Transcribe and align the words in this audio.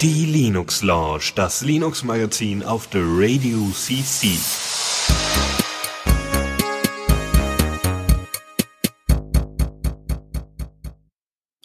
Die 0.00 0.26
Linux 0.26 0.82
Lounge, 0.82 1.30
das 1.36 1.62
Linux 1.62 2.02
Magazin 2.02 2.64
auf 2.64 2.88
der 2.88 3.02
Radio 3.04 3.70
CC. 3.72 4.36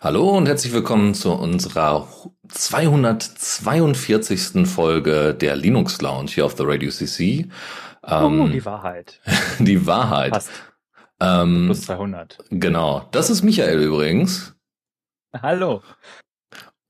Hallo 0.02 0.38
und 0.38 0.48
herzlich 0.48 0.74
willkommen 0.74 1.16
zu 1.16 1.32
unserer 1.32 2.08
242. 2.50 4.68
Folge 4.68 5.34
der 5.34 5.56
Linux 5.56 6.00
Lounge 6.02 6.30
hier 6.30 6.46
auf 6.46 6.54
der 6.54 6.68
Radio 6.68 6.92
CC. 6.92 7.48
Ähm, 8.06 8.42
oh, 8.42 8.48
die 8.48 8.64
Wahrheit. 8.64 9.20
Die 9.60 9.88
Wahrheit. 9.88 10.34
Passt. 10.34 10.52
Ähm, 11.20 11.66
Plus 11.66 11.82
200. 11.82 12.38
Genau. 12.52 13.08
Das 13.12 13.32
ist 13.32 13.44
Michael 13.44 13.80
übrigens. 13.80 14.54
Hallo. 15.34 15.82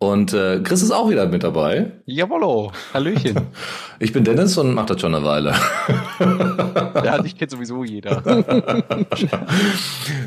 Und 0.02 0.31
äh, 0.31 0.61
Chris 0.63 0.81
ist 0.81 0.91
auch 0.91 1.09
wieder 1.09 1.27
mit 1.27 1.43
dabei. 1.43 1.91
Jawollo, 2.05 2.71
Hallöchen. 2.93 3.35
Ich 4.02 4.13
bin 4.13 4.23
Dennis 4.23 4.57
und 4.57 4.73
mach 4.73 4.85
das 4.85 5.02
schon 5.02 5.13
eine 5.13 5.25
Weile. 5.25 5.53
ja, 7.03 7.21
dich 7.21 7.38
kennt 7.38 7.52
sowieso 7.52 7.83
jeder. 7.83 8.23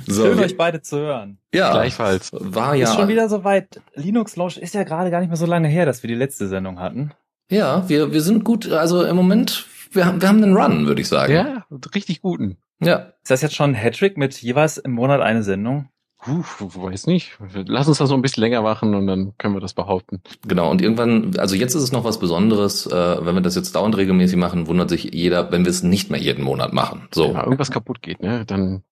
so, 0.06 0.26
Schön, 0.26 0.38
euch 0.40 0.58
beide 0.58 0.82
zu 0.82 0.98
hören. 0.98 1.38
Ja, 1.54 1.72
gleichfalls. 1.72 2.28
War 2.34 2.74
ja. 2.74 2.84
Ist 2.84 2.96
schon 2.96 3.08
wieder 3.08 3.30
soweit. 3.30 3.80
Linux 3.94 4.36
Launch 4.36 4.58
ist 4.58 4.74
ja 4.74 4.82
gerade 4.82 5.10
gar 5.10 5.20
nicht 5.20 5.30
mehr 5.30 5.38
so 5.38 5.46
lange 5.46 5.68
her, 5.68 5.86
dass 5.86 6.02
wir 6.02 6.08
die 6.08 6.14
letzte 6.14 6.48
Sendung 6.48 6.80
hatten. 6.80 7.14
Ja, 7.50 7.88
wir, 7.88 8.12
wir 8.12 8.20
sind 8.20 8.44
gut, 8.44 8.70
also 8.70 9.02
im 9.04 9.16
Moment, 9.16 9.64
wir 9.92 10.04
haben, 10.04 10.20
wir 10.20 10.28
haben 10.28 10.42
einen 10.42 10.54
Run, 10.54 10.86
würde 10.86 11.00
ich 11.00 11.08
sagen. 11.08 11.32
Ja, 11.32 11.64
richtig 11.94 12.20
guten. 12.20 12.58
Ja. 12.82 13.14
Ist 13.22 13.30
das 13.30 13.40
jetzt 13.40 13.54
schon 13.54 13.70
ein 13.70 13.74
Hattrick 13.74 14.18
mit 14.18 14.34
jeweils 14.42 14.76
im 14.76 14.92
Monat 14.92 15.22
eine 15.22 15.42
Sendung? 15.42 15.88
Puh, 16.24 16.44
weiß 16.60 17.08
nicht. 17.08 17.36
Lass 17.66 17.88
uns 17.88 17.98
das 17.98 18.10
noch 18.10 18.16
ein 18.16 18.22
bisschen 18.22 18.42
länger 18.42 18.62
machen 18.62 18.94
und 18.94 19.08
dann 19.08 19.32
können 19.38 19.54
wir 19.54 19.60
das 19.60 19.74
behaupten. 19.74 20.22
Genau, 20.46 20.70
und 20.70 20.80
irgendwann, 20.80 21.36
also 21.36 21.56
jetzt 21.56 21.74
ist 21.74 21.82
es 21.82 21.90
noch 21.90 22.04
was 22.04 22.20
Besonderes, 22.20 22.86
äh, 22.86 23.26
wenn 23.26 23.34
wir 23.34 23.40
das 23.40 23.56
jetzt 23.56 23.74
dauernd 23.74 23.96
regelmäßig 23.96 24.36
machen, 24.36 24.68
wundert 24.68 24.88
sich 24.88 25.10
jeder, 25.12 25.50
wenn 25.50 25.64
wir 25.64 25.70
es 25.70 25.82
nicht 25.82 26.10
mehr 26.10 26.20
jeden 26.20 26.44
Monat 26.44 26.72
machen. 26.72 27.08
So. 27.12 27.32
Ja, 27.32 27.42
irgendwas 27.42 27.72
kaputt 27.72 28.02
geht, 28.02 28.22
ne? 28.22 28.44
Dann 28.46 28.84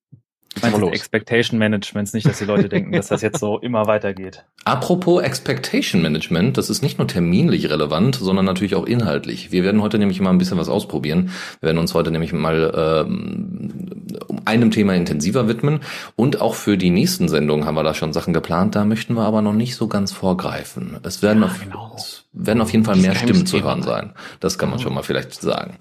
Meinst 0.62 0.78
du 0.78 0.88
Expectation 0.88 1.58
Managements, 1.60 2.12
nicht, 2.12 2.26
dass 2.26 2.38
die 2.38 2.44
Leute 2.44 2.68
denken, 2.68 2.90
dass 2.92 3.06
das 3.06 3.22
jetzt 3.22 3.38
so 3.38 3.58
immer 3.58 3.86
weitergeht. 3.86 4.44
Apropos 4.64 5.22
Expectation 5.22 6.02
Management, 6.02 6.58
das 6.58 6.70
ist 6.70 6.82
nicht 6.82 6.98
nur 6.98 7.06
terminlich 7.06 7.70
relevant, 7.70 8.16
sondern 8.16 8.46
natürlich 8.46 8.74
auch 8.74 8.84
inhaltlich. 8.84 9.52
Wir 9.52 9.62
werden 9.62 9.80
heute 9.80 9.98
nämlich 9.98 10.20
mal 10.20 10.30
ein 10.30 10.38
bisschen 10.38 10.58
was 10.58 10.68
ausprobieren. 10.68 11.30
Wir 11.60 11.68
werden 11.68 11.78
uns 11.78 11.94
heute 11.94 12.10
nämlich 12.10 12.32
mal 12.32 13.06
ähm, 13.06 14.16
einem 14.44 14.72
Thema 14.72 14.94
intensiver 14.94 15.46
widmen 15.46 15.80
und 16.16 16.40
auch 16.40 16.56
für 16.56 16.76
die 16.76 16.90
nächsten 16.90 17.28
Sendungen 17.28 17.64
haben 17.64 17.76
wir 17.76 17.84
da 17.84 17.94
schon 17.94 18.12
Sachen 18.12 18.34
geplant. 18.34 18.74
Da 18.74 18.84
möchten 18.84 19.14
wir 19.14 19.22
aber 19.22 19.42
noch 19.42 19.54
nicht 19.54 19.76
so 19.76 19.86
ganz 19.86 20.10
vorgreifen. 20.10 20.98
Es 21.04 21.22
werden, 21.22 21.42
ja, 21.42 21.46
auf, 21.48 21.60
genau. 21.60 21.94
es 21.96 22.24
werden 22.32 22.60
auf 22.60 22.72
jeden 22.72 22.84
Fall 22.84 22.96
mehr 22.96 23.14
Stimmen 23.14 23.46
zu 23.46 23.62
hören 23.62 23.82
sein. 23.82 24.14
Das 24.40 24.58
kann 24.58 24.68
man 24.68 24.80
schon 24.80 24.94
mal 24.94 25.02
vielleicht 25.02 25.40
sagen. 25.40 25.78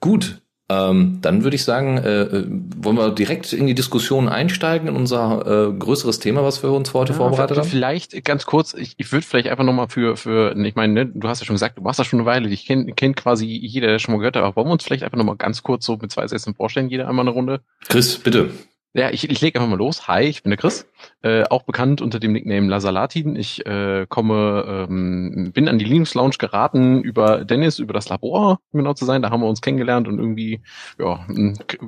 Gut, 0.00 0.42
ähm, 0.70 1.18
dann 1.22 1.44
würde 1.44 1.56
ich 1.56 1.64
sagen, 1.64 1.96
äh, 1.96 2.22
äh, 2.22 2.46
wollen 2.76 2.96
wir 2.96 3.10
direkt 3.10 3.54
in 3.54 3.66
die 3.66 3.74
Diskussion 3.74 4.28
einsteigen 4.28 4.86
in 4.88 4.96
unser 4.96 5.68
äh, 5.68 5.72
größeres 5.72 6.18
Thema, 6.18 6.44
was 6.44 6.62
wir 6.62 6.70
uns 6.72 6.92
heute 6.92 7.12
ja, 7.12 7.16
vorbereitet 7.16 7.56
haben? 7.56 7.66
Vielleicht 7.66 8.22
ganz 8.22 8.44
kurz, 8.44 8.74
ich, 8.74 8.94
ich 8.98 9.10
würde 9.10 9.24
vielleicht 9.24 9.48
einfach 9.48 9.64
nochmal 9.64 9.88
für, 9.88 10.18
für, 10.18 10.54
ich 10.54 10.74
meine, 10.74 10.92
ne, 10.92 11.06
du 11.06 11.26
hast 11.26 11.40
ja 11.40 11.46
schon 11.46 11.54
gesagt, 11.54 11.78
du 11.78 11.84
warst 11.84 11.98
da 11.98 12.04
schon 12.04 12.20
eine 12.20 12.26
Weile, 12.26 12.50
ich 12.50 12.66
kenne 12.66 12.92
kenn 12.92 13.14
quasi 13.14 13.46
jeder, 13.46 13.86
der 13.86 13.98
schon 13.98 14.12
mal 14.12 14.18
gehört 14.18 14.36
hat, 14.36 14.42
aber 14.42 14.56
wollen 14.56 14.68
wir 14.68 14.72
uns 14.72 14.84
vielleicht 14.84 15.04
einfach 15.04 15.16
nochmal 15.16 15.36
ganz 15.36 15.62
kurz 15.62 15.86
so 15.86 15.96
mit 15.96 16.12
zwei 16.12 16.28
Sätzen 16.28 16.54
vorstellen, 16.54 16.90
jeder 16.90 17.08
einmal 17.08 17.24
eine 17.24 17.30
Runde? 17.30 17.62
Chris, 17.88 18.18
bitte. 18.18 18.50
Ja, 18.94 19.10
ich, 19.10 19.28
ich 19.28 19.40
lege 19.42 19.60
einfach 19.60 19.68
mal 19.68 19.76
los. 19.76 20.08
Hi, 20.08 20.22
ich 20.22 20.42
bin 20.42 20.48
der 20.48 20.56
Chris, 20.56 20.88
äh, 21.22 21.44
auch 21.50 21.64
bekannt 21.64 22.00
unter 22.00 22.18
dem 22.18 22.32
Nickname 22.32 22.68
Lazalatin. 22.68 23.36
Ich 23.36 23.66
äh, 23.66 24.06
komme, 24.08 24.86
ähm, 24.88 25.52
bin 25.52 25.68
an 25.68 25.78
die 25.78 25.84
Linux 25.84 26.14
Lounge 26.14 26.36
geraten 26.38 27.02
über 27.02 27.44
Dennis, 27.44 27.78
über 27.78 27.92
das 27.92 28.08
Labor, 28.08 28.60
um 28.72 28.78
genau 28.78 28.94
zu 28.94 29.04
sein. 29.04 29.20
Da 29.20 29.28
haben 29.28 29.42
wir 29.42 29.46
uns 29.46 29.60
kennengelernt 29.60 30.08
und 30.08 30.18
irgendwie 30.18 30.62
ja, 30.98 31.26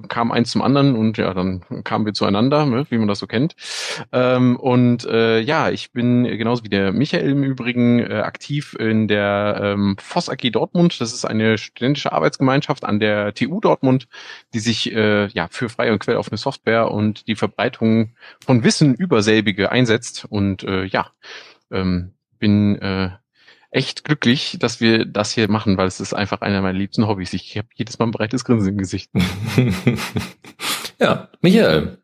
kam 0.09 0.31
eins 0.31 0.51
zum 0.51 0.61
anderen 0.61 0.95
und 0.95 1.17
ja, 1.17 1.33
dann 1.33 1.63
kamen 1.85 2.05
wir 2.05 2.13
zueinander, 2.13 2.67
ne, 2.67 2.85
wie 2.91 2.99
man 2.99 3.09
das 3.09 3.19
so 3.19 3.27
kennt. 3.27 3.57
Ähm, 4.13 4.57
und 4.57 5.07
äh, 5.07 5.41
ja, 5.41 5.71
ich 5.71 5.93
bin 5.93 6.25
genauso 6.25 6.65
wie 6.65 6.69
der 6.69 6.93
Michael 6.93 7.31
im 7.31 7.45
Übrigen 7.45 8.01
äh, 8.01 8.21
aktiv 8.21 8.77
in 8.79 9.09
der 9.09 9.59
ähm, 9.63 9.97
Voss 9.99 10.29
AG 10.29 10.51
Dortmund. 10.53 11.01
Das 11.01 11.15
ist 11.15 11.25
eine 11.25 11.57
studentische 11.57 12.13
Arbeitsgemeinschaft 12.13 12.85
an 12.85 13.01
der 13.01 13.33
TU 13.33 13.59
Dortmund, 13.59 14.07
die 14.53 14.61
sich 14.61 14.93
äh, 14.93 15.29
ja 15.29 15.49
für 15.51 15.71
freie 15.71 15.93
und 15.93 16.01
quelloffene 16.01 16.37
Software 16.37 16.90
und 16.91 17.27
die 17.29 17.37
Verbreitung 17.37 18.15
von 18.45 18.65
Wissen 18.65 18.95
über 18.95 19.23
selbige 19.23 19.71
einsetzt. 19.71 20.27
Und 20.29 20.65
äh, 20.65 20.85
ja, 20.85 21.11
ähm, 21.71 22.13
bin 22.39 22.77
äh, 22.81 23.11
echt 23.71 24.05
glücklich, 24.05 24.57
dass 24.59 24.81
wir 24.81 25.05
das 25.05 25.33
hier 25.33 25.51
machen, 25.51 25.77
weil 25.77 25.87
es 25.87 26.01
ist 26.01 26.13
einfach 26.13 26.41
einer 26.41 26.61
meiner 26.61 26.79
liebsten 26.79 27.07
Hobbys. 27.07 27.33
Ich 27.33 27.57
habe 27.57 27.69
jedes 27.75 27.99
Mal 27.99 28.07
ein 28.07 28.11
breites 28.11 28.45
Grinsen 28.45 28.71
im 28.71 28.79
Gesicht. 28.79 29.11
ja, 30.99 31.29
Michael. 31.41 31.99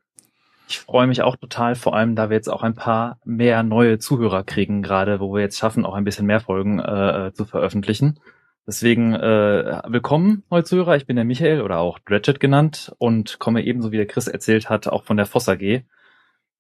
Ich 0.69 0.81
freue 0.81 1.07
mich 1.07 1.23
auch 1.23 1.37
total, 1.37 1.77
vor 1.77 1.95
allem, 1.95 2.17
da 2.17 2.29
wir 2.29 2.37
jetzt 2.37 2.49
auch 2.49 2.65
ein 2.65 2.75
paar 2.75 3.19
mehr 3.25 3.63
neue 3.63 3.99
Zuhörer 3.99 4.43
kriegen, 4.43 4.83
gerade 4.83 5.21
wo 5.21 5.33
wir 5.33 5.41
jetzt 5.41 5.59
schaffen, 5.59 5.85
auch 5.85 5.95
ein 5.95 6.03
bisschen 6.05 6.27
mehr 6.27 6.41
Folgen 6.41 6.81
äh, 6.81 7.31
zu 7.35 7.45
veröffentlichen. 7.45 8.19
Deswegen 8.66 9.15
äh, 9.15 9.81
willkommen, 9.87 10.43
neue 10.50 10.65
Zuhörer. 10.65 10.97
Ich 10.97 11.06
bin 11.06 11.15
der 11.15 11.25
Michael 11.25 11.62
oder 11.62 11.78
auch 11.78 12.00
Dredget 12.00 12.41
genannt 12.41 12.93
und 12.99 13.38
komme 13.38 13.65
ebenso 13.65 13.93
wie 13.93 13.97
der 13.97 14.09
Chris 14.09 14.27
erzählt 14.27 14.69
hat, 14.69 14.88
auch 14.88 15.04
von 15.04 15.16
der 15.16 15.27
Voss 15.27 15.49
AG. 15.49 15.84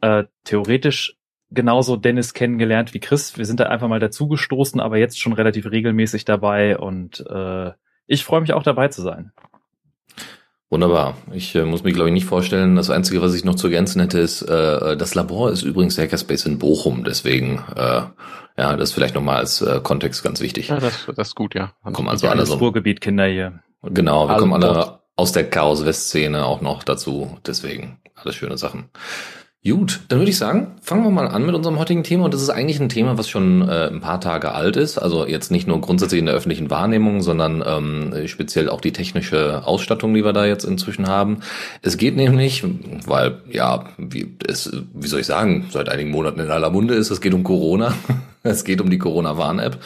Äh, 0.02 0.24
theoretisch 0.44 1.16
genauso 1.50 1.96
Dennis 1.96 2.32
kennengelernt 2.32 2.94
wie 2.94 3.00
Chris. 3.00 3.36
Wir 3.38 3.44
sind 3.44 3.58
da 3.58 3.64
einfach 3.64 3.88
mal 3.88 3.98
dazugestoßen, 3.98 4.80
aber 4.80 4.98
jetzt 4.98 5.18
schon 5.18 5.32
relativ 5.32 5.68
regelmäßig 5.68 6.24
dabei 6.24 6.78
und 6.78 7.24
äh, 7.28 7.72
ich 8.06 8.24
freue 8.24 8.40
mich 8.40 8.52
auch 8.52 8.62
dabei 8.62 8.86
zu 8.86 9.02
sein. 9.02 9.32
Wunderbar. 10.68 11.16
Ich 11.32 11.54
äh, 11.54 11.64
muss 11.64 11.84
mir, 11.84 11.92
glaube 11.92 12.08
ich, 12.08 12.12
nicht 12.12 12.24
vorstellen. 12.24 12.74
Das 12.74 12.90
Einzige, 12.90 13.22
was 13.22 13.34
ich 13.34 13.44
noch 13.44 13.54
zu 13.54 13.68
ergänzen 13.68 14.00
hätte, 14.00 14.18
ist, 14.18 14.42
äh, 14.42 14.96
das 14.96 15.14
Labor 15.14 15.50
ist 15.50 15.62
übrigens 15.62 15.94
der 15.94 16.06
Hackerspace 16.06 16.46
in 16.46 16.58
Bochum. 16.58 17.04
Deswegen, 17.04 17.62
äh, 17.76 18.02
ja, 18.58 18.76
das 18.76 18.92
vielleicht 18.92 19.14
nochmal 19.14 19.36
als 19.36 19.62
äh, 19.62 19.80
Kontext 19.80 20.24
ganz 20.24 20.40
wichtig. 20.40 20.68
Ja, 20.68 20.80
das, 20.80 21.06
das 21.14 21.28
ist 21.28 21.34
gut, 21.36 21.54
ja. 21.54 21.72
Wir 21.84 21.92
kommen 21.92 22.08
also 22.08 22.26
alle 22.26 22.44
so. 22.46 22.54
Ruhrgebiet 22.54 23.00
Kinder 23.00 23.26
hier. 23.26 23.60
Genau, 23.82 24.26
wir 24.26 24.34
alle 24.34 24.40
kommen 24.40 24.54
alle 24.54 25.00
aus 25.14 25.32
der 25.32 25.48
Chaos-West-Szene 25.48 26.44
auch 26.44 26.60
noch 26.60 26.82
dazu. 26.82 27.38
Deswegen, 27.46 28.00
alles 28.16 28.34
schöne 28.34 28.58
Sachen. 28.58 28.90
Gut, 29.68 30.00
dann 30.08 30.20
würde 30.20 30.30
ich 30.30 30.38
sagen, 30.38 30.68
fangen 30.80 31.02
wir 31.02 31.10
mal 31.10 31.26
an 31.26 31.44
mit 31.44 31.54
unserem 31.54 31.78
heutigen 31.78 32.04
Thema. 32.04 32.26
Und 32.26 32.34
das 32.34 32.42
ist 32.42 32.50
eigentlich 32.50 32.78
ein 32.78 32.88
Thema, 32.88 33.18
was 33.18 33.28
schon 33.28 33.68
äh, 33.68 33.88
ein 33.88 34.00
paar 34.00 34.20
Tage 34.20 34.52
alt 34.52 34.76
ist. 34.76 34.96
Also 34.96 35.26
jetzt 35.26 35.50
nicht 35.50 35.66
nur 35.66 35.80
grundsätzlich 35.80 36.20
in 36.20 36.26
der 36.26 36.34
öffentlichen 36.34 36.70
Wahrnehmung, 36.70 37.20
sondern 37.20 37.64
ähm, 37.66 38.28
speziell 38.28 38.68
auch 38.68 38.80
die 38.80 38.92
technische 38.92 39.66
Ausstattung, 39.66 40.14
die 40.14 40.24
wir 40.24 40.32
da 40.32 40.46
jetzt 40.46 40.64
inzwischen 40.64 41.08
haben. 41.08 41.38
Es 41.82 41.96
geht 41.96 42.14
nämlich, 42.14 42.62
weil 43.06 43.38
ja, 43.50 43.86
wie, 43.98 44.36
es, 44.46 44.70
wie 44.94 45.08
soll 45.08 45.20
ich 45.20 45.26
sagen, 45.26 45.66
seit 45.72 45.88
einigen 45.88 46.10
Monaten 46.10 46.40
in 46.40 46.50
aller 46.50 46.70
Munde 46.70 46.94
ist, 46.94 47.10
es 47.10 47.20
geht 47.20 47.34
um 47.34 47.42
Corona. 47.42 47.92
Es 48.48 48.62
geht 48.62 48.80
um 48.80 48.90
die 48.90 48.98
Corona-Warn-App. 48.98 49.78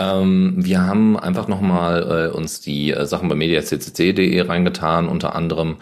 Ähm, 0.00 0.54
wir 0.56 0.80
haben 0.86 1.18
einfach 1.18 1.46
nochmal 1.46 2.30
äh, 2.32 2.36
uns 2.36 2.60
die 2.62 2.90
äh, 2.92 3.04
Sachen 3.04 3.28
bei 3.28 3.34
mediaccc.de 3.34 4.40
reingetan, 4.40 5.08
unter 5.08 5.34
anderem 5.34 5.76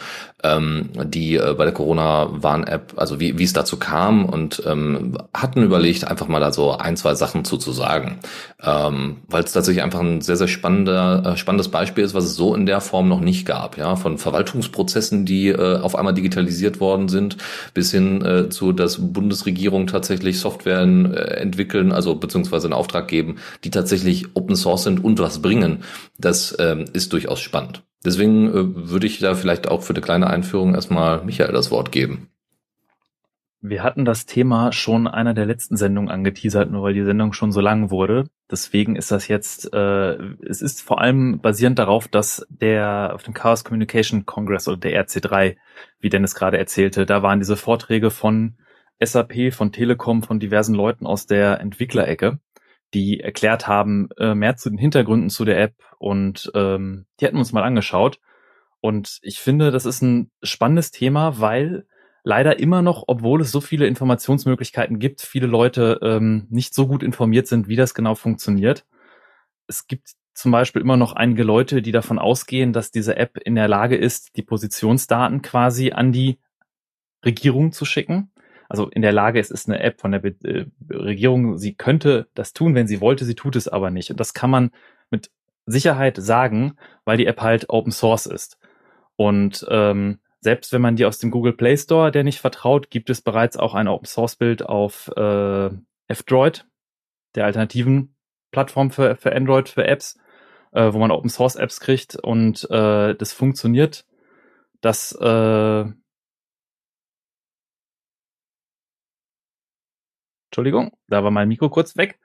ähm, 0.45 0.91
die 1.05 1.37
äh, 1.37 1.55
bei 1.57 1.65
der 1.65 1.75
Corona-Warn-App, 1.75 2.95
also 2.97 3.19
wie, 3.19 3.39
wie 3.39 3.45
es 3.45 3.53
dazu 3.53 3.77
kam 3.77 4.25
und 4.25 4.63
ähm, 4.67 5.19
hatten 5.35 5.63
überlegt, 5.63 6.07
einfach 6.07 6.29
mal 6.29 6.39
da 6.39 6.53
so 6.53 6.77
ein, 6.77 6.97
zwei 6.97 7.15
Sachen 7.15 7.45
zuzusagen, 7.45 8.19
ähm, 8.63 9.17
weil 9.29 9.43
es 9.43 9.53
tatsächlich 9.53 9.83
einfach 9.83 10.01
ein 10.01 10.21
sehr, 10.21 10.37
sehr 10.37 10.47
spannender, 10.47 11.23
äh, 11.27 11.37
spannendes 11.37 11.69
Beispiel 11.69 12.05
ist, 12.05 12.15
was 12.15 12.25
es 12.25 12.37
so 12.37 12.55
in 12.55 12.67
der 12.67 12.81
Form 12.81 13.09
noch 13.09 13.21
nicht 13.21 13.47
gab, 13.47 13.77
ja, 13.79 13.97
von 13.97 14.19
Verwaltungsprozessen, 14.19 15.25
die 15.25 15.49
äh, 15.49 15.79
auf 15.81 15.97
einmal 15.97 16.15
digitalisiert 16.15 16.79
worden 16.79 17.09
sind, 17.09 17.37
bis 17.75 17.91
hin 17.91 18.25
äh, 18.25 18.49
zu, 18.49 18.73
dass 18.73 18.99
Bundesregierung 19.13 19.89
tatsächlich 19.89 20.39
Softwaren 20.39 21.15
äh, 21.15 21.19
entwickeln, 21.19 21.91
also 21.91 22.15
beziehungsweise 22.15 22.69
einen 22.69 22.75
Auftrag 22.75 23.09
geben, 23.09 23.37
die 23.65 23.71
tatsächlich 23.71 24.08
Open 24.35 24.57
Source 24.57 24.85
sind 24.85 25.05
und 25.05 25.19
was 25.19 25.43
bringen. 25.43 25.85
Das 26.19 26.57
ähm, 26.59 26.85
ist 26.93 27.13
durchaus 27.13 27.41
spannend. 27.41 27.83
Deswegen 28.05 28.49
äh, 28.49 28.91
würde 28.91 29.07
ich 29.07 29.19
da 29.19 29.35
vielleicht 29.35 29.69
auch 29.69 29.83
für 29.83 29.93
eine 29.93 30.01
kleine 30.01 30.29
Einführung 30.29 30.75
erstmal 30.75 31.25
Michael 31.25 31.53
das 31.53 31.71
Wort 31.71 31.93
geben. 31.93 32.29
Wir 33.61 33.83
hatten 33.83 34.05
das 34.05 34.25
Thema 34.25 34.71
schon 34.71 35.09
einer 35.09 35.35
der 35.35 35.45
letzten 35.45 35.77
Sendungen 35.77 36.11
angeteasert, 36.11 36.71
nur 36.71 36.85
weil 36.85 36.95
die 36.95 37.05
Sendung 37.05 37.33
schon 37.33 37.51
so 37.51 37.61
lang 37.61 37.91
wurde. 37.91 38.27
Deswegen 38.49 38.95
ist 38.95 39.11
das 39.11 39.27
jetzt, 39.27 39.75
äh, 39.75 40.15
es 40.49 40.63
ist 40.63 40.81
vor 40.81 41.01
allem 41.01 41.41
basierend 41.41 41.77
darauf, 41.77 42.07
dass 42.07 42.47
der 42.51 43.11
auf 43.15 43.25
dem 43.25 43.35
Chaos 43.35 43.65
Communication 43.65 44.27
Congress 44.27 44.69
oder 44.69 44.77
der 44.77 45.05
RC3, 45.05 45.57
wie 45.99 46.09
Dennis 46.09 46.37
gerade 46.37 46.57
erzählte, 46.57 47.05
da 47.05 47.25
waren 47.25 47.41
diese 47.41 47.57
Vorträge 47.57 48.13
von 48.13 48.55
SAP, 49.01 49.53
von 49.53 49.73
Telekom, 49.73 50.23
von 50.23 50.39
diversen 50.39 50.75
Leuten 50.75 51.05
aus 51.05 51.27
der 51.27 51.61
Entwicklerecke 51.61 52.39
die 52.95 53.21
erklärt 53.21 53.67
haben, 53.67 54.09
äh, 54.19 54.35
mehr 54.35 54.57
zu 54.57 54.71
den 54.71 54.79
Hintergründen 54.79 55.31
zu 55.31 55.45
der 55.45 55.61
App 55.61 55.75
und 55.99 56.51
ähm, 56.55 57.07
die 57.21 57.27
hatten 57.27 57.37
uns 57.37 57.53
mal 57.53 57.63
angeschaut. 57.63 58.21
Und 58.81 59.19
ich 59.23 59.41
finde, 59.41 59.71
das 59.71 59.87
ist 59.87 60.03
ein 60.03 60.31
spannendes 60.43 60.91
Thema, 60.91 61.41
weil 61.41 61.87
leider 62.23 62.59
immer 62.59 62.83
noch, 62.83 63.05
obwohl 63.07 63.41
es 63.41 63.51
so 63.51 63.61
viele 63.61 63.87
Informationsmöglichkeiten 63.87 64.99
gibt, 64.99 65.21
viele 65.21 65.47
Leute 65.47 65.99
ähm, 66.03 66.47
nicht 66.51 66.75
so 66.75 66.87
gut 66.87 67.03
informiert 67.03 67.47
sind, 67.47 67.69
wie 67.69 67.77
das 67.77 67.95
genau 67.95 68.15
funktioniert. 68.15 68.87
Es 69.67 69.87
gibt 69.87 70.13
zum 70.35 70.53
Beispiel 70.53 70.83
immer 70.83 70.97
noch 70.97 71.15
einige 71.15 71.43
Leute, 71.43 71.83
die 71.83 71.91
davon 71.91 72.19
ausgehen, 72.19 72.73
dass 72.73 72.93
diese 72.93 73.17
App 73.17 73.39
in 73.39 73.57
der 73.57 73.67
Lage 73.67 73.97
ist, 73.97 74.37
die 74.37 74.43
Positionsdaten 74.43 75.43
quasi 75.43 75.91
an 75.91 76.13
die 76.13 76.39
Regierung 77.25 77.73
zu 77.73 77.85
schicken. 77.85 78.31
Also 78.69 78.89
in 78.89 79.03
der 79.03 79.13
Lage 79.13 79.41
ist, 79.41 79.51
ist 79.51 79.69
eine 79.69 79.81
App 79.81 80.01
von 80.01 80.13
der 80.13 80.19
Be 80.19 80.35
äh, 80.45 80.67
Regierung, 80.93 81.57
sie 81.57 81.75
könnte 81.75 82.29
das 82.35 82.53
tun, 82.53 82.75
wenn 82.75 82.87
sie 82.87 83.01
wollte, 83.01 83.25
sie 83.25 83.35
tut 83.35 83.57
es 83.57 83.69
aber 83.69 83.91
nicht. 83.91 84.11
Und 84.11 84.21
das 84.21 84.35
kann 84.35 84.51
man 84.51 84.71
mit 85.11 85.31
Sicherheit 85.67 86.17
sagen, 86.17 86.77
weil 87.05 87.17
die 87.17 87.27
App 87.27 87.41
halt 87.41 87.71
Open 87.71 87.93
Source 87.93 88.27
ist. 88.27 88.59
Und 89.17 89.67
ähm, 89.71 90.19
selbst 90.41 90.73
wenn 90.73 90.83
man 90.83 90.97
die 90.97 91.07
aus 91.07 91.19
dem 91.19 91.31
Google 91.31 91.55
Play 91.55 91.77
Store, 91.77 92.11
der 92.11 92.25
nicht 92.25 92.41
vertraut, 92.41 92.91
gibt 92.91 93.11
es 93.11 93.23
bereits 93.23 93.57
auch 93.57 93.75
ein 93.75 93.89
Open 93.89 94.07
Source 94.07 94.37
Bild 94.37 94.65
auf 94.65 95.11
äh, 95.17 95.71
F-Droid, 96.09 96.67
der 97.35 97.45
alternativen 97.45 98.15
Plattform 98.51 98.91
für, 98.91 99.17
für 99.17 99.35
Android, 99.35 99.69
für 99.69 99.87
Apps, 99.87 100.19
äh, 100.73 100.93
wo 100.93 100.99
man 100.99 101.11
Open 101.11 101.31
Source 101.31 101.57
Apps 101.57 101.81
kriegt 101.81 102.17
und 102.17 102.71
äh, 102.71 103.15
das 103.15 103.33
funktioniert. 103.33 104.07
Das 104.81 105.13
äh, 105.13 105.85
Entschuldigung, 110.49 110.93
da 111.09 111.23
war 111.23 111.31
mein 111.31 111.49
Mikro 111.49 111.69
kurz 111.69 111.97
weg. 111.97 112.19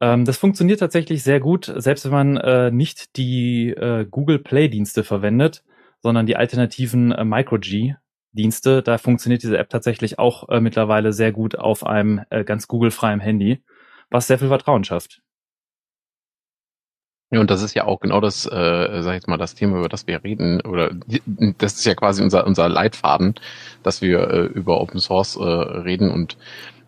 Ähm, 0.00 0.24
das 0.24 0.36
funktioniert 0.36 0.80
tatsächlich 0.80 1.22
sehr 1.22 1.40
gut, 1.40 1.72
selbst 1.76 2.04
wenn 2.04 2.12
man 2.12 2.36
äh, 2.36 2.70
nicht 2.70 3.16
die 3.16 3.70
äh, 3.70 4.06
Google 4.10 4.38
Play 4.38 4.68
Dienste 4.68 5.04
verwendet, 5.04 5.64
sondern 6.00 6.26
die 6.26 6.36
alternativen 6.36 7.12
äh, 7.12 7.24
MicroG 7.24 7.96
Dienste. 8.32 8.82
Da 8.82 8.98
funktioniert 8.98 9.42
diese 9.42 9.58
App 9.58 9.68
tatsächlich 9.70 10.18
auch 10.18 10.48
äh, 10.48 10.60
mittlerweile 10.60 11.12
sehr 11.12 11.32
gut 11.32 11.56
auf 11.56 11.86
einem 11.86 12.22
äh, 12.30 12.44
ganz 12.44 12.66
Google-freiem 12.66 13.20
Handy, 13.20 13.62
was 14.10 14.26
sehr 14.26 14.38
viel 14.38 14.48
Vertrauen 14.48 14.84
schafft. 14.84 15.22
Ja, 17.32 17.40
und 17.40 17.50
das 17.50 17.62
ist 17.62 17.74
ja 17.74 17.84
auch 17.86 18.00
genau 18.00 18.20
das, 18.20 18.44
äh, 18.44 18.50
sag 19.02 19.12
ich 19.12 19.14
jetzt 19.14 19.28
mal, 19.28 19.38
das 19.38 19.54
Thema, 19.54 19.78
über 19.78 19.88
das 19.88 20.06
wir 20.06 20.22
reden, 20.22 20.60
oder 20.60 20.90
das 21.58 21.72
ist 21.74 21.86
ja 21.86 21.94
quasi 21.94 22.22
unser, 22.22 22.46
unser 22.46 22.68
Leitfaden, 22.68 23.34
dass 23.82 24.02
wir 24.02 24.28
äh, 24.30 24.40
über 24.44 24.82
Open 24.82 25.00
Source 25.00 25.36
äh, 25.36 25.40
reden 25.40 26.10
und 26.10 26.36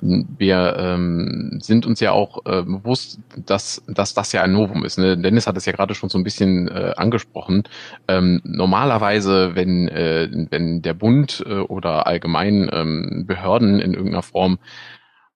wir 0.02 0.76
ähm, 0.78 1.58
sind 1.62 1.86
uns 1.86 2.00
ja 2.00 2.12
auch 2.12 2.44
äh, 2.44 2.62
bewusst, 2.62 3.20
dass, 3.46 3.82
dass 3.88 4.12
das 4.12 4.32
ja 4.32 4.42
ein 4.42 4.52
Novum 4.52 4.84
ist. 4.84 4.98
Ne? 4.98 5.16
Dennis 5.16 5.46
hat 5.46 5.56
es 5.56 5.64
ja 5.64 5.72
gerade 5.72 5.94
schon 5.94 6.10
so 6.10 6.18
ein 6.18 6.24
bisschen 6.24 6.68
äh, 6.68 6.92
angesprochen. 6.94 7.62
Ähm, 8.06 8.42
normalerweise, 8.44 9.54
wenn, 9.54 9.88
äh, 9.88 10.28
wenn 10.50 10.82
der 10.82 10.92
Bund 10.92 11.42
äh, 11.46 11.54
oder 11.54 12.06
allgemein 12.06 12.68
ähm, 12.70 13.24
Behörden 13.26 13.80
in 13.80 13.94
irgendeiner 13.94 14.22
Form 14.22 14.58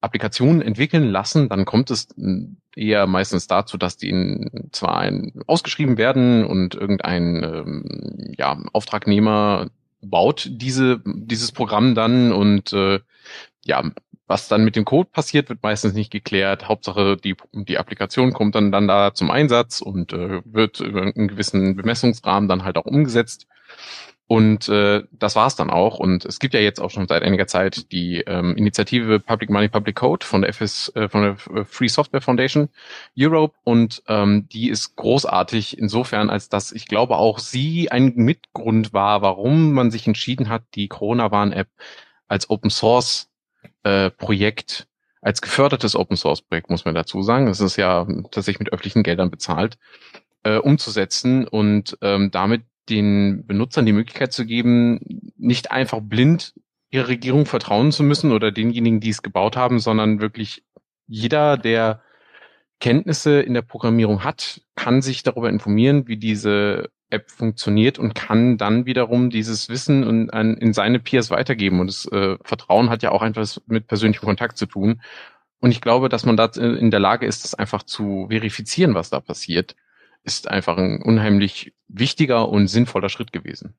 Applikationen 0.01 0.63
entwickeln 0.63 1.11
lassen, 1.11 1.49
dann 1.49 1.65
kommt 1.65 1.91
es 1.91 2.09
eher 2.77 3.07
meistens 3.07 3.47
dazu, 3.47 3.77
dass 3.77 3.97
die 3.97 4.49
zwar 4.73 4.99
ein, 4.99 5.33
ausgeschrieben 5.47 5.99
werden 5.99 6.45
und 6.45 6.75
irgendein 6.75 7.43
ähm, 7.43 8.35
ja, 8.37 8.57
Auftragnehmer 8.73 9.71
baut 10.01 10.49
diese, 10.51 11.01
dieses 11.05 11.51
Programm 11.53 11.95
dann 11.95 12.33
und 12.33 12.73
äh, 12.73 13.01
ja, 13.65 13.83
was 14.29 14.47
dann 14.47 14.63
mit 14.63 14.77
dem 14.77 14.85
Code 14.85 15.09
passiert, 15.11 15.49
wird 15.49 15.63
meistens 15.63 15.95
nicht 15.95 16.11
geklärt. 16.11 16.69
Hauptsache, 16.69 17.17
die, 17.17 17.35
die 17.53 17.79
Applikation 17.79 18.35
kommt 18.35 18.55
dann, 18.55 18.71
dann 18.71 18.87
da 18.87 19.15
zum 19.15 19.31
Einsatz 19.31 19.81
und 19.81 20.13
äh, 20.13 20.43
wird 20.45 20.81
über 20.81 21.03
einen 21.03 21.29
gewissen 21.29 21.77
Bemessungsrahmen 21.77 22.49
dann 22.49 22.63
halt 22.63 22.77
auch 22.77 22.85
umgesetzt. 22.85 23.47
Und 24.29 24.69
äh, 24.69 25.05
das 25.11 25.37
war's 25.37 25.57
dann 25.57 25.71
auch. 25.71 25.99
Und 25.99 26.27
es 26.27 26.39
gibt 26.39 26.53
ja 26.53 26.61
jetzt 26.61 26.81
auch 26.81 26.91
schon 26.91 27.09
seit 27.09 27.23
einiger 27.23 27.47
Zeit 27.47 27.91
die 27.93 28.21
ähm, 28.21 28.57
Initiative 28.57 29.21
Public 29.21 29.49
Money 29.49 29.69
Public 29.69 29.97
Code 29.97 30.25
von 30.25 30.43
der 30.43 30.53
FS, 30.53 30.93
äh, 30.95 31.09
von 31.09 31.23
der 31.23 31.65
Free 31.65 31.89
Software 31.89 32.21
Foundation 32.21 32.69
Europe. 33.19 33.55
Und 33.65 34.03
ähm, 34.07 34.47
die 34.53 34.69
ist 34.69 34.97
großartig 34.97 35.79
insofern, 35.79 36.29
als 36.29 36.51
dass 36.51 36.73
ich 36.73 36.89
glaube 36.89 37.17
auch 37.17 37.39
sie 37.39 37.91
ein 37.91 38.13
Mitgrund 38.17 38.93
war, 38.93 39.23
warum 39.23 39.73
man 39.73 39.91
sich 39.91 40.07
entschieden 40.07 40.51
hat, 40.51 40.63
die 40.75 40.89
Corona-Warn-App 40.89 41.69
als 42.27 42.51
Open 42.51 42.69
Source 42.69 43.31
äh, 43.83 44.11
Projekt, 44.11 44.89
als 45.23 45.41
gefördertes 45.41 45.97
Open 45.97 46.19
Source 46.19 46.43
Projekt, 46.43 46.69
muss 46.69 46.85
man 46.85 46.95
dazu 46.95 47.23
sagen. 47.23 47.47
Das 47.47 47.61
ist 47.61 47.77
ja 47.77 48.07
tatsächlich 48.31 48.59
mit 48.59 48.75
öffentlichen 48.75 49.05
Geldern 49.05 49.31
bezahlt, 49.31 49.79
äh, 50.43 50.59
umzusetzen 50.59 51.49
und 51.49 51.97
ähm, 52.03 52.31
damit 52.31 52.65
den 52.89 53.47
Benutzern 53.47 53.87
die 53.87 53.93
Möglichkeit 53.93 54.33
zu 54.33 54.47
geben, 54.47 55.33
nicht 55.37 55.71
einfach 55.71 56.01
blind 56.01 56.55
ihrer 56.91 57.09
Regierung 57.09 57.47
vertrauen 57.47 57.93
zu 57.93 58.03
müssen 58.03 58.33
oder 58.33 58.51
denjenigen, 58.51 59.01
die 59.01 59.11
es 59.11 59.23
gebaut 59.23 59.57
haben, 59.57 59.79
sondern 59.79 60.21
wirklich 60.21 60.65
jeder, 61.07 61.57
der 61.57 62.03
Kenntnisse 62.81 63.41
in 63.41 63.55
der 63.55 63.63
Programmierung 63.63 64.25
hat, 64.25 64.61
kann 64.77 65.03
sich 65.03 65.23
darüber 65.23 65.49
informieren, 65.49 66.07
wie 66.07 66.17
diese 66.17 66.91
App 67.11 67.31
funktioniert 67.31 67.99
und 67.99 68.15
kann 68.15 68.59
dann 68.59 68.87
wiederum 68.87 69.31
dieses 69.31 69.69
Wissen 69.69 70.29
in, 70.31 70.55
in 70.55 70.73
seine 70.73 71.01
Peers 71.01 71.31
weitergeben. 71.31 71.81
Und 71.81 71.89
das 71.89 72.07
äh, 72.07 72.37
Vertrauen 72.43 72.91
hat 72.91 73.03
ja 73.03 73.11
auch 73.11 73.23
etwas 73.23 73.63
mit 73.67 73.87
persönlichem 73.87 74.27
Kontakt 74.27 74.59
zu 74.59 74.67
tun. 74.67 75.01
Und 75.61 75.73
ich 75.73 75.81
glaube, 75.81 76.09
dass 76.09 76.25
man 76.25 76.37
da 76.37 76.47
in 76.57 76.91
der 76.91 77.01
Lage 77.01 77.27
ist, 77.27 77.45
das 77.45 77.55
einfach 77.55 77.83
zu 77.83 78.27
verifizieren, 78.29 78.95
was 78.95 79.11
da 79.11 79.21
passiert, 79.21 79.75
ist 80.23 80.49
einfach 80.49 80.77
ein 80.77 81.03
unheimlich 81.03 81.73
wichtiger 81.89 82.49
und 82.49 82.69
sinnvoller 82.69 83.09
Schritt 83.09 83.33
gewesen. 83.33 83.75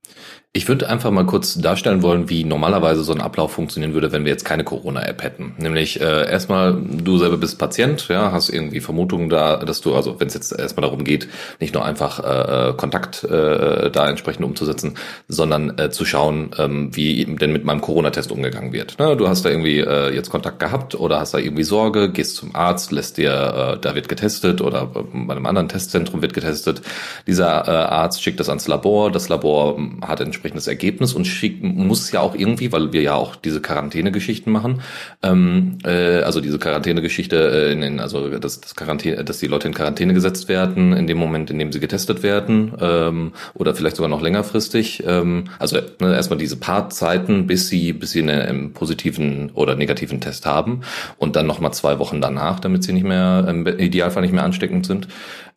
Ich 0.51 0.67
würde 0.67 0.89
einfach 0.89 1.11
mal 1.11 1.25
kurz 1.25 1.55
darstellen 1.55 2.01
wollen, 2.01 2.29
wie 2.29 2.43
normalerweise 2.43 3.03
so 3.03 3.13
ein 3.13 3.21
Ablauf 3.21 3.51
funktionieren 3.51 3.93
würde, 3.93 4.11
wenn 4.11 4.25
wir 4.25 4.31
jetzt 4.31 4.45
keine 4.45 4.63
Corona-App 4.63 5.21
hätten. 5.21 5.53
Nämlich 5.59 6.01
äh, 6.01 6.29
erstmal, 6.29 6.75
du 6.75 7.17
selber 7.19 7.37
bist 7.37 7.59
Patient, 7.59 8.07
ja, 8.09 8.31
hast 8.31 8.49
irgendwie 8.49 8.79
Vermutungen 8.79 9.29
da, 9.29 9.57
dass 9.57 9.81
du, 9.81 9.93
also 9.93 10.19
wenn 10.19 10.27
es 10.27 10.33
jetzt 10.33 10.57
erstmal 10.57 10.81
darum 10.81 11.03
geht, 11.03 11.27
nicht 11.59 11.75
nur 11.75 11.85
einfach 11.85 12.19
äh, 12.19 12.73
Kontakt 12.73 13.23
äh, 13.23 13.91
da 13.91 14.09
entsprechend 14.09 14.43
umzusetzen, 14.43 14.95
sondern 15.27 15.77
äh, 15.77 15.91
zu 15.91 16.03
schauen, 16.03 16.51
ähm, 16.57 16.95
wie 16.95 17.25
denn 17.25 17.51
mit 17.51 17.63
meinem 17.63 17.81
Corona-Test 17.81 18.31
umgegangen 18.31 18.73
wird. 18.73 18.95
Na, 18.97 19.13
du 19.13 19.27
hast 19.27 19.45
da 19.45 19.49
irgendwie 19.49 19.79
äh, 19.79 20.13
jetzt 20.15 20.31
Kontakt 20.31 20.59
gehabt 20.59 20.95
oder 20.95 21.19
hast 21.19 21.35
da 21.35 21.37
irgendwie 21.37 21.63
Sorge, 21.63 22.11
gehst 22.11 22.37
zum 22.37 22.55
Arzt, 22.55 22.91
lässt 22.91 23.17
dir, 23.17 23.75
äh, 23.75 23.79
da 23.79 23.93
wird 23.93 24.09
getestet 24.09 24.61
oder 24.61 24.87
bei 24.87 25.35
einem 25.35 25.45
anderen 25.45 25.69
Testzentrum 25.69 26.23
wird 26.23 26.33
getestet. 26.33 26.81
Dieser 27.27 27.67
äh, 27.67 27.98
Arzt 27.99 28.23
schickt 28.23 28.39
das 28.39 28.49
ans 28.49 28.67
Labor, 28.67 29.11
das 29.11 29.29
Labor 29.29 29.77
hm, 29.77 30.01
hat 30.01 30.21
entsprechendes 30.21 30.67
Ergebnis 30.67 31.13
und 31.13 31.25
schickt, 31.25 31.63
muss 31.63 32.11
ja 32.11 32.21
auch 32.21 32.35
irgendwie, 32.35 32.71
weil 32.71 32.93
wir 32.93 33.01
ja 33.01 33.15
auch 33.15 33.35
diese 33.35 33.61
Quarantänegeschichten 33.61 34.51
machen, 34.51 34.81
ähm, 35.21 35.77
äh, 35.83 36.21
also 36.21 36.41
diese 36.41 36.59
Quarantänegeschichte, 36.59 37.35
äh, 37.35 37.71
in, 37.73 37.83
in, 37.83 37.99
also 37.99 38.29
dass, 38.39 38.61
das 38.61 38.75
Quarantäne, 38.75 39.23
dass 39.23 39.39
die 39.39 39.47
Leute 39.47 39.67
in 39.67 39.73
Quarantäne 39.73 40.13
gesetzt 40.13 40.49
werden, 40.49 40.93
in 40.93 41.07
dem 41.07 41.17
Moment, 41.17 41.49
in 41.51 41.59
dem 41.59 41.71
sie 41.71 41.79
getestet 41.79 42.23
werden, 42.23 42.73
ähm, 42.79 43.33
oder 43.53 43.75
vielleicht 43.75 43.97
sogar 43.97 44.09
noch 44.09 44.21
längerfristig. 44.21 45.03
Ähm, 45.05 45.45
also 45.59 45.77
ne, 45.99 46.15
erstmal 46.15 46.39
diese 46.39 46.57
paar 46.57 46.89
Zeiten, 46.89 47.47
bis 47.47 47.67
sie, 47.67 47.93
bis 47.93 48.11
sie 48.11 48.21
einen 48.21 48.73
positiven 48.73 49.51
oder 49.53 49.75
negativen 49.75 50.21
Test 50.21 50.45
haben 50.45 50.81
und 51.17 51.35
dann 51.35 51.47
nochmal 51.47 51.73
zwei 51.73 51.99
Wochen 51.99 52.21
danach, 52.21 52.59
damit 52.59 52.83
sie 52.83 52.93
nicht 52.93 53.05
mehr, 53.05 53.45
im 53.47 53.65
Idealfall 53.67 54.21
nicht 54.21 54.33
mehr 54.33 54.43
ansteckend 54.43 54.85
sind. 54.85 55.07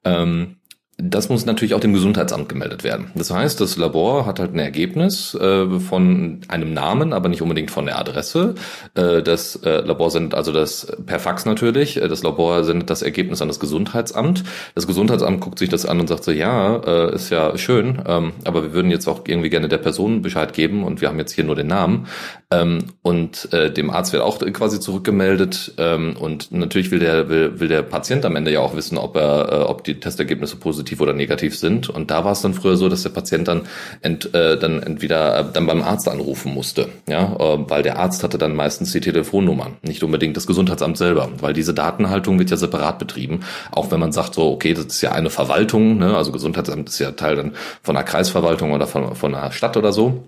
Ähm, 0.04 0.56
das 0.98 1.28
muss 1.28 1.46
natürlich 1.46 1.74
auch 1.74 1.80
dem 1.80 1.94
Gesundheitsamt 1.94 2.48
gemeldet 2.48 2.84
werden. 2.84 3.10
Das 3.14 3.30
heißt, 3.30 3.60
das 3.60 3.76
Labor 3.76 4.24
hat 4.24 4.38
halt 4.38 4.54
ein 4.54 4.58
Ergebnis 4.58 5.34
äh, 5.34 5.80
von 5.80 6.40
einem 6.48 6.74
Namen, 6.74 7.12
aber 7.12 7.28
nicht 7.28 7.42
unbedingt 7.42 7.70
von 7.70 7.86
der 7.86 7.98
Adresse. 7.98 8.54
Äh, 8.94 9.22
das 9.22 9.56
äh, 9.64 9.80
Labor 9.80 10.10
sendet 10.10 10.34
also 10.34 10.52
das 10.52 10.94
per 11.06 11.18
Fax 11.18 11.44
natürlich. 11.44 11.96
Äh, 11.96 12.08
das 12.08 12.22
Labor 12.22 12.62
sendet 12.62 12.88
das 12.88 13.02
Ergebnis 13.02 13.42
an 13.42 13.48
das 13.48 13.58
Gesundheitsamt. 13.58 14.44
Das 14.74 14.86
Gesundheitsamt 14.86 15.40
guckt 15.40 15.58
sich 15.58 15.68
das 15.68 15.86
an 15.86 15.98
und 15.98 16.08
sagt 16.08 16.24
so, 16.24 16.30
ja, 16.30 16.76
äh, 16.76 17.14
ist 17.14 17.30
ja 17.30 17.56
schön, 17.58 18.00
ähm, 18.06 18.32
aber 18.44 18.62
wir 18.62 18.72
würden 18.72 18.90
jetzt 18.90 19.08
auch 19.08 19.22
irgendwie 19.26 19.50
gerne 19.50 19.68
der 19.68 19.78
Person 19.78 20.22
Bescheid 20.22 20.52
geben 20.52 20.84
und 20.84 21.00
wir 21.00 21.08
haben 21.08 21.18
jetzt 21.18 21.32
hier 21.32 21.44
nur 21.44 21.56
den 21.56 21.66
Namen. 21.66 22.06
Ähm, 22.50 22.84
und 23.02 23.52
äh, 23.52 23.72
dem 23.72 23.90
Arzt 23.90 24.12
wird 24.12 24.22
auch 24.22 24.38
quasi 24.52 24.78
zurückgemeldet. 24.78 25.72
Ähm, 25.78 26.16
und 26.16 26.52
natürlich 26.52 26.90
will 26.90 27.00
der 27.00 27.28
will, 27.28 27.58
will 27.58 27.68
der 27.68 27.82
Patient 27.82 28.24
am 28.24 28.36
Ende 28.36 28.52
ja 28.52 28.60
auch 28.60 28.76
wissen, 28.76 28.98
ob 28.98 29.16
er, 29.16 29.68
ob 29.68 29.84
die 29.84 29.98
Testergebnisse 29.98 30.56
positiv 30.56 30.91
positiv 30.92 31.00
oder 31.00 31.12
negativ 31.12 31.58
sind. 31.58 31.88
Und 31.88 32.10
da 32.10 32.24
war 32.24 32.32
es 32.32 32.42
dann 32.42 32.54
früher 32.54 32.76
so, 32.76 32.88
dass 32.88 33.02
der 33.02 33.10
Patient 33.10 33.48
dann, 33.48 33.62
ent, 34.02 34.34
äh, 34.34 34.58
dann 34.58 34.82
entweder 34.82 35.38
äh, 35.38 35.44
dann 35.52 35.66
beim 35.66 35.82
Arzt 35.82 36.08
anrufen 36.08 36.52
musste, 36.52 36.88
ja, 37.08 37.34
äh, 37.38 37.58
weil 37.68 37.82
der 37.82 37.98
Arzt 37.98 38.22
hatte 38.22 38.38
dann 38.38 38.54
meistens 38.54 38.92
die 38.92 39.00
Telefonnummer, 39.00 39.72
nicht 39.82 40.02
unbedingt 40.02 40.36
das 40.36 40.46
Gesundheitsamt 40.46 40.98
selber, 40.98 41.28
weil 41.40 41.54
diese 41.54 41.74
Datenhaltung 41.74 42.38
wird 42.38 42.50
ja 42.50 42.56
separat 42.56 42.98
betrieben. 42.98 43.40
Auch 43.70 43.90
wenn 43.90 44.00
man 44.00 44.12
sagt 44.12 44.34
so, 44.34 44.50
okay, 44.52 44.74
das 44.74 44.86
ist 44.86 45.02
ja 45.02 45.12
eine 45.12 45.30
Verwaltung, 45.30 45.98
ne, 45.98 46.16
also 46.16 46.32
Gesundheitsamt 46.32 46.88
ist 46.88 46.98
ja 46.98 47.12
Teil 47.12 47.36
dann 47.36 47.52
von 47.82 47.96
einer 47.96 48.04
Kreisverwaltung 48.04 48.72
oder 48.72 48.86
von, 48.86 49.14
von 49.14 49.34
einer 49.34 49.52
Stadt 49.52 49.76
oder 49.76 49.92
so. 49.92 50.24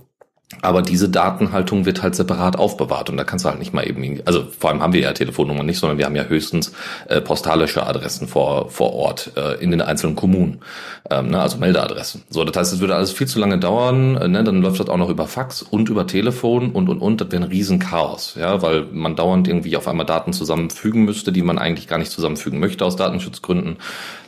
Aber 0.61 0.83
diese 0.83 1.09
Datenhaltung 1.09 1.87
wird 1.87 2.03
halt 2.03 2.15
separat 2.15 2.57
aufbewahrt 2.57 3.09
und 3.11 3.17
da 3.17 3.25
kannst 3.25 3.45
du 3.45 3.49
halt 3.49 3.59
nicht 3.59 3.73
mal 3.73 3.89
eben, 3.89 4.21
also 4.25 4.47
vor 4.59 4.71
allem 4.71 4.83
haben 4.83 4.93
wir 4.93 5.01
ja 5.01 5.13
Telefonnummern 5.13 5.65
nicht, 5.65 5.79
sondern 5.79 5.99
wir 5.99 6.05
haben 6.05 6.17
ja 6.17 6.25
höchstens 6.25 6.73
äh, 7.09 7.21
postalische 7.21 7.87
Adressen 7.87 8.29
vor, 8.29 8.71
vor 8.71 8.93
Ort 8.93 9.33
äh, 9.37 9.55
in 9.63 9.71
den 9.71 9.81
einzelnen 9.81 10.17
Kommunen, 10.17 10.61
ähm, 11.11 11.29
ne, 11.29 11.41
also 11.41 11.57
Meldeadressen. 11.57 12.25
So, 12.29 12.45
das 12.45 12.57
heißt, 12.57 12.73
es 12.75 12.81
würde 12.81 12.95
alles 12.95 13.13
viel 13.13 13.27
zu 13.27 13.39
lange 13.39 13.59
dauern, 13.59 14.17
äh, 14.17 14.29
ne, 14.29 14.45
dann 14.45 14.61
läuft 14.61 14.81
das 14.81 14.89
auch 14.89 14.99
noch 14.99 15.09
über 15.09 15.27
Fax 15.27 15.63
und 15.63 15.89
über 15.89 16.07
Telefon 16.07 16.71
und 16.73 16.89
und 16.89 16.99
und, 16.99 17.21
das 17.21 17.31
wäre 17.31 17.43
ein 17.43 17.49
Riesenchaos, 17.49 18.35
ja, 18.39 18.61
weil 18.63 18.87
man 18.93 19.17
dauernd 19.17 19.49
irgendwie 19.49 19.77
auf 19.77 19.89
einmal 19.89 20.07
Daten 20.07 20.33
zusammenfügen 20.33 21.05
müsste, 21.05 21.33
die 21.33 21.43
man 21.43 21.59
eigentlich 21.59 21.89
gar 21.89 21.99
nicht 21.99 22.11
zusammenfügen 22.11 22.61
möchte 22.61 22.85
aus 22.85 22.97
Datenschutzgründen. 22.97 23.79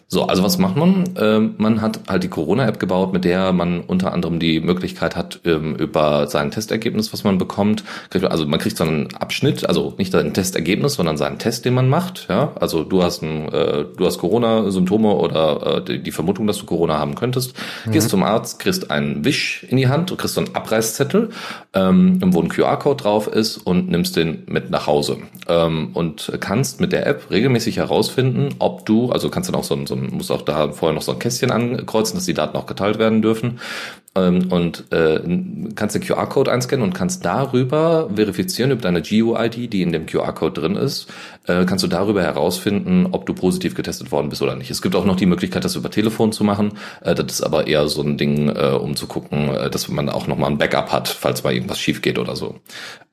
So, 0.09 0.23
also 0.23 0.45
was 0.45 0.57
macht 0.59 0.77
man? 0.77 1.03
Ähm, 1.19 1.55
man 1.59 1.83
hat 1.83 2.01
halt 2.09 2.23
die 2.23 2.29
Corona-App 2.29 2.79
gebaut, 2.79 3.13
mit 3.13 3.25
der 3.25 3.53
man 3.53 3.81
unter 3.81 4.13
anderem 4.13 4.39
die 4.39 4.61
Möglichkeit 4.61 5.17
hat, 5.17 5.41
ähm, 5.45 5.75
über 5.75 6.29
sein 6.29 6.53
Testergebnis, 6.53 7.13
was 7.13 7.25
man 7.25 7.39
bekommt, 7.39 7.83
also 8.13 8.47
man 8.47 8.61
kriegt 8.61 8.77
so 8.77 8.85
einen 8.85 9.13
Abschnitt, 9.17 9.69
also 9.69 9.95
nicht 9.99 10.13
sein 10.13 10.33
Testergebnis, 10.33 10.95
sondern 10.95 11.17
seinen 11.17 11.41
Test, 11.41 11.65
den 11.65 11.75
man 11.75 11.89
macht. 11.89 12.27
Ja, 12.29 12.53
also 12.61 12.85
du 12.85 13.03
hast 13.03 13.23
ein, 13.23 13.53
äh, 13.53 13.85
du 13.97 14.07
hast 14.07 14.19
Corona-Symptome 14.19 15.13
oder 15.13 15.83
äh, 15.89 15.99
die 15.99 16.13
Vermutung, 16.13 16.47
dass 16.47 16.59
du 16.59 16.67
Corona 16.67 16.99
haben 16.99 17.17
könntest, 17.17 17.55
mhm. 17.85 17.91
gehst 17.91 18.09
zum 18.09 18.23
Arzt, 18.23 18.61
kriegst 18.61 18.93
einen 18.93 19.25
Wisch 19.25 19.67
in 19.69 19.77
die 19.77 19.89
Hand, 19.89 20.11
du 20.11 20.17
kriegst 20.17 20.35
so 20.35 20.41
einen 20.41 20.55
Abreißzettel, 20.55 21.31
ähm, 21.75 22.21
wo 22.27 22.41
ein 22.41 22.49
QR-Code 22.49 23.03
drauf 23.03 23.27
ist 23.27 23.57
und 23.57 23.91
nimmst 23.91 24.15
den 24.15 24.45
mit 24.47 24.71
nach 24.71 24.87
Hause 24.87 25.19
ähm, 25.49 25.91
und 25.95 26.33
kannst 26.39 26.81
mit 26.81 26.93
der 26.93 27.09
App 27.09 27.29
regelmäßig 27.31 27.79
herausfinden, 27.79 28.51
ob 28.61 28.87
du, 28.87 29.11
also 29.11 29.31
kannst 29.31 29.49
dann 29.49 29.57
auch 29.57 29.65
so 29.65 29.75
ein, 29.75 29.96
muss 29.97 30.31
auch 30.31 30.43
da 30.43 30.73
vorher 30.73 30.95
noch 30.95 31.03
so 31.03 31.12
ein 31.12 31.19
Kästchen 31.19 31.50
ankreuzen, 31.50 32.17
dass 32.17 32.26
die 32.26 32.35
Daten 32.35 32.57
auch 32.57 32.67
geteilt 32.67 32.99
werden 32.99 33.23
dürfen 33.23 33.61
und 34.16 34.92
äh, 34.92 35.20
kannst 35.75 35.94
den 35.94 36.02
QR-Code 36.02 36.50
einscannen 36.50 36.85
und 36.85 36.94
kannst 36.94 37.25
darüber 37.25 38.08
verifizieren 38.14 38.70
über 38.70 38.80
deine 38.80 39.02
GUID, 39.02 39.73
die 39.73 39.82
in 39.82 39.92
dem 39.92 40.06
QR-Code 40.06 40.61
drin 40.61 40.76
ist, 40.76 41.08
äh, 41.46 41.64
kannst 41.64 41.85
du 41.85 41.88
darüber 41.88 42.23
herausfinden, 42.23 43.08
ob 43.12 43.26
du 43.26 43.35
positiv 43.35 43.75
getestet 43.75 44.12
worden 44.12 44.28
bist 44.28 44.42
oder 44.42 44.56
nicht. 44.56 44.70
Es 44.70 44.82
gibt 44.82 44.96
auch 44.96 45.04
noch 45.04 45.16
die 45.16 45.26
Möglichkeit, 45.26 45.64
das 45.64 45.76
über 45.76 45.90
Telefon 45.90 46.32
zu 46.32 46.44
machen. 46.44 46.73
Äh, 47.02 47.14
das 47.14 47.26
ist 47.26 47.42
aber 47.42 47.66
eher 47.66 47.88
so 47.88 48.02
ein 48.02 48.16
Ding, 48.16 48.49
äh, 48.49 48.78
um 48.80 48.96
zu 48.96 49.06
gucken, 49.06 49.50
äh, 49.54 49.70
dass 49.70 49.88
man 49.88 50.08
auch 50.08 50.26
nochmal 50.26 50.50
ein 50.50 50.58
Backup 50.58 50.92
hat, 50.92 51.08
falls 51.08 51.44
mal 51.44 51.52
irgendwas 51.52 51.78
schief 51.78 52.02
geht 52.02 52.18
oder 52.18 52.37
so. 52.37 52.56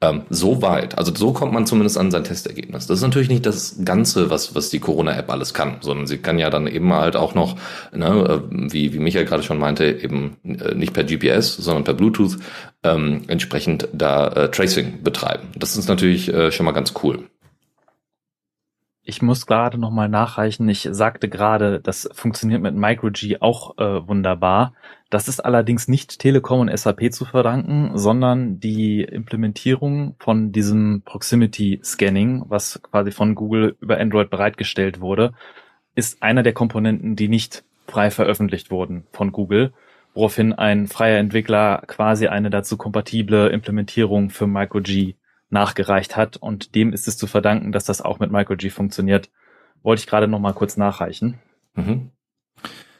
Ähm, 0.02 0.24
so 0.30 0.62
weit. 0.62 0.98
Also 0.98 1.14
so 1.16 1.32
kommt 1.32 1.54
man 1.54 1.66
zumindest 1.66 1.98
an 1.98 2.12
sein 2.12 2.24
Testergebnis. 2.24 2.88
Das 2.88 2.98
ist 2.98 3.04
natürlich 3.04 3.30
nicht 3.30 3.46
das 3.46 3.78
Ganze, 3.86 4.30
was, 4.30 4.54
was 4.56 4.70
die 4.70 4.80
Corona-App 4.80 5.30
alles 5.32 5.54
kann, 5.54 5.78
sondern 5.82 6.08
sie 6.08 6.18
kann 6.18 6.40
ja 6.40 6.50
dann 6.50 6.68
eben 6.68 6.92
halt 6.94 7.16
auch 7.16 7.36
noch, 7.36 7.56
ne, 7.94 8.42
äh, 8.52 8.72
wie, 8.74 8.94
wie 8.94 9.00
Michael 9.00 9.26
gerade 9.26 9.44
schon 9.44 9.60
meinte, 9.60 9.86
eben 9.86 10.38
äh, 10.44 10.76
nicht 10.94 10.94
per 10.94 11.04
GPS, 11.04 11.56
sondern 11.56 11.84
per 11.84 11.94
Bluetooth 11.94 12.38
ähm, 12.84 13.24
entsprechend 13.28 13.88
da 13.94 14.28
äh, 14.28 14.52
Tracing 14.52 15.04
betreiben. 15.04 15.50
Das 15.56 15.76
ist 15.76 15.88
natürlich 15.88 16.34
äh, 16.34 16.52
schon 16.52 16.66
mal 16.66 16.72
ganz 16.72 16.94
cool. 17.04 17.28
Ich 19.06 19.22
muss 19.22 19.46
gerade 19.46 19.78
noch 19.78 19.92
mal 19.92 20.08
nachreichen. 20.08 20.70
Ich 20.70 20.88
sagte 20.92 21.28
gerade, 21.28 21.82
das 21.82 22.10
funktioniert 22.14 22.62
mit 22.62 22.74
MicroG 22.74 23.42
auch 23.42 23.78
äh, 23.78 24.08
wunderbar. 24.08 24.74
Das 25.10 25.28
ist 25.28 25.42
allerdings 25.42 25.90
nicht 25.90 26.20
Telekom 26.20 26.62
und 26.62 26.78
SAP 26.78 27.12
zu 27.12 27.26
verdanken, 27.26 27.98
sondern 27.98 28.62
die 28.62 29.02
Implementierung 29.02 30.16
von 30.20 30.54
diesem 30.54 31.02
Proximity 31.04 31.82
Scanning, 31.84 32.46
was 32.48 32.82
quasi 32.82 33.12
von 33.12 33.36
Google 33.36 33.76
über 33.82 34.00
Android 34.00 34.30
bereitgestellt 34.30 35.02
wurde, 35.02 35.34
ist 35.96 36.24
einer 36.24 36.42
der 36.42 36.54
Komponenten, 36.54 37.18
die 37.18 37.28
nicht 37.28 37.66
frei 37.88 38.10
veröffentlicht 38.10 38.72
wurden 38.72 39.06
von 39.12 39.34
Google, 39.34 39.74
woraufhin 40.14 40.54
ein 40.54 40.88
freier 40.88 41.20
Entwickler 41.20 41.84
quasi 41.88 42.28
eine 42.28 42.50
dazu 42.50 42.78
kompatible 42.78 43.50
Implementierung 43.50 44.30
für 44.30 44.48
MicroG 44.48 45.16
nachgereicht 45.50 46.18
hat 46.18 46.38
und 46.38 46.76
dem 46.76 46.94
ist 46.94 47.08
es 47.08 47.18
zu 47.18 47.28
verdanken, 47.28 47.72
dass 47.72 47.86
das 47.86 48.02
auch 48.02 48.20
mit 48.20 48.32
MicroG 48.32 48.72
funktioniert. 48.72 49.30
Wollte 49.82 50.02
ich 50.02 50.08
gerade 50.08 50.28
noch 50.28 50.40
mal 50.40 50.54
kurz 50.54 50.78
nachreichen. 50.78 51.40
Mhm. 51.76 52.12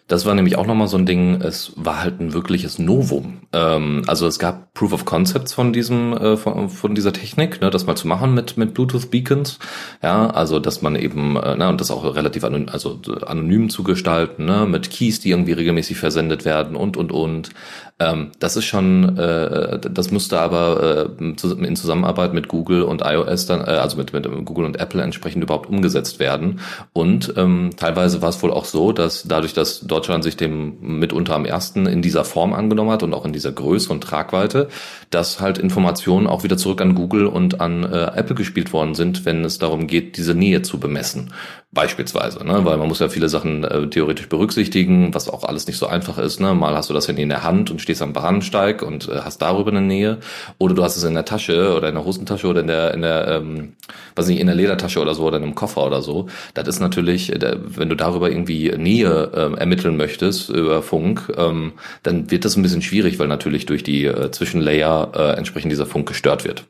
Das 0.08 0.26
war 0.26 0.36
nämlich 0.36 0.58
auch 0.58 0.68
nochmal 0.68 0.90
so 0.90 0.98
ein 0.98 1.06
Ding, 1.06 1.42
es 1.42 1.72
war 1.78 2.04
halt 2.04 2.20
ein 2.20 2.34
wirkliches 2.34 2.78
Novum. 2.78 3.40
Ähm, 3.54 4.04
also 4.06 4.28
es 4.28 4.38
gab 4.38 4.74
Proof 4.74 4.92
of 4.92 5.06
Concepts 5.06 5.54
von 5.54 5.72
diesem, 5.72 6.12
äh, 6.14 6.36
von, 6.36 6.70
von, 6.70 6.94
dieser 6.94 7.14
Technik, 7.14 7.62
ne, 7.62 7.70
das 7.70 7.86
mal 7.86 7.96
zu 7.96 8.08
machen 8.10 8.34
mit, 8.34 8.58
mit 8.58 8.74
Bluetooth 8.74 9.10
Beacons. 9.10 9.60
Ja, 10.02 10.30
also 10.30 10.60
dass 10.60 10.82
man 10.82 10.98
eben, 10.98 11.38
äh, 11.38 11.56
ne, 11.56 11.70
und 11.70 11.80
das 11.80 11.90
auch 11.90 12.04
relativ 12.16 12.44
anonym, 12.44 12.68
also 12.70 13.00
anonym 13.26 13.70
zu 13.70 13.84
gestalten, 13.84 14.44
ne, 14.44 14.66
mit 14.66 14.90
Keys, 14.90 15.22
die 15.22 15.30
irgendwie 15.30 15.54
regelmäßig 15.54 15.98
versendet 15.98 16.44
werden 16.44 16.76
und 16.76 16.98
und 16.98 17.14
und. 17.14 17.52
Ähm, 18.00 18.32
das 18.40 18.58
ist 18.58 18.66
schon, 18.66 19.18
äh, 19.18 19.80
das 19.80 20.12
müsste 20.12 20.40
aber 20.40 21.10
äh, 21.20 21.24
in 21.24 21.76
Zusammenarbeit 21.76 22.34
mit 22.34 22.48
Google 22.48 22.84
und 22.84 23.02
iOS 23.06 23.46
dann, 23.46 23.62
äh, 23.62 23.66
also 23.66 23.98
mit, 23.98 24.14
mit 24.14 24.24
Google 24.46 24.66
und 24.66 24.80
Apple 24.80 25.02
entsprechend 25.02 25.44
überhaupt 25.44 25.70
umgesetzt 25.70 26.20
werden. 26.20 26.60
Und 26.92 27.34
ähm, 27.38 27.72
teilweise 27.78 28.22
war 28.22 28.30
es 28.30 28.42
wohl 28.42 28.52
auch 28.52 28.66
so, 28.66 28.92
dass 28.92 29.24
dadurch, 29.24 29.54
dass 29.54 29.82
Deutschland 29.82 30.24
sich 30.24 30.36
dem 30.38 31.00
mitunter 31.00 31.36
am 31.36 31.46
ersten 31.46 31.86
in 31.86 32.02
dieser 32.02 32.26
Form 32.26 32.54
angenommen 32.54 32.90
hat 32.90 33.04
und 33.04 33.14
auch 33.14 33.26
in 33.26 33.34
dieser 33.34 33.52
Größe 33.52 33.92
und 33.92 34.02
Tragweite, 34.02 34.70
dass 35.12 35.40
halt 35.40 35.58
Informationen 35.58 36.28
auch 36.28 36.44
wieder 36.44 36.58
zurück 36.58 36.82
an 36.82 36.96
Google 36.96 37.28
und 37.28 37.62
an 37.62 37.84
äh, 37.84 38.12
Apple 38.16 38.36
gespielt 38.36 38.74
worden 38.74 38.96
sind, 38.96 39.26
wenn 39.26 39.46
es 39.46 39.60
darum 39.60 39.88
geht, 39.88 40.18
diese 40.18 40.34
Nähe 40.34 40.64
zu 40.64 40.80
bemessen. 40.80 41.32
Beispielsweise, 41.74 42.46
ne? 42.46 42.66
weil 42.66 42.78
man 42.78 42.88
muss 42.88 43.00
ja 43.00 43.10
viele 43.10 43.30
Sachen 43.30 43.64
äh, 43.64 43.88
theoretisch 43.88 44.30
berücksichtigen, 44.30 45.12
was 45.16 45.28
auch 45.28 45.44
alles 45.44 45.66
nicht 45.66 45.78
so 45.78 45.88
einfach 45.88 46.20
ist. 46.20 46.40
Ne? 46.40 46.54
Mal 46.54 46.76
hast 46.76 46.92
du 46.92 46.94
das 46.94 47.08
Handy 47.08 47.24
in 47.24 47.30
der 47.30 47.44
Hand 47.44 47.72
und 47.72 47.82
stehst 47.82 48.04
am 48.04 48.14
Bahnsteig 48.14 48.84
und 48.84 49.10
äh, 49.10 49.22
hast 49.24 49.42
darüber 49.42 49.72
eine 49.72 49.82
Nähe, 49.82 50.20
oder 50.60 50.76
du 50.76 50.84
hast 50.84 50.98
es 50.98 51.04
in 51.04 51.16
der 51.16 51.26
Tasche 51.26 51.76
oder 51.76 51.90
in 51.90 51.96
der 51.96 52.06
Hosentasche 52.06 52.48
oder 52.48 52.62
in 52.62 52.68
der, 52.68 52.94
in 52.94 53.02
der, 53.02 53.28
ähm, 53.28 53.74
was 54.16 54.28
nicht, 54.28 54.40
in 54.40 54.46
der 54.46 54.56
Ledertasche 54.56 55.00
oder 55.00 55.16
so 55.16 55.24
oder 55.24 55.38
in 55.38 55.44
einem 55.44 55.56
Koffer 55.56 55.84
oder 55.84 56.04
so. 56.04 56.28
Das 56.54 56.68
ist 56.68 56.80
natürlich, 56.80 57.34
äh, 57.34 57.58
wenn 57.66 57.90
du 57.90 57.96
darüber 57.96 58.30
irgendwie 58.30 58.72
Nähe 58.78 59.32
äh, 59.34 59.60
ermitteln 59.60 59.98
möchtest 59.98 60.50
über 60.50 60.84
Funk, 60.84 61.34
ähm, 61.36 61.74
dann 62.04 62.30
wird 62.30 62.46
das 62.46 62.56
ein 62.56 62.62
bisschen 62.62 62.84
schwierig, 62.84 63.18
weil 63.18 63.28
natürlich 63.28 63.66
durch 63.66 63.82
die 63.82 64.06
äh, 64.06 64.30
Zwischenlayer 64.30 65.12
äh, 65.16 65.38
entsprechend 65.38 65.72
dieser 65.72 65.88
Funk 65.88 66.08
gestört 66.08 66.46
wird. 66.46 66.66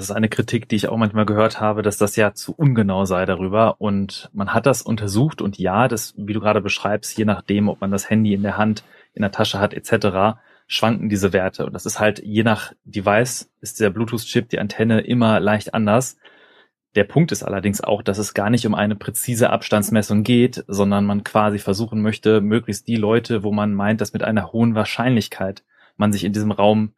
Das 0.00 0.08
ist 0.08 0.16
eine 0.16 0.30
Kritik, 0.30 0.66
die 0.66 0.76
ich 0.76 0.88
auch 0.88 0.96
manchmal 0.96 1.26
gehört 1.26 1.60
habe, 1.60 1.82
dass 1.82 1.98
das 1.98 2.16
ja 2.16 2.32
zu 2.32 2.54
ungenau 2.54 3.04
sei 3.04 3.26
darüber. 3.26 3.82
Und 3.82 4.30
man 4.32 4.54
hat 4.54 4.64
das 4.64 4.80
untersucht 4.80 5.42
und 5.42 5.58
ja, 5.58 5.88
das, 5.88 6.14
wie 6.16 6.32
du 6.32 6.40
gerade 6.40 6.62
beschreibst, 6.62 7.18
je 7.18 7.26
nachdem, 7.26 7.68
ob 7.68 7.82
man 7.82 7.90
das 7.90 8.08
Handy 8.08 8.32
in 8.32 8.42
der 8.42 8.56
Hand, 8.56 8.82
in 9.12 9.20
der 9.20 9.30
Tasche 9.30 9.60
hat, 9.60 9.74
etc., 9.74 10.40
schwanken 10.66 11.10
diese 11.10 11.34
Werte. 11.34 11.66
Und 11.66 11.74
das 11.74 11.84
ist 11.84 12.00
halt, 12.00 12.18
je 12.24 12.42
nach 12.44 12.72
Device, 12.84 13.50
ist 13.60 13.78
der 13.78 13.90
Bluetooth-Chip, 13.90 14.48
die 14.48 14.58
Antenne 14.58 15.02
immer 15.02 15.38
leicht 15.38 15.74
anders. 15.74 16.16
Der 16.94 17.04
Punkt 17.04 17.30
ist 17.30 17.42
allerdings 17.42 17.82
auch, 17.82 18.00
dass 18.00 18.16
es 18.16 18.32
gar 18.32 18.48
nicht 18.48 18.66
um 18.66 18.74
eine 18.74 18.96
präzise 18.96 19.50
Abstandsmessung 19.50 20.22
geht, 20.22 20.64
sondern 20.66 21.04
man 21.04 21.24
quasi 21.24 21.58
versuchen 21.58 22.00
möchte, 22.00 22.40
möglichst 22.40 22.88
die 22.88 22.96
Leute, 22.96 23.42
wo 23.42 23.52
man 23.52 23.74
meint, 23.74 24.00
dass 24.00 24.14
mit 24.14 24.22
einer 24.22 24.50
hohen 24.50 24.74
Wahrscheinlichkeit 24.74 25.62
man 25.98 26.10
sich 26.10 26.24
in 26.24 26.32
diesem 26.32 26.52
Raum 26.52 26.94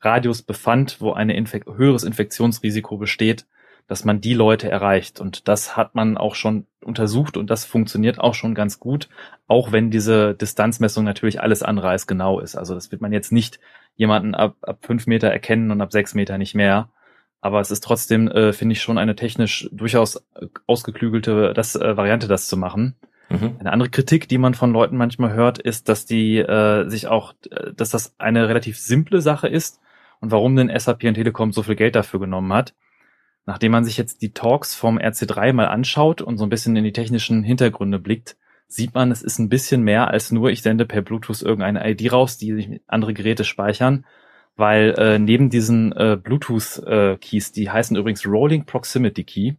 Radius 0.00 0.42
befand, 0.42 1.00
wo 1.00 1.12
ein 1.12 1.30
Infek 1.30 1.66
höheres 1.66 2.04
Infektionsrisiko 2.04 2.96
besteht, 2.96 3.46
dass 3.86 4.04
man 4.04 4.20
die 4.20 4.34
Leute 4.34 4.70
erreicht. 4.70 5.20
Und 5.20 5.48
das 5.48 5.76
hat 5.76 5.94
man 5.94 6.16
auch 6.16 6.34
schon 6.34 6.66
untersucht 6.82 7.36
und 7.36 7.50
das 7.50 7.64
funktioniert 7.64 8.18
auch 8.20 8.34
schon 8.34 8.54
ganz 8.54 8.78
gut, 8.78 9.08
auch 9.46 9.72
wenn 9.72 9.90
diese 9.90 10.34
Distanzmessung 10.34 11.04
natürlich 11.04 11.40
alles 11.40 11.62
andere 11.62 11.88
als 11.88 12.06
genau 12.06 12.40
ist. 12.40 12.56
Also 12.56 12.74
das 12.74 12.92
wird 12.92 13.02
man 13.02 13.12
jetzt 13.12 13.32
nicht 13.32 13.58
jemanden 13.96 14.34
ab, 14.34 14.56
ab 14.62 14.78
fünf 14.82 15.06
Meter 15.06 15.28
erkennen 15.28 15.70
und 15.70 15.80
ab 15.80 15.92
sechs 15.92 16.14
Meter 16.14 16.38
nicht 16.38 16.54
mehr. 16.54 16.88
Aber 17.42 17.60
es 17.60 17.70
ist 17.70 17.82
trotzdem, 17.82 18.28
äh, 18.28 18.52
finde 18.52 18.74
ich, 18.74 18.82
schon 18.82 18.96
eine 18.96 19.16
technisch 19.16 19.68
durchaus 19.72 20.16
äh, 20.34 20.46
ausgeklügelte 20.66 21.52
das, 21.54 21.74
äh, 21.74 21.96
Variante, 21.96 22.28
das 22.28 22.46
zu 22.46 22.56
machen. 22.56 22.94
Mhm. 23.28 23.56
Eine 23.58 23.72
andere 23.72 23.90
Kritik, 23.90 24.28
die 24.28 24.38
man 24.38 24.54
von 24.54 24.72
Leuten 24.72 24.96
manchmal 24.96 25.32
hört, 25.32 25.58
ist, 25.58 25.88
dass 25.88 26.06
die 26.06 26.38
äh, 26.38 26.88
sich 26.88 27.08
auch, 27.08 27.32
äh, 27.50 27.72
dass 27.74 27.90
das 27.90 28.14
eine 28.18 28.48
relativ 28.48 28.78
simple 28.78 29.20
Sache 29.20 29.48
ist 29.48 29.80
und 30.20 30.30
warum 30.30 30.56
denn 30.56 30.70
SAP 30.76 31.04
und 31.04 31.14
Telekom 31.14 31.52
so 31.52 31.62
viel 31.62 31.76
Geld 31.76 31.96
dafür 31.96 32.20
genommen 32.20 32.52
hat. 32.52 32.74
Nachdem 33.46 33.72
man 33.72 33.84
sich 33.84 33.96
jetzt 33.96 34.22
die 34.22 34.32
Talks 34.32 34.74
vom 34.74 34.98
RC3 34.98 35.52
mal 35.52 35.66
anschaut 35.66 36.22
und 36.22 36.36
so 36.36 36.44
ein 36.44 36.50
bisschen 36.50 36.76
in 36.76 36.84
die 36.84 36.92
technischen 36.92 37.42
Hintergründe 37.42 37.98
blickt, 37.98 38.36
sieht 38.68 38.94
man, 38.94 39.10
es 39.10 39.22
ist 39.22 39.38
ein 39.38 39.48
bisschen 39.48 39.82
mehr 39.82 40.08
als 40.08 40.30
nur, 40.30 40.50
ich 40.50 40.62
sende 40.62 40.86
per 40.86 41.02
Bluetooth 41.02 41.42
irgendeine 41.42 41.90
ID 41.90 42.12
raus, 42.12 42.38
die 42.38 42.52
sich 42.52 42.80
andere 42.86 43.14
Geräte 43.14 43.44
speichern, 43.44 44.06
weil 44.56 44.94
äh, 44.98 45.18
neben 45.18 45.50
diesen 45.50 45.92
äh, 45.92 46.16
Bluetooth-Keys, 46.22 47.50
äh, 47.50 47.52
die 47.52 47.70
heißen 47.70 47.96
übrigens 47.96 48.26
Rolling 48.26 48.66
Proximity 48.66 49.24
Key, 49.24 49.52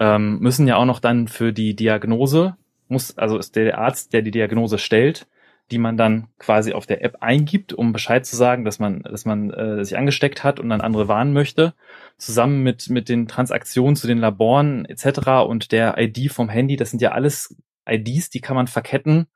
ähm, 0.00 0.40
müssen 0.40 0.66
ja 0.66 0.76
auch 0.76 0.86
noch 0.86 0.98
dann 0.98 1.28
für 1.28 1.52
die 1.52 1.76
Diagnose, 1.76 2.56
muss, 2.88 3.16
also 3.16 3.38
ist 3.38 3.54
der 3.54 3.78
Arzt, 3.78 4.12
der 4.12 4.22
die 4.22 4.32
Diagnose 4.32 4.78
stellt, 4.78 5.28
die 5.70 5.78
man 5.78 5.96
dann 5.96 6.28
quasi 6.38 6.72
auf 6.72 6.86
der 6.86 7.02
App 7.02 7.16
eingibt, 7.20 7.72
um 7.72 7.92
Bescheid 7.92 8.26
zu 8.26 8.36
sagen, 8.36 8.64
dass 8.64 8.78
man, 8.78 9.02
dass 9.02 9.24
man 9.24 9.50
äh, 9.50 9.84
sich 9.84 9.96
angesteckt 9.96 10.44
hat 10.44 10.60
und 10.60 10.68
dann 10.68 10.80
andere 10.80 11.08
warnen 11.08 11.32
möchte, 11.32 11.74
zusammen 12.18 12.62
mit 12.62 12.90
mit 12.90 13.08
den 13.08 13.28
Transaktionen 13.28 13.96
zu 13.96 14.06
den 14.06 14.18
Laboren 14.18 14.84
etc. 14.84 15.46
und 15.46 15.72
der 15.72 15.96
ID 15.98 16.30
vom 16.30 16.48
Handy. 16.48 16.76
Das 16.76 16.90
sind 16.90 17.00
ja 17.00 17.12
alles 17.12 17.56
IDs, 17.88 18.30
die 18.30 18.40
kann 18.40 18.56
man 18.56 18.66
verketten 18.66 19.26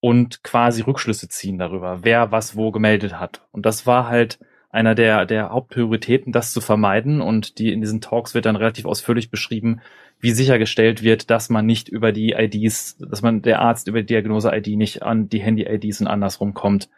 und 0.00 0.42
quasi 0.42 0.82
Rückschlüsse 0.82 1.28
ziehen 1.28 1.58
darüber, 1.58 2.00
wer 2.02 2.30
was 2.32 2.56
wo 2.56 2.70
gemeldet 2.70 3.18
hat. 3.18 3.46
Und 3.52 3.66
das 3.66 3.86
war 3.86 4.08
halt 4.08 4.38
einer 4.78 4.94
der, 4.94 5.26
der 5.26 5.50
Hauptprioritäten, 5.50 6.32
das 6.32 6.52
zu 6.52 6.60
vermeiden. 6.60 7.20
Und 7.20 7.58
die 7.58 7.72
in 7.72 7.80
diesen 7.80 8.00
Talks 8.00 8.34
wird 8.34 8.46
dann 8.46 8.56
relativ 8.56 8.86
ausführlich 8.86 9.30
beschrieben, 9.30 9.80
wie 10.20 10.30
sichergestellt 10.30 11.02
wird, 11.02 11.30
dass 11.30 11.50
man 11.50 11.66
nicht 11.66 11.88
über 11.88 12.12
die 12.12 12.32
IDs, 12.32 12.96
dass 12.98 13.22
man 13.22 13.42
der 13.42 13.60
Arzt 13.60 13.88
über 13.88 14.00
die 14.00 14.06
Diagnose-ID 14.06 14.68
nicht 14.76 15.02
an 15.02 15.28
die 15.28 15.40
Handy-IDs 15.40 16.00
und 16.00 16.06
andersrum 16.06 16.54
kommt. 16.54 16.88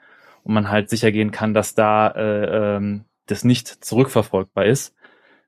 Und 0.42 0.54
man 0.54 0.70
halt 0.70 0.88
sicher 0.88 1.10
gehen 1.10 1.30
kann, 1.30 1.54
dass 1.54 1.74
da 1.74 2.08
äh, 2.08 2.76
ähm, 2.76 3.04
das 3.26 3.44
nicht 3.44 3.68
zurückverfolgbar 3.84 4.66
ist. 4.66 4.94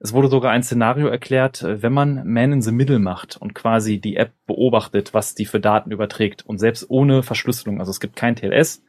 Es 0.01 0.13
wurde 0.13 0.29
sogar 0.29 0.51
ein 0.51 0.65
Szenario 0.65 1.07
erklärt, 1.07 1.63
äh, 1.63 1.83
wenn 1.83 1.93
man 1.93 2.27
Man 2.27 2.53
in 2.53 2.63
the 2.63 2.73
Middle 2.73 2.99
macht 2.99 3.37
und 3.37 3.55
quasi 3.55 4.01
die 4.01 4.17
App 4.17 4.33
beobachtet, 4.47 5.15
was 5.15 5.35
die 5.35 5.47
für 5.47 5.61
Daten 5.61 5.93
überträgt 5.93 6.45
und 6.45 6.59
selbst 6.59 6.91
ohne 6.91 7.23
Verschlüsselung, 7.23 7.79
also 7.79 7.91
es 7.91 8.01
gibt 8.01 8.17
kein 8.17 8.37
TLS, 8.37 8.83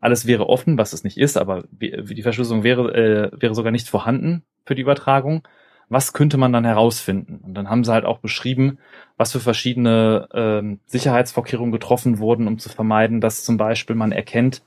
alles 0.00 0.26
wäre 0.26 0.48
offen, 0.48 0.78
was 0.78 0.92
es 0.92 1.04
nicht 1.04 1.18
ist, 1.18 1.36
aber 1.36 1.64
die 1.70 2.22
Verschlüsselung 2.22 2.64
wäre, 2.64 2.94
äh, 2.94 3.40
wäre 3.40 3.54
sogar 3.54 3.70
nicht 3.70 3.88
vorhanden 3.88 4.42
für 4.64 4.74
die 4.74 4.82
Übertragung. 4.82 5.46
Was 5.88 6.12
könnte 6.12 6.36
man 6.36 6.52
dann 6.52 6.64
herausfinden? 6.64 7.40
Und 7.42 7.54
dann 7.54 7.68
haben 7.68 7.84
sie 7.84 7.92
halt 7.92 8.04
auch 8.04 8.18
beschrieben, 8.18 8.78
was 9.16 9.32
für 9.32 9.40
verschiedene 9.40 10.28
äh, 10.32 10.76
Sicherheitsvorkehrungen 10.86 11.72
getroffen 11.72 12.18
wurden, 12.18 12.46
um 12.46 12.58
zu 12.58 12.68
vermeiden, 12.68 13.20
dass 13.20 13.44
zum 13.44 13.56
Beispiel 13.56 13.96
man 13.96 14.12
erkennt, 14.12 14.62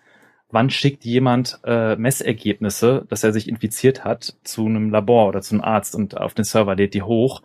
wann 0.51 0.69
schickt 0.69 1.03
jemand 1.03 1.59
äh, 1.63 1.95
Messergebnisse, 1.95 3.05
dass 3.09 3.23
er 3.23 3.33
sich 3.33 3.49
infiziert 3.49 4.03
hat, 4.05 4.35
zu 4.43 4.65
einem 4.65 4.91
Labor 4.91 5.27
oder 5.27 5.41
zu 5.41 5.55
einem 5.55 5.63
Arzt 5.63 5.95
und 5.95 6.17
auf 6.17 6.33
den 6.33 6.45
Server 6.45 6.75
lädt 6.75 6.93
die 6.93 7.01
hoch. 7.01 7.41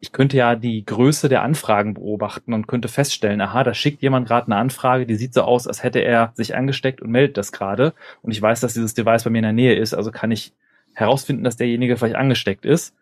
Ich 0.00 0.12
könnte 0.12 0.36
ja 0.36 0.56
die 0.56 0.84
Größe 0.84 1.28
der 1.28 1.42
Anfragen 1.42 1.94
beobachten 1.94 2.52
und 2.52 2.68
könnte 2.68 2.88
feststellen, 2.88 3.40
aha, 3.40 3.64
da 3.64 3.74
schickt 3.74 4.02
jemand 4.02 4.28
gerade 4.28 4.46
eine 4.46 4.56
Anfrage, 4.56 5.06
die 5.06 5.16
sieht 5.16 5.34
so 5.34 5.42
aus, 5.42 5.66
als 5.66 5.82
hätte 5.82 6.00
er 6.00 6.32
sich 6.34 6.54
angesteckt 6.54 7.00
und 7.00 7.10
meldet 7.10 7.36
das 7.36 7.52
gerade. 7.52 7.94
Und 8.22 8.32
ich 8.32 8.40
weiß, 8.40 8.60
dass 8.60 8.74
dieses 8.74 8.94
Device 8.94 9.24
bei 9.24 9.30
mir 9.30 9.38
in 9.38 9.44
der 9.44 9.52
Nähe 9.52 9.74
ist, 9.74 9.94
also 9.94 10.10
kann 10.10 10.30
ich 10.30 10.52
herausfinden, 10.94 11.44
dass 11.44 11.56
derjenige 11.56 11.96
vielleicht 11.96 12.16
angesteckt 12.16 12.64
ist. 12.64 12.94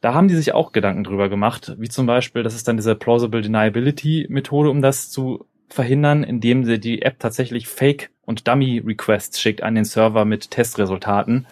Da 0.00 0.14
haben 0.14 0.28
die 0.28 0.36
sich 0.36 0.52
auch 0.52 0.72
Gedanken 0.72 1.04
drüber 1.04 1.28
gemacht, 1.28 1.74
wie 1.78 1.88
zum 1.88 2.06
Beispiel, 2.06 2.42
das 2.42 2.54
ist 2.54 2.68
dann 2.68 2.76
diese 2.76 2.94
Plausible 2.94 3.40
Deniability 3.40 4.26
Methode, 4.28 4.70
um 4.70 4.82
das 4.82 5.10
zu 5.10 5.46
verhindern, 5.68 6.22
indem 6.22 6.64
sie 6.64 6.78
die 6.78 7.02
App 7.02 7.18
tatsächlich 7.18 7.66
Fake 7.66 8.10
und 8.24 8.46
Dummy 8.46 8.82
Requests 8.84 9.40
schickt 9.40 9.62
an 9.62 9.74
den 9.74 9.84
Server 9.84 10.24
mit 10.24 10.50
Testresultaten. 10.50 11.46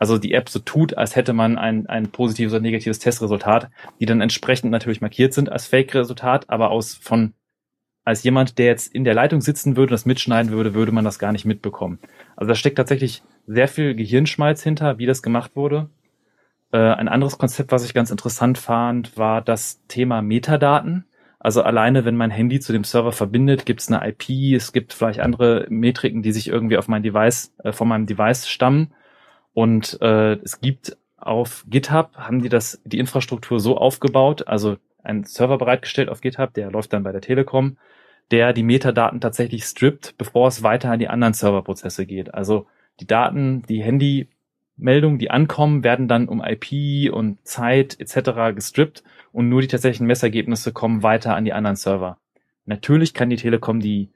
Also 0.00 0.16
die 0.16 0.32
App 0.32 0.48
so 0.48 0.58
tut, 0.60 0.96
als 0.96 1.14
hätte 1.14 1.34
man 1.34 1.58
ein, 1.58 1.86
ein 1.86 2.10
positives 2.10 2.54
oder 2.54 2.62
negatives 2.62 3.00
Testresultat, 3.00 3.70
die 4.00 4.06
dann 4.06 4.22
entsprechend 4.22 4.70
natürlich 4.70 5.02
markiert 5.02 5.34
sind 5.34 5.52
als 5.52 5.66
Fake-Resultat, 5.66 6.48
aber 6.48 6.70
aus 6.70 6.94
von 6.94 7.34
als 8.02 8.22
jemand, 8.22 8.56
der 8.56 8.64
jetzt 8.64 8.94
in 8.94 9.04
der 9.04 9.12
Leitung 9.12 9.42
sitzen 9.42 9.76
würde 9.76 9.90
und 9.90 9.92
das 9.92 10.06
mitschneiden 10.06 10.52
würde, 10.52 10.72
würde 10.72 10.90
man 10.90 11.04
das 11.04 11.18
gar 11.18 11.32
nicht 11.32 11.44
mitbekommen. 11.44 11.98
Also 12.34 12.48
da 12.48 12.54
steckt 12.54 12.78
tatsächlich 12.78 13.22
sehr 13.46 13.68
viel 13.68 13.94
Gehirnschmalz 13.94 14.62
hinter, 14.62 14.96
wie 14.96 15.04
das 15.04 15.22
gemacht 15.22 15.54
wurde. 15.54 15.90
Äh, 16.72 16.78
ein 16.78 17.08
anderes 17.08 17.36
Konzept, 17.36 17.70
was 17.70 17.84
ich 17.84 17.92
ganz 17.92 18.10
interessant 18.10 18.56
fand, 18.56 19.18
war 19.18 19.42
das 19.42 19.84
Thema 19.86 20.22
Metadaten. 20.22 21.04
Also 21.38 21.62
alleine, 21.62 22.06
wenn 22.06 22.16
mein 22.16 22.30
Handy 22.30 22.58
zu 22.58 22.72
dem 22.72 22.84
Server 22.84 23.12
verbindet, 23.12 23.66
gibt 23.66 23.82
es 23.82 23.92
eine 23.92 24.08
IP, 24.08 24.56
es 24.56 24.72
gibt 24.72 24.94
vielleicht 24.94 25.20
andere 25.20 25.66
Metriken, 25.68 26.22
die 26.22 26.32
sich 26.32 26.48
irgendwie 26.48 26.78
auf 26.78 26.88
mein 26.88 27.02
Device, 27.02 27.52
äh, 27.62 27.72
von 27.72 27.86
meinem 27.86 28.06
Device 28.06 28.48
stammen. 28.48 28.94
Und 29.52 29.98
äh, 30.00 30.34
es 30.42 30.60
gibt 30.60 30.96
auf 31.16 31.64
GitHub, 31.68 32.16
haben 32.16 32.42
die 32.42 32.48
das, 32.48 32.80
die 32.84 32.98
Infrastruktur 32.98 33.60
so 33.60 33.76
aufgebaut, 33.76 34.46
also 34.48 34.76
ein 35.02 35.24
Server 35.24 35.58
bereitgestellt 35.58 36.08
auf 36.08 36.20
GitHub, 36.20 36.52
der 36.54 36.70
läuft 36.70 36.92
dann 36.92 37.02
bei 37.02 37.12
der 37.12 37.20
Telekom, 37.20 37.76
der 38.30 38.52
die 38.52 38.62
Metadaten 38.62 39.20
tatsächlich 39.20 39.64
strippt, 39.64 40.14
bevor 40.18 40.48
es 40.48 40.62
weiter 40.62 40.90
an 40.90 40.98
die 40.98 41.08
anderen 41.08 41.34
Serverprozesse 41.34 42.06
geht. 42.06 42.32
Also 42.34 42.66
die 43.00 43.06
Daten, 43.06 43.62
die 43.68 43.82
Handy 43.82 44.28
Meldungen, 44.76 45.18
die 45.18 45.30
ankommen, 45.30 45.84
werden 45.84 46.08
dann 46.08 46.28
um 46.28 46.42
IP 46.42 47.12
und 47.12 47.38
Zeit 47.46 47.98
etc. 48.00 48.54
gestrippt 48.54 49.02
und 49.32 49.48
nur 49.48 49.60
die 49.60 49.68
tatsächlichen 49.68 50.06
Messergebnisse 50.06 50.72
kommen 50.72 51.02
weiter 51.02 51.36
an 51.36 51.44
die 51.44 51.52
anderen 51.52 51.76
Server. 51.76 52.18
Natürlich 52.64 53.14
kann 53.14 53.30
die 53.30 53.36
Telekom 53.36 53.80
die 53.80 54.10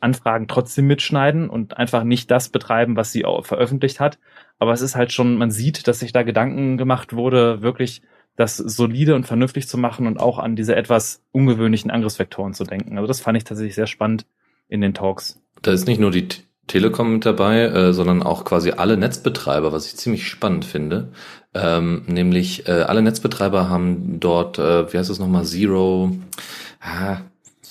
Anfragen 0.00 0.48
trotzdem 0.48 0.86
mitschneiden 0.86 1.48
und 1.50 1.76
einfach 1.76 2.04
nicht 2.04 2.30
das 2.30 2.48
betreiben, 2.48 2.96
was 2.96 3.12
sie 3.12 3.24
auch 3.24 3.44
veröffentlicht 3.44 4.00
hat. 4.00 4.18
Aber 4.58 4.72
es 4.72 4.80
ist 4.80 4.96
halt 4.96 5.12
schon, 5.12 5.36
man 5.36 5.50
sieht, 5.50 5.88
dass 5.88 6.00
sich 6.00 6.12
da 6.12 6.22
Gedanken 6.22 6.76
gemacht 6.76 7.12
wurde, 7.14 7.62
wirklich 7.62 8.02
das 8.36 8.56
solide 8.56 9.16
und 9.16 9.26
vernünftig 9.26 9.68
zu 9.68 9.78
machen 9.78 10.06
und 10.06 10.20
auch 10.20 10.38
an 10.38 10.54
diese 10.54 10.76
etwas 10.76 11.22
ungewöhnlichen 11.32 11.90
Angriffsvektoren 11.90 12.54
zu 12.54 12.64
denken. 12.64 12.96
Also 12.96 13.08
das 13.08 13.20
fand 13.20 13.36
ich 13.36 13.44
tatsächlich 13.44 13.74
sehr 13.74 13.88
spannend 13.88 14.26
in 14.68 14.80
den 14.80 14.94
Talks. 14.94 15.40
Da 15.62 15.72
ist 15.72 15.88
nicht 15.88 16.00
nur 16.00 16.12
die 16.12 16.28
Telekom 16.68 17.14
mit 17.14 17.26
dabei, 17.26 17.62
äh, 17.62 17.92
sondern 17.92 18.22
auch 18.22 18.44
quasi 18.44 18.70
alle 18.70 18.96
Netzbetreiber, 18.96 19.72
was 19.72 19.86
ich 19.86 19.96
ziemlich 19.96 20.28
spannend 20.28 20.64
finde. 20.64 21.08
Ähm, 21.54 22.02
nämlich 22.06 22.68
äh, 22.68 22.82
alle 22.82 23.02
Netzbetreiber 23.02 23.68
haben 23.68 24.20
dort, 24.20 24.58
äh, 24.58 24.92
wie 24.92 24.98
heißt 24.98 25.10
es 25.10 25.18
nochmal, 25.18 25.44
Zero, 25.44 26.12
ah, 26.80 27.18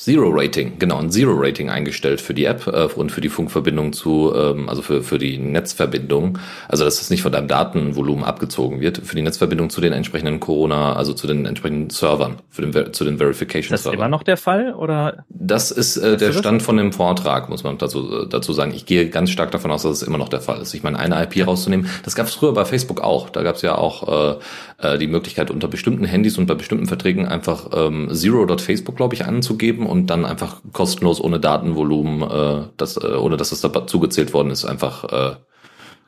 Zero 0.07 0.29
Rating, 0.29 0.79
genau, 0.79 0.99
ein 0.99 1.11
Zero 1.11 1.33
Rating 1.33 1.69
eingestellt 1.69 2.21
für 2.21 2.33
die 2.33 2.45
App 2.45 2.65
äh, 2.65 2.87
und 2.95 3.11
für 3.11 3.19
die 3.19 3.27
Funkverbindung 3.27 3.91
zu, 3.91 4.31
ähm, 4.33 4.69
also 4.69 4.81
für, 4.81 5.03
für 5.03 5.17
die 5.17 5.37
Netzverbindung. 5.37 6.39
Also, 6.69 6.85
dass 6.85 6.99
das 6.99 7.09
nicht 7.09 7.23
von 7.23 7.33
deinem 7.33 7.49
Datenvolumen 7.49 8.23
abgezogen 8.23 8.79
wird, 8.79 8.99
für 8.99 9.17
die 9.17 9.21
Netzverbindung 9.21 9.69
zu 9.69 9.81
den 9.81 9.91
entsprechenden 9.91 10.39
Corona, 10.39 10.93
also 10.93 11.11
zu 11.11 11.27
den 11.27 11.45
entsprechenden 11.45 11.89
Servern, 11.89 12.37
für 12.49 12.61
den, 12.61 12.93
zu 12.93 13.03
den 13.03 13.17
Verification 13.17 13.75
Servern. 13.75 13.75
Ist 13.75 13.85
das 13.85 13.93
immer 13.95 14.07
noch 14.07 14.23
der 14.23 14.37
Fall, 14.37 14.73
oder? 14.75 15.25
Das 15.27 15.71
ist 15.71 15.97
äh, 15.97 16.15
der 16.15 16.31
Stand 16.31 16.61
von 16.61 16.77
dem 16.77 16.93
Vortrag, 16.93 17.49
muss 17.49 17.65
man 17.65 17.77
dazu, 17.77 18.21
äh, 18.21 18.29
dazu 18.29 18.53
sagen. 18.53 18.71
Ich 18.73 18.85
gehe 18.85 19.09
ganz 19.09 19.29
stark 19.29 19.51
davon 19.51 19.71
aus, 19.71 19.83
dass 19.83 19.91
es 19.91 20.03
immer 20.03 20.17
noch 20.17 20.29
der 20.29 20.39
Fall 20.39 20.61
ist. 20.61 20.73
Ich 20.73 20.83
meine, 20.83 20.99
eine 20.99 21.21
IP 21.21 21.45
rauszunehmen, 21.45 21.89
das 22.05 22.15
gab 22.15 22.27
es 22.27 22.35
früher 22.35 22.53
bei 22.53 22.63
Facebook 22.63 23.01
auch. 23.01 23.29
Da 23.29 23.43
gab 23.43 23.57
es 23.57 23.61
ja 23.61 23.77
auch 23.77 24.37
äh, 24.37 24.39
äh, 24.77 24.97
die 24.99 25.07
Möglichkeit, 25.07 25.51
unter 25.51 25.67
bestimmten 25.67 26.05
Handys 26.05 26.37
und 26.37 26.45
bei 26.45 26.53
bestimmten 26.53 26.85
Verträgen 26.85 27.27
einfach 27.27 27.71
ähm, 27.75 28.09
zero.facebook, 28.13 28.95
glaube 28.95 29.15
ich, 29.15 29.25
anzugeben 29.25 29.85
und 29.85 29.96
und 29.97 30.07
dann 30.07 30.25
einfach 30.25 30.61
kostenlos 30.73 31.19
ohne 31.19 31.39
Datenvolumen, 31.39 32.21
äh, 32.21 32.67
das, 32.77 32.97
äh, 32.97 33.07
ohne 33.07 33.37
dass 33.37 33.51
es 33.51 33.61
dazu 33.61 33.99
gezählt 33.99 34.33
worden 34.33 34.51
ist, 34.51 34.65
einfach 34.65 35.03
äh, 35.05 35.35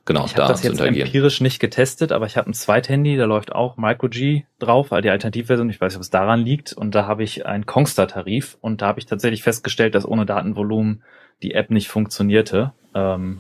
genau 0.06 0.26
ich 0.26 0.34
da 0.34 0.48
das 0.48 0.62
zu 0.62 0.68
jetzt 0.68 0.74
interagieren. 0.80 1.08
empirisch 1.08 1.42
nicht 1.42 1.60
getestet, 1.60 2.12
aber 2.12 2.26
ich 2.26 2.38
habe 2.38 2.50
ein 2.50 2.54
Zweit-Handy, 2.54 3.18
da 3.18 3.26
läuft 3.26 3.52
auch 3.52 3.78
MicroG 3.78 4.44
drauf, 4.60 4.92
also 4.92 5.02
die 5.02 5.10
Alternativversion, 5.10 5.70
ich 5.70 5.82
weiß 5.82 5.94
nicht, 5.94 5.98
ob 5.98 6.04
es 6.04 6.10
daran 6.10 6.42
liegt, 6.42 6.74
und 6.74 6.96
da 6.96 7.08
habe 7.08 7.24
ich 7.24 7.46
einen 7.46 7.66
Kongstar-Tarif 7.66 8.58
und 8.62 8.82
da 8.82 8.88
habe 8.88 9.00
ich 9.00 9.06
tatsächlich 9.06 9.44
festgestellt, 9.44 9.96
dass 9.96 10.08
ohne 10.08 10.26
Datenvolumen 10.26 11.04
die 11.42 11.54
App 11.54 11.72
nicht 11.72 11.88
funktionierte. 11.88 12.74
Ähm, 12.94 13.40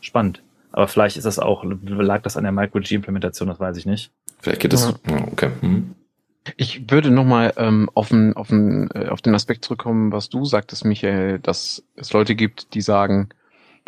spannend. 0.00 0.42
Aber 0.72 0.88
vielleicht 0.88 1.16
ist 1.16 1.24
das 1.24 1.38
auch, 1.38 1.64
lag 1.64 2.22
das 2.22 2.36
an 2.36 2.42
der 2.42 2.52
MicroG-Implementation, 2.52 3.48
das 3.48 3.58
weiß 3.58 3.76
ich 3.78 3.86
nicht. 3.86 4.10
Vielleicht 4.40 4.60
geht 4.60 4.72
das, 4.72 4.94
ja. 5.08 5.16
okay. 5.32 5.50
Hm. 5.60 5.94
Ich 6.56 6.90
würde 6.90 7.10
nochmal 7.10 7.52
ähm, 7.56 7.90
auf, 7.94 8.08
den, 8.08 8.34
auf, 8.34 8.48
den, 8.48 8.88
äh, 8.94 9.08
auf 9.08 9.22
den 9.22 9.34
Aspekt 9.34 9.64
zurückkommen, 9.64 10.12
was 10.12 10.28
du 10.28 10.44
sagtest, 10.44 10.84
Michael, 10.84 11.38
dass 11.38 11.82
es 11.96 12.12
Leute 12.12 12.34
gibt, 12.34 12.74
die 12.74 12.80
sagen, 12.80 13.30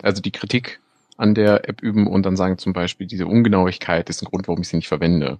also 0.02 0.22
die 0.22 0.32
Kritik 0.32 0.80
an 1.16 1.34
der 1.34 1.68
App 1.68 1.82
üben 1.82 2.06
und 2.06 2.24
dann 2.24 2.36
sagen 2.36 2.58
zum 2.58 2.72
Beispiel, 2.72 3.06
diese 3.06 3.26
Ungenauigkeit 3.26 4.08
ist 4.08 4.22
ein 4.22 4.26
Grund, 4.26 4.48
warum 4.48 4.62
ich 4.62 4.68
sie 4.68 4.76
nicht 4.76 4.88
verwende. 4.88 5.38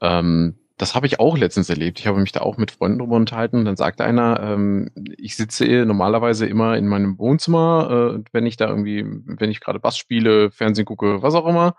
Ähm, 0.00 0.56
das 0.78 0.96
habe 0.96 1.06
ich 1.06 1.20
auch 1.20 1.36
letztens 1.36 1.68
erlebt. 1.68 2.00
Ich 2.00 2.08
habe 2.08 2.18
mich 2.18 2.32
da 2.32 2.40
auch 2.40 2.56
mit 2.56 2.72
Freunden 2.72 2.98
drüber 2.98 3.14
unterhalten 3.14 3.58
und 3.58 3.66
dann 3.66 3.76
sagte 3.76 4.04
einer, 4.04 4.40
ähm, 4.42 4.90
ich 5.16 5.36
sitze 5.36 5.64
normalerweise 5.86 6.46
immer 6.46 6.76
in 6.76 6.88
meinem 6.88 7.18
Wohnzimmer, 7.18 8.16
äh, 8.18 8.24
wenn 8.32 8.46
ich 8.46 8.56
da 8.56 8.68
irgendwie, 8.68 9.04
wenn 9.06 9.50
ich 9.50 9.60
gerade 9.60 9.78
Bass 9.78 9.96
spiele, 9.96 10.50
Fernsehen 10.50 10.84
gucke, 10.84 11.22
was 11.22 11.34
auch 11.34 11.46
immer. 11.46 11.76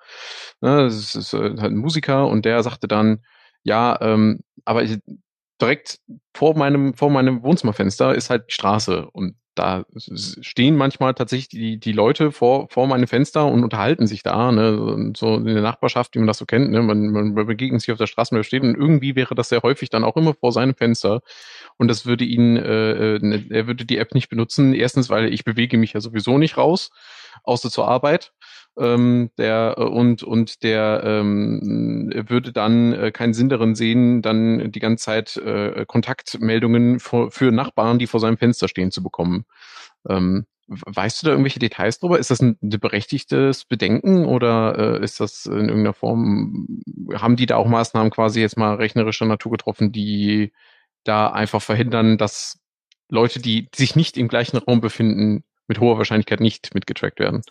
Ne, 0.62 0.84
das 0.84 1.15
ist 1.15 1.34
äh, 1.34 1.38
halt 1.38 1.74
ein 1.74 1.78
Musiker 1.78 2.28
und 2.28 2.46
der 2.46 2.63
sagte 2.63 2.88
dann, 2.88 3.19
ja, 3.63 3.97
ähm, 4.02 4.41
aber 4.65 4.84
ich, 4.84 4.99
direkt 5.62 5.99
vor 6.34 6.58
meinem, 6.58 6.93
vor 6.93 7.10
meinem 7.10 7.43
Wohnzimmerfenster 7.43 8.15
ist 8.15 8.30
halt 8.30 8.45
die 8.49 8.54
Straße 8.54 9.10
und 9.12 9.36
da 9.56 9.86
stehen 10.41 10.76
manchmal 10.76 11.13
tatsächlich 11.13 11.49
die, 11.49 11.80
die 11.80 11.91
Leute 11.91 12.32
vor, 12.32 12.67
vor 12.69 12.88
meinem 12.88 13.08
Fenster 13.08 13.45
und 13.45 13.63
unterhalten 13.63 14.08
sich 14.08 14.23
da, 14.23 14.52
ne, 14.52 15.13
so 15.15 15.36
in 15.36 15.45
der 15.45 15.62
Nachbarschaft, 15.62 16.15
wie 16.15 16.19
man 16.19 16.28
das 16.28 16.39
so 16.39 16.45
kennt, 16.45 16.71
ne, 16.71 16.82
man, 16.82 17.10
man 17.10 17.36
begegnet 17.36 17.82
sich 17.82 17.91
auf 17.91 17.99
der 17.99 18.08
Straße, 18.08 18.34
man 18.34 18.43
steht 18.43 18.63
und 18.63 18.76
irgendwie 18.76 19.15
wäre 19.15 19.36
das 19.36 19.49
sehr 19.49 19.62
häufig 19.62 19.89
dann 19.91 20.04
auch 20.04 20.17
immer 20.17 20.34
vor 20.34 20.52
seinem 20.52 20.73
Fenster 20.73 21.21
und 21.78 21.88
das 21.88 22.06
würde 22.06 22.26
ihn, 22.26 22.58
äh, 22.58 23.15
äh 23.15 23.19
ne, 23.19 23.45
er 23.49 23.67
würde 23.67 23.86
die 23.86 23.97
App 23.97 24.15
nicht 24.15 24.30
benutzen, 24.30 24.73
erstens, 24.73 25.12
weil 25.12 25.32
ich 25.32 25.43
bewege 25.43 25.78
mich 25.78 25.93
ja 25.93 26.02
sowieso 26.02 26.39
nicht 26.39 26.58
raus, 26.58 26.89
außer 27.43 27.69
zur 27.69 27.88
Arbeit 27.88 28.34
ähm, 28.78 29.30
der 29.38 29.76
äh, 29.78 29.84
und 29.84 30.24
und 30.24 30.64
der 30.64 31.02
ähm, 31.06 32.12
würde 32.28 32.52
dann 32.52 32.94
äh, 32.94 33.12
keinen 33.12 33.34
Sinn 33.34 33.50
darin 33.50 33.76
sehen, 33.76 34.22
dann 34.22 34.72
die 34.72 34.80
ganze 34.80 35.06
Zeit 35.06 35.38
äh, 35.38 35.86
Kontaktmeldungen 35.88 37.00
für, 37.00 37.32
für 37.32 37.52
Nachbarn, 37.52 38.00
die 38.00 38.08
vor 38.08 38.20
seinem 38.20 38.38
Fenster 38.38 38.68
stehen, 38.68 38.92
zu 38.92 39.04
bekommen. 39.04 39.46
Ähm, 40.10 40.46
weißt 40.68 41.22
du 41.22 41.26
da 41.26 41.32
irgendwelche 41.32 41.60
Details 41.60 42.00
drüber? 42.00 42.20
Ist 42.20 42.32
das 42.32 42.42
ein, 42.42 42.58
ein 42.62 42.70
berechtigtes 42.70 43.66
Bedenken 43.66 44.26
oder 44.26 45.00
äh, 45.00 45.04
ist 45.04 45.20
das 45.20 45.46
in 45.46 45.70
irgendeiner 45.70 45.94
Form, 45.94 46.68
haben 47.14 47.36
die 47.36 47.46
da 47.46 47.58
auch 47.58 47.68
Maßnahmen 47.68 48.12
quasi 48.12 48.42
jetzt 48.42 48.58
mal 48.58 48.76
rechnerischer 48.76 49.26
Natur 49.26 49.52
getroffen, 49.52 49.92
die 49.92 50.52
da 51.04 51.28
einfach 51.32 51.62
verhindern, 51.62 52.18
dass 52.18 52.60
Leute, 53.10 53.40
die 53.42 53.70
sich 53.76 53.96
nicht 53.96 54.18
im 54.18 54.28
gleichen 54.28 54.58
Raum 54.58 54.82
befinden, 54.82 55.44
mit 55.68 55.80
hoher 55.80 55.98
Wahrscheinlichkeit 55.98 56.40
nicht 56.40 56.74
mitgetrackt 56.74 57.20
werden. 57.20 57.42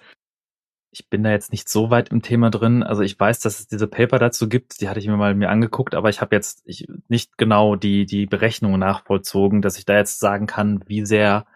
Ich 0.95 1.09
bin 1.09 1.25
da 1.25 1.31
jetzt 1.31 1.53
nicht 1.53 1.71
so 1.71 1.91
weit 1.91 2.11
im 2.11 2.21
Thema 2.23 2.51
drin. 2.51 2.83
Also 2.83 3.03
ich 3.03 3.19
weiß, 3.19 3.41
dass 3.41 3.61
es 3.61 3.67
diese 3.67 3.89
Paper 3.89 4.19
dazu 4.19 4.49
gibt, 4.49 4.81
die 4.81 4.89
hatte 4.89 5.01
ich 5.01 5.09
mir 5.09 5.17
mal 5.17 5.35
mir 5.35 5.49
angeguckt, 5.49 5.95
aber 5.95 6.11
ich 6.11 6.21
habe 6.21 6.37
jetzt 6.37 6.63
ich, 6.67 6.87
nicht 7.09 7.39
genau 7.39 7.77
die, 7.77 8.05
die 8.05 8.27
Berechnungen 8.27 8.79
nachvollzogen, 8.79 9.63
dass 9.63 9.79
ich 9.79 9.87
da 9.87 9.97
jetzt 9.97 10.21
sagen 10.21 10.47
kann, 10.47 10.85
wie 10.87 11.07
sehr 11.07 11.47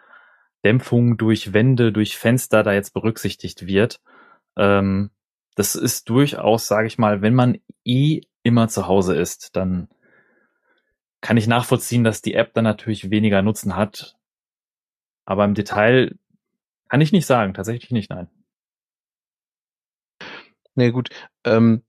Dämpfung 0.65 1.19
durch 1.19 1.53
Wände, 1.53 1.93
durch 1.93 2.17
Fenster 2.17 2.63
da 2.63 2.73
jetzt 2.73 2.95
berücksichtigt 2.95 3.67
wird. 3.67 4.01
Ähm, 4.57 5.11
das 5.55 5.75
ist 5.75 6.09
durchaus, 6.09 6.67
sage 6.67 6.87
ich 6.87 6.99
mal, 6.99 7.23
wenn 7.23 7.35
man 7.35 7.59
eh 7.85 8.23
immer 8.43 8.69
zu 8.69 8.87
Hause 8.87 9.17
ist, 9.17 9.55
dann 9.55 9.89
kann 11.21 11.37
ich 11.37 11.47
nachvollziehen, 11.47 12.05
dass 12.05 12.23
die 12.23 12.35
App 12.35 12.55
dann 12.55 12.65
natürlich 12.65 13.11
weniger 13.11 13.43
Nutzen 13.43 13.77
hat. 13.77 14.17
Aber 15.25 15.45
im 15.45 15.55
Detail 15.55 16.15
kann 16.89 17.01
ich 17.01 17.13
nicht 17.13 17.27
sagen, 17.27 17.55
tatsächlich 17.55 17.91
nicht, 17.91 18.11
nein. 18.11 18.29
Na 20.77 20.85
nee, 20.85 20.91
gut, 20.91 21.09
ähm, 21.45 21.83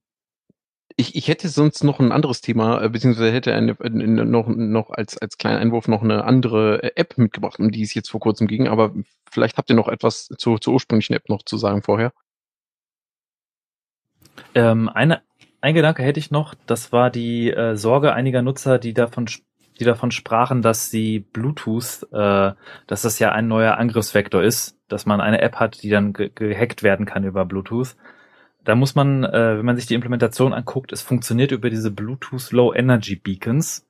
ich, 0.95 1.15
ich 1.15 1.27
hätte 1.27 1.47
sonst 1.47 1.83
noch 1.83 1.99
ein 1.99 2.11
anderes 2.11 2.41
Thema, 2.41 2.81
äh, 2.81 2.89
beziehungsweise 2.89 3.31
hätte 3.31 3.53
eine, 3.53 3.75
noch, 4.25 4.47
noch 4.47 4.89
als, 4.89 5.17
als 5.17 5.37
kleinen 5.37 5.59
Einwurf 5.59 5.87
noch 5.87 6.01
eine 6.01 6.23
andere 6.23 6.81
äh, 6.81 6.91
App 6.95 7.17
mitgebracht, 7.17 7.59
um 7.59 7.69
die 7.71 7.83
es 7.83 7.93
jetzt 7.93 8.09
vor 8.09 8.19
kurzem 8.19 8.47
ging, 8.47 8.67
aber 8.67 8.93
vielleicht 9.29 9.57
habt 9.57 9.69
ihr 9.69 9.75
noch 9.75 9.89
etwas 9.89 10.27
zu, 10.37 10.57
zur 10.57 10.73
ursprünglichen 10.73 11.13
App 11.13 11.29
noch 11.29 11.43
zu 11.43 11.57
sagen 11.57 11.83
vorher. 11.83 12.13
Ähm, 14.55 14.89
eine, 14.89 15.21
ein 15.61 15.75
Gedanke 15.75 16.01
hätte 16.01 16.19
ich 16.19 16.31
noch, 16.31 16.55
das 16.65 16.91
war 16.91 17.11
die 17.11 17.51
äh, 17.51 17.75
Sorge 17.75 18.13
einiger 18.13 18.41
Nutzer, 18.41 18.79
die 18.79 18.93
davon 18.93 19.27
die 19.79 19.83
davon 19.83 20.09
sprachen, 20.09 20.63
dass 20.63 20.89
sie 20.89 21.19
Bluetooth, 21.19 22.07
äh, 22.11 22.53
dass 22.87 23.01
das 23.03 23.19
ja 23.19 23.31
ein 23.31 23.47
neuer 23.47 23.77
Angriffsvektor 23.77 24.41
ist, 24.41 24.75
dass 24.87 25.05
man 25.05 25.21
eine 25.21 25.41
App 25.41 25.57
hat, 25.57 25.83
die 25.83 25.89
dann 25.89 26.13
ge 26.13 26.31
gehackt 26.33 26.83
werden 26.83 27.05
kann 27.05 27.23
über 27.23 27.45
Bluetooth. 27.45 27.95
Da 28.67 28.75
muss 28.75 28.95
man, 28.95 29.23
äh, 29.23 29.57
wenn 29.57 29.65
man 29.65 29.77
sich 29.77 29.85
die 29.85 29.93
Implementation 29.93 30.51
anguckt, 30.51 30.91
es 30.91 31.01
funktioniert 31.01 31.53
über 31.53 31.69
diese 31.69 31.89
Bluetooth 31.89 32.51
Low 32.51 32.73
Energy 32.73 33.15
Beacons. 33.15 33.87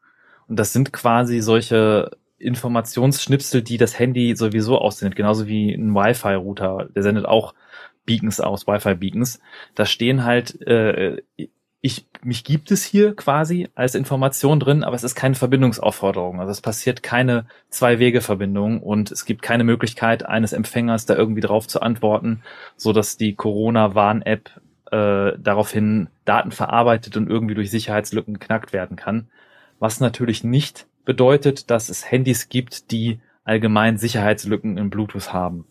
Und 0.47 0.59
das 0.59 0.71
sind 0.71 0.93
quasi 0.93 1.39
solche 1.39 2.11
Informationsschnipsel, 2.37 3.63
die 3.63 3.77
das 3.77 3.97
Handy 3.97 4.35
sowieso 4.35 4.77
aussendet, 4.77 5.15
genauso 5.15 5.47
wie 5.47 5.73
ein 5.73 5.95
Wi-Fi-Router. 5.95 6.89
Der 6.95 7.01
sendet 7.01 7.25
auch 7.25 7.55
Beacons 8.05 8.39
aus, 8.39 8.67
Wi-Fi-Beacons. 8.67 9.39
Da 9.73 9.87
stehen 9.87 10.25
halt, 10.25 10.61
äh, 10.61 11.23
ich, 11.81 12.05
mich 12.21 12.43
gibt 12.43 12.69
es 12.69 12.83
hier 12.83 13.15
quasi 13.15 13.69
als 13.73 13.95
Information 13.95 14.59
drin, 14.59 14.83
aber 14.83 14.95
es 14.95 15.03
ist 15.03 15.15
keine 15.15 15.33
Verbindungsaufforderung. 15.33 16.39
Also 16.39 16.51
es 16.51 16.61
passiert 16.61 17.01
keine 17.01 17.47
Zwei-Wege-Verbindung 17.71 18.83
und 18.83 19.11
es 19.11 19.25
gibt 19.25 19.41
keine 19.41 19.63
Möglichkeit 19.63 20.23
eines 20.23 20.53
Empfängers 20.53 21.07
da 21.07 21.15
irgendwie 21.15 21.41
drauf 21.41 21.67
zu 21.67 21.81
antworten, 21.81 22.43
so 22.75 22.93
dass 22.93 23.17
die 23.17 23.33
Corona-Warn-App 23.33 24.51
äh, 24.91 25.33
daraufhin 25.37 26.09
Daten 26.25 26.51
verarbeitet 26.51 27.17
und 27.17 27.29
irgendwie 27.29 27.55
durch 27.55 27.71
Sicherheitslücken 27.71 28.35
geknackt 28.35 28.73
werden 28.73 28.97
kann. 28.97 29.27
Was 29.79 29.99
natürlich 29.99 30.43
nicht 30.43 30.87
bedeutet, 31.05 31.69
dass 31.69 31.89
es 31.89 32.09
Handys 32.09 32.49
gibt, 32.49 32.91
die 32.91 33.19
allgemein 33.43 33.97
Sicherheitslücken 33.97 34.77
in 34.77 34.89
Bluetooth 34.89 35.33
haben. 35.33 35.65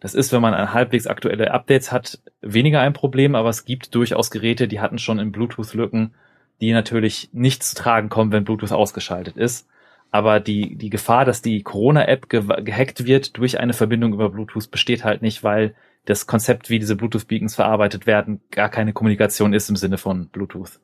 Das 0.00 0.14
ist, 0.14 0.32
wenn 0.32 0.40
man 0.40 0.54
ein 0.54 0.72
halbwegs 0.72 1.06
aktuelle 1.06 1.50
Updates 1.50 1.92
hat, 1.92 2.18
weniger 2.40 2.80
ein 2.80 2.94
Problem, 2.94 3.34
aber 3.34 3.50
es 3.50 3.66
gibt 3.66 3.94
durchaus 3.94 4.30
Geräte, 4.30 4.66
die 4.66 4.80
hatten 4.80 4.98
schon 4.98 5.18
in 5.18 5.30
Bluetooth 5.30 5.74
Lücken, 5.74 6.14
die 6.62 6.72
natürlich 6.72 7.28
nicht 7.32 7.62
zu 7.62 7.74
tragen 7.76 8.08
kommen, 8.08 8.32
wenn 8.32 8.44
Bluetooth 8.44 8.72
ausgeschaltet 8.72 9.36
ist. 9.36 9.68
Aber 10.10 10.40
die, 10.40 10.74
die 10.76 10.90
Gefahr, 10.90 11.24
dass 11.24 11.42
die 11.42 11.62
Corona-App 11.62 12.28
ge 12.28 12.42
gehackt 12.62 13.04
wird 13.04 13.36
durch 13.36 13.60
eine 13.60 13.74
Verbindung 13.74 14.14
über 14.14 14.30
Bluetooth 14.30 14.70
besteht 14.70 15.04
halt 15.04 15.22
nicht, 15.22 15.44
weil 15.44 15.74
das 16.10 16.26
Konzept, 16.26 16.70
wie 16.70 16.80
diese 16.80 16.96
Bluetooth-Beacons 16.96 17.54
verarbeitet 17.54 18.06
werden, 18.06 18.40
gar 18.50 18.68
keine 18.68 18.92
Kommunikation 18.92 19.52
ist 19.52 19.70
im 19.70 19.76
Sinne 19.76 19.96
von 19.96 20.28
Bluetooth. 20.28 20.80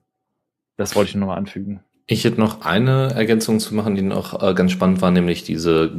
Das 0.77 0.95
wollte 0.95 1.11
ich 1.11 1.17
nur 1.17 1.27
mal 1.27 1.37
anfügen. 1.37 1.81
Ich 2.09 2.23
hätte 2.23 2.39
noch 2.39 2.61
eine 2.61 3.15
Ergänzung 3.15 3.59
zu 3.59 3.75
machen, 3.75 3.97
die 3.97 4.03
noch 4.03 4.41
äh, 4.41 4.55
ganz 4.55 4.71
spannend 4.71 5.03
war, 5.03 5.11
nämlich 5.11 5.43
diese 5.43 5.91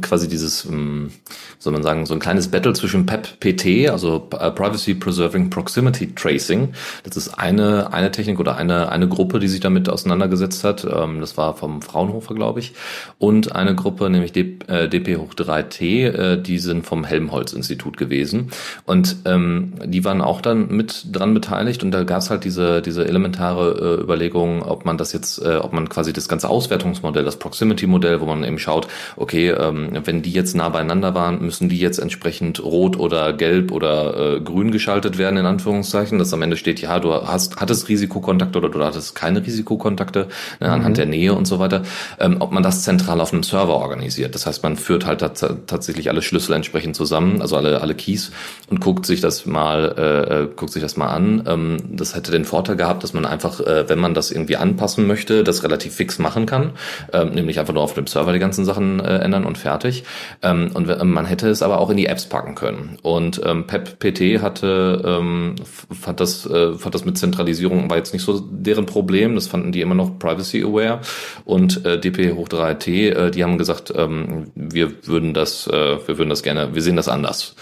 quasi 0.00 0.26
dieses, 0.28 0.64
ähm, 0.64 1.12
soll 1.60 1.72
man 1.72 1.84
sagen, 1.84 2.04
so 2.04 2.14
ein 2.14 2.18
kleines 2.18 2.48
Battle 2.48 2.72
zwischen 2.72 3.06
PEP-PT, 3.06 3.90
also 3.90 4.28
äh, 4.36 4.50
Privacy 4.50 4.94
Preserving 4.94 5.48
Proximity 5.48 6.16
Tracing. 6.16 6.70
Das 7.04 7.16
ist 7.16 7.28
eine 7.38 7.92
eine 7.92 8.10
Technik 8.10 8.40
oder 8.40 8.56
eine 8.56 8.88
eine 8.88 9.06
Gruppe, 9.06 9.38
die 9.38 9.46
sich 9.46 9.60
damit 9.60 9.88
auseinandergesetzt 9.88 10.64
hat. 10.64 10.84
Ähm, 10.84 11.20
das 11.20 11.36
war 11.36 11.54
vom 11.54 11.80
Fraunhofer, 11.80 12.34
glaube 12.34 12.58
ich, 12.58 12.72
und 13.18 13.54
eine 13.54 13.76
Gruppe, 13.76 14.10
nämlich 14.10 14.32
DP 14.32 15.16
hoch 15.16 15.34
3T, 15.34 16.06
äh, 16.08 16.42
die 16.42 16.58
sind 16.58 16.84
vom 16.84 17.04
Helmholtz-Institut 17.04 17.98
gewesen 17.98 18.50
und 18.84 19.14
ähm, 19.26 19.74
die 19.84 20.04
waren 20.04 20.22
auch 20.22 20.40
dann 20.40 20.74
mit 20.74 21.04
dran 21.12 21.34
beteiligt 21.34 21.84
und 21.84 21.92
da 21.92 22.02
gab 22.02 22.18
es 22.18 22.30
halt 22.30 22.42
diese 22.42 22.82
diese 22.82 23.06
elementare 23.06 24.00
Überlegung, 24.02 24.62
ob 24.62 24.84
man 24.84 24.98
das 24.98 25.12
jetzt 25.12 25.19
jetzt, 25.20 25.38
äh, 25.44 25.56
ob 25.56 25.72
man 25.72 25.88
quasi 25.88 26.12
das 26.12 26.28
ganze 26.28 26.48
Auswertungsmodell, 26.48 27.24
das 27.24 27.36
Proximity-Modell, 27.36 28.20
wo 28.20 28.26
man 28.26 28.42
eben 28.44 28.58
schaut, 28.58 28.88
okay, 29.16 29.50
ähm, 29.50 29.90
wenn 30.04 30.22
die 30.22 30.32
jetzt 30.32 30.56
nah 30.56 30.68
beieinander 30.70 31.14
waren, 31.14 31.42
müssen 31.42 31.68
die 31.68 31.78
jetzt 31.78 31.98
entsprechend 31.98 32.62
rot 32.62 32.98
oder 32.98 33.32
gelb 33.32 33.70
oder 33.72 34.36
äh, 34.36 34.40
grün 34.40 34.70
geschaltet 34.70 35.18
werden, 35.18 35.36
in 35.36 35.46
Anführungszeichen, 35.46 36.18
dass 36.18 36.32
am 36.32 36.42
Ende 36.42 36.56
steht, 36.56 36.80
ja, 36.80 36.98
du 36.98 37.12
hast, 37.12 37.60
hattest 37.60 37.88
Risikokontakte 37.88 38.58
oder 38.58 38.70
du 38.70 38.82
hattest 38.82 39.14
keine 39.14 39.44
Risikokontakte 39.44 40.28
ne, 40.60 40.68
mhm. 40.68 40.72
anhand 40.72 40.98
der 40.98 41.06
Nähe 41.06 41.34
und 41.34 41.46
so 41.46 41.58
weiter, 41.58 41.82
ähm, 42.18 42.36
ob 42.40 42.52
man 42.52 42.62
das 42.62 42.82
zentral 42.82 43.20
auf 43.20 43.32
einem 43.32 43.42
Server 43.42 43.76
organisiert. 43.76 44.34
Das 44.34 44.46
heißt, 44.46 44.62
man 44.62 44.76
führt 44.76 45.06
halt 45.06 45.20
tatsächlich 45.20 46.08
alle 46.08 46.22
Schlüssel 46.22 46.54
entsprechend 46.54 46.96
zusammen, 46.96 47.42
also 47.42 47.56
alle, 47.56 47.80
alle 47.82 47.94
Keys 47.94 48.32
und 48.70 48.80
guckt 48.80 49.04
sich 49.04 49.20
das 49.20 49.44
mal, 49.44 49.94
äh, 49.98 50.42
äh, 50.42 50.48
guckt 50.54 50.72
sich 50.72 50.82
das 50.82 50.96
mal 50.96 51.08
an. 51.08 51.42
Ähm, 51.46 51.76
das 51.90 52.14
hätte 52.14 52.32
den 52.32 52.44
Vorteil 52.44 52.76
gehabt, 52.76 53.02
dass 53.02 53.12
man 53.12 53.26
einfach, 53.26 53.60
äh, 53.60 53.88
wenn 53.88 53.98
man 53.98 54.14
das 54.14 54.30
irgendwie 54.30 54.56
anpassen 54.56 55.06
möchte, 55.10 55.42
das 55.42 55.64
relativ 55.64 55.94
fix 55.94 56.18
machen 56.18 56.46
kann, 56.46 56.72
ähm, 57.12 57.30
nämlich 57.30 57.58
einfach 57.58 57.74
nur 57.74 57.82
auf 57.82 57.94
dem 57.94 58.06
Server 58.06 58.32
die 58.32 58.38
ganzen 58.38 58.64
Sachen 58.64 59.00
äh, 59.00 59.18
ändern 59.18 59.44
und 59.44 59.58
fertig. 59.58 60.04
Ähm, 60.42 60.70
und 60.72 60.86
man 61.04 61.26
hätte 61.26 61.48
es 61.48 61.62
aber 61.62 61.80
auch 61.80 61.90
in 61.90 61.96
die 61.96 62.06
Apps 62.06 62.26
packen 62.26 62.54
können. 62.54 62.96
Und 63.02 63.40
ähm, 63.44 63.66
PEP 63.66 63.98
PT 63.98 64.40
hatte 64.40 65.02
ähm, 65.04 65.56
fand 65.90 66.20
das 66.20 66.46
äh, 66.46 66.74
fand 66.74 66.94
das 66.94 67.04
mit 67.04 67.18
Zentralisierung 67.18 67.90
war 67.90 67.96
jetzt 67.96 68.12
nicht 68.12 68.24
so 68.24 68.40
deren 68.40 68.86
Problem. 68.86 69.34
Das 69.34 69.48
fanden 69.48 69.72
die 69.72 69.80
immer 69.80 69.96
noch 69.96 70.18
privacy 70.18 70.62
aware 70.62 71.00
und 71.44 71.84
äh, 71.84 71.98
DP 71.98 72.34
hoch 72.34 72.48
3T, 72.48 73.10
äh, 73.10 73.30
die 73.30 73.42
haben 73.42 73.58
gesagt, 73.58 73.92
ähm, 73.96 74.52
wir 74.54 75.06
würden 75.06 75.34
das, 75.34 75.66
äh, 75.66 75.98
wir 76.06 76.18
würden 76.18 76.30
das 76.30 76.42
gerne, 76.42 76.74
wir 76.74 76.82
sehen 76.82 76.96
das 76.96 77.08
anders. 77.08 77.56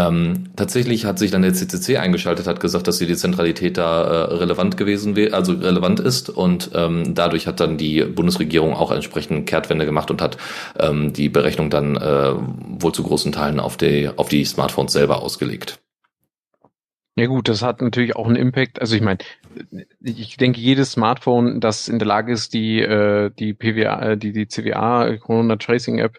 Ähm, 0.00 0.50
tatsächlich 0.56 1.04
hat 1.04 1.18
sich 1.18 1.30
dann 1.30 1.42
der 1.42 1.52
CCC 1.52 1.98
eingeschaltet, 1.98 2.46
hat 2.46 2.60
gesagt, 2.60 2.88
dass 2.88 2.98
die 2.98 3.06
Dezentralität 3.06 3.76
da 3.76 4.02
äh, 4.02 4.34
relevant 4.34 4.76
gewesen 4.76 5.16
wäre, 5.16 5.34
also 5.34 5.52
relevant 5.52 6.00
ist 6.00 6.30
und 6.30 6.70
ähm, 6.74 7.14
dadurch 7.14 7.46
hat 7.46 7.60
dann 7.60 7.76
die 7.76 8.02
Bundesregierung 8.04 8.74
auch 8.74 8.90
entsprechend 8.90 9.46
Kehrtwende 9.46 9.84
gemacht 9.84 10.10
und 10.10 10.22
hat 10.22 10.38
ähm, 10.78 11.12
die 11.12 11.28
Berechnung 11.28 11.70
dann 11.70 11.96
äh, 11.96 12.32
wohl 12.34 12.92
zu 12.92 13.02
großen 13.02 13.32
Teilen 13.32 13.60
auf 13.60 13.76
die, 13.76 14.08
auf 14.14 14.28
die 14.28 14.44
Smartphones 14.44 14.92
selber 14.92 15.22
ausgelegt. 15.22 15.78
Ja 17.20 17.26
gut, 17.26 17.50
das 17.50 17.60
hat 17.60 17.82
natürlich 17.82 18.16
auch 18.16 18.26
einen 18.26 18.36
Impact. 18.36 18.80
Also 18.80 18.96
ich 18.96 19.02
meine, 19.02 19.18
ich 20.00 20.38
denke, 20.38 20.58
jedes 20.58 20.92
Smartphone, 20.92 21.60
das 21.60 21.86
in 21.86 21.98
der 21.98 22.08
Lage 22.08 22.32
ist, 22.32 22.54
die 22.54 22.80
äh, 22.80 23.30
die 23.38 23.52
PWA, 23.52 24.12
äh, 24.12 24.16
die 24.16 24.32
die 24.32 24.48
CWA 24.48 25.18
Corona 25.18 25.56
Tracing 25.56 25.98
App 25.98 26.18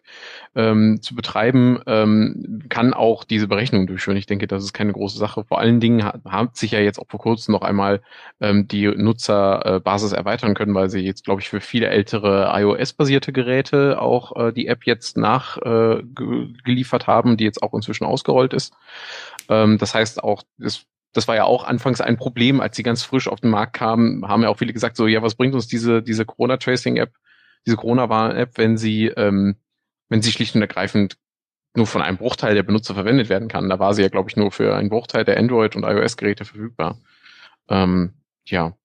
ähm, 0.53 1.01
zu 1.01 1.15
betreiben, 1.15 1.79
ähm, 1.87 2.61
kann 2.69 2.93
auch 2.93 3.23
diese 3.23 3.47
Berechnung 3.47 3.87
durchführen. 3.87 4.15
Ich 4.15 4.27
denke, 4.27 4.45
das 4.45 4.63
ist 4.63 4.73
keine 4.73 4.93
große 4.93 5.17
Sache. 5.17 5.43
Vor 5.43 5.57
allen 5.57 5.79
Dingen 5.79 6.03
hat, 6.03 6.21
hat 6.23 6.55
sich 6.55 6.69
ja 6.69 6.79
jetzt 6.79 6.99
auch 6.99 7.07
vor 7.07 7.19
kurzem 7.19 7.53
noch 7.53 7.63
einmal 7.63 8.01
ähm, 8.39 8.67
die 8.67 8.85
Nutzerbasis 8.85 10.11
erweitern 10.11 10.53
können, 10.53 10.75
weil 10.75 10.91
sie 10.91 10.99
jetzt, 10.99 11.23
glaube 11.23 11.41
ich, 11.41 11.49
für 11.49 11.61
viele 11.61 11.87
ältere 11.87 12.51
iOS-basierte 12.53 13.33
Geräte 13.33 13.99
auch 13.99 14.35
äh, 14.35 14.51
die 14.51 14.67
App 14.67 14.85
jetzt 14.85 15.17
nachgeliefert 15.17 17.03
äh, 17.03 17.07
haben, 17.07 17.37
die 17.37 17.45
jetzt 17.45 17.63
auch 17.63 17.73
inzwischen 17.73 18.05
ausgerollt 18.05 18.53
ist. 18.53 18.75
Ähm, 19.51 19.77
das 19.77 19.93
heißt 19.93 20.23
auch, 20.23 20.41
das 20.57 20.85
das 21.13 21.27
war 21.27 21.35
ja 21.35 21.43
auch 21.43 21.65
anfangs 21.65 22.01
ein 22.01 22.17
Problem, 22.17 22.61
als 22.61 22.75
sie 22.75 22.83
ganz 22.83 23.03
frisch 23.03 23.27
auf 23.27 23.41
den 23.41 23.49
Markt 23.49 23.73
kamen, 23.73 24.27
haben 24.27 24.43
ja 24.43 24.49
auch 24.49 24.57
viele 24.57 24.73
gesagt, 24.73 24.95
so, 24.95 25.07
ja, 25.07 25.21
was 25.21 25.35
bringt 25.35 25.53
uns 25.53 25.67
diese, 25.67 26.01
diese 26.01 26.25
Corona-Tracing-App, 26.25 27.11
diese 27.65 27.75
Corona-Warn-App, 27.75 28.57
wenn 28.57 28.77
sie, 28.77 29.07
ähm, 29.07 29.57
wenn 30.09 30.21
sie 30.21 30.31
schlicht 30.31 30.55
und 30.55 30.61
ergreifend 30.61 31.17
nur 31.75 31.87
von 31.87 32.01
einem 32.01 32.17
Bruchteil 32.17 32.55
der 32.55 32.63
Benutzer 32.63 32.93
verwendet 32.93 33.29
werden 33.29 33.47
kann. 33.47 33.69
Da 33.69 33.79
war 33.79 33.93
sie 33.93 34.01
ja, 34.01 34.09
glaube 34.09 34.29
ich, 34.29 34.35
nur 34.35 34.51
für 34.51 34.75
einen 34.75 34.89
Bruchteil 34.89 35.23
der 35.23 35.37
Android- 35.37 35.75
und 35.75 35.83
iOS-Geräte 35.83 36.45
verfügbar. 36.45 36.97
Ähm, 37.69 38.13
ja. 38.45 38.75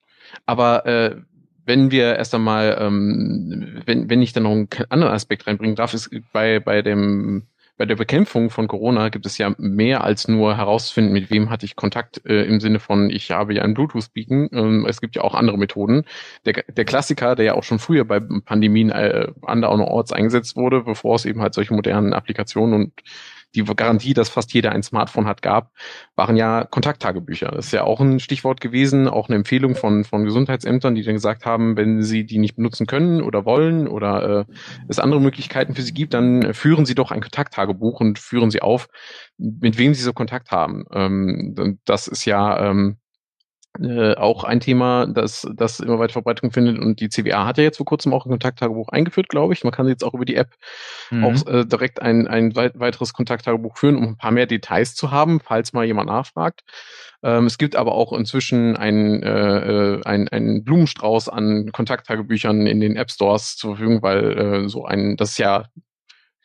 Aber 0.47 0.87
äh, 0.87 1.17
wenn 1.65 1.91
wir 1.91 2.17
erst 2.17 2.35
einmal, 2.35 2.77
ähm, 2.81 3.83
wenn, 3.87 4.09
wenn 4.09 4.23
ich 4.23 4.33
dann 4.33 4.45
noch 4.45 4.53
einen 4.53 4.69
anderen 4.89 5.15
Aspekt 5.15 5.47
reinbringen 5.47 5.75
darf, 5.75 5.95
ist 5.95 6.11
bei, 6.33 6.61
bei 6.61 6.83
dem 6.83 7.49
bei 7.77 7.85
der 7.85 7.97
Bekämpfung 7.97 8.49
von 8.51 8.69
Corona 8.69 9.11
gibt 9.11 9.27
es 9.27 9.37
ja 9.37 9.55
mehr 9.59 10.03
als 10.03 10.29
nur 10.29 10.57
herauszufinden, 10.57 11.13
mit 11.13 11.31
wem 11.31 11.51
hatte 11.51 11.67
ich 11.67 11.77
Kontakt 11.77 12.25
äh, 12.25 12.45
im 12.45 12.61
Sinne 12.61 12.81
von, 12.81 13.11
ich 13.11 13.31
habe 13.31 13.55
ja 13.55 13.63
einen 13.63 13.75
Bluetooth-Beacon. 13.75 14.49
Ähm, 14.53 14.87
es 14.89 15.01
gibt 15.01 15.17
ja 15.17 15.23
auch 15.23 15.35
andere 15.35 15.59
Methoden. 15.59 16.05
Der, 16.47 16.65
der 16.69 16.85
Klassiker, 16.85 17.35
der 17.35 17.45
ja 17.45 17.55
auch 17.55 17.65
schon 17.65 17.79
früher 17.79 18.05
bei 18.05 18.21
Pandemien 18.21 18.91
äh, 18.91 19.29
anderorts 19.43 20.13
eingesetzt 20.13 20.57
wurde, 20.57 20.83
bevor 20.83 21.17
es 21.17 21.27
eben 21.27 21.43
halt 21.43 21.55
solche 21.55 21.75
modernen 21.75 22.15
Applikationen 22.15 22.75
und 22.75 22.93
die 23.57 23.65
Garantie, 23.75 24.15
dass 24.15 24.29
fast 24.29 24.53
jeder 24.53 24.73
ein 24.73 24.83
Smartphone 24.83 25.27
hat, 25.27 25.43
gab, 25.43 25.73
waren 26.15 26.37
ja 26.37 26.65
Kontakttagebücher. 26.65 27.49
Das 27.49 27.67
ist 27.67 27.73
ja 27.73 27.85
auch 27.85 28.01
ein 28.01 28.21
Stichwort 28.21 28.61
gewesen, 28.61 29.09
auch 29.09 29.29
eine 29.29 29.37
Empfehlung 29.37 29.75
von, 29.75 30.05
von 30.05 30.25
Gesundheitsämtern, 30.25 30.95
die 30.95 31.03
dann 31.03 31.15
gesagt 31.15 31.47
haben, 31.47 31.77
wenn 31.77 32.03
sie 32.03 32.25
die 32.25 32.39
nicht 32.39 32.57
benutzen 32.57 32.87
können 32.87 33.23
oder 33.23 33.45
wollen 33.45 33.89
oder 33.89 34.41
äh, 34.41 34.53
es 34.89 34.99
andere 34.99 35.21
Möglichkeiten 35.21 35.75
für 35.75 35.83
sie 35.83 35.95
gibt, 35.95 36.15
dann 36.15 36.55
führen 36.55 36.87
sie 36.87 36.95
doch 36.95 37.11
ein 37.11 37.21
Kontakttagebuch 37.21 38.01
und 38.01 38.19
führen 38.19 38.51
sie 38.51 38.63
auf, 38.63 38.89
mit 39.39 39.79
wem 39.79 39.95
sie 39.95 40.03
so 40.03 40.13
Kontakt 40.13 40.51
haben. 40.51 40.85
Ähm, 40.93 41.79
das 41.85 42.09
ist 42.09 42.25
ja 42.25 42.71
ähm, 42.71 42.99
äh, 43.81 44.15
auch 44.15 44.45
ein 44.45 44.61
Thema, 44.61 45.07
das, 45.07 45.47
das 45.55 45.81
immer 45.81 45.99
weiter 45.99 46.15
Verbreitung 46.15 46.51
findet. 46.51 46.79
Und 46.79 47.01
die 47.01 47.09
CWA 47.09 47.47
hat 47.47 47.59
ja 47.59 47.65
jetzt 47.65 47.77
vor 47.79 47.87
kurzem 47.87 48.13
auch 48.13 48.27
ein 48.27 48.31
Kontakttagebuch 48.31 48.89
eingeführt, 48.89 49.29
glaube 49.29 49.53
ich. 49.53 49.65
Man 49.65 49.73
kann 49.73 49.89
jetzt 49.89 50.05
auch 50.05 50.15
über 50.15 50.25
die 50.25 50.37
App 50.37 50.51
mhm. 51.11 51.25
auch 51.25 51.47
äh, 51.47 51.65
direkt 51.65 52.03
ein, 52.03 52.27
ein 52.27 52.55
weiteres 52.55 53.13
Kontakttagebuch 53.13 53.77
führen, 53.77 53.97
um 53.97 54.05
ein 54.05 54.17
paar 54.17 54.31
mehr 54.31 54.47
Details 54.47 54.95
zu 54.95 55.11
haben, 55.11 55.41
falls 55.41 55.73
mal 55.73 55.85
jemand 55.85 56.09
nachfragt. 56.09 56.63
Ähm, 57.23 57.47
es 57.47 57.59
gibt 57.59 57.77
aber 57.77 57.93
auch 57.93 58.13
inzwischen 58.13 58.77
einen 58.77 59.23
äh, 59.23 59.97
äh 59.97 60.01
ein, 60.05 60.29
ein 60.29 60.65
Blumenstrauß 60.65 61.29
an 61.29 61.71
Kontakttagebüchern 61.73 62.67
in 62.67 62.81
den 62.81 62.97
App 62.97 63.11
Stores 63.11 63.57
zur 63.57 63.77
Verfügung, 63.77 64.03
weil 64.03 64.39
äh, 64.39 64.69
so 64.69 64.85
ein, 64.85 65.17
das 65.17 65.31
ist 65.31 65.39
ja 65.39 65.65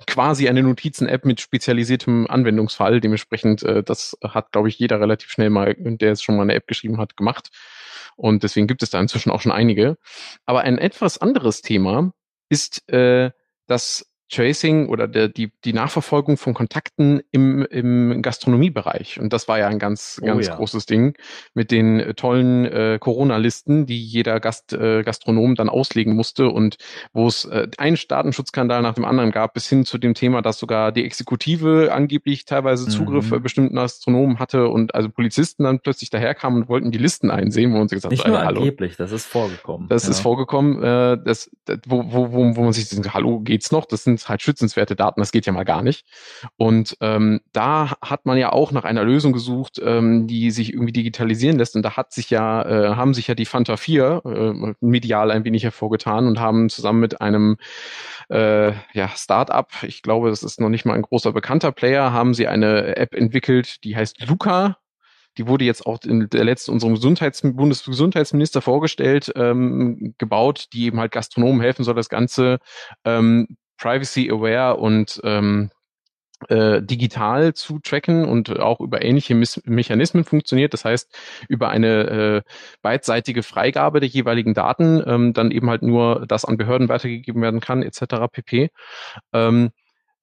quasi 0.07 0.49
eine 0.49 0.63
Notizen-App 0.63 1.25
mit 1.25 1.41
spezialisiertem 1.41 2.27
Anwendungsfall. 2.27 3.01
Dementsprechend, 3.01 3.63
äh, 3.63 3.83
das 3.83 4.17
hat, 4.23 4.51
glaube 4.51 4.69
ich, 4.69 4.79
jeder 4.79 4.99
relativ 4.99 5.29
schnell 5.31 5.49
mal, 5.49 5.75
der 5.77 6.11
es 6.11 6.21
schon 6.21 6.35
mal 6.35 6.43
eine 6.43 6.55
App 6.55 6.67
geschrieben 6.67 6.97
hat, 6.97 7.17
gemacht. 7.17 7.49
Und 8.15 8.43
deswegen 8.43 8.67
gibt 8.67 8.83
es 8.83 8.89
da 8.89 8.99
inzwischen 8.99 9.31
auch 9.31 9.41
schon 9.41 9.51
einige. 9.51 9.97
Aber 10.45 10.61
ein 10.61 10.77
etwas 10.77 11.17
anderes 11.17 11.61
Thema 11.61 12.13
ist 12.49 12.87
äh, 12.91 13.31
das 13.67 14.10
Tracing 14.31 14.87
oder 14.87 15.07
der, 15.07 15.27
die, 15.27 15.51
die 15.65 15.73
Nachverfolgung 15.73 16.37
von 16.37 16.53
Kontakten 16.53 17.21
im, 17.31 17.65
im 17.65 18.21
Gastronomiebereich. 18.21 19.19
Und 19.19 19.33
das 19.33 19.47
war 19.47 19.59
ja 19.59 19.67
ein 19.67 19.77
ganz, 19.77 20.19
oh, 20.21 20.25
ganz 20.25 20.47
ja. 20.47 20.55
großes 20.55 20.85
Ding 20.85 21.15
mit 21.53 21.69
den 21.69 21.99
äh, 21.99 22.13
tollen 22.13 22.65
äh, 22.65 22.97
Corona-Listen, 22.99 23.85
die 23.85 24.01
jeder 24.01 24.39
Gast, 24.39 24.71
äh, 24.73 25.03
Gastronom 25.03 25.55
dann 25.55 25.69
auslegen 25.69 26.15
musste 26.15 26.47
und 26.47 26.77
wo 27.13 27.27
es 27.27 27.45
äh, 27.45 27.67
einen 27.77 27.97
Datenschutzskandal 28.07 28.81
nach 28.81 28.93
dem 28.93 29.05
anderen 29.05 29.31
gab, 29.31 29.53
bis 29.53 29.67
hin 29.67 29.85
zu 29.85 29.97
dem 29.97 30.13
Thema, 30.13 30.41
dass 30.41 30.59
sogar 30.59 30.93
die 30.93 31.03
Exekutive 31.03 31.91
angeblich 31.91 32.45
teilweise 32.45 32.87
Zugriff 32.87 33.31
mhm. 33.31 33.43
bestimmten 33.43 33.75
Gastronomen 33.75 34.39
hatte 34.39 34.69
und 34.69 34.95
also 34.95 35.09
Polizisten 35.09 35.63
dann 35.63 35.81
plötzlich 35.81 36.09
daherkamen 36.09 36.63
und 36.63 36.69
wollten 36.69 36.91
die 36.91 36.97
Listen 36.97 37.31
einsehen, 37.31 37.73
wo 37.73 37.77
man 37.79 37.89
sich 37.89 37.97
gesagt 37.97 38.11
Nicht 38.11 38.25
nur 38.25 38.39
hallo. 38.39 38.61
angeblich, 38.61 38.95
das 38.95 39.11
ist 39.11 39.25
vorgekommen. 39.25 39.89
Das 39.89 40.05
ja. 40.05 40.11
ist 40.11 40.21
vorgekommen, 40.21 40.81
äh, 40.81 41.17
das, 41.21 41.51
das, 41.65 41.79
wo, 41.85 42.05
wo, 42.07 42.31
wo, 42.31 42.55
wo 42.55 42.63
man 42.63 42.71
sich 42.71 42.87
denkt, 42.87 43.13
hallo, 43.13 43.41
geht's 43.41 43.71
noch? 43.73 43.85
Das 43.85 44.05
sind 44.05 44.20
halt 44.29 44.41
schützenswerte 44.41 44.95
Daten, 44.95 45.19
das 45.19 45.31
geht 45.31 45.45
ja 45.45 45.53
mal 45.53 45.63
gar 45.63 45.81
nicht. 45.81 46.05
Und 46.57 46.97
ähm, 47.01 47.41
da 47.51 47.93
hat 48.01 48.25
man 48.25 48.37
ja 48.37 48.51
auch 48.51 48.71
nach 48.71 48.83
einer 48.83 49.03
Lösung 49.03 49.33
gesucht, 49.33 49.81
ähm, 49.83 50.27
die 50.27 50.51
sich 50.51 50.73
irgendwie 50.73 50.93
digitalisieren 50.93 51.57
lässt. 51.57 51.75
Und 51.75 51.83
da 51.83 51.97
hat 51.97 52.13
sich 52.13 52.29
ja, 52.29 52.63
äh, 52.63 52.95
haben 52.95 53.13
sich 53.13 53.27
ja 53.27 53.35
die 53.35 53.45
Fanta 53.45 53.77
4 53.77 54.21
äh, 54.25 54.73
medial 54.79 55.31
ein 55.31 55.45
wenig 55.45 55.63
hervorgetan 55.63 56.27
und 56.27 56.39
haben 56.39 56.69
zusammen 56.69 56.99
mit 56.99 57.21
einem 57.21 57.57
äh, 58.29 58.73
ja, 58.93 59.09
Start-up, 59.15 59.71
ich 59.83 60.01
glaube, 60.01 60.29
das 60.29 60.43
ist 60.43 60.59
noch 60.59 60.69
nicht 60.69 60.85
mal 60.85 60.93
ein 60.93 61.01
großer 61.01 61.33
bekannter 61.33 61.71
Player, 61.71 62.13
haben 62.13 62.33
sie 62.33 62.47
eine 62.47 62.95
App 62.95 63.13
entwickelt, 63.13 63.83
die 63.83 63.95
heißt 63.95 64.25
Luca. 64.27 64.77
Die 65.37 65.47
wurde 65.47 65.63
jetzt 65.63 65.85
auch 65.85 65.99
in 66.03 66.29
der 66.29 66.43
letzten 66.43 66.71
unserem 66.71 66.95
Gesundheits 66.95 67.41
Bundesgesundheitsminister 67.41 68.61
vorgestellt, 68.61 69.31
ähm, 69.35 70.13
gebaut, 70.17 70.65
die 70.73 70.85
eben 70.85 70.99
halt 70.99 71.13
Gastronomen 71.13 71.61
helfen 71.61 71.83
soll, 71.85 71.95
das 71.95 72.09
Ganze 72.09 72.59
ähm, 73.05 73.55
privacy-aware 73.81 74.77
und 74.77 75.19
ähm, 75.23 75.71
äh, 76.49 76.81
digital 76.81 77.53
zu 77.53 77.79
tracken 77.79 78.25
und 78.25 78.59
auch 78.59 78.79
über 78.79 79.03
ähnliche 79.03 79.35
Mis 79.35 79.61
Mechanismen 79.65 80.23
funktioniert. 80.23 80.73
Das 80.73 80.85
heißt, 80.85 81.13
über 81.49 81.69
eine 81.69 81.87
äh, 82.09 82.41
beidseitige 82.81 83.43
Freigabe 83.43 83.99
der 83.99 84.09
jeweiligen 84.09 84.53
Daten 84.53 85.03
ähm, 85.05 85.33
dann 85.33 85.51
eben 85.51 85.69
halt 85.69 85.83
nur 85.83 86.25
das 86.27 86.45
an 86.45 86.57
Behörden 86.57 86.89
weitergegeben 86.89 87.41
werden 87.41 87.59
kann, 87.59 87.83
etc. 87.83 88.27
pp. 88.31 88.71
Ähm, 89.33 89.71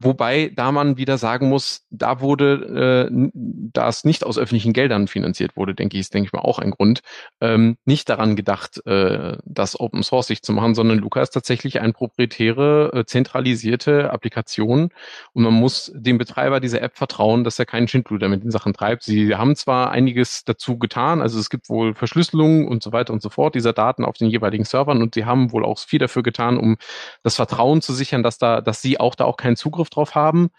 Wobei 0.00 0.52
da 0.54 0.70
man 0.70 0.96
wieder 0.96 1.18
sagen 1.18 1.48
muss, 1.48 1.84
da 1.90 2.20
wurde, 2.20 3.11
äh, 3.11 3.30
da 3.32 3.88
es 3.88 4.04
nicht 4.04 4.24
aus 4.24 4.38
öffentlichen 4.38 4.72
Geldern 4.72 5.08
finanziert 5.08 5.56
wurde, 5.56 5.74
denke 5.74 5.96
ich, 5.96 6.02
ist, 6.02 6.14
denke 6.14 6.28
ich 6.28 6.32
mal, 6.32 6.42
auch 6.42 6.61
ein 6.61 6.70
Grund, 6.70 7.00
ähm, 7.40 7.78
nicht 7.84 8.08
daran 8.08 8.37
gedacht, 8.37 8.87
äh, 8.87 9.38
das 9.44 9.78
Open 9.80 10.04
Source 10.04 10.28
zu 10.40 10.52
machen, 10.52 10.76
sondern 10.76 10.98
Luca 10.98 11.20
ist 11.20 11.30
tatsächlich 11.30 11.80
eine 11.80 11.92
proprietäre, 11.92 12.92
äh, 12.94 13.04
zentralisierte 13.06 14.12
Applikation 14.12 14.90
und 15.32 15.42
man 15.42 15.54
muss 15.54 15.90
dem 15.96 16.16
Betreiber 16.16 16.61
dieser 16.61 16.80
App 16.80 16.96
vertrauen, 16.96 17.42
dass 17.42 17.58
er 17.58 17.66
keinen 17.66 17.88
Schindluder 17.88 18.28
mit 18.28 18.44
den 18.44 18.52
Sachen 18.52 18.74
treibt. 18.74 19.02
Sie 19.02 19.34
haben 19.34 19.56
zwar 19.56 19.90
einiges 19.90 20.44
dazu 20.44 20.78
getan, 20.78 21.20
also 21.20 21.40
es 21.40 21.50
gibt 21.50 21.68
wohl 21.68 21.94
Verschlüsselung 21.94 22.68
und 22.68 22.84
so 22.84 22.92
weiter 22.92 23.12
und 23.12 23.20
so 23.20 23.30
fort 23.30 23.56
dieser 23.56 23.72
Daten 23.72 24.04
auf 24.04 24.16
den 24.16 24.30
jeweiligen 24.30 24.64
Servern 24.64 25.02
und 25.02 25.14
sie 25.14 25.24
haben 25.24 25.50
wohl 25.50 25.64
auch 25.64 25.80
viel 25.80 25.98
dafür 25.98 26.22
getan, 26.22 26.56
um 26.56 26.76
das 27.24 27.34
Vertrauen 27.34 27.82
zu 27.82 27.92
sichern, 27.92 28.22
dass 28.22 28.38
da, 28.38 28.61
dass 28.61 28.80
sie 28.80 29.00
auch 29.00 29.16
da 29.16 29.24
auch 29.24 29.37
keinen 29.37 29.56
Zugriff 29.56 29.88
Zugriff 29.88 29.90
drauf 29.90 30.14
haben. 30.14 30.51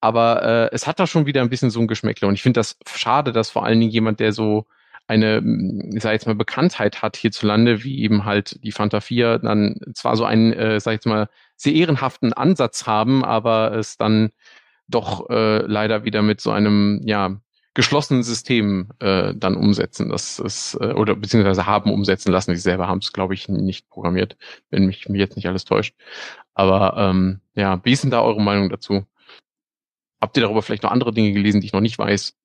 Aber 0.00 0.42
äh, 0.42 0.74
es 0.74 0.86
hat 0.86 1.00
da 1.00 1.06
schon 1.06 1.26
wieder 1.26 1.40
ein 1.40 1.50
bisschen 1.50 1.70
so 1.70 1.80
ein 1.80 1.86
Geschmäckle. 1.86 2.28
Und 2.28 2.34
ich 2.34 2.42
finde 2.42 2.60
das 2.60 2.76
schade, 2.86 3.32
dass 3.32 3.50
vor 3.50 3.64
allen 3.64 3.80
Dingen 3.80 3.92
jemand, 3.92 4.20
der 4.20 4.32
so 4.32 4.66
eine, 5.06 5.42
ich 5.94 6.02
sag 6.02 6.12
jetzt 6.12 6.26
mal, 6.26 6.34
Bekanntheit 6.34 7.02
hat 7.02 7.16
hierzulande, 7.16 7.84
wie 7.84 8.02
eben 8.02 8.24
halt 8.24 8.62
die 8.62 8.72
Fanta 8.72 9.00
4, 9.00 9.38
dann 9.38 9.76
zwar 9.94 10.16
so 10.16 10.24
einen, 10.24 10.52
äh, 10.52 10.80
sag 10.80 10.92
ich 10.92 10.96
jetzt 10.96 11.06
mal, 11.06 11.28
sehr 11.56 11.74
ehrenhaften 11.74 12.32
Ansatz 12.32 12.86
haben, 12.86 13.24
aber 13.24 13.72
es 13.74 13.96
dann 13.96 14.30
doch 14.88 15.28
äh, 15.30 15.58
leider 15.66 16.04
wieder 16.04 16.22
mit 16.22 16.40
so 16.40 16.50
einem, 16.50 17.00
ja, 17.04 17.38
geschlossenen 17.74 18.22
System 18.22 18.90
äh, 19.00 19.34
dann 19.34 19.56
umsetzen. 19.56 20.08
Das 20.08 20.38
ist, 20.38 20.78
äh, 20.80 20.92
oder 20.92 21.16
beziehungsweise 21.16 21.66
haben 21.66 21.92
umsetzen 21.92 22.30
lassen. 22.30 22.54
Sie 22.54 22.60
selber 22.60 22.86
haben 22.86 23.00
es, 23.00 23.12
glaube 23.12 23.34
ich, 23.34 23.48
nicht 23.48 23.90
programmiert, 23.90 24.36
wenn 24.70 24.86
mich 24.86 25.06
jetzt 25.08 25.36
nicht 25.36 25.48
alles 25.48 25.64
täuscht. 25.64 25.94
Aber 26.54 26.94
ähm, 26.96 27.40
ja, 27.54 27.84
wie 27.84 27.92
ist 27.92 28.04
denn 28.04 28.10
da 28.10 28.22
eure 28.22 28.40
Meinung 28.40 28.70
dazu? 28.70 29.06
Habt 30.20 30.36
ihr 30.36 30.42
darüber 30.42 30.62
vielleicht 30.62 30.84
noch 30.84 30.90
andere 30.90 31.12
Dinge 31.12 31.32
gelesen, 31.32 31.60
die 31.60 31.66
ich 31.66 31.72
noch 31.72 31.80
nicht 31.80 31.98
weiß? 31.98 32.36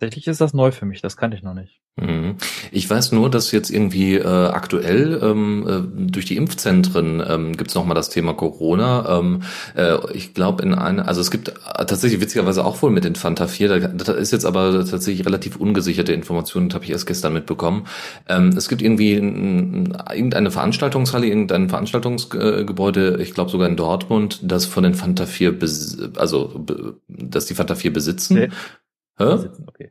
Tatsächlich 0.00 0.28
ist 0.28 0.40
das 0.40 0.54
neu 0.54 0.72
für 0.72 0.86
mich, 0.86 1.02
das 1.02 1.18
kannte 1.18 1.36
ich 1.36 1.42
noch 1.42 1.52
nicht. 1.52 1.78
Mhm. 1.96 2.36
Ich 2.72 2.88
weiß 2.88 3.12
nur, 3.12 3.30
dass 3.30 3.52
jetzt 3.52 3.68
irgendwie 3.68 4.14
äh, 4.14 4.24
aktuell 4.24 5.20
ähm, 5.22 5.66
äh, 5.68 6.10
durch 6.10 6.24
die 6.24 6.38
Impfzentren 6.38 7.22
ähm, 7.26 7.54
gibt 7.54 7.68
es 7.68 7.74
nochmal 7.74 7.94
das 7.94 8.08
Thema 8.08 8.32
Corona. 8.32 9.18
Ähm, 9.18 9.42
äh, 9.76 9.98
ich 10.14 10.32
glaube 10.32 10.62
in 10.62 10.72
einer, 10.72 11.06
also 11.06 11.20
es 11.20 11.30
gibt 11.30 11.52
tatsächlich 11.64 12.18
witzigerweise 12.18 12.64
auch 12.64 12.80
wohl 12.80 12.90
mit 12.90 13.04
den 13.04 13.14
Fanta 13.14 13.46
4, 13.46 13.68
da, 13.68 13.88
da 13.88 14.12
ist 14.12 14.30
jetzt 14.30 14.46
aber 14.46 14.86
tatsächlich 14.86 15.26
relativ 15.26 15.56
ungesicherte 15.56 16.14
Informationen, 16.14 16.70
das 16.70 16.76
habe 16.76 16.86
ich 16.86 16.92
erst 16.92 17.06
gestern 17.06 17.34
mitbekommen. 17.34 17.86
Ähm, 18.26 18.54
es 18.56 18.70
gibt 18.70 18.80
irgendwie 18.80 19.16
ein, 19.16 19.98
irgendeine 20.14 20.50
Veranstaltungshalle, 20.50 21.26
irgendein 21.26 21.68
Veranstaltungsgebäude, 21.68 23.18
ich 23.20 23.34
glaube 23.34 23.50
sogar 23.50 23.68
in 23.68 23.76
Dortmund, 23.76 24.40
das 24.42 24.64
von 24.64 24.82
den 24.82 24.94
Fanta 24.94 25.26
4, 25.26 25.58
also 26.16 26.64
dass 27.06 27.44
die 27.44 27.54
Fanta 27.54 27.74
4 27.74 27.92
besitzen. 27.92 28.34
Nee. 28.34 28.48
Hä? 29.20 29.26
Okay. 29.68 29.90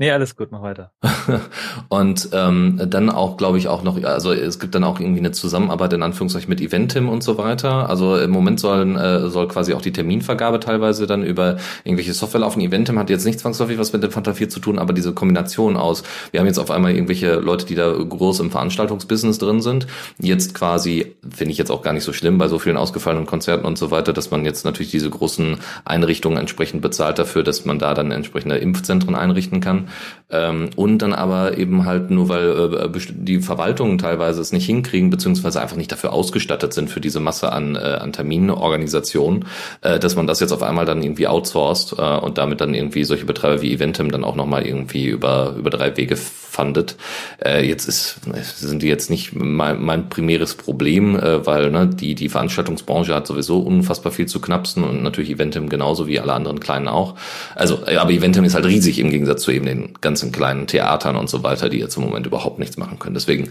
Nee, 0.00 0.12
alles 0.12 0.34
gut, 0.34 0.50
mach 0.50 0.62
weiter. 0.62 0.92
und 1.90 2.30
ähm, 2.32 2.80
dann 2.86 3.10
auch, 3.10 3.36
glaube 3.36 3.58
ich, 3.58 3.68
auch 3.68 3.82
noch, 3.82 4.02
also 4.02 4.32
es 4.32 4.58
gibt 4.58 4.74
dann 4.74 4.82
auch 4.82 4.98
irgendwie 4.98 5.18
eine 5.18 5.32
Zusammenarbeit 5.32 5.92
in 5.92 6.02
Anführungszeichen 6.02 6.48
mit 6.48 6.62
Eventim 6.62 7.10
und 7.10 7.22
so 7.22 7.36
weiter. 7.36 7.90
Also 7.90 8.16
im 8.16 8.30
Moment 8.30 8.60
sollen, 8.60 8.96
äh, 8.96 9.28
soll 9.28 9.46
quasi 9.48 9.74
auch 9.74 9.82
die 9.82 9.92
Terminvergabe 9.92 10.58
teilweise 10.58 11.06
dann 11.06 11.22
über 11.22 11.58
irgendwelche 11.84 12.14
Software 12.14 12.40
laufen. 12.40 12.62
Eventim 12.62 12.98
hat 12.98 13.10
jetzt 13.10 13.26
nicht 13.26 13.40
zwangsläufig 13.40 13.76
was 13.76 13.92
mit 13.92 14.02
dem 14.02 14.10
Fanta 14.10 14.32
4 14.32 14.48
zu 14.48 14.60
tun, 14.60 14.78
aber 14.78 14.94
diese 14.94 15.12
Kombination 15.12 15.76
aus, 15.76 16.02
wir 16.30 16.40
haben 16.40 16.46
jetzt 16.46 16.58
auf 16.58 16.70
einmal 16.70 16.92
irgendwelche 16.92 17.34
Leute, 17.34 17.66
die 17.66 17.74
da 17.74 17.92
groß 17.92 18.40
im 18.40 18.50
Veranstaltungsbusiness 18.50 19.36
drin 19.36 19.60
sind, 19.60 19.86
jetzt 20.18 20.54
quasi, 20.54 21.14
finde 21.28 21.52
ich 21.52 21.58
jetzt 21.58 21.70
auch 21.70 21.82
gar 21.82 21.92
nicht 21.92 22.04
so 22.04 22.14
schlimm 22.14 22.38
bei 22.38 22.48
so 22.48 22.58
vielen 22.58 22.78
ausgefallenen 22.78 23.26
Konzerten 23.26 23.66
und 23.66 23.76
so 23.76 23.90
weiter, 23.90 24.14
dass 24.14 24.30
man 24.30 24.46
jetzt 24.46 24.64
natürlich 24.64 24.92
diese 24.92 25.10
großen 25.10 25.58
Einrichtungen 25.84 26.38
entsprechend 26.38 26.80
bezahlt 26.80 27.18
dafür, 27.18 27.42
dass 27.42 27.66
man 27.66 27.78
da 27.78 27.92
dann 27.92 28.12
entsprechende 28.12 28.56
Impfzentren 28.56 29.14
einrichten 29.14 29.60
kann. 29.60 29.89
Ähm, 30.30 30.70
und 30.76 30.98
dann 30.98 31.12
aber 31.12 31.58
eben 31.58 31.84
halt 31.84 32.10
nur, 32.10 32.28
weil 32.28 32.74
äh, 32.74 33.00
die 33.10 33.40
Verwaltungen 33.40 33.98
teilweise 33.98 34.40
es 34.40 34.52
nicht 34.52 34.66
hinkriegen, 34.66 35.10
beziehungsweise 35.10 35.60
einfach 35.60 35.76
nicht 35.76 35.90
dafür 35.90 36.12
ausgestattet 36.12 36.72
sind 36.72 36.90
für 36.90 37.00
diese 37.00 37.20
Masse 37.20 37.52
an, 37.52 37.74
äh, 37.74 37.78
an 37.78 38.12
Terminorganisationen, 38.12 39.46
äh, 39.80 39.98
dass 39.98 40.16
man 40.16 40.26
das 40.26 40.40
jetzt 40.40 40.52
auf 40.52 40.62
einmal 40.62 40.84
dann 40.84 41.02
irgendwie 41.02 41.26
outsourced 41.26 41.98
äh, 41.98 42.18
und 42.18 42.38
damit 42.38 42.60
dann 42.60 42.74
irgendwie 42.74 43.04
solche 43.04 43.24
Betreiber 43.24 43.62
wie 43.62 43.72
Eventim 43.72 44.10
dann 44.10 44.24
auch 44.24 44.36
nochmal 44.36 44.66
irgendwie 44.66 45.06
über, 45.06 45.54
über 45.58 45.70
drei 45.70 45.96
Wege 45.96 46.16
fandet. 46.16 46.96
Äh, 47.44 47.66
jetzt 47.66 47.88
ist, 47.88 48.20
sind 48.56 48.82
die 48.82 48.88
jetzt 48.88 49.10
nicht 49.10 49.34
mein, 49.34 49.82
mein 49.82 50.08
primäres 50.08 50.54
Problem, 50.54 51.16
äh, 51.16 51.46
weil 51.46 51.70
ne, 51.70 51.86
die, 51.88 52.14
die 52.14 52.28
Veranstaltungsbranche 52.28 53.14
hat 53.14 53.26
sowieso 53.26 53.60
unfassbar 53.60 54.12
viel 54.12 54.26
zu 54.26 54.40
knapsen 54.40 54.84
und 54.84 55.02
natürlich 55.02 55.30
Eventim 55.30 55.68
genauso 55.68 56.06
wie 56.06 56.20
alle 56.20 56.32
anderen 56.32 56.60
kleinen 56.60 56.88
auch. 56.88 57.14
Also, 57.54 57.80
aber 57.86 58.10
Eventim 58.10 58.44
ist 58.44 58.54
halt 58.54 58.66
riesig 58.66 58.98
im 58.98 59.10
Gegensatz 59.10 59.42
zu 59.42 59.52
eben 59.52 59.66
den 59.66 59.79
ganzen 60.00 60.32
kleinen 60.32 60.66
Theatern 60.66 61.16
und 61.16 61.28
so 61.28 61.42
weiter, 61.42 61.68
die 61.68 61.78
jetzt 61.78 61.96
im 61.96 62.04
Moment 62.04 62.26
überhaupt 62.26 62.58
nichts 62.58 62.76
machen 62.76 62.98
können. 62.98 63.14
Deswegen, 63.14 63.50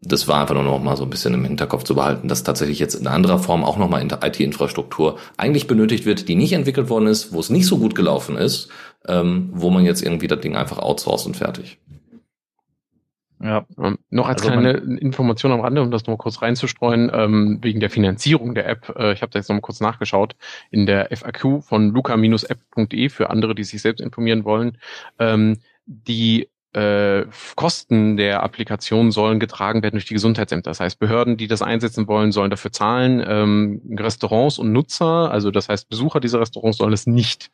das 0.00 0.28
war 0.28 0.40
einfach 0.40 0.54
nur 0.54 0.64
noch 0.64 0.82
mal 0.82 0.96
so 0.96 1.04
ein 1.04 1.10
bisschen 1.10 1.34
im 1.34 1.44
Hinterkopf 1.44 1.84
zu 1.84 1.94
behalten, 1.94 2.28
dass 2.28 2.44
tatsächlich 2.44 2.78
jetzt 2.78 2.94
in 2.94 3.06
anderer 3.06 3.38
Form 3.38 3.64
auch 3.64 3.76
noch 3.76 3.88
mal 3.88 4.02
IT-Infrastruktur 4.02 5.18
eigentlich 5.36 5.66
benötigt 5.66 6.06
wird, 6.06 6.28
die 6.28 6.36
nicht 6.36 6.52
entwickelt 6.52 6.88
worden 6.88 7.06
ist, 7.06 7.32
wo 7.32 7.40
es 7.40 7.50
nicht 7.50 7.66
so 7.66 7.78
gut 7.78 7.94
gelaufen 7.94 8.36
ist, 8.36 8.68
ähm, 9.06 9.50
wo 9.52 9.70
man 9.70 9.84
jetzt 9.84 10.02
irgendwie 10.02 10.28
das 10.28 10.40
Ding 10.40 10.56
einfach 10.56 10.78
outsourced 10.78 11.26
und 11.26 11.36
fertig. 11.36 11.78
Ja. 13.40 13.66
Ähm, 13.78 13.98
noch 14.10 14.28
als 14.28 14.42
also 14.42 14.52
kleine 14.52 14.72
Information 14.98 15.52
am 15.52 15.60
Rande, 15.60 15.82
um 15.82 15.90
das 15.90 16.02
noch 16.02 16.14
mal 16.14 16.18
kurz 16.18 16.40
reinzustreuen, 16.40 17.10
ähm, 17.12 17.58
wegen 17.62 17.80
der 17.80 17.90
Finanzierung 17.90 18.54
der 18.54 18.68
App. 18.68 18.94
Äh, 18.96 19.12
ich 19.12 19.22
habe 19.22 19.30
da 19.30 19.38
jetzt 19.38 19.48
noch 19.48 19.56
mal 19.56 19.60
kurz 19.60 19.80
nachgeschaut. 19.80 20.36
In 20.70 20.86
der 20.86 21.14
FAQ 21.14 21.62
von 21.62 21.90
luca-app.de 21.90 23.08
für 23.08 23.30
andere, 23.30 23.54
die 23.54 23.64
sich 23.64 23.82
selbst 23.82 24.00
informieren 24.00 24.44
wollen. 24.44 24.78
Ähm, 25.18 25.58
die 25.86 26.48
äh, 26.74 27.26
Kosten 27.54 28.16
der 28.16 28.42
Applikation 28.42 29.12
sollen 29.12 29.38
getragen 29.38 29.82
werden 29.82 29.94
durch 29.94 30.06
die 30.06 30.14
Gesundheitsämter. 30.14 30.70
Das 30.70 30.80
heißt, 30.80 30.98
Behörden, 30.98 31.36
die 31.36 31.46
das 31.46 31.62
einsetzen 31.62 32.08
wollen, 32.08 32.32
sollen 32.32 32.50
dafür 32.50 32.72
zahlen. 32.72 33.24
Ähm, 33.26 33.80
Restaurants 33.96 34.58
und 34.58 34.72
Nutzer, 34.72 35.30
also 35.30 35.50
das 35.50 35.68
heißt 35.68 35.88
Besucher 35.88 36.20
dieser 36.20 36.40
Restaurants, 36.40 36.78
sollen 36.78 36.92
es 36.92 37.06
nicht. 37.06 37.50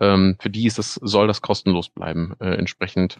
Ähm, 0.00 0.36
für 0.38 0.50
die 0.50 0.66
ist 0.66 0.78
das, 0.78 0.94
soll 0.94 1.26
das 1.26 1.42
kostenlos 1.42 1.88
bleiben. 1.88 2.34
Äh, 2.40 2.54
entsprechend 2.54 3.18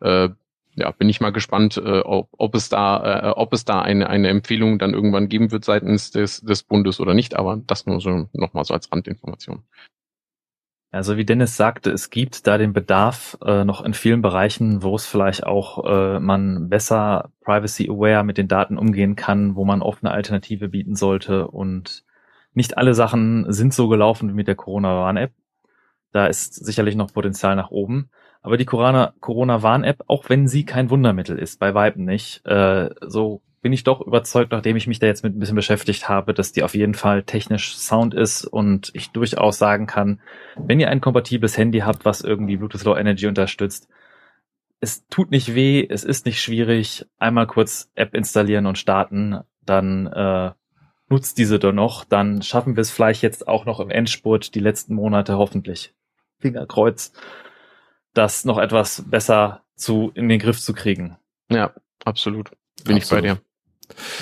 äh, 0.00 0.28
ja, 0.74 0.90
bin 0.90 1.08
ich 1.08 1.20
mal 1.20 1.32
gespannt, 1.32 1.76
äh, 1.76 2.00
ob, 2.00 2.28
ob 2.36 2.54
es 2.54 2.68
da, 2.68 3.30
äh, 3.30 3.30
ob 3.30 3.52
es 3.52 3.64
da 3.64 3.82
eine, 3.82 4.08
eine 4.08 4.28
Empfehlung 4.28 4.78
dann 4.78 4.94
irgendwann 4.94 5.28
geben 5.28 5.50
wird 5.52 5.64
seitens 5.64 6.10
des, 6.10 6.40
des 6.40 6.62
Bundes 6.62 7.00
oder 7.00 7.14
nicht, 7.14 7.36
aber 7.36 7.60
das 7.66 7.86
nur 7.86 8.00
so 8.00 8.28
nochmal 8.32 8.64
so 8.64 8.74
als 8.74 8.90
Randinformation. 8.90 9.62
Also 10.90 11.16
wie 11.16 11.24
Dennis 11.24 11.56
sagte, 11.56 11.90
es 11.90 12.10
gibt 12.10 12.46
da 12.46 12.58
den 12.58 12.74
Bedarf 12.74 13.38
äh, 13.42 13.64
noch 13.64 13.82
in 13.82 13.94
vielen 13.94 14.20
Bereichen, 14.20 14.82
wo 14.82 14.94
es 14.94 15.06
vielleicht 15.06 15.44
auch 15.44 15.84
äh, 15.86 16.20
man 16.20 16.68
besser 16.68 17.30
privacy-aware 17.40 18.24
mit 18.24 18.36
den 18.36 18.46
Daten 18.46 18.76
umgehen 18.76 19.16
kann, 19.16 19.56
wo 19.56 19.64
man 19.64 19.80
offene 19.80 20.10
Alternative 20.10 20.68
bieten 20.68 20.94
sollte 20.94 21.48
und 21.48 22.04
nicht 22.52 22.76
alle 22.76 22.92
Sachen 22.92 23.50
sind 23.50 23.72
so 23.72 23.88
gelaufen 23.88 24.28
wie 24.28 24.34
mit 24.34 24.48
der 24.48 24.54
Corona-Warn-App. 24.54 25.32
Da 26.12 26.26
ist 26.26 26.54
sicherlich 26.62 26.94
noch 26.94 27.14
Potenzial 27.14 27.56
nach 27.56 27.70
oben. 27.70 28.10
Aber 28.42 28.56
die 28.56 28.66
Corona-Warn-App, 28.66 30.04
auch 30.08 30.28
wenn 30.28 30.48
sie 30.48 30.64
kein 30.64 30.90
Wundermittel 30.90 31.38
ist, 31.38 31.60
bei 31.60 31.74
Weitem 31.74 32.04
nicht, 32.04 32.44
äh, 32.44 32.90
so 33.00 33.40
bin 33.62 33.72
ich 33.72 33.84
doch 33.84 34.00
überzeugt, 34.00 34.50
nachdem 34.50 34.76
ich 34.76 34.88
mich 34.88 34.98
da 34.98 35.06
jetzt 35.06 35.22
mit 35.22 35.36
ein 35.36 35.38
bisschen 35.38 35.54
beschäftigt 35.54 36.08
habe, 36.08 36.34
dass 36.34 36.50
die 36.50 36.64
auf 36.64 36.74
jeden 36.74 36.94
Fall 36.94 37.22
technisch 37.22 37.76
sound 37.76 38.12
ist 38.12 38.44
und 38.44 38.90
ich 38.94 39.10
durchaus 39.10 39.58
sagen 39.58 39.86
kann, 39.86 40.20
wenn 40.56 40.80
ihr 40.80 40.90
ein 40.90 41.00
kompatibles 41.00 41.56
Handy 41.56 41.78
habt, 41.78 42.04
was 42.04 42.22
irgendwie 42.22 42.56
Bluetooth 42.56 42.82
Low 42.82 42.96
Energy 42.96 43.28
unterstützt, 43.28 43.88
es 44.80 45.06
tut 45.06 45.30
nicht 45.30 45.54
weh, 45.54 45.86
es 45.88 46.02
ist 46.02 46.26
nicht 46.26 46.42
schwierig, 46.42 47.06
einmal 47.20 47.46
kurz 47.46 47.92
App 47.94 48.14
installieren 48.14 48.66
und 48.66 48.78
starten, 48.78 49.38
dann 49.64 50.08
äh, 50.08 50.50
nutzt 51.08 51.38
diese 51.38 51.60
doch 51.60 51.72
noch, 51.72 52.04
dann 52.04 52.42
schaffen 52.42 52.74
wir 52.74 52.80
es 52.80 52.90
vielleicht 52.90 53.22
jetzt 53.22 53.46
auch 53.46 53.64
noch 53.64 53.78
im 53.78 53.90
Endspurt 53.90 54.56
die 54.56 54.60
letzten 54.60 54.96
Monate 54.96 55.38
hoffentlich. 55.38 55.94
Fingerkreuz 56.40 57.12
das 58.14 58.44
noch 58.44 58.58
etwas 58.58 59.04
besser 59.06 59.62
zu, 59.76 60.12
in 60.14 60.28
den 60.28 60.38
Griff 60.38 60.60
zu 60.60 60.72
kriegen. 60.72 61.16
Ja, 61.50 61.72
absolut. 62.04 62.50
Bin 62.84 62.96
absolut. 62.96 63.02
ich 63.02 63.08
bei 63.10 63.20
dir. 63.20 63.40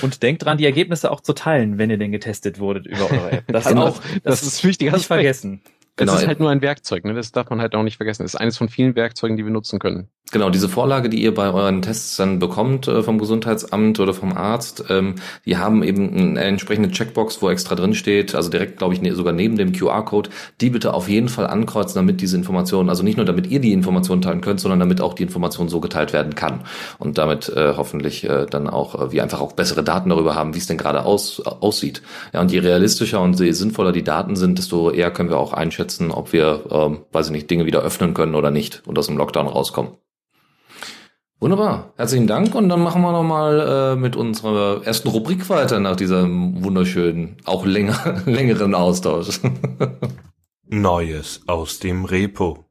Und 0.02 0.22
denkt 0.22 0.44
dran, 0.44 0.58
die 0.58 0.64
Ergebnisse 0.64 1.10
auch 1.10 1.20
zu 1.20 1.32
teilen, 1.32 1.78
wenn 1.78 1.90
ihr 1.90 1.98
denn 1.98 2.12
getestet 2.12 2.58
wurdet 2.58 2.86
über 2.86 3.10
eure 3.10 3.32
App. 3.32 3.44
Das, 3.48 3.64
genau, 3.68 3.88
auch, 3.88 4.00
das, 4.24 4.40
das 4.40 4.42
ist 4.42 4.64
wichtig. 4.64 4.92
Nicht 4.92 5.06
vergessen. 5.06 5.62
Genau. 6.00 6.12
Das 6.12 6.22
ist 6.22 6.28
halt 6.28 6.40
nur 6.40 6.50
ein 6.50 6.62
Werkzeug, 6.62 7.04
ne? 7.04 7.14
das 7.14 7.30
darf 7.30 7.50
man 7.50 7.60
halt 7.60 7.74
auch 7.74 7.82
nicht 7.82 7.98
vergessen. 7.98 8.22
Das 8.22 8.34
ist 8.34 8.40
eines 8.40 8.56
von 8.56 8.68
vielen 8.68 8.96
Werkzeugen, 8.96 9.36
die 9.36 9.44
wir 9.44 9.52
nutzen 9.52 9.78
können. 9.78 10.08
Genau, 10.32 10.48
diese 10.48 10.68
Vorlage, 10.68 11.08
die 11.08 11.20
ihr 11.20 11.34
bei 11.34 11.52
euren 11.52 11.82
Tests 11.82 12.16
dann 12.16 12.38
bekommt 12.38 12.86
äh, 12.86 13.02
vom 13.02 13.18
Gesundheitsamt 13.18 13.98
oder 13.98 14.14
vom 14.14 14.32
Arzt, 14.32 14.84
ähm, 14.88 15.16
die 15.44 15.56
haben 15.56 15.82
eben 15.82 16.16
eine 16.16 16.44
entsprechende 16.44 16.88
Checkbox, 16.88 17.42
wo 17.42 17.50
extra 17.50 17.74
drin 17.74 17.94
steht, 17.94 18.36
also 18.36 18.48
direkt, 18.48 18.78
glaube 18.78 18.94
ich, 18.94 19.02
ne, 19.02 19.12
sogar 19.12 19.32
neben 19.32 19.56
dem 19.56 19.72
QR-Code, 19.72 20.30
die 20.60 20.70
bitte 20.70 20.94
auf 20.94 21.08
jeden 21.08 21.28
Fall 21.28 21.48
ankreuzen, 21.48 21.96
damit 21.96 22.20
diese 22.20 22.36
Informationen, 22.36 22.90
also 22.90 23.02
nicht 23.02 23.16
nur 23.16 23.26
damit 23.26 23.48
ihr 23.48 23.58
die 23.58 23.72
Informationen 23.72 24.22
teilen 24.22 24.40
könnt, 24.40 24.60
sondern 24.60 24.78
damit 24.78 25.00
auch 25.00 25.14
die 25.14 25.24
Information 25.24 25.68
so 25.68 25.80
geteilt 25.80 26.12
werden 26.12 26.36
kann 26.36 26.60
und 26.98 27.18
damit 27.18 27.48
äh, 27.48 27.74
hoffentlich 27.76 28.22
äh, 28.22 28.46
dann 28.48 28.68
auch 28.68 29.06
äh, 29.06 29.10
wir 29.10 29.24
einfach 29.24 29.40
auch 29.40 29.54
bessere 29.54 29.82
Daten 29.82 30.10
darüber 30.10 30.36
haben, 30.36 30.54
wie 30.54 30.58
es 30.58 30.68
denn 30.68 30.78
gerade 30.78 31.04
aus, 31.04 31.40
aussieht. 31.44 32.02
Ja, 32.32 32.40
und 32.40 32.52
je 32.52 32.60
realistischer 32.60 33.20
und 33.20 33.40
je 33.40 33.50
sinnvoller 33.50 33.90
die 33.90 34.04
Daten 34.04 34.36
sind, 34.36 34.58
desto 34.58 34.92
eher 34.92 35.10
können 35.10 35.28
wir 35.28 35.38
auch 35.38 35.52
einschätzen, 35.52 35.89
ob 36.10 36.32
wir, 36.32 36.64
ähm, 36.70 37.04
weiß 37.12 37.26
ich 37.26 37.32
nicht, 37.32 37.50
Dinge 37.50 37.66
wieder 37.66 37.80
öffnen 37.80 38.14
können 38.14 38.34
oder 38.34 38.50
nicht 38.50 38.82
und 38.86 38.98
aus 38.98 39.06
dem 39.06 39.16
Lockdown 39.16 39.46
rauskommen. 39.46 39.92
Wunderbar, 41.40 41.94
herzlichen 41.96 42.26
Dank 42.26 42.54
und 42.54 42.68
dann 42.68 42.82
machen 42.82 43.00
wir 43.00 43.12
nochmal 43.12 43.94
äh, 43.94 43.96
mit 43.96 44.14
unserer 44.14 44.84
ersten 44.84 45.08
Rubrik 45.08 45.48
weiter 45.48 45.80
nach 45.80 45.96
diesem 45.96 46.62
wunderschönen, 46.62 47.38
auch 47.46 47.64
länger, 47.64 48.22
längeren 48.26 48.74
Austausch. 48.74 49.40
Neues 50.66 51.40
aus 51.46 51.78
dem 51.78 52.04
Repo. 52.04 52.69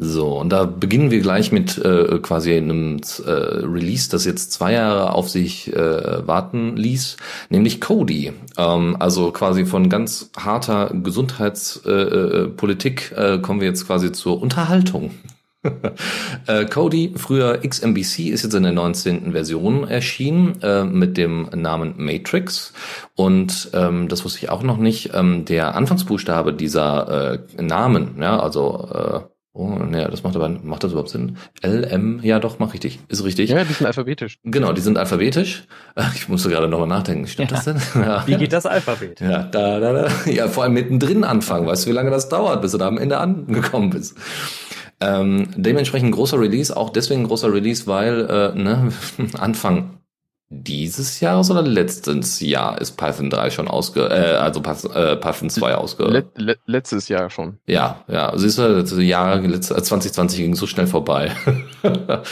So, 0.00 0.38
und 0.38 0.50
da 0.50 0.64
beginnen 0.64 1.10
wir 1.10 1.18
gleich 1.20 1.50
mit 1.50 1.76
äh, 1.76 2.20
quasi 2.22 2.54
einem 2.54 3.00
äh, 3.26 3.30
Release, 3.30 4.08
das 4.08 4.24
jetzt 4.24 4.52
zwei 4.52 4.74
Jahre 4.74 5.12
auf 5.12 5.28
sich 5.28 5.74
äh, 5.74 6.24
warten 6.24 6.76
ließ, 6.76 7.16
nämlich 7.50 7.80
Cody. 7.80 8.32
Ähm, 8.56 8.96
also 9.00 9.32
quasi 9.32 9.66
von 9.66 9.88
ganz 9.88 10.30
harter 10.36 10.92
Gesundheitspolitik 10.94 13.12
äh, 13.16 13.34
äh, 13.34 13.40
kommen 13.40 13.60
wir 13.60 13.66
jetzt 13.66 13.88
quasi 13.88 14.12
zur 14.12 14.40
Unterhaltung. 14.40 15.10
äh, 16.46 16.64
Cody, 16.66 17.14
früher 17.16 17.58
XMBC, 17.66 18.28
ist 18.28 18.44
jetzt 18.44 18.54
in 18.54 18.62
der 18.62 18.70
19. 18.70 19.32
Version 19.32 19.88
erschienen 19.88 20.62
äh, 20.62 20.84
mit 20.84 21.16
dem 21.16 21.48
Namen 21.52 21.94
Matrix. 21.96 22.72
Und 23.16 23.70
ähm, 23.74 24.06
das 24.06 24.24
wusste 24.24 24.44
ich 24.44 24.50
auch 24.50 24.62
noch 24.62 24.76
nicht. 24.76 25.10
Ähm, 25.14 25.44
der 25.44 25.74
Anfangsbuchstabe 25.74 26.54
dieser 26.54 27.32
äh, 27.32 27.40
Namen, 27.60 28.14
ja, 28.20 28.38
also 28.38 28.88
äh, 28.94 29.22
Oh, 29.52 29.70
naja, 29.70 30.08
das 30.08 30.22
macht 30.22 30.36
aber, 30.36 30.48
macht 30.48 30.84
das 30.84 30.92
überhaupt 30.92 31.08
Sinn? 31.08 31.36
L, 31.62 31.82
M, 31.84 32.20
ja 32.22 32.38
doch, 32.38 32.58
mach 32.58 32.74
richtig. 32.74 33.00
Ist 33.08 33.24
richtig. 33.24 33.50
Ja, 33.50 33.64
die 33.64 33.72
sind 33.72 33.86
alphabetisch. 33.86 34.38
Genau, 34.44 34.72
die 34.72 34.80
sind 34.80 34.96
alphabetisch. 34.98 35.64
Ich 36.14 36.28
musste 36.28 36.48
gerade 36.48 36.68
nochmal 36.68 36.86
nachdenken. 36.86 37.26
Stimmt 37.26 37.50
ja. 37.50 37.56
das 37.56 37.64
denn? 37.64 37.80
Ja. 37.94 38.26
Wie 38.26 38.36
geht 38.36 38.52
das 38.52 38.66
Alphabet? 38.66 39.20
Ja, 39.20 39.42
da, 39.42 39.80
da, 39.80 39.92
da. 39.92 40.30
Ja, 40.30 40.48
vor 40.48 40.62
allem 40.62 40.74
mittendrin 40.74 41.24
anfangen. 41.24 41.66
Weißt 41.66 41.84
du, 41.84 41.90
wie 41.90 41.94
lange 41.94 42.10
das 42.10 42.28
dauert, 42.28 42.62
bis 42.62 42.72
du 42.72 42.78
da 42.78 42.86
am 42.86 42.98
Ende 42.98 43.18
angekommen 43.18 43.90
bist? 43.90 44.16
Ähm, 45.00 45.48
dementsprechend 45.56 46.12
großer 46.12 46.40
Release, 46.40 46.76
auch 46.76 46.90
deswegen 46.90 47.22
ein 47.22 47.26
großer 47.28 47.52
Release, 47.52 47.86
weil 47.86 48.26
äh, 48.28 48.58
ne, 48.58 48.92
Anfang 49.38 49.97
dieses 50.50 51.20
Jahres 51.20 51.50
oder 51.50 51.60
letztes 51.62 52.40
Jahr 52.40 52.80
ist 52.80 52.96
Python 52.96 53.28
3 53.28 53.50
schon 53.50 53.68
ausge, 53.68 54.08
äh, 54.08 54.36
also 54.36 54.60
äh, 54.60 55.16
Python 55.16 55.50
2 55.50 55.74
ausge. 55.74 56.04
Let, 56.04 56.26
let, 56.36 56.58
letztes 56.64 57.08
Jahr 57.08 57.28
schon. 57.28 57.58
Ja, 57.66 58.02
ja. 58.08 58.32
Siehst 58.36 58.58
du, 58.58 58.82
das 58.82 58.92
Jahr 58.96 59.42
2020 59.42 60.38
ging 60.38 60.54
so 60.54 60.66
schnell 60.66 60.86
vorbei. 60.86 61.32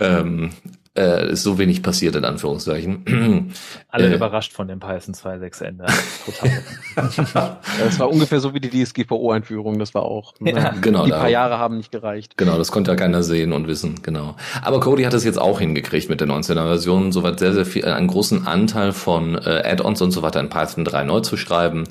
ähm, 0.00 0.50
äh, 0.96 1.32
ist 1.32 1.42
so 1.42 1.58
wenig 1.58 1.82
passiert, 1.82 2.16
in 2.16 2.24
Anführungszeichen. 2.24 3.52
Alle 3.88 4.08
äh, 4.08 4.14
überrascht 4.14 4.52
von 4.52 4.68
dem 4.68 4.80
Python 4.80 5.14
2.6 5.14 5.64
Ende. 5.64 5.86
Total. 6.24 6.62
das 7.78 7.98
war 7.98 8.10
ungefähr 8.10 8.40
so 8.40 8.54
wie 8.54 8.60
die 8.60 8.70
DSGVO-Einführung, 8.70 9.78
das 9.78 9.94
war 9.94 10.02
auch. 10.02 10.34
Ne? 10.40 10.52
Ja. 10.52 10.74
Genau. 10.80 11.04
Die 11.04 11.10
paar 11.10 11.28
Jahre 11.28 11.58
haben 11.58 11.76
nicht 11.76 11.92
gereicht. 11.92 12.36
Genau, 12.36 12.58
das 12.58 12.72
konnte 12.72 12.90
ja 12.90 12.96
keiner 12.96 13.22
sehen 13.22 13.52
und 13.52 13.66
wissen, 13.66 14.02
genau. 14.02 14.36
Aber 14.62 14.80
Cody 14.80 15.04
hat 15.04 15.14
es 15.14 15.24
jetzt 15.24 15.38
auch 15.38 15.60
hingekriegt 15.60 16.08
mit 16.08 16.20
der 16.20 16.28
19er 16.28 16.66
Version, 16.66 17.12
soweit 17.12 17.38
sehr, 17.38 17.52
sehr 17.52 17.66
viel, 17.66 17.84
einen 17.84 18.08
großen 18.08 18.46
Anteil 18.46 18.92
von 18.92 19.36
äh, 19.36 19.62
Add-ons 19.64 20.02
und 20.02 20.10
so 20.10 20.22
weiter 20.22 20.40
in 20.40 20.48
Python 20.48 20.84
3 20.84 21.04
neu 21.04 21.20
zu 21.20 21.36
schreiben. 21.36 21.84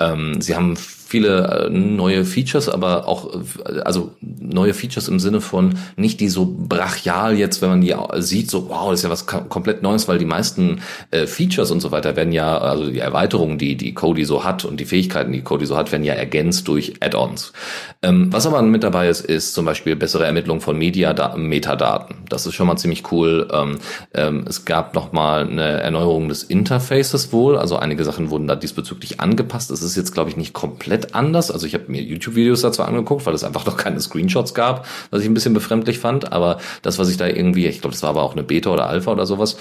Ähm, 0.00 0.40
sie 0.40 0.54
haben 0.54 0.76
viele 1.12 1.66
äh, 1.66 1.70
neue 1.70 2.24
Features, 2.24 2.70
aber 2.70 3.06
auch 3.06 3.34
äh, 3.34 3.80
also 3.80 4.12
neue 4.20 4.72
Features 4.72 5.08
im 5.08 5.20
Sinne 5.20 5.42
von 5.42 5.74
nicht 5.96 6.20
die 6.20 6.30
so 6.30 6.46
brachial 6.46 7.36
jetzt, 7.36 7.60
wenn 7.60 7.68
man 7.68 7.80
die 7.82 7.94
sieht, 8.16 8.50
so 8.50 8.70
wow, 8.70 8.90
das 8.90 9.00
ist 9.00 9.04
ja 9.04 9.10
was 9.10 9.26
komplett 9.26 9.82
Neues, 9.82 10.08
weil 10.08 10.16
die 10.16 10.24
meisten 10.24 10.80
äh, 11.10 11.26
Features 11.26 11.70
und 11.70 11.80
so 11.80 11.90
weiter 11.90 12.16
werden 12.16 12.32
ja, 12.32 12.56
also 12.56 12.90
die 12.90 12.98
Erweiterungen, 12.98 13.58
die 13.58 13.76
die 13.76 13.92
Kodi 13.92 14.24
so 14.24 14.42
hat 14.42 14.64
und 14.64 14.80
die 14.80 14.86
Fähigkeiten, 14.86 15.32
die 15.32 15.42
Kodi 15.42 15.66
so 15.66 15.76
hat, 15.76 15.92
werden 15.92 16.04
ja 16.04 16.14
ergänzt 16.14 16.66
durch 16.66 16.94
Add-ons. 17.00 17.52
Ähm, 18.02 18.32
was 18.32 18.46
aber 18.46 18.62
mit 18.62 18.82
dabei 18.82 19.10
ist, 19.10 19.20
ist 19.20 19.52
zum 19.52 19.66
Beispiel 19.66 19.94
bessere 19.96 20.24
Ermittlung 20.24 20.62
von 20.62 20.78
Media 20.78 21.12
Metadaten. 21.36 22.16
Das 22.30 22.46
ist 22.46 22.54
schon 22.54 22.66
mal 22.66 22.78
ziemlich 22.78 23.12
cool. 23.12 23.48
Ähm, 23.52 23.78
ähm, 24.14 24.44
es 24.48 24.64
gab 24.64 24.94
noch 24.94 25.12
mal 25.12 25.46
eine 25.46 25.82
Erneuerung 25.82 26.30
des 26.30 26.42
Interfaces 26.42 27.32
wohl, 27.32 27.58
also 27.58 27.76
einige 27.76 28.04
Sachen 28.04 28.30
wurden 28.30 28.46
da 28.46 28.56
diesbezüglich 28.56 29.20
angepasst. 29.20 29.70
Es 29.70 29.82
ist 29.82 29.94
jetzt 29.96 30.12
glaube 30.12 30.30
ich 30.30 30.38
nicht 30.38 30.54
komplett 30.54 31.01
komplett 31.02 31.14
anders. 31.14 31.50
Also 31.50 31.66
ich 31.66 31.74
habe 31.74 31.84
mir 31.88 32.02
YouTube-Videos 32.02 32.62
dazu 32.62 32.82
angeguckt, 32.82 33.26
weil 33.26 33.34
es 33.34 33.44
einfach 33.44 33.66
noch 33.66 33.76
keine 33.76 34.00
Screenshots 34.00 34.54
gab, 34.54 34.86
was 35.10 35.22
ich 35.22 35.28
ein 35.28 35.34
bisschen 35.34 35.54
befremdlich 35.54 35.98
fand. 35.98 36.32
Aber 36.32 36.58
das, 36.82 36.98
was 36.98 37.08
ich 37.08 37.16
da 37.16 37.26
irgendwie, 37.26 37.66
ich 37.66 37.80
glaube, 37.80 37.92
das 37.92 38.02
war 38.02 38.10
aber 38.10 38.22
auch 38.22 38.32
eine 38.32 38.42
Beta 38.42 38.70
oder 38.70 38.86
Alpha 38.88 39.10
oder 39.12 39.26
sowas, 39.26 39.56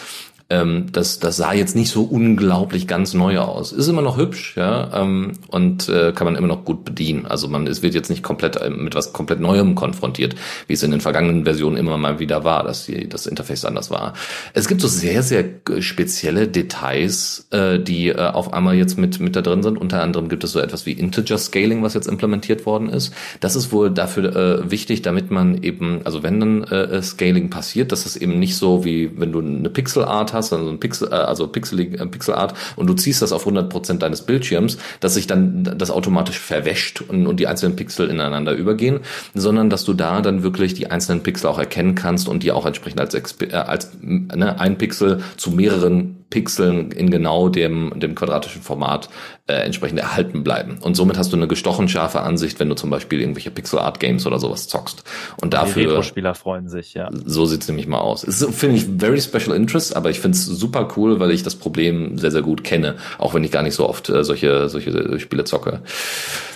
ähm, 0.51 0.87
das, 0.91 1.19
das 1.19 1.37
sah 1.37 1.53
jetzt 1.53 1.75
nicht 1.75 1.89
so 1.89 2.03
unglaublich 2.03 2.85
ganz 2.85 3.13
neu 3.13 3.39
aus. 3.39 3.71
Ist 3.71 3.87
immer 3.87 4.01
noch 4.01 4.17
hübsch, 4.17 4.55
ja, 4.57 5.01
ähm, 5.01 5.31
und 5.47 5.87
äh, 5.87 6.11
kann 6.11 6.25
man 6.25 6.35
immer 6.35 6.47
noch 6.47 6.65
gut 6.65 6.83
bedienen. 6.83 7.25
Also 7.25 7.47
man, 7.47 7.65
es 7.67 7.81
wird 7.81 7.93
jetzt 7.93 8.09
nicht 8.09 8.21
komplett 8.21 8.57
äh, 8.57 8.69
mit 8.69 8.93
was 8.93 9.13
komplett 9.13 9.39
Neuem 9.39 9.75
konfrontiert, 9.75 10.35
wie 10.67 10.73
es 10.73 10.83
in 10.83 10.91
den 10.91 10.99
vergangenen 10.99 11.45
Versionen 11.45 11.77
immer 11.77 11.97
mal 11.97 12.19
wieder 12.19 12.43
war, 12.43 12.63
dass 12.63 12.85
die, 12.85 13.07
das 13.07 13.27
Interface 13.27 13.63
anders 13.63 13.89
war. 13.89 14.13
Es 14.53 14.67
gibt 14.67 14.81
so 14.81 14.89
sehr, 14.89 15.23
sehr 15.23 15.45
spezielle 15.79 16.49
Details, 16.49 17.47
äh, 17.51 17.79
die 17.79 18.09
äh, 18.09 18.17
auf 18.17 18.51
einmal 18.51 18.75
jetzt 18.75 18.97
mit, 18.97 19.21
mit 19.21 19.37
da 19.37 19.41
drin 19.41 19.63
sind. 19.63 19.77
Unter 19.77 20.03
anderem 20.03 20.27
gibt 20.27 20.43
es 20.43 20.51
so 20.51 20.59
etwas 20.59 20.85
wie 20.85 20.91
Integer 20.91 21.37
Scaling, 21.37 21.81
was 21.81 21.93
jetzt 21.93 22.07
implementiert 22.07 22.65
worden 22.65 22.89
ist. 22.89 23.13
Das 23.39 23.55
ist 23.55 23.71
wohl 23.71 23.89
dafür 23.89 24.35
äh, 24.35 24.69
wichtig, 24.69 25.01
damit 25.01 25.31
man 25.31 25.63
eben, 25.63 26.01
also 26.03 26.23
wenn 26.23 26.41
dann 26.41 26.63
äh, 26.65 27.01
Scaling 27.01 27.49
passiert, 27.49 27.93
dass 27.93 28.05
es 28.05 28.17
eben 28.17 28.37
nicht 28.37 28.57
so 28.57 28.83
wie 28.83 29.11
wenn 29.17 29.31
du 29.31 29.39
eine 29.39 29.69
Pixelart 29.69 30.33
hast, 30.33 30.40
also 30.49 30.69
ein 30.69 30.79
Pixel, 30.79 31.09
äh, 31.11 31.15
also 31.15 31.47
Pixel, 31.47 31.79
äh, 31.79 32.05
Pixelart 32.05 32.53
und 32.75 32.87
du 32.87 32.93
ziehst 32.93 33.21
das 33.21 33.31
auf 33.31 33.45
100% 33.45 33.99
deines 33.99 34.21
Bildschirms, 34.21 34.77
dass 34.99 35.13
sich 35.13 35.27
dann 35.27 35.75
das 35.77 35.91
automatisch 35.91 36.39
verwäscht 36.39 37.01
und, 37.01 37.27
und 37.27 37.39
die 37.39 37.47
einzelnen 37.47 37.75
Pixel 37.75 38.09
ineinander 38.09 38.53
übergehen, 38.53 39.01
sondern 39.33 39.69
dass 39.69 39.83
du 39.83 39.93
da 39.93 40.21
dann 40.21 40.43
wirklich 40.43 40.73
die 40.73 40.89
einzelnen 40.89 41.23
Pixel 41.23 41.47
auch 41.47 41.59
erkennen 41.59 41.95
kannst 41.95 42.27
und 42.27 42.43
die 42.43 42.51
auch 42.51 42.65
entsprechend 42.65 42.99
als, 42.99 43.13
äh, 43.41 43.53
als 43.53 43.91
ne, 44.01 44.59
ein 44.59 44.77
Pixel 44.77 45.21
zu 45.37 45.51
mehreren 45.51 46.20
Pixeln 46.31 46.91
in 46.91 47.11
genau 47.11 47.49
dem, 47.49 47.93
dem 47.95 48.15
quadratischen 48.15 48.63
Format 48.63 49.09
äh, 49.47 49.53
entsprechend 49.53 49.99
erhalten 49.99 50.43
bleiben. 50.43 50.79
Und 50.81 50.95
somit 50.95 51.17
hast 51.17 51.31
du 51.31 51.37
eine 51.37 51.47
gestochen 51.47 51.87
scharfe 51.87 52.21
Ansicht, 52.21 52.59
wenn 52.59 52.69
du 52.69 52.75
zum 52.75 52.89
Beispiel 52.89 53.19
irgendwelche 53.19 53.51
Pixel 53.51 53.77
Art 53.77 53.99
Games 53.99 54.25
oder 54.25 54.39
sowas 54.39 54.67
zockst. 54.67 55.03
Und 55.41 55.53
dafür. 55.53 55.83
Die 55.83 55.89
Retro-Spieler 55.89 56.33
freuen 56.33 56.69
sich, 56.69 56.95
ja. 56.95 57.09
So 57.25 57.45
sieht's 57.45 57.67
nämlich 57.67 57.85
mal 57.85 57.99
aus. 57.99 58.23
Es 58.23 58.41
ist, 58.41 58.55
finde 58.55 58.77
ich, 58.77 58.85
very 58.85 59.21
special 59.21 59.55
interest, 59.55 59.95
aber 59.95 60.09
ich 60.09 60.19
finde 60.19 60.37
es 60.37 60.45
super 60.45 60.87
cool, 60.95 61.19
weil 61.19 61.31
ich 61.31 61.43
das 61.43 61.55
Problem 61.55 62.17
sehr, 62.17 62.31
sehr 62.31 62.41
gut 62.41 62.63
kenne, 62.63 62.95
auch 63.19 63.33
wenn 63.33 63.43
ich 63.43 63.51
gar 63.51 63.61
nicht 63.61 63.75
so 63.75 63.87
oft 63.87 64.09
äh, 64.09 64.23
solche, 64.23 64.69
solche 64.69 65.19
Spiele 65.19 65.43
zocke. 65.43 65.81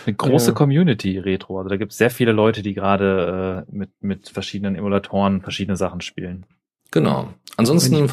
Eine 0.06 0.16
große 0.16 0.48
ja. 0.48 0.54
Community 0.54 1.20
Retro. 1.20 1.58
Also 1.58 1.70
da 1.70 1.78
gibt 1.78 1.92
es 1.92 1.98
sehr 1.98 2.10
viele 2.10 2.32
Leute, 2.32 2.64
die 2.64 2.74
gerade 2.74 3.66
äh, 3.68 3.76
mit, 3.76 3.90
mit 4.02 4.30
verschiedenen 4.30 4.76
Emulatoren 4.76 5.42
verschiedene 5.42 5.76
Sachen 5.78 6.02
spielen. 6.02 6.46
Genau. 6.92 7.34
Ansonsten 7.58 8.08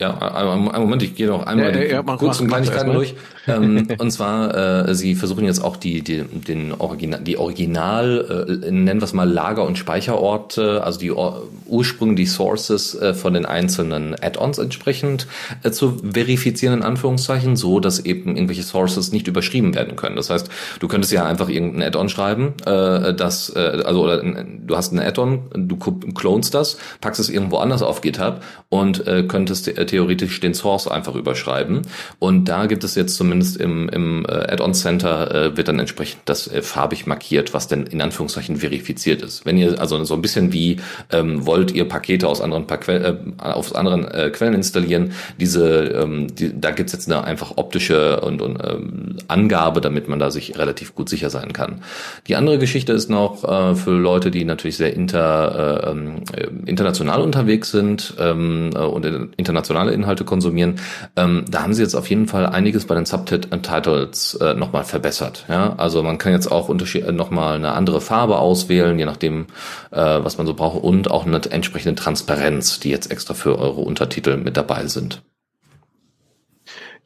ja, 0.00 0.18
einen 0.18 0.64
Moment, 0.64 1.04
ich 1.04 1.14
gehe 1.14 1.28
noch 1.28 1.46
einmal 1.46 1.72
ja, 1.72 1.84
ja, 1.84 2.02
die 2.02 2.16
kurzen 2.16 2.48
Kleinigkeiten 2.48 2.92
durch. 2.92 3.14
Ähm, 3.46 3.86
und 3.98 4.10
zwar, 4.10 4.88
äh, 4.88 4.94
Sie 4.96 5.14
versuchen 5.14 5.44
jetzt 5.44 5.62
auch 5.62 5.76
die, 5.76 6.02
die, 6.02 6.24
den 6.24 6.72
Original, 6.72 7.20
die 7.20 7.38
Original, 7.38 8.48
äh, 8.48 8.72
nennen 8.72 9.00
wir 9.00 9.04
es 9.04 9.12
mal 9.12 9.30
Lager- 9.30 9.64
und 9.64 9.78
Speicherorte, 9.78 10.82
also 10.82 10.98
die 10.98 11.12
Or 11.12 11.44
Ursprünge, 11.66 12.16
die 12.16 12.26
Sources 12.26 12.96
äh, 12.96 13.14
von 13.14 13.34
den 13.34 13.46
einzelnen 13.46 14.16
Add-ons 14.20 14.58
entsprechend 14.58 15.28
äh, 15.62 15.70
zu 15.70 15.98
verifizieren, 16.12 16.78
in 16.78 16.82
Anführungszeichen, 16.82 17.54
so 17.54 17.78
dass 17.78 18.00
eben 18.00 18.34
irgendwelche 18.34 18.64
Sources 18.64 19.12
nicht 19.12 19.28
überschrieben 19.28 19.76
werden 19.76 19.94
können. 19.94 20.16
Das 20.16 20.28
heißt, 20.28 20.48
du 20.80 20.88
könntest 20.88 21.12
ja 21.12 21.24
einfach 21.24 21.48
irgendein 21.48 21.82
Add-on 21.82 22.08
schreiben, 22.08 22.54
äh, 22.66 23.14
das, 23.14 23.54
äh, 23.54 23.82
also 23.84 24.02
oder 24.02 24.24
du 24.24 24.76
hast 24.76 24.92
ein 24.92 24.98
Add-on, 24.98 25.50
du 25.54 25.76
clonst 25.76 26.52
das, 26.52 26.78
packst 27.00 27.20
es 27.20 27.28
irgendwo 27.28 27.58
anders 27.58 27.82
auf 27.82 28.00
GitHub 28.00 28.42
und 28.70 29.06
äh, 29.06 29.22
könntest 29.22 29.68
äh, 29.68 29.83
theoretisch 29.86 30.40
den 30.40 30.54
Source 30.54 30.88
einfach 30.88 31.14
überschreiben. 31.14 31.82
Und 32.18 32.46
da 32.46 32.66
gibt 32.66 32.84
es 32.84 32.94
jetzt 32.94 33.16
zumindest 33.16 33.56
im, 33.56 33.88
im 33.88 34.24
äh, 34.26 34.32
Add-on 34.32 34.74
Center 34.74 35.34
äh, 35.34 35.56
wird 35.56 35.68
dann 35.68 35.78
entsprechend 35.78 36.22
das 36.24 36.48
äh, 36.48 36.62
farbig 36.62 37.06
markiert, 37.06 37.54
was 37.54 37.68
denn 37.68 37.86
in 37.86 38.00
Anführungszeichen 38.00 38.56
verifiziert 38.56 39.22
ist. 39.22 39.46
Wenn 39.46 39.58
ihr 39.58 39.80
also 39.80 40.02
so 40.04 40.14
ein 40.14 40.22
bisschen 40.22 40.52
wie 40.52 40.78
ähm, 41.12 41.46
wollt 41.46 41.72
ihr 41.72 41.88
Pakete 41.88 42.28
aus 42.28 42.40
anderen 42.40 42.66
paar 42.66 42.88
äh, 42.88 43.16
aus 43.38 43.74
anderen 43.74 44.06
äh, 44.06 44.30
Quellen 44.30 44.54
installieren, 44.54 45.12
diese 45.40 45.84
ähm, 45.84 46.34
die, 46.34 46.58
da 46.58 46.70
gibt's 46.70 46.92
jetzt 46.92 47.10
eine 47.10 47.24
einfach 47.24 47.52
optische 47.56 48.20
und, 48.20 48.42
und 48.42 48.58
ähm, 48.62 49.16
Angabe, 49.28 49.80
damit 49.80 50.08
man 50.08 50.18
da 50.18 50.30
sich 50.30 50.58
relativ 50.58 50.94
gut 50.94 51.08
sicher 51.08 51.30
sein 51.30 51.52
kann. 51.52 51.82
Die 52.26 52.36
andere 52.36 52.58
Geschichte 52.58 52.92
ist 52.92 53.10
noch 53.10 53.44
äh, 53.44 53.74
für 53.74 53.92
Leute, 53.92 54.30
die 54.30 54.44
natürlich 54.44 54.76
sehr 54.76 54.94
inter, 54.94 55.84
äh, 55.84 55.90
ähm, 55.90 56.22
international 56.66 57.20
unterwegs 57.20 57.70
sind 57.70 58.14
ähm, 58.18 58.70
äh, 58.74 58.78
und 58.78 59.04
international 59.36 59.73
internationale 59.74 59.92
Inhalte 59.92 60.24
konsumieren, 60.24 60.76
ähm, 61.16 61.44
da 61.48 61.62
haben 61.62 61.74
sie 61.74 61.82
jetzt 61.82 61.94
auf 61.94 62.08
jeden 62.08 62.26
Fall 62.26 62.46
einiges 62.46 62.86
bei 62.86 62.94
den 62.94 63.06
Subtitles 63.06 64.34
äh, 64.34 64.54
nochmal 64.54 64.84
verbessert. 64.84 65.44
Ja? 65.48 65.74
Also 65.76 66.02
man 66.02 66.18
kann 66.18 66.32
jetzt 66.32 66.50
auch 66.50 66.70
äh, 66.70 67.12
nochmal 67.12 67.56
eine 67.56 67.72
andere 67.72 68.00
Farbe 68.00 68.38
auswählen, 68.38 68.98
je 68.98 69.04
nachdem, 69.04 69.46
äh, 69.90 69.96
was 69.98 70.38
man 70.38 70.46
so 70.46 70.54
braucht, 70.54 70.82
und 70.82 71.10
auch 71.10 71.26
eine 71.26 71.40
entsprechende 71.50 72.00
Transparenz, 72.00 72.80
die 72.80 72.90
jetzt 72.90 73.10
extra 73.10 73.34
für 73.34 73.58
eure 73.58 73.80
Untertitel 73.80 74.36
mit 74.36 74.56
dabei 74.56 74.86
sind. 74.86 75.22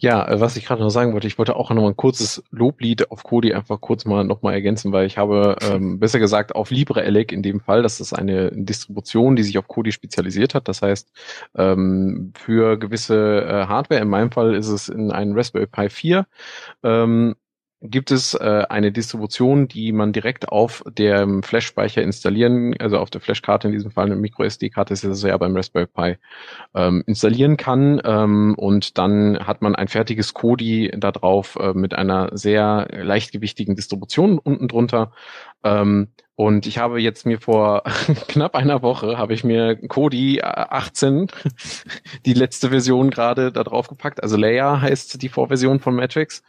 Ja, 0.01 0.28
äh, 0.28 0.40
was 0.40 0.57
ich 0.57 0.64
gerade 0.64 0.80
noch 0.80 0.90
sagen 0.90 1.12
wollte, 1.12 1.26
ich 1.26 1.38
wollte 1.38 1.57
auch 1.57 1.70
noch 1.70 1.82
mal 1.82 1.88
ein 1.88 1.96
kurzes 1.96 2.44
Loblied 2.51 3.11
auf 3.11 3.24
Kodi 3.24 3.53
einfach 3.53 3.80
kurz 3.80 4.05
mal 4.05 4.24
noch 4.24 4.42
mal 4.42 4.53
ergänzen, 4.53 4.92
weil 4.92 5.07
ich 5.07 5.18
habe 5.18 5.57
ähm, 5.61 5.99
besser 6.01 6.20
gesagt 6.20 6.55
auf 6.55 6.70
LibreElec 6.70 7.32
in 7.32 7.42
dem 7.42 7.61
Fall, 7.61 7.82
das 7.82 8.01
ist 8.01 8.12
eine 8.12 8.53
Distribution, 8.53 9.34
die 9.34 9.42
sich 9.42 9.59
auf 9.59 9.66
Kodi 9.66 9.90
spezialisiert 9.90 10.55
hat. 10.55 10.68
Das 10.68 10.82
heißt, 10.82 11.11
ähm, 11.57 12.32
für 12.36 12.78
gewisse 12.78 13.42
äh, 13.42 13.66
Hardware, 13.66 14.01
in 14.01 14.09
meinem 14.09 14.30
Fall 14.30 14.55
ist 14.55 14.68
es 14.68 14.88
in 14.88 15.11
einem 15.11 15.36
Raspberry 15.36 15.66
Pi 15.66 15.88
4, 15.88 16.26
ähm, 16.84 17.34
gibt 17.81 18.11
es 18.11 18.35
äh, 18.35 18.64
eine 18.68 18.91
Distribution, 18.91 19.68
die 19.68 19.93
man 19.93 20.12
direkt 20.12 20.49
auf 20.49 20.83
dem 20.89 21.43
Flash-Speicher 21.43 22.03
installieren, 22.03 22.74
also 22.79 22.99
auf 22.99 23.11
der 23.11 23.20
Flash-Karte 23.20 23.68
in 23.68 23.72
diesem 23.72 23.91
Fall 23.91 24.07
eine 24.07 24.16
Micro-SD-Karte 24.16 24.93
ist 24.93 25.05
es 25.05 25.22
ja 25.22 25.37
beim 25.37 25.55
Raspberry 25.55 25.87
Pi 25.87 26.16
ähm, 26.74 27.05
installieren 27.07 27.57
kann 27.57 28.01
ähm, 28.05 28.55
und 28.57 28.99
dann 28.99 29.39
hat 29.47 29.62
man 29.62 29.76
ein 29.76 29.89
fertiges 29.89 30.35
Kodi 30.35 30.91
da 30.97 31.12
drauf 31.12 31.57
äh, 31.61 31.72
mit 31.72 31.95
einer 31.95 32.37
sehr 32.37 32.89
leichtgewichtigen 32.91 33.76
Distribution 33.76 34.39
unten 34.39 34.66
drunter 34.66 35.12
ähm, 35.62 36.09
und 36.39 36.68
ich 36.68 36.78
habe 36.78 37.01
jetzt 37.01 37.26
mir 37.26 37.41
vor 37.41 37.82
knapp 38.28 38.55
einer 38.55 38.80
Woche 38.80 39.18
habe 39.18 39.34
ich 39.34 39.43
mir 39.43 39.74
Kodi 39.74 40.41
18, 40.41 41.26
die 42.26 42.32
letzte 42.32 42.68
Version 42.68 43.11
gerade 43.11 43.51
da 43.51 43.64
drauf 43.64 43.89
gepackt. 43.89 44.22
Also 44.22 44.36
Leia 44.36 44.80
heißt 44.80 45.20
die 45.20 45.30
Vorversion 45.30 45.80
von 45.80 45.97
Matrix. 45.97 46.45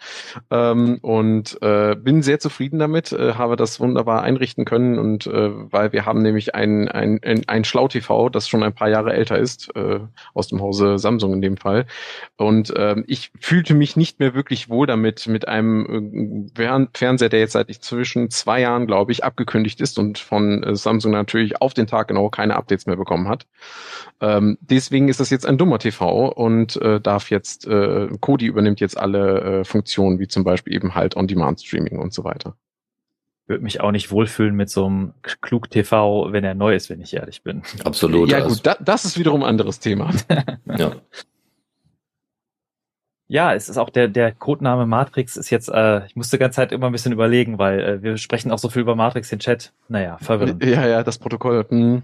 Ähm, 0.51 0.99
und 1.01 1.57
äh, 1.63 1.95
bin 1.95 2.21
sehr 2.21 2.37
zufrieden 2.37 2.77
damit, 2.77 3.13
äh, 3.13 3.33
habe 3.33 3.55
das 3.55 3.79
wunderbar 3.79 4.21
einrichten 4.21 4.63
können 4.63 4.99
und 4.99 5.25
äh, 5.25 5.49
weil 5.71 5.91
wir 5.91 6.05
haben 6.05 6.21
nämlich 6.21 6.53
ein, 6.53 6.87
ein, 6.87 7.19
ein, 7.23 7.41
ein 7.47 7.63
Schlau-TV, 7.63 8.29
das 8.29 8.47
schon 8.47 8.61
ein 8.61 8.75
paar 8.75 8.89
Jahre 8.89 9.13
älter 9.13 9.39
ist, 9.39 9.75
äh, 9.75 10.01
aus 10.35 10.49
dem 10.49 10.61
Hause 10.61 10.99
Samsung 10.99 11.33
in 11.33 11.41
dem 11.41 11.57
Fall. 11.57 11.87
Und 12.37 12.71
ähm, 12.77 13.05
ich 13.07 13.31
fühlte 13.39 13.73
mich 13.73 13.95
nicht 13.95 14.19
mehr 14.19 14.35
wirklich 14.35 14.69
wohl 14.69 14.85
damit, 14.85 15.25
mit 15.25 15.47
einem 15.47 16.51
äh, 16.55 16.87
Fernseher, 16.93 17.29
der 17.29 17.39
jetzt 17.39 17.53
seit 17.53 17.73
zwischen 17.73 18.29
zwei 18.29 18.61
Jahren, 18.61 18.85
glaube 18.85 19.11
ich, 19.11 19.23
abgekündigt 19.23 19.78
ist 19.81 19.99
und 19.99 20.17
von 20.19 20.63
äh, 20.63 20.75
Samsung 20.75 21.11
natürlich 21.11 21.61
auf 21.61 21.73
den 21.73 21.87
Tag 21.87 22.07
genau 22.07 22.29
keine 22.29 22.55
Updates 22.55 22.85
mehr 22.85 22.95
bekommen 22.95 23.27
hat. 23.27 23.47
Ähm, 24.21 24.57
deswegen 24.61 25.07
ist 25.07 25.19
das 25.19 25.29
jetzt 25.29 25.45
ein 25.45 25.57
dummer 25.57 25.79
TV 25.79 26.29
und 26.29 26.75
äh, 26.81 26.99
darf 26.99 27.29
jetzt, 27.29 27.67
äh, 27.67 28.09
Kodi 28.19 28.45
übernimmt 28.45 28.79
jetzt 28.79 28.97
alle 28.97 29.41
äh, 29.41 29.63
Funktionen, 29.63 30.19
wie 30.19 30.27
zum 30.27 30.43
Beispiel 30.43 30.73
eben 30.73 30.95
halt 30.95 31.15
On-Demand-Streaming 31.15 31.99
und 31.99 32.13
so 32.13 32.23
weiter. 32.23 32.55
Würde 33.47 33.63
mich 33.63 33.81
auch 33.81 33.91
nicht 33.91 34.11
wohlfühlen 34.11 34.55
mit 34.55 34.69
so 34.69 34.85
einem 34.85 35.13
Klug 35.23 35.71
TV, 35.71 36.31
wenn 36.31 36.43
er 36.43 36.53
neu 36.53 36.75
ist, 36.75 36.89
wenn 36.89 37.01
ich 37.01 37.15
ehrlich 37.15 37.41
bin. 37.41 37.63
Absolut. 37.83 38.29
Ja 38.29 38.47
gut, 38.47 38.59
da, 38.63 38.75
das 38.79 39.05
ist 39.05 39.17
wiederum 39.17 39.41
ein 39.41 39.49
anderes 39.49 39.79
Thema. 39.79 40.11
ja. 40.77 40.91
Ja, 43.31 43.53
es 43.53 43.69
ist 43.69 43.77
auch 43.77 43.91
der, 43.91 44.07
der 44.07 44.31
Codename 44.31 44.87
Matrix 44.87 45.37
ist 45.37 45.51
jetzt, 45.51 45.69
äh, 45.69 46.03
ich 46.07 46.15
musste 46.15 46.37
die 46.37 46.41
ganze 46.41 46.55
Zeit 46.55 46.71
immer 46.71 46.87
ein 46.87 46.91
bisschen 46.91 47.11
überlegen, 47.11 47.59
weil 47.59 47.79
äh, 47.79 48.01
wir 48.01 48.17
sprechen 48.17 48.51
auch 48.51 48.57
so 48.57 48.69
viel 48.69 48.81
über 48.81 48.95
Matrix 48.95 49.31
in 49.31 49.37
Chat. 49.37 49.71
Naja, 49.87 50.17
verwirrend. 50.17 50.65
Ja, 50.65 50.87
ja, 50.87 51.03
das 51.03 51.19
Protokoll. 51.19 51.63
Hm. 51.69 52.01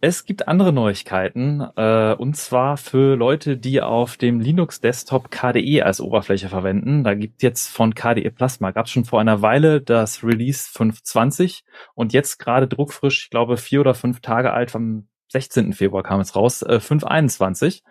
Es 0.00 0.24
gibt 0.24 0.46
andere 0.46 0.72
Neuigkeiten, 0.72 1.60
äh, 1.74 2.14
und 2.16 2.36
zwar 2.36 2.76
für 2.76 3.16
Leute, 3.16 3.56
die 3.56 3.82
auf 3.82 4.16
dem 4.16 4.38
Linux 4.38 4.80
Desktop 4.80 5.32
KDE 5.32 5.82
als 5.82 6.00
Oberfläche 6.00 6.48
verwenden. 6.48 7.02
Da 7.02 7.14
gibt 7.14 7.42
jetzt 7.42 7.66
von 7.66 7.96
KDE 7.96 8.30
Plasma, 8.30 8.70
gab 8.70 8.86
es 8.86 8.92
schon 8.92 9.06
vor 9.06 9.20
einer 9.20 9.42
Weile 9.42 9.80
das 9.80 10.22
Release 10.22 10.70
520 10.72 11.64
und 11.96 12.12
jetzt 12.12 12.38
gerade 12.38 12.68
druckfrisch, 12.68 13.24
ich 13.24 13.30
glaube 13.30 13.56
vier 13.56 13.80
oder 13.80 13.94
fünf 13.94 14.20
Tage 14.20 14.52
alt, 14.52 14.70
vom 14.70 15.08
16. 15.32 15.72
Februar 15.72 16.04
kam 16.04 16.20
es 16.20 16.36
raus, 16.36 16.62
äh, 16.62 16.78
521 16.78 17.82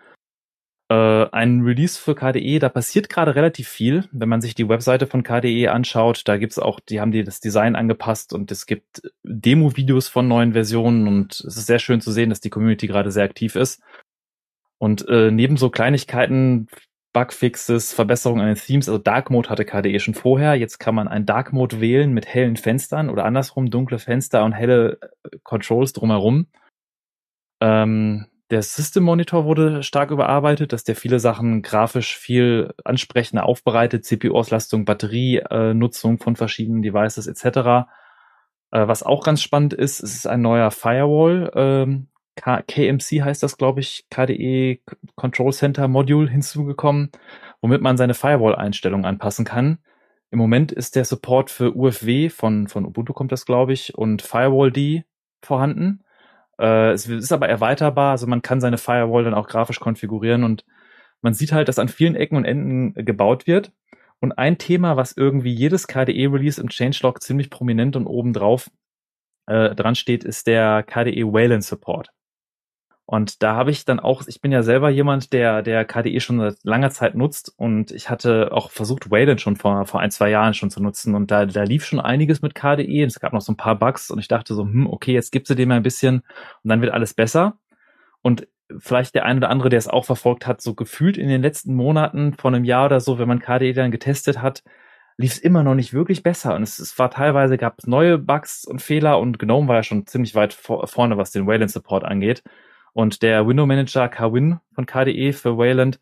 äh, 0.90 1.26
ein 1.32 1.60
Release 1.60 2.00
für 2.00 2.14
KDE, 2.14 2.58
da 2.58 2.68
passiert 2.68 3.08
gerade 3.08 3.34
relativ 3.34 3.68
viel. 3.68 4.08
Wenn 4.10 4.28
man 4.28 4.40
sich 4.40 4.54
die 4.54 4.68
Webseite 4.68 5.06
von 5.06 5.22
KDE 5.22 5.68
anschaut, 5.68 6.22
da 6.26 6.38
gibt's 6.38 6.58
auch, 6.58 6.80
die 6.80 7.00
haben 7.00 7.12
die 7.12 7.24
das 7.24 7.40
Design 7.40 7.76
angepasst 7.76 8.32
und 8.32 8.50
es 8.50 8.64
gibt 8.64 9.02
Demo-Videos 9.22 10.08
von 10.08 10.28
neuen 10.28 10.54
Versionen 10.54 11.06
und 11.06 11.40
es 11.40 11.56
ist 11.56 11.66
sehr 11.66 11.78
schön 11.78 12.00
zu 12.00 12.10
sehen, 12.10 12.30
dass 12.30 12.40
die 12.40 12.50
Community 12.50 12.86
gerade 12.86 13.10
sehr 13.10 13.24
aktiv 13.24 13.54
ist. 13.54 13.82
Und 14.78 15.06
äh, 15.08 15.30
neben 15.30 15.56
so 15.56 15.70
Kleinigkeiten, 15.70 16.68
Bugfixes, 17.12 17.92
Verbesserungen 17.92 18.42
an 18.42 18.54
den 18.54 18.62
Themes, 18.62 18.88
also 18.88 18.98
Dark 18.98 19.30
Mode 19.30 19.50
hatte 19.50 19.64
KDE 19.64 19.98
schon 19.98 20.14
vorher, 20.14 20.54
jetzt 20.54 20.78
kann 20.78 20.94
man 20.94 21.08
einen 21.08 21.26
Dark 21.26 21.52
Mode 21.52 21.80
wählen 21.80 22.12
mit 22.12 22.26
hellen 22.26 22.56
Fenstern 22.56 23.10
oder 23.10 23.24
andersrum 23.24 23.70
dunkle 23.70 23.98
Fenster 23.98 24.44
und 24.44 24.52
helle 24.52 24.98
äh, 25.02 25.36
Controls 25.42 25.92
drumherum. 25.92 26.46
Ähm, 27.60 28.26
der 28.50 28.62
System 28.62 29.02
Monitor 29.04 29.44
wurde 29.44 29.82
stark 29.82 30.10
überarbeitet, 30.10 30.72
dass 30.72 30.84
der 30.84 30.96
viele 30.96 31.20
Sachen 31.20 31.62
grafisch 31.62 32.16
viel 32.16 32.72
ansprechender 32.84 33.44
aufbereitet, 33.44 34.04
CPU-Auslastung, 34.04 34.84
Batterienutzung 34.84 36.14
äh, 36.14 36.22
von 36.22 36.36
verschiedenen 36.36 36.82
Devices 36.82 37.26
etc. 37.26 37.88
Äh, 38.70 38.88
was 38.88 39.02
auch 39.02 39.22
ganz 39.22 39.42
spannend 39.42 39.74
ist, 39.74 40.02
es 40.02 40.14
ist 40.14 40.26
ein 40.26 40.40
neuer 40.40 40.70
Firewall, 40.70 41.50
ähm, 41.54 42.08
KMC 42.40 43.22
heißt 43.22 43.42
das, 43.42 43.58
glaube 43.58 43.80
ich, 43.80 44.06
KDE 44.10 44.80
Control 45.16 45.52
Center 45.52 45.88
Module 45.88 46.30
hinzugekommen, 46.30 47.10
womit 47.60 47.82
man 47.82 47.96
seine 47.96 48.14
Firewall-Einstellungen 48.14 49.04
anpassen 49.04 49.44
kann. 49.44 49.78
Im 50.30 50.38
Moment 50.38 50.72
ist 50.72 50.94
der 50.96 51.04
Support 51.04 51.50
für 51.50 51.74
UFW 51.74 52.28
von, 52.28 52.68
von 52.68 52.84
Ubuntu 52.84 53.12
kommt 53.12 53.32
das, 53.32 53.46
glaube 53.46 53.72
ich, 53.72 53.96
und 53.96 54.22
Firewall-D 54.22 55.04
vorhanden. 55.42 56.04
Äh, 56.58 56.92
es 56.92 57.06
ist 57.06 57.32
aber 57.32 57.48
erweiterbar, 57.48 58.12
also 58.12 58.26
man 58.26 58.42
kann 58.42 58.60
seine 58.60 58.78
Firewall 58.78 59.24
dann 59.24 59.34
auch 59.34 59.48
grafisch 59.48 59.80
konfigurieren 59.80 60.44
und 60.44 60.64
man 61.22 61.34
sieht 61.34 61.52
halt, 61.52 61.68
dass 61.68 61.78
an 61.78 61.88
vielen 61.88 62.14
Ecken 62.14 62.36
und 62.36 62.44
Enden 62.44 62.94
gebaut 63.04 63.46
wird. 63.46 63.72
Und 64.20 64.32
ein 64.32 64.58
Thema, 64.58 64.96
was 64.96 65.16
irgendwie 65.16 65.52
jedes 65.52 65.86
KDE-Release 65.86 66.60
im 66.60 66.68
Changelog 66.68 67.22
ziemlich 67.22 67.50
prominent 67.50 67.96
und 67.96 68.06
obendrauf 68.06 68.70
äh, 69.46 69.74
dran 69.74 69.94
steht, 69.94 70.24
ist 70.24 70.46
der 70.46 70.82
KDE 70.82 71.32
Wayland 71.32 71.64
Support. 71.64 72.10
Und 73.10 73.42
da 73.42 73.54
habe 73.54 73.70
ich 73.70 73.86
dann 73.86 74.00
auch, 74.00 74.24
ich 74.26 74.42
bin 74.42 74.52
ja 74.52 74.62
selber 74.62 74.90
jemand, 74.90 75.32
der 75.32 75.62
der 75.62 75.86
KDE 75.86 76.20
schon 76.20 76.40
seit 76.40 76.56
langer 76.62 76.90
Zeit 76.90 77.14
nutzt 77.14 77.50
und 77.56 77.90
ich 77.90 78.10
hatte 78.10 78.52
auch 78.52 78.70
versucht, 78.70 79.10
Wayland 79.10 79.40
schon 79.40 79.56
vor, 79.56 79.86
vor 79.86 80.00
ein, 80.00 80.10
zwei 80.10 80.28
Jahren 80.28 80.52
schon 80.52 80.68
zu 80.68 80.82
nutzen 80.82 81.14
und 81.14 81.30
da, 81.30 81.46
da 81.46 81.62
lief 81.62 81.86
schon 81.86 82.00
einiges 82.00 82.42
mit 82.42 82.54
KDE. 82.54 83.04
Es 83.04 83.18
gab 83.18 83.32
noch 83.32 83.40
so 83.40 83.52
ein 83.52 83.56
paar 83.56 83.78
Bugs 83.78 84.10
und 84.10 84.18
ich 84.18 84.28
dachte 84.28 84.52
so, 84.52 84.64
hm, 84.64 84.86
okay, 84.86 85.14
jetzt 85.14 85.32
gibst 85.32 85.48
du 85.48 85.54
dem 85.54 85.70
ein 85.70 85.82
bisschen 85.82 86.16
und 86.62 86.68
dann 86.68 86.82
wird 86.82 86.92
alles 86.92 87.14
besser. 87.14 87.56
Und 88.20 88.46
vielleicht 88.78 89.14
der 89.14 89.24
ein 89.24 89.38
oder 89.38 89.48
andere, 89.48 89.70
der 89.70 89.78
es 89.78 89.88
auch 89.88 90.04
verfolgt 90.04 90.46
hat, 90.46 90.60
so 90.60 90.74
gefühlt 90.74 91.16
in 91.16 91.30
den 91.30 91.40
letzten 91.40 91.74
Monaten 91.74 92.34
von 92.34 92.54
einem 92.54 92.66
Jahr 92.66 92.84
oder 92.84 93.00
so, 93.00 93.18
wenn 93.18 93.28
man 93.28 93.40
KDE 93.40 93.72
dann 93.72 93.90
getestet 93.90 94.42
hat, 94.42 94.62
lief 95.16 95.32
es 95.32 95.38
immer 95.38 95.62
noch 95.62 95.74
nicht 95.74 95.94
wirklich 95.94 96.22
besser. 96.22 96.54
Und 96.54 96.62
es, 96.62 96.78
es 96.78 96.98
war 96.98 97.10
teilweise, 97.10 97.56
gab 97.56 97.78
es 97.78 97.86
neue 97.86 98.18
Bugs 98.18 98.66
und 98.66 98.82
Fehler 98.82 99.18
und 99.18 99.38
GNOME 99.38 99.66
war 99.66 99.76
ja 99.76 99.82
schon 99.82 100.06
ziemlich 100.06 100.34
weit 100.34 100.52
vor, 100.52 100.86
vorne, 100.86 101.16
was 101.16 101.30
den 101.30 101.46
Wayland 101.46 101.70
Support 101.70 102.04
angeht. 102.04 102.42
Und 102.92 103.22
der 103.22 103.46
Window 103.46 103.66
Manager 103.66 104.08
KWin 104.08 104.60
von 104.74 104.86
KDE 104.86 105.32
für 105.32 105.56
Wayland 105.56 106.00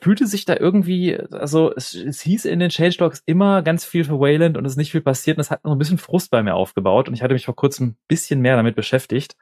fühlte 0.00 0.26
sich 0.26 0.44
da 0.44 0.56
irgendwie, 0.56 1.18
also 1.32 1.74
es, 1.74 1.94
es 1.94 2.20
hieß 2.20 2.44
in 2.44 2.60
den 2.60 2.70
Changelogs 2.70 3.22
immer 3.26 3.62
ganz 3.62 3.84
viel 3.84 4.04
für 4.04 4.20
Wayland 4.20 4.56
und 4.56 4.64
es 4.64 4.72
ist 4.72 4.78
nicht 4.78 4.92
viel 4.92 5.00
passiert 5.00 5.36
und 5.36 5.40
es 5.40 5.50
hat 5.50 5.64
noch 5.64 5.72
ein 5.72 5.78
bisschen 5.78 5.98
Frust 5.98 6.30
bei 6.30 6.42
mir 6.42 6.54
aufgebaut 6.54 7.08
und 7.08 7.14
ich 7.14 7.22
hatte 7.22 7.34
mich 7.34 7.44
vor 7.44 7.56
kurzem 7.56 7.88
ein 7.88 7.96
bisschen 8.06 8.40
mehr 8.40 8.56
damit 8.56 8.76
beschäftigt. 8.76 9.36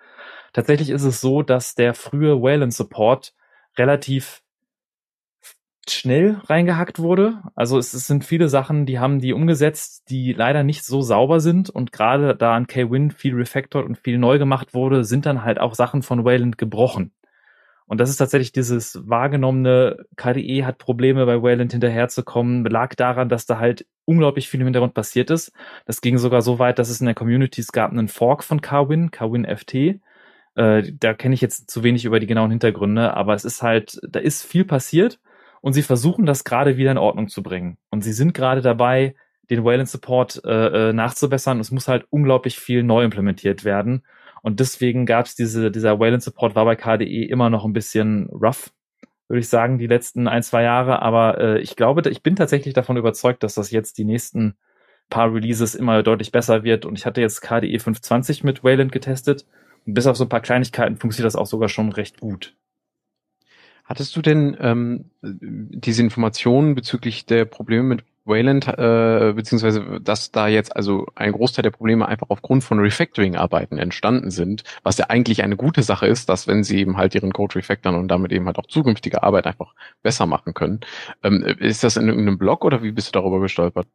Tatsächlich 0.53 0.91
ist 0.91 1.03
es 1.03 1.21
so, 1.21 1.43
dass 1.43 1.75
der 1.75 1.95
frühe 1.95 2.41
Wayland 2.41 2.73
Support 2.73 3.35
relativ 3.77 4.43
schnell 5.91 6.41
reingehackt 6.45 6.99
wurde. 6.99 7.43
Also 7.55 7.79
es, 7.79 7.95
es, 7.95 8.07
sind 8.07 8.25
viele 8.25 8.49
Sachen, 8.49 8.87
die 8.87 8.99
haben 8.99 9.21
die 9.21 9.33
umgesetzt, 9.33 10.11
die 10.11 10.33
leider 10.33 10.63
nicht 10.63 10.85
so 10.85 11.03
sauber 11.03 11.41
sind 11.41 11.71
und 11.71 11.93
gerade 11.93 12.37
da 12.37 12.55
an 12.55 12.67
K-Win 12.67 13.11
viel 13.11 13.35
refactored 13.35 13.87
und 13.87 13.99
viel 13.99 14.19
neu 14.19 14.39
gemacht 14.39 14.75
wurde, 14.75 15.05
sind 15.05 15.27
dann 15.27 15.45
halt 15.45 15.59
auch 15.59 15.75
Sachen 15.75 16.03
von 16.03 16.25
Wayland 16.25 16.59
gebrochen. 16.59 17.13
Und 17.87 18.01
das 18.01 18.11
ist 18.11 18.19
tatsächlich 18.19 18.53
dieses 18.53 19.01
wahrgenommene 19.09 20.05
KDE 20.17 20.67
hat 20.67 20.77
Probleme 20.77 21.25
bei 21.25 21.43
Wayland 21.43 21.73
hinterherzukommen, 21.73 22.65
lag 22.67 22.95
daran, 22.95 23.31
dass 23.31 23.47
da 23.47 23.59
halt 23.59 23.87
unglaublich 24.05 24.49
viel 24.49 24.61
im 24.61 24.67
Hintergrund 24.67 24.93
passiert 24.93 25.31
ist. 25.31 25.53
Das 25.87 26.03
ging 26.03 26.19
sogar 26.19 26.43
so 26.43 26.59
weit, 26.59 26.79
dass 26.79 26.91
es 26.91 27.01
in 27.01 27.07
der 27.07 27.15
Community 27.15 27.65
gab 27.73 27.91
einen 27.91 28.09
Fork 28.09 28.45
von 28.45 28.61
Kwin, 28.61 29.11
Kwin 29.11 29.47
FT. 29.47 30.01
Äh, 30.55 30.93
da 31.01 31.15
kenne 31.15 31.35
ich 31.35 31.41
jetzt 31.41 31.71
zu 31.71 31.83
wenig 31.83 32.05
über 32.05 32.21
die 32.21 32.27
genauen 32.27 32.51
Hintergründe, 32.51 33.15
aber 33.15 33.35
es 33.35 33.47
ist 33.47 33.63
halt, 33.63 33.99
da 34.07 34.21
ist 34.21 34.45
viel 34.45 34.67
passiert 34.67 35.19
und 35.61 35.73
sie 35.73 35.83
versuchen 35.83 36.27
das 36.27 36.45
gerade 36.45 36.77
wieder 36.77 36.91
in 36.91 36.99
Ordnung 36.99 37.29
zu 37.29 37.43
bringen. 37.43 37.79
Und 37.91 38.03
sie 38.03 38.13
sind 38.13 38.35
gerade 38.35 38.61
dabei, 38.61 39.15
den 39.51 39.65
Wayland 39.65 39.89
Support 39.89 40.43
äh, 40.45 40.91
äh 40.91 40.93
nachzubessern. 40.93 41.61
Es 41.61 41.71
muss 41.71 41.89
halt 41.89 42.07
unglaublich 42.11 42.59
viel 42.59 42.83
neu 42.83 43.05
implementiert 43.05 43.65
werden. 43.65 44.05
Und 44.43 44.61
deswegen 44.61 45.07
gab 45.07 45.27
es 45.27 45.35
diese, 45.35 45.71
dieser 45.71 45.99
Wayland 45.99 46.23
Support 46.23 46.55
war 46.55 46.65
bei 46.65 46.77
KDE 46.77 47.25
immer 47.25 47.51
noch 47.51 47.65
ein 47.65 47.73
bisschen 47.73 48.29
rough, 48.31 48.71
würde 49.29 49.41
ich 49.41 49.49
sagen, 49.49 49.79
die 49.79 49.87
letzten 49.87 50.29
ein, 50.29 50.43
zwei 50.43 50.63
Jahre. 50.63 51.03
Aber 51.03 51.39
äh, 51.39 51.61
ich 51.61 51.77
glaube, 51.77 52.09
ich 52.09 52.23
bin 52.23 52.37
tatsächlich 52.37 52.75
davon 52.75 52.97
überzeugt, 52.97 53.43
dass 53.43 53.55
das 53.55 53.71
jetzt 53.71 53.99
die 53.99 54.05
nächsten 54.05 54.57
paar 55.11 55.33
Releases 55.33 55.75
immer 55.75 56.03
deutlich 56.03 56.33
besser 56.33 56.63
wird. 56.63 56.85
Und 56.85 56.99
ich 56.99 57.07
hatte 57.07 57.21
jetzt 57.21 57.41
KDE 57.41 57.79
520 57.79 58.45
mit 58.45 58.63
Wayland 58.63 58.93
getestet. 58.93 59.47
Und 59.87 59.95
bis 59.95 60.07
auf 60.07 60.17
so 60.17 60.25
ein 60.25 60.29
paar 60.29 60.41
Kleinigkeiten 60.41 60.97
funktioniert 60.97 61.27
das 61.27 61.37
auch 61.37 61.47
sogar 61.47 61.69
schon 61.69 61.93
recht 61.93 62.21
gut. 62.21 62.55
Hattest 63.89 64.15
du 64.15 64.21
denn 64.21 64.55
ähm, 64.61 65.07
diese 65.23 66.03
Informationen 66.03 66.75
bezüglich 66.75 67.25
der 67.25 67.47
Probleme 67.47 67.85
mit 67.85 68.05
Wayland, 68.27 68.69
äh, 68.69 69.33
beziehungsweise 69.35 69.99
dass 70.03 70.31
da 70.31 70.47
jetzt 70.47 70.77
also 70.77 71.07
ein 71.15 71.33
Großteil 71.33 71.63
der 71.63 71.71
Probleme 71.71 72.07
einfach 72.07 72.27
aufgrund 72.29 72.63
von 72.65 72.81
Refactoring-Arbeiten 72.81 73.79
entstanden 73.79 74.31
sind, 74.31 74.63
was 74.83 74.99
ja 74.99 75.07
eigentlich 75.09 75.43
eine 75.43 75.57
gute 75.57 75.83
Sache 75.83 76.07
ist, 76.07 76.29
dass 76.29 76.47
wenn 76.47 76.65
sie 76.65 76.81
eben 76.81 76.99
halt 76.99 77.15
ihren 77.15 77.33
Code 77.33 77.55
refactoren 77.55 77.97
und 77.97 78.09
damit 78.09 78.31
eben 78.31 78.45
halt 78.45 78.59
auch 78.59 78.67
zukünftige 78.67 79.23
Arbeit 79.23 79.47
einfach 79.47 79.73
besser 80.03 80.27
machen 80.27 80.53
können. 80.53 80.81
Ähm, 81.23 81.43
ist 81.59 81.83
das 81.83 81.97
in 81.97 82.09
irgendeinem 82.09 82.37
Blog 82.37 82.67
oder 82.67 82.83
wie 82.83 82.93
bist 82.93 83.09
du 83.09 83.13
darüber 83.19 83.41
gestolpert? 83.41 83.87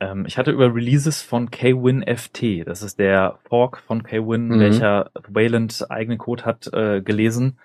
Ähm, 0.00 0.24
ich 0.26 0.38
hatte 0.38 0.50
über 0.50 0.74
Releases 0.74 1.22
von 1.22 1.52
KWin 1.52 2.02
FT, 2.02 2.66
das 2.66 2.82
ist 2.82 2.98
der 2.98 3.38
Fork 3.48 3.78
von 3.78 4.02
KWin, 4.02 4.48
mhm. 4.48 4.58
welcher 4.58 5.12
Wayland 5.28 5.86
eigenen 5.88 6.18
Code 6.18 6.44
hat, 6.44 6.68
äh, 6.72 7.00
gelesen 7.00 7.60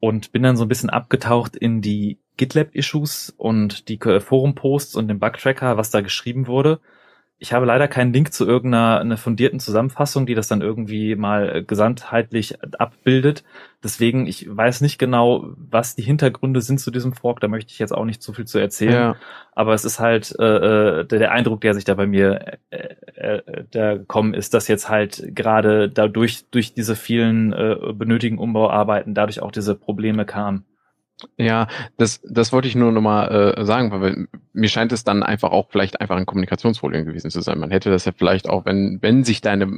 und 0.00 0.32
bin 0.32 0.42
dann 0.42 0.56
so 0.56 0.64
ein 0.64 0.68
bisschen 0.68 0.90
abgetaucht 0.90 1.56
in 1.56 1.82
die 1.82 2.18
GitLab-Issues 2.36 3.34
und 3.36 3.88
die 3.88 3.98
Forum-Posts 3.98 4.96
und 4.96 5.08
den 5.08 5.18
Bug-Tracker, 5.18 5.76
was 5.76 5.90
da 5.90 6.00
geschrieben 6.00 6.46
wurde 6.46 6.80
ich 7.42 7.54
habe 7.54 7.64
leider 7.64 7.88
keinen 7.88 8.12
Link 8.12 8.34
zu 8.34 8.46
irgendeiner 8.46 9.00
einer 9.00 9.16
fundierten 9.16 9.60
Zusammenfassung, 9.60 10.26
die 10.26 10.34
das 10.34 10.46
dann 10.46 10.60
irgendwie 10.60 11.16
mal 11.16 11.56
äh, 11.56 11.62
gesamtheitlich 11.62 12.58
abbildet. 12.78 13.44
Deswegen, 13.82 14.26
ich 14.26 14.46
weiß 14.54 14.82
nicht 14.82 14.98
genau, 14.98 15.46
was 15.56 15.96
die 15.96 16.02
Hintergründe 16.02 16.60
sind 16.60 16.80
zu 16.80 16.90
diesem 16.90 17.14
Fork. 17.14 17.40
Da 17.40 17.48
möchte 17.48 17.72
ich 17.72 17.78
jetzt 17.78 17.92
auch 17.92 18.04
nicht 18.04 18.22
zu 18.22 18.34
viel 18.34 18.44
zu 18.44 18.58
erzählen. 18.58 18.92
Ja. 18.92 19.16
Aber 19.52 19.72
es 19.72 19.86
ist 19.86 19.98
halt 19.98 20.34
äh, 20.38 20.44
äh 20.44 21.04
der, 21.06 21.18
der 21.18 21.32
Eindruck, 21.32 21.62
der 21.62 21.72
sich 21.72 21.84
da 21.84 21.94
bei 21.94 22.06
mir 22.06 22.58
äh, 22.68 22.94
äh, 23.14 23.64
da 23.70 23.96
gekommen 23.96 24.34
ist, 24.34 24.52
dass 24.52 24.68
jetzt 24.68 24.90
halt 24.90 25.34
gerade 25.34 25.88
dadurch 25.88 26.44
durch 26.50 26.74
diese 26.74 26.94
vielen 26.94 27.54
äh, 27.54 27.76
benötigen 27.94 28.36
Umbauarbeiten 28.36 29.14
dadurch 29.14 29.40
auch 29.40 29.50
diese 29.50 29.74
Probleme 29.74 30.26
kamen. 30.26 30.66
Ja, 31.36 31.68
das, 31.96 32.20
das 32.24 32.52
wollte 32.52 32.68
ich 32.68 32.74
nur 32.74 32.92
nochmal 32.92 33.54
äh, 33.56 33.64
sagen, 33.64 33.90
weil 33.90 34.28
mir 34.52 34.68
scheint 34.68 34.92
es 34.92 35.04
dann 35.04 35.22
einfach 35.22 35.50
auch 35.50 35.68
vielleicht 35.70 36.00
einfach 36.00 36.16
ein 36.16 36.26
Kommunikationsproblem 36.26 37.04
gewesen 37.04 37.30
zu 37.30 37.40
sein. 37.40 37.58
Man 37.58 37.70
hätte 37.70 37.90
das 37.90 38.04
ja 38.04 38.12
vielleicht 38.16 38.48
auch, 38.48 38.64
wenn, 38.64 38.98
wenn 39.00 39.24
sich 39.24 39.40
deine 39.40 39.68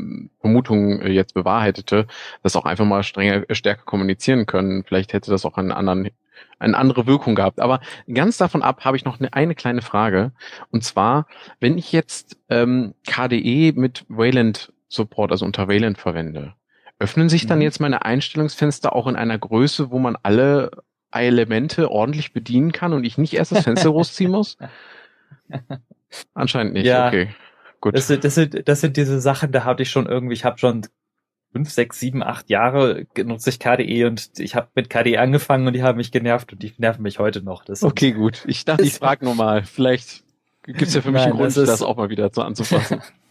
Vermutung 0.40 1.00
äh, 1.00 1.10
jetzt 1.10 1.34
bewahrheitete, 1.34 2.06
das 2.42 2.56
auch 2.56 2.64
einfach 2.64 2.84
mal 2.84 3.02
strenger, 3.02 3.48
äh, 3.48 3.54
stärker 3.54 3.84
kommunizieren 3.84 4.46
können. 4.46 4.84
Vielleicht 4.84 5.12
hätte 5.12 5.30
das 5.30 5.44
auch 5.44 5.56
einen 5.56 5.72
anderen, 5.72 6.10
eine 6.58 6.76
andere 6.76 7.06
Wirkung 7.06 7.34
gehabt. 7.34 7.60
Aber 7.60 7.80
ganz 8.12 8.36
davon 8.36 8.62
ab 8.62 8.84
habe 8.84 8.96
ich 8.96 9.04
noch 9.04 9.20
eine, 9.20 9.32
eine 9.32 9.54
kleine 9.54 9.82
Frage. 9.82 10.32
Und 10.70 10.84
zwar, 10.84 11.26
wenn 11.60 11.78
ich 11.78 11.92
jetzt 11.92 12.38
ähm, 12.48 12.94
KDE 13.06 13.72
mit 13.72 14.04
Wayland 14.08 14.72
Support, 14.88 15.32
also 15.32 15.44
unter 15.44 15.68
Wayland 15.68 15.98
verwende, 15.98 16.54
öffnen 17.02 17.28
sich 17.28 17.46
dann 17.46 17.58
mhm. 17.58 17.62
jetzt 17.62 17.80
meine 17.80 18.04
Einstellungsfenster 18.04 18.94
auch 18.94 19.06
in 19.06 19.16
einer 19.16 19.38
Größe, 19.38 19.90
wo 19.90 19.98
man 19.98 20.16
alle 20.22 20.70
Elemente 21.12 21.90
ordentlich 21.90 22.32
bedienen 22.32 22.72
kann 22.72 22.92
und 22.92 23.04
ich 23.04 23.18
nicht 23.18 23.34
erst 23.34 23.52
das 23.52 23.64
Fenster 23.64 23.90
großziehen 23.92 24.30
muss? 24.30 24.56
Anscheinend 26.34 26.74
nicht. 26.74 26.86
Ja, 26.86 27.08
okay, 27.08 27.28
gut. 27.80 27.96
Das 27.96 28.06
sind, 28.06 28.24
das 28.24 28.34
sind, 28.34 28.68
das 28.68 28.80
sind 28.80 28.96
diese 28.96 29.20
Sachen, 29.20 29.52
da 29.52 29.64
hatte 29.64 29.82
ich 29.82 29.90
schon 29.90 30.06
irgendwie, 30.06 30.34
ich 30.34 30.44
habe 30.44 30.58
schon 30.58 30.86
fünf, 31.52 31.70
sechs, 31.70 32.00
sieben, 32.00 32.22
acht 32.22 32.50
Jahre 32.50 33.06
nutze 33.16 33.50
ich 33.50 33.58
KDE 33.58 34.06
und 34.06 34.30
ich 34.38 34.56
habe 34.56 34.68
mit 34.74 34.88
KDE 34.88 35.18
angefangen 35.18 35.66
und 35.66 35.74
die 35.74 35.82
haben 35.82 35.98
mich 35.98 36.10
genervt 36.10 36.52
und 36.52 36.62
die 36.62 36.72
nerven 36.78 37.02
mich 37.02 37.18
heute 37.18 37.42
noch. 37.42 37.64
Das 37.64 37.82
okay, 37.82 38.12
gut. 38.12 38.42
Ich 38.46 38.64
dachte, 38.64 38.82
ich 38.82 38.94
frage 38.94 39.24
nur 39.24 39.34
mal. 39.34 39.62
Vielleicht 39.62 40.24
gibt's 40.62 40.94
ja 40.94 41.02
für 41.02 41.10
mich 41.10 41.20
Nein, 41.20 41.30
einen 41.30 41.38
Grund, 41.38 41.56
das, 41.56 41.66
das 41.66 41.82
auch 41.82 41.96
mal 41.96 42.08
wieder 42.08 42.30
so 42.32 42.42
anzufassen. 42.42 43.02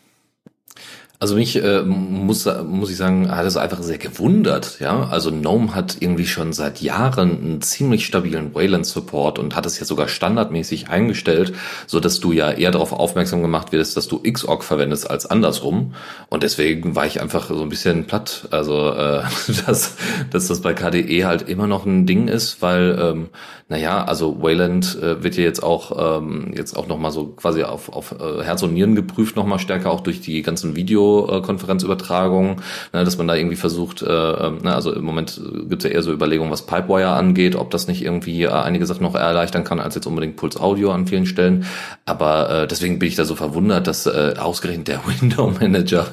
Also 1.22 1.36
mich 1.36 1.55
äh, 1.55 1.84
muss 1.84 2.49
muss 2.67 2.89
ich 2.89 2.97
sagen, 2.97 3.30
hat 3.30 3.45
es 3.45 3.55
einfach 3.55 3.84
sehr 3.84 3.99
gewundert, 3.99 4.80
ja. 4.80 5.07
Also 5.07 5.32
GNOME 5.32 5.76
hat 5.76 5.97
irgendwie 5.99 6.26
schon 6.26 6.51
seit 6.51 6.82
Jahren 6.82 7.30
einen 7.30 7.61
ziemlich 7.61 8.07
stabilen 8.07 8.55
Wayland 8.55 8.88
Support 8.88 9.38
und 9.38 9.55
hat 9.55 9.67
es 9.67 9.78
ja 9.78 9.86
sogar 9.86 10.07
standardmäßig 10.07 10.89
eingestellt, 10.89 11.53
so 11.86 11.99
dass 11.99 12.22
du 12.22 12.32
ja 12.32 12.49
eher 12.49 12.72
darauf 12.72 12.91
aufmerksam 12.91 13.43
gemacht 13.43 13.72
wirst, 13.72 13.97
dass 13.97 14.07
du 14.07 14.19
Xorg 14.24 14.63
verwendest 14.63 15.11
als 15.11 15.28
andersrum. 15.28 15.93
Und 16.30 16.41
deswegen 16.41 16.95
war 16.95 17.05
ich 17.05 17.22
einfach 17.22 17.49
so 17.49 17.61
ein 17.61 17.69
bisschen 17.69 18.05
platt. 18.05 18.47
Also 18.49 18.89
äh, 18.89 19.22
dass 19.67 19.97
dass 20.32 20.47
das 20.47 20.61
bei 20.61 20.74
KDE 20.74 21.26
halt 21.26 21.47
immer 21.47 21.67
noch 21.67 21.86
ein 21.86 22.07
Ding 22.07 22.30
ist, 22.30 22.63
weil 22.63 22.97
ähm, 22.99 23.30
naja, 23.69 24.03
also 24.03 24.41
Wayland 24.41 24.97
äh, 24.99 25.24
wird 25.24 25.38
ja 25.38 25.43
jetzt 25.43 25.61
auch 25.61 26.17
ähm, 26.17 26.51
jetzt 26.55 26.76
auch 26.76 26.88
noch 26.88 26.97
mal 26.97 27.11
so 27.11 27.28
quasi 27.28 27.61
auf 27.61 27.89
auf 27.89 28.15
äh, 28.19 28.43
Herz 28.43 28.63
und 28.63 28.74
Nieren 28.74 28.95
geprüft, 28.95 29.36
noch 29.36 29.45
mal 29.45 29.59
stärker 29.59 29.91
auch 29.91 30.01
durch 30.01 30.19
die 30.19 30.41
ganzen 30.41 30.76
Video 30.76 31.11
Videokonferenzübertragung, 31.12 32.62
ne, 32.93 33.03
dass 33.03 33.18
man 33.18 33.28
da 33.28 33.36
irgendwie 33.36 33.55
versucht, 33.55 34.01
äh, 34.01 34.05
ne, 34.05 34.74
also 34.74 34.93
im 34.93 35.03
Moment 35.03 35.41
gibt 35.68 35.84
es 35.84 35.89
ja 35.89 35.95
eher 35.95 36.03
so 36.03 36.12
Überlegungen, 36.12 36.51
was 36.51 36.66
Pipewire 36.66 37.09
angeht, 37.09 37.55
ob 37.55 37.72
das 37.72 37.88
nicht 37.88 38.03
irgendwie 38.03 38.43
äh, 38.43 38.49
einige 38.49 38.86
Sachen 38.86 39.03
noch 39.03 39.16
erleichtern 39.16 39.64
kann, 39.64 39.80
als 39.80 39.95
jetzt 39.95 40.07
unbedingt 40.07 40.36
Puls 40.36 40.57
Audio 40.57 40.91
an 40.91 41.07
vielen 41.07 41.26
Stellen. 41.26 41.66
Aber 42.05 42.64
äh, 42.64 42.68
deswegen 42.68 42.99
bin 42.99 43.09
ich 43.09 43.16
da 43.16 43.26
so 43.26 43.36
verwundert, 43.36 43.88
dass 43.88 44.05
äh, 44.05 44.34
ausgerechnet 44.38 44.88
der 44.88 45.01
Window 45.22 45.51
Manager 45.59 46.07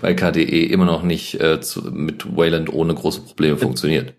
bei 0.00 0.14
KDE 0.14 0.64
immer 0.66 0.84
noch 0.84 1.02
nicht 1.02 1.40
äh, 1.40 1.60
zu, 1.60 1.82
mit 1.82 2.36
Wayland 2.36 2.72
ohne 2.72 2.94
große 2.94 3.22
Probleme 3.22 3.56
funktioniert. 3.56 4.14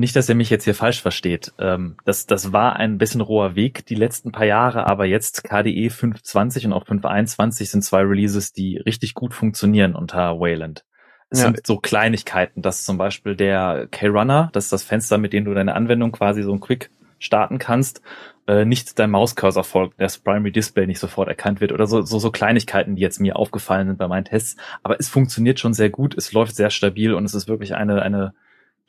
Nicht, 0.00 0.14
dass 0.14 0.28
er 0.28 0.36
mich 0.36 0.48
jetzt 0.48 0.64
hier 0.64 0.74
falsch 0.74 1.02
versteht. 1.02 1.52
Ähm, 1.58 1.96
das, 2.04 2.26
das 2.26 2.52
war 2.52 2.76
ein 2.76 2.98
bisschen 2.98 3.20
roher 3.20 3.56
Weg 3.56 3.84
die 3.86 3.96
letzten 3.96 4.30
paar 4.30 4.46
Jahre, 4.46 4.86
aber 4.86 5.06
jetzt 5.06 5.42
KDE 5.42 5.88
5.20 5.88 6.66
und 6.66 6.72
auch 6.72 6.84
5.21 6.84 7.66
sind 7.66 7.82
zwei 7.82 8.02
Releases, 8.02 8.52
die 8.52 8.76
richtig 8.78 9.14
gut 9.14 9.34
funktionieren 9.34 9.96
unter 9.96 10.38
Wayland. 10.38 10.84
Es 11.30 11.40
ja. 11.40 11.46
sind 11.46 11.66
so 11.66 11.78
Kleinigkeiten, 11.78 12.62
dass 12.62 12.84
zum 12.84 12.96
Beispiel 12.96 13.34
der 13.34 13.88
K-Runner, 13.90 14.50
das 14.52 14.64
ist 14.64 14.72
das 14.72 14.84
Fenster, 14.84 15.18
mit 15.18 15.32
dem 15.32 15.44
du 15.44 15.52
deine 15.52 15.74
Anwendung 15.74 16.12
quasi 16.12 16.42
so 16.42 16.52
ein 16.52 16.60
Quick 16.60 16.90
starten 17.18 17.58
kannst, 17.58 18.00
äh, 18.46 18.64
nicht 18.64 18.98
dein 19.00 19.10
Mauscursor 19.10 19.64
folgt, 19.64 20.00
das 20.00 20.18
Primary 20.18 20.52
Display 20.52 20.86
nicht 20.86 21.00
sofort 21.00 21.28
erkannt 21.28 21.60
wird 21.60 21.72
oder 21.72 21.88
so, 21.88 22.02
so, 22.02 22.20
so 22.20 22.30
Kleinigkeiten, 22.30 22.94
die 22.94 23.02
jetzt 23.02 23.20
mir 23.20 23.36
aufgefallen 23.36 23.88
sind 23.88 23.98
bei 23.98 24.06
meinen 24.06 24.24
Tests. 24.24 24.56
Aber 24.84 24.98
es 25.00 25.08
funktioniert 25.08 25.58
schon 25.58 25.74
sehr 25.74 25.90
gut, 25.90 26.16
es 26.16 26.32
läuft 26.32 26.54
sehr 26.54 26.70
stabil 26.70 27.12
und 27.12 27.24
es 27.24 27.34
ist 27.34 27.48
wirklich 27.48 27.74
eine, 27.74 28.00
eine 28.00 28.32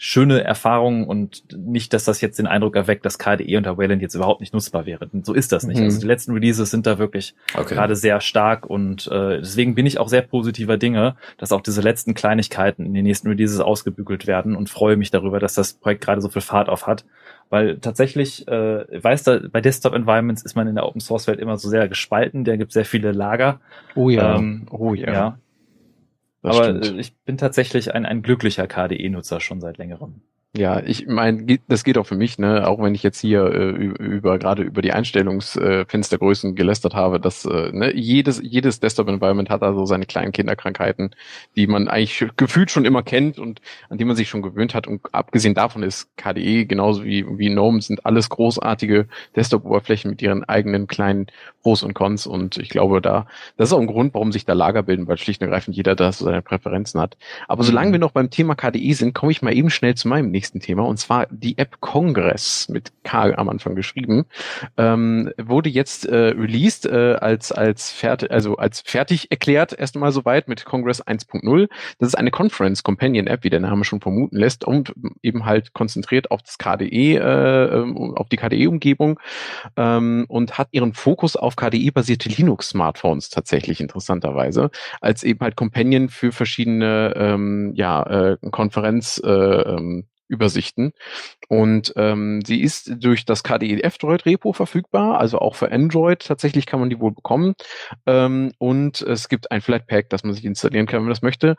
schöne 0.02 0.46
Erfahrung 0.46 1.06
und 1.06 1.44
nicht, 1.54 1.92
dass 1.92 2.06
das 2.06 2.22
jetzt 2.22 2.40
den 2.40 2.48
Eindruck 2.48 2.78
erweckt, 2.78 3.06
dass 3.06 3.20
KDE 3.20 3.58
unter 3.58 3.78
Wayland 3.78 4.02
jetzt 4.02 4.16
überhaupt 4.16 4.40
nicht 4.40 4.54
nutzbar 4.54 4.86
wäre. 4.86 5.10
so 5.24 5.34
ist 5.34 5.52
das 5.52 5.66
nicht. 5.66 5.78
Mhm. 5.78 5.84
Also 5.84 6.00
die 6.00 6.08
letzten 6.08 6.32
Releases 6.32 6.72
sind 6.72 6.88
da 6.88 6.98
wirklich 7.00 7.36
okay. 7.54 7.76
gerade 7.76 7.98
sehr 7.98 8.22
stark 8.22 8.66
und 8.66 9.08
äh, 9.08 9.40
deswegen 9.40 9.76
bin 9.76 9.86
ich 9.86 10.00
auch 10.00 10.08
sehr 10.08 10.22
positiver 10.22 10.78
Dinge, 10.78 11.18
dass 11.38 11.52
auch 11.52 11.60
diese 11.60 11.82
letzten 11.82 12.14
Kleinigkeiten 12.14 12.86
in 12.86 12.94
den 12.94 13.04
nächsten 13.04 13.28
Releases 13.28 13.60
ausgebügelt 13.60 14.26
werden 14.26 14.56
und 14.56 14.70
freue 14.70 14.96
mich 14.96 15.12
darüber, 15.12 15.38
dass 15.38 15.54
das 15.54 15.74
Projekt 15.74 16.00
gerade 16.00 16.22
so 16.22 16.30
viel 16.30 16.42
Fahrt 16.42 16.70
auf 16.70 16.88
hat. 16.88 17.04
Weil 17.50 17.80
tatsächlich, 17.80 18.48
äh, 18.48 19.04
weiß 19.04 19.24
da, 19.24 19.42
bei 19.52 19.60
Desktop 19.60 19.94
Environments 19.94 20.44
ist 20.44 20.56
man 20.56 20.70
in 20.70 20.76
der 20.76 20.86
Open 20.86 21.02
Source 21.02 21.28
Welt 21.28 21.40
immer 21.40 21.58
so 21.58 21.68
sehr 21.68 21.90
gespalten, 21.90 22.46
der 22.46 22.58
gibt 22.58 22.72
sehr 22.72 22.86
viele 22.86 23.12
Lager. 23.12 23.60
Oh 23.96 24.10
ja. 24.10 24.38
Ähm, 24.38 24.66
oh 24.72 24.94
ja. 24.94 25.12
ja. 25.12 25.38
Das 26.42 26.56
Aber 26.58 26.84
stimmt. 26.84 27.00
ich 27.00 27.16
bin 27.24 27.38
tatsächlich 27.38 27.94
ein, 27.94 28.06
ein 28.06 28.22
glücklicher 28.22 28.68
KDE-Nutzer 28.68 29.40
schon 29.40 29.62
seit 29.62 29.78
längerem. 29.78 30.22
Ja, 30.58 30.82
ich 30.82 31.06
meine, 31.06 31.60
das 31.68 31.84
geht 31.84 32.00
auch 32.00 32.08
für 32.08 32.16
mich, 32.16 32.40
ne? 32.40 32.68
Auch 32.68 32.82
wenn 32.82 32.96
ich 32.96 33.04
jetzt 33.04 33.20
hier 33.20 33.46
äh, 33.54 33.70
über 33.70 34.40
gerade 34.40 34.64
über 34.64 34.82
die 34.82 34.92
Einstellungsfenstergrößen 34.92 36.52
äh, 36.52 36.54
gelästert 36.56 36.96
habe, 36.96 37.20
dass 37.20 37.46
äh, 37.46 37.72
ne, 37.72 37.96
jedes 37.96 38.42
jedes 38.44 38.80
Desktop-Environment 38.80 39.52
hat 39.52 39.62
also 39.62 39.86
seine 39.86 40.08
kleinen 40.08 40.32
Kinderkrankheiten, 40.32 41.12
die 41.56 41.68
man 41.68 41.88
eigentlich 41.88 42.26
gefühlt 42.36 42.72
schon 42.72 42.86
immer 42.86 43.04
kennt 43.04 43.38
und 43.38 43.62
an 43.90 44.00
die 44.00 44.06
man 44.06 44.16
sich 44.16 44.28
schon 44.28 44.42
gewöhnt 44.42 44.74
hat. 44.74 44.88
Und 44.88 45.02
abgesehen 45.14 45.54
davon 45.54 45.84
ist 45.84 46.18
KDE 46.18 46.66
genauso 46.66 47.04
wie 47.06 47.28
wie 47.38 47.50
GNOME 47.50 47.82
sind 47.84 48.04
alles 48.08 48.30
großartige 48.30 49.08
Desktop-Oberflächen 49.36 50.10
mit 50.10 50.22
ihren 50.24 50.46
eigenen 50.46 50.88
kleinen 50.88 51.28
Pros 51.62 51.84
und 51.84 51.94
Cons. 51.94 52.26
Und 52.26 52.58
ich 52.58 52.70
glaube, 52.70 53.02
da 53.02 53.28
das 53.58 53.70
ist 53.70 53.74
auch 53.74 53.82
ein 53.82 53.86
Grund, 53.86 54.16
warum 54.16 54.32
sich 54.32 54.46
da 54.46 54.54
Lager 54.54 54.82
bilden, 54.82 55.08
weil 55.08 55.20
schlicht 55.20 55.42
und 55.42 55.46
ergreifend 55.46 55.78
jeder 55.78 55.96
da 55.96 56.12
so 56.12 56.26
seine 56.26 56.42
Präferenzen 56.42 57.00
hat. 57.00 57.18
Aber 57.48 57.64
solange 57.64 57.90
mhm. 57.90 57.94
wir 57.94 58.00
noch 58.00 58.12
beim 58.12 58.32
Thema 58.32 58.56
KDE 58.56 58.94
sind, 58.94 59.14
komme 59.14 59.32
ich 59.32 59.44
mal 59.44 59.54
eben 59.54 59.70
schnell 59.70 59.94
zu 59.94 60.08
meinem 60.08 60.39
nächsten 60.40 60.62
Thema, 60.62 60.84
und 60.84 60.98
zwar 60.98 61.28
die 61.30 61.58
App 61.58 61.82
Congress 61.82 62.70
mit 62.70 62.94
K 63.04 63.34
am 63.34 63.50
Anfang 63.50 63.76
geschrieben, 63.76 64.26
ähm, 64.78 65.32
wurde 65.38 65.70
jetzt 65.70 66.06
äh, 66.06 66.16
released 66.16 66.86
äh, 66.86 67.18
als 67.20 67.52
als 67.52 67.92
fertig, 67.92 68.32
also 68.32 68.56
als 68.56 68.80
fertig 68.80 69.32
erklärt 69.32 69.78
erstmal 69.78 70.14
soweit 70.14 70.48
mit 70.48 70.64
Congress 70.64 71.04
1.0. 71.04 71.68
Das 71.98 72.08
ist 72.08 72.16
eine 72.16 72.32
Conference 72.32 72.84
Companion 72.84 73.28
App, 73.28 73.44
wie 73.44 73.50
der 73.50 73.60
Name 73.60 73.84
schon 73.84 74.00
vermuten 74.00 74.38
lässt, 74.38 74.64
und 74.64 74.94
eben 75.22 75.44
halt 75.44 75.74
konzentriert 75.74 76.32
auf 76.32 76.42
das 76.42 76.58
KDE, 76.58 77.18
äh, 77.18 77.66
ähm, 77.76 77.98
auf 78.16 78.30
die 78.30 78.38
KDE-Umgebung 78.38 79.20
ähm, 79.76 80.26
und 80.30 80.58
hat 80.58 80.70
ihren 80.72 80.94
Fokus 80.94 81.36
auf 81.36 81.58
KDE-basierte 81.58 82.30
Linux-Smartphones 82.30 83.30
tatsächlich 83.30 83.82
interessanterweise 83.82 84.72
als 85.02 85.24
eben 85.24 85.42
halt 85.42 85.58
Companion 85.58 86.08
für 86.08 86.32
verschiedene 86.32 87.14
ähm, 87.18 87.74
ja 87.76 88.04
äh, 88.04 88.38
Konferenz 88.52 89.22
äh, 89.22 89.30
ähm, 89.30 90.06
Übersichten. 90.30 90.94
Und 91.50 91.94
ähm, 91.98 92.42
sie 92.46 92.62
ist 92.62 92.92
durch 93.04 93.26
das 93.26 93.44
KDE 93.44 93.84
F-Droid 93.84 94.26
Repo 94.26 94.54
verfügbar, 94.54 95.20
also 95.20 95.40
auch 95.40 95.56
für 95.56 95.72
Android. 95.72 96.20
Tatsächlich 96.26 96.66
kann 96.66 96.80
man 96.80 96.90
die 96.90 97.00
wohl 97.00 97.12
bekommen. 97.12 97.56
Ähm, 98.06 98.54
und 98.60 99.02
es 99.02 99.28
gibt 99.28 99.52
ein 99.52 99.62
Flatpak, 99.62 100.10
das 100.10 100.24
man 100.24 100.34
sich 100.34 100.46
installieren 100.46 100.86
kann, 100.86 101.00
wenn 101.00 101.06
man 101.06 101.14
das 101.14 101.22
möchte 101.22 101.58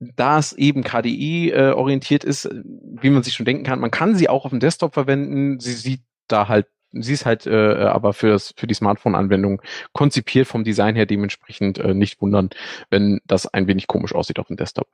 da 0.00 0.38
es 0.38 0.52
eben 0.52 0.82
KDE 0.82 1.50
äh, 1.50 1.72
orientiert 1.72 2.24
ist, 2.24 2.48
wie 2.52 3.10
man 3.10 3.22
sich 3.22 3.34
schon 3.34 3.46
denken 3.46 3.64
kann, 3.64 3.80
man 3.80 3.90
kann 3.90 4.14
sie 4.14 4.28
auch 4.28 4.44
auf 4.44 4.50
dem 4.50 4.60
Desktop 4.60 4.94
verwenden. 4.94 5.60
Sie 5.60 5.72
sieht 5.72 6.02
da 6.28 6.48
halt, 6.48 6.66
sie 6.92 7.12
ist 7.12 7.26
halt 7.26 7.46
äh, 7.46 7.74
aber 7.74 8.12
für 8.12 8.28
das 8.28 8.54
für 8.56 8.66
die 8.66 8.74
Smartphone-Anwendung 8.74 9.62
konzipiert 9.92 10.46
vom 10.46 10.64
Design 10.64 10.96
her 10.96 11.06
dementsprechend 11.06 11.78
äh, 11.78 11.94
nicht 11.94 12.20
wundern, 12.20 12.50
wenn 12.90 13.20
das 13.26 13.46
ein 13.46 13.66
wenig 13.66 13.86
komisch 13.86 14.14
aussieht 14.14 14.38
auf 14.38 14.48
dem 14.48 14.56
Desktop. 14.56 14.88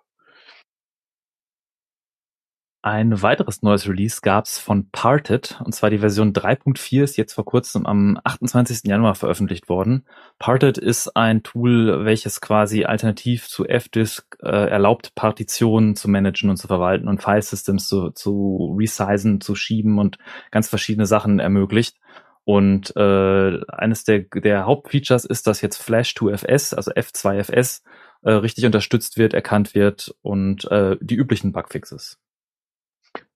Ein 2.83 3.21
weiteres 3.21 3.61
neues 3.61 3.87
Release 3.87 4.23
gab's 4.23 4.59
von 4.59 4.89
Parted, 4.91 5.61
und 5.63 5.75
zwar 5.75 5.91
die 5.91 5.99
Version 5.99 6.33
3.4 6.33 7.03
ist 7.03 7.19
jetzt 7.19 7.35
vor 7.35 7.45
kurzem 7.45 7.85
am 7.85 8.19
28. 8.25 8.85
Januar 8.85 9.15
veröffentlicht 9.15 9.69
worden. 9.69 10.07
Parted 10.39 10.79
ist 10.79 11.15
ein 11.15 11.43
Tool, 11.43 12.07
welches 12.07 12.41
quasi 12.41 12.87
alternativ 12.87 13.49
zu 13.49 13.65
Fdisk 13.65 14.39
äh, 14.43 14.71
erlaubt, 14.71 15.15
Partitionen 15.15 15.95
zu 15.95 16.09
managen 16.09 16.49
und 16.49 16.57
zu 16.57 16.69
verwalten 16.69 17.07
und 17.07 17.21
File-Systems 17.21 17.87
zu, 17.87 18.13
zu 18.13 18.75
resizen, 18.79 19.43
zu 19.43 19.55
schieben 19.55 19.99
und 19.99 20.17
ganz 20.51 20.71
verschiedene 20.71 21.05
Sachen 21.05 21.39
ermöglicht. 21.39 21.99
Und 22.45 22.97
äh, 22.97 23.61
eines 23.69 24.05
der, 24.05 24.21
der 24.21 24.65
Hauptfeatures 24.65 25.27
ist, 25.27 25.47
dass 25.47 25.61
jetzt 25.61 25.83
Flash 25.83 26.15
2FS, 26.17 26.75
also 26.75 26.93
F2FS, 26.93 27.83
äh, 28.23 28.31
richtig 28.33 28.65
unterstützt 28.65 29.19
wird, 29.19 29.35
erkannt 29.35 29.75
wird 29.75 30.15
und 30.23 30.65
äh, 30.71 30.97
die 31.03 31.17
üblichen 31.17 31.53
Bugfixes. 31.53 32.19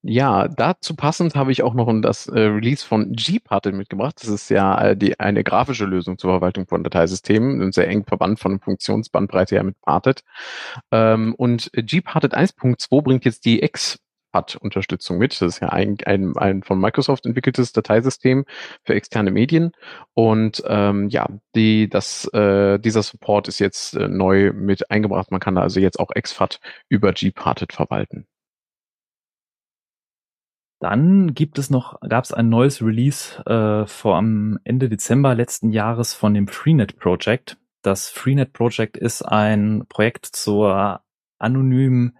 Ja, 0.07 0.47
dazu 0.47 0.95
passend 0.95 1.33
habe 1.33 1.51
ich 1.51 1.63
auch 1.63 1.73
noch 1.73 1.91
das 2.01 2.27
äh, 2.27 2.39
Release 2.39 2.85
von 2.85 3.13
gParted 3.13 3.73
mitgebracht. 3.73 4.17
Das 4.21 4.29
ist 4.29 4.49
ja 4.51 4.89
äh, 4.89 4.95
die, 4.95 5.19
eine 5.19 5.43
grafische 5.43 5.85
Lösung 5.85 6.19
zur 6.19 6.29
Verwaltung 6.29 6.67
von 6.67 6.83
Dateisystemen, 6.83 7.59
und 7.59 7.73
sehr 7.73 7.87
eng 7.87 8.05
verwandt 8.05 8.39
von 8.39 8.59
Funktionsbandbreite 8.59 9.55
her 9.55 9.63
mit 9.63 9.81
Parted. 9.81 10.21
Ähm, 10.91 11.33
und 11.35 11.71
gParted 11.73 12.37
1.2 12.37 13.01
bringt 13.01 13.25
jetzt 13.25 13.45
die 13.45 13.61
XPAT-Unterstützung 13.67 15.17
mit. 15.17 15.31
Das 15.41 15.55
ist 15.55 15.59
ja 15.61 15.69
ein, 15.69 15.97
ein, 16.05 16.37
ein 16.37 16.61
von 16.61 16.79
Microsoft 16.79 17.25
entwickeltes 17.25 17.71
Dateisystem 17.71 18.45
für 18.83 18.93
externe 18.93 19.31
Medien. 19.31 19.71
Und 20.13 20.63
ähm, 20.67 21.09
ja, 21.09 21.27
die, 21.55 21.89
das, 21.89 22.25
äh, 22.31 22.77
dieser 22.77 23.01
Support 23.01 23.47
ist 23.47 23.57
jetzt 23.57 23.95
äh, 23.95 24.07
neu 24.07 24.53
mit 24.53 24.91
eingebracht. 24.91 25.31
Man 25.31 25.39
kann 25.39 25.55
da 25.55 25.61
also 25.63 25.79
jetzt 25.79 25.99
auch 25.99 26.11
XFAT 26.13 26.59
über 26.89 27.11
gParted 27.11 27.73
verwalten. 27.73 28.27
Dann 30.79 31.33
gibt 31.33 31.57
es 31.57 31.69
noch, 31.69 31.99
gab 32.01 32.25
es 32.25 32.33
ein 32.33 32.49
neues 32.49 32.81
Release 32.81 33.43
äh, 33.45 33.87
vor 33.87 34.17
am 34.17 34.59
Ende 34.63 34.89
Dezember 34.89 35.33
letzten 35.33 35.71
Jahres 35.71 36.13
von 36.13 36.33
dem 36.33 36.47
Freenet 36.47 36.97
Project. 36.97 37.57
Das 37.81 38.09
Freenet 38.09 38.51
Project 38.51 38.97
ist 38.97 39.21
ein 39.21 39.85
Projekt 39.87 40.25
zur 40.25 41.01
anonymen, 41.37 42.17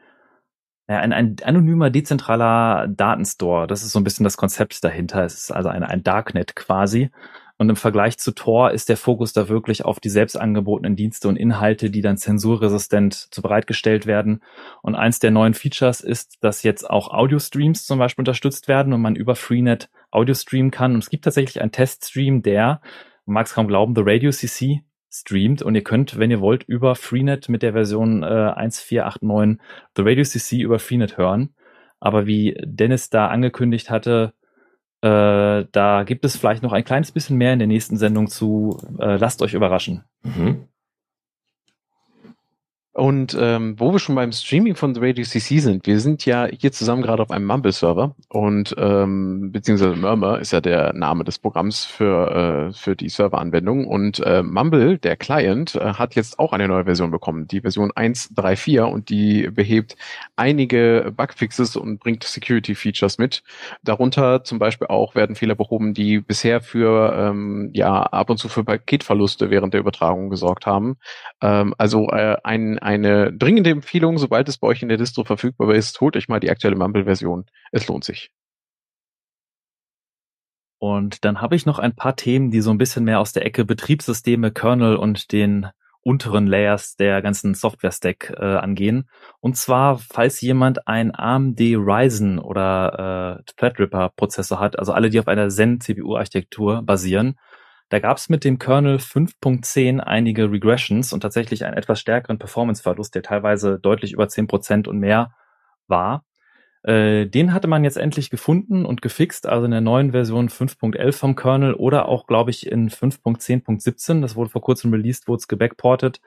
ja, 0.87 0.99
ein, 0.99 1.11
ein 1.11 1.35
anonymer 1.43 1.89
dezentraler 1.89 2.87
Datenstore. 2.87 3.67
Das 3.67 3.83
ist 3.83 3.91
so 3.91 3.99
ein 3.99 4.03
bisschen 4.03 4.23
das 4.23 4.37
Konzept 4.37 4.83
dahinter. 4.83 5.23
Es 5.25 5.33
ist 5.35 5.51
also 5.51 5.69
ein, 5.69 5.83
ein 5.83 6.03
Darknet 6.03 6.55
quasi. 6.55 7.09
Und 7.57 7.69
im 7.69 7.75
Vergleich 7.77 8.17
zu 8.17 8.33
Tor 8.33 8.71
ist 8.71 8.89
der 8.89 8.97
Fokus 8.97 9.31
da 9.31 9.47
wirklich 9.47 9.85
auf 9.85 10.01
die 10.01 10.09
selbst 10.09 10.35
angebotenen 10.35 10.97
Dienste 10.97 11.29
und 11.29 11.37
Inhalte, 11.37 11.89
die 11.89 12.01
dann 12.01 12.17
zensurresistent 12.17 13.13
zu 13.13 13.41
bereitgestellt 13.41 14.05
werden. 14.05 14.41
Und 14.81 14.95
eins 14.95 15.19
der 15.19 15.31
neuen 15.31 15.53
Features 15.53 16.01
ist, 16.01 16.43
dass 16.43 16.63
jetzt 16.63 16.89
auch 16.89 17.09
Audio-Streams 17.13 17.85
zum 17.85 17.97
Beispiel 17.97 18.21
unterstützt 18.21 18.67
werden 18.67 18.91
und 18.91 19.01
man 19.01 19.15
über 19.15 19.35
Freenet 19.35 19.89
Audio 20.11 20.33
streamen 20.33 20.71
kann. 20.71 20.93
Und 20.93 20.99
es 20.99 21.09
gibt 21.09 21.23
tatsächlich 21.23 21.61
einen 21.61 21.71
Teststream, 21.71 22.41
der, 22.41 22.81
man 23.25 23.35
mag 23.35 23.45
es 23.45 23.53
kaum 23.53 23.67
glauben, 23.67 23.95
The 23.95 24.03
Radio 24.05 24.31
CC 24.31 24.83
streamt 25.09 25.61
und 25.61 25.75
ihr 25.75 25.83
könnt, 25.83 26.19
wenn 26.19 26.31
ihr 26.31 26.41
wollt, 26.41 26.63
über 26.63 26.95
Freenet 26.95 27.47
mit 27.47 27.61
der 27.63 27.71
Version 27.71 28.23
äh, 28.23 28.25
1.4.8.9 28.25 29.59
The 29.95 30.01
Radio 30.01 30.23
CC 30.25 30.59
über 30.59 30.79
Freenet 30.79 31.17
hören. 31.17 31.55
Aber 32.01 32.27
wie 32.27 32.57
Dennis 32.65 33.09
da 33.09 33.27
angekündigt 33.27 33.89
hatte, 33.89 34.33
äh, 35.05 35.67
da 35.71 36.03
gibt 36.03 36.25
es 36.25 36.35
vielleicht 36.35 36.63
noch 36.63 36.73
ein 36.73 36.83
kleines 36.83 37.11
bisschen 37.11 37.37
mehr 37.37 37.53
in 37.53 37.59
der 37.59 37.67
nächsten 37.67 37.95
Sendung 37.95 38.27
zu. 38.27 38.81
Äh, 38.99 39.17
lasst 39.17 39.43
euch 39.43 39.53
überraschen. 39.53 40.03
Mhm. 40.23 40.67
Und 42.95 43.35
ähm, 43.37 43.77
wo 43.77 43.91
wir 43.91 43.99
schon 43.99 44.15
beim 44.15 44.31
Streaming 44.31 44.75
von 44.75 44.95
The 44.95 45.01
Radio 45.03 45.25
CC 45.25 45.59
sind, 45.59 45.85
wir 45.85 45.99
sind 45.99 46.25
ja 46.25 46.45
hier 46.45 46.71
zusammen 46.71 47.01
gerade 47.01 47.21
auf 47.21 47.29
einem 47.29 47.45
Mumble-Server 47.45 48.15
und 48.29 48.73
ähm, 48.77 49.51
beziehungsweise 49.51 49.97
Murmur 49.97 50.39
ist 50.39 50.53
ja 50.53 50.61
der 50.61 50.93
Name 50.93 51.25
des 51.25 51.37
Programms 51.37 51.83
für, 51.83 52.69
äh, 52.69 52.73
für 52.73 52.95
die 52.95 53.09
Serveranwendung. 53.09 53.85
Und 53.85 54.21
äh, 54.21 54.41
Mumble, 54.43 54.97
der 54.97 55.17
Client, 55.17 55.75
äh, 55.75 55.95
hat 55.95 56.15
jetzt 56.15 56.39
auch 56.39 56.53
eine 56.53 56.69
neue 56.69 56.85
Version 56.85 57.11
bekommen, 57.11 57.49
die 57.49 57.59
Version 57.59 57.91
1.3.4 57.91 58.83
und 58.83 59.09
die 59.09 59.49
behebt 59.49 59.97
einige 60.37 61.11
Bugfixes 61.17 61.75
und 61.75 61.99
bringt 61.99 62.23
Security-Features 62.23 63.17
mit. 63.17 63.43
Darunter 63.83 64.45
zum 64.45 64.57
Beispiel 64.57 64.87
auch 64.87 65.15
werden 65.15 65.35
Fehler 65.35 65.55
behoben, 65.55 65.93
die 65.93 66.21
bisher 66.21 66.61
für 66.61 67.13
ähm, 67.13 67.71
ja 67.73 68.03
ab 68.03 68.29
und 68.29 68.37
zu 68.37 68.47
für 68.47 68.63
Paketverluste 68.63 69.49
während 69.49 69.73
der 69.73 69.81
Übertragung 69.81 70.29
gesorgt 70.29 70.65
haben. 70.65 70.95
Ähm, 71.41 71.75
also 71.77 72.07
äh, 72.11 72.37
ein 72.45 72.79
eine 72.85 73.33
dringende 73.33 73.71
Empfehlung, 73.71 74.17
sobald 74.17 74.47
es 74.47 74.57
bei 74.59 74.67
euch 74.67 74.81
in 74.81 74.89
der 74.89 74.97
Distro 74.97 75.23
verfügbar 75.23 75.73
ist, 75.73 75.99
holt 76.01 76.15
euch 76.15 76.27
mal 76.27 76.39
die 76.39 76.51
aktuelle 76.51 76.77
Mumble-Version. 76.77 77.45
Es 77.71 77.87
lohnt 77.87 78.03
sich. 78.03 78.29
Und 80.77 81.25
dann 81.25 81.41
habe 81.41 81.55
ich 81.55 81.65
noch 81.65 81.79
ein 81.79 81.95
paar 81.95 82.15
Themen, 82.15 82.51
die 82.51 82.61
so 82.61 82.69
ein 82.69 82.77
bisschen 82.77 83.03
mehr 83.03 83.19
aus 83.19 83.33
der 83.33 83.45
Ecke 83.45 83.65
Betriebssysteme, 83.65 84.51
Kernel 84.51 84.97
und 84.97 85.31
den 85.31 85.67
unteren 86.01 86.45
Layers 86.45 86.95
der 86.95 87.23
ganzen 87.23 87.55
Software-Stack 87.55 88.35
äh, 88.37 88.45
angehen. 88.57 89.09
Und 89.39 89.57
zwar, 89.57 89.97
falls 89.97 90.39
jemand 90.41 90.87
ein 90.87 91.11
AMD 91.15 91.59
Ryzen 91.59 92.37
oder 92.37 93.39
äh, 93.39 93.51
Threadripper-Prozessor 93.57 94.59
hat, 94.59 94.77
also 94.77 94.93
alle, 94.93 95.09
die 95.09 95.19
auf 95.19 95.27
einer 95.27 95.49
Zen-CPU-Architektur 95.49 96.83
basieren, 96.83 97.39
da 97.89 97.99
gab 97.99 98.17
es 98.17 98.29
mit 98.29 98.43
dem 98.43 98.59
Kernel 98.59 98.97
5.10 98.97 99.99
einige 99.99 100.51
Regressions 100.51 101.13
und 101.13 101.21
tatsächlich 101.21 101.65
einen 101.65 101.77
etwas 101.77 101.99
stärkeren 101.99 102.39
Performance-Verlust, 102.39 103.15
der 103.15 103.23
teilweise 103.23 103.79
deutlich 103.79 104.13
über 104.13 104.25
10% 104.25 104.87
und 104.87 104.99
mehr 104.99 105.33
war. 105.87 106.25
Äh, 106.83 107.27
den 107.27 107.53
hatte 107.53 107.67
man 107.67 107.83
jetzt 107.83 107.97
endlich 107.97 108.29
gefunden 108.29 108.85
und 108.85 109.01
gefixt, 109.01 109.47
also 109.47 109.65
in 109.65 109.71
der 109.71 109.81
neuen 109.81 110.11
Version 110.11 110.49
5.11 110.49 111.13
vom 111.13 111.35
Kernel 111.35 111.73
oder 111.73 112.07
auch, 112.07 112.27
glaube 112.27 112.51
ich, 112.51 112.67
in 112.67 112.89
5.10.17. 112.89 114.21
Das 114.21 114.35
wurde 114.35 114.49
vor 114.49 114.61
kurzem 114.61 114.91
released, 114.91 115.27
wurde 115.27 115.39
es 115.39 115.47
gebackportet 115.47 116.21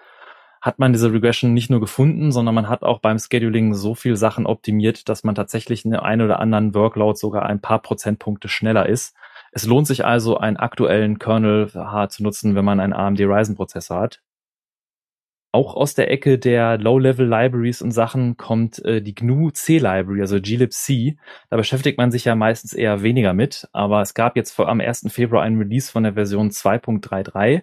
hat 0.60 0.78
man 0.78 0.92
diese 0.92 1.12
Regression 1.12 1.54
nicht 1.54 1.70
nur 1.70 1.80
gefunden, 1.80 2.32
sondern 2.32 2.54
man 2.54 2.68
hat 2.68 2.82
auch 2.82 2.98
beim 3.00 3.18
Scheduling 3.18 3.74
so 3.74 3.94
viel 3.94 4.16
Sachen 4.16 4.46
optimiert, 4.46 5.08
dass 5.08 5.24
man 5.24 5.34
tatsächlich 5.34 5.84
in 5.84 5.94
einen 5.94 6.22
oder 6.22 6.40
anderen 6.40 6.74
Workload 6.74 7.16
sogar 7.16 7.46
ein 7.46 7.60
paar 7.60 7.80
Prozentpunkte 7.80 8.48
schneller 8.48 8.88
ist. 8.88 9.14
Es 9.52 9.66
lohnt 9.66 9.86
sich 9.86 10.04
also, 10.04 10.38
einen 10.38 10.56
aktuellen 10.56 11.18
Kernel 11.18 11.68
zu 12.08 12.22
nutzen, 12.22 12.54
wenn 12.54 12.64
man 12.64 12.80
einen 12.80 12.92
AMD 12.92 13.20
Ryzen 13.20 13.56
Prozessor 13.56 14.00
hat. 14.00 14.22
Auch 15.50 15.74
aus 15.74 15.94
der 15.94 16.10
Ecke 16.10 16.38
der 16.38 16.76
Low-Level 16.76 17.26
Libraries 17.26 17.80
und 17.80 17.90
Sachen 17.90 18.36
kommt 18.36 18.84
äh, 18.84 19.00
die 19.00 19.14
GNU 19.14 19.50
C 19.50 19.78
Library, 19.78 20.20
also 20.20 20.38
glibc. 20.42 21.16
Da 21.48 21.56
beschäftigt 21.56 21.96
man 21.96 22.10
sich 22.10 22.26
ja 22.26 22.34
meistens 22.34 22.74
eher 22.74 23.02
weniger 23.02 23.32
mit, 23.32 23.66
aber 23.72 24.02
es 24.02 24.12
gab 24.12 24.36
jetzt 24.36 24.52
vor, 24.52 24.68
am 24.68 24.80
1. 24.80 25.06
Februar 25.08 25.42
einen 25.42 25.56
Release 25.56 25.90
von 25.90 26.02
der 26.02 26.12
Version 26.12 26.50
2.33, 26.50 27.62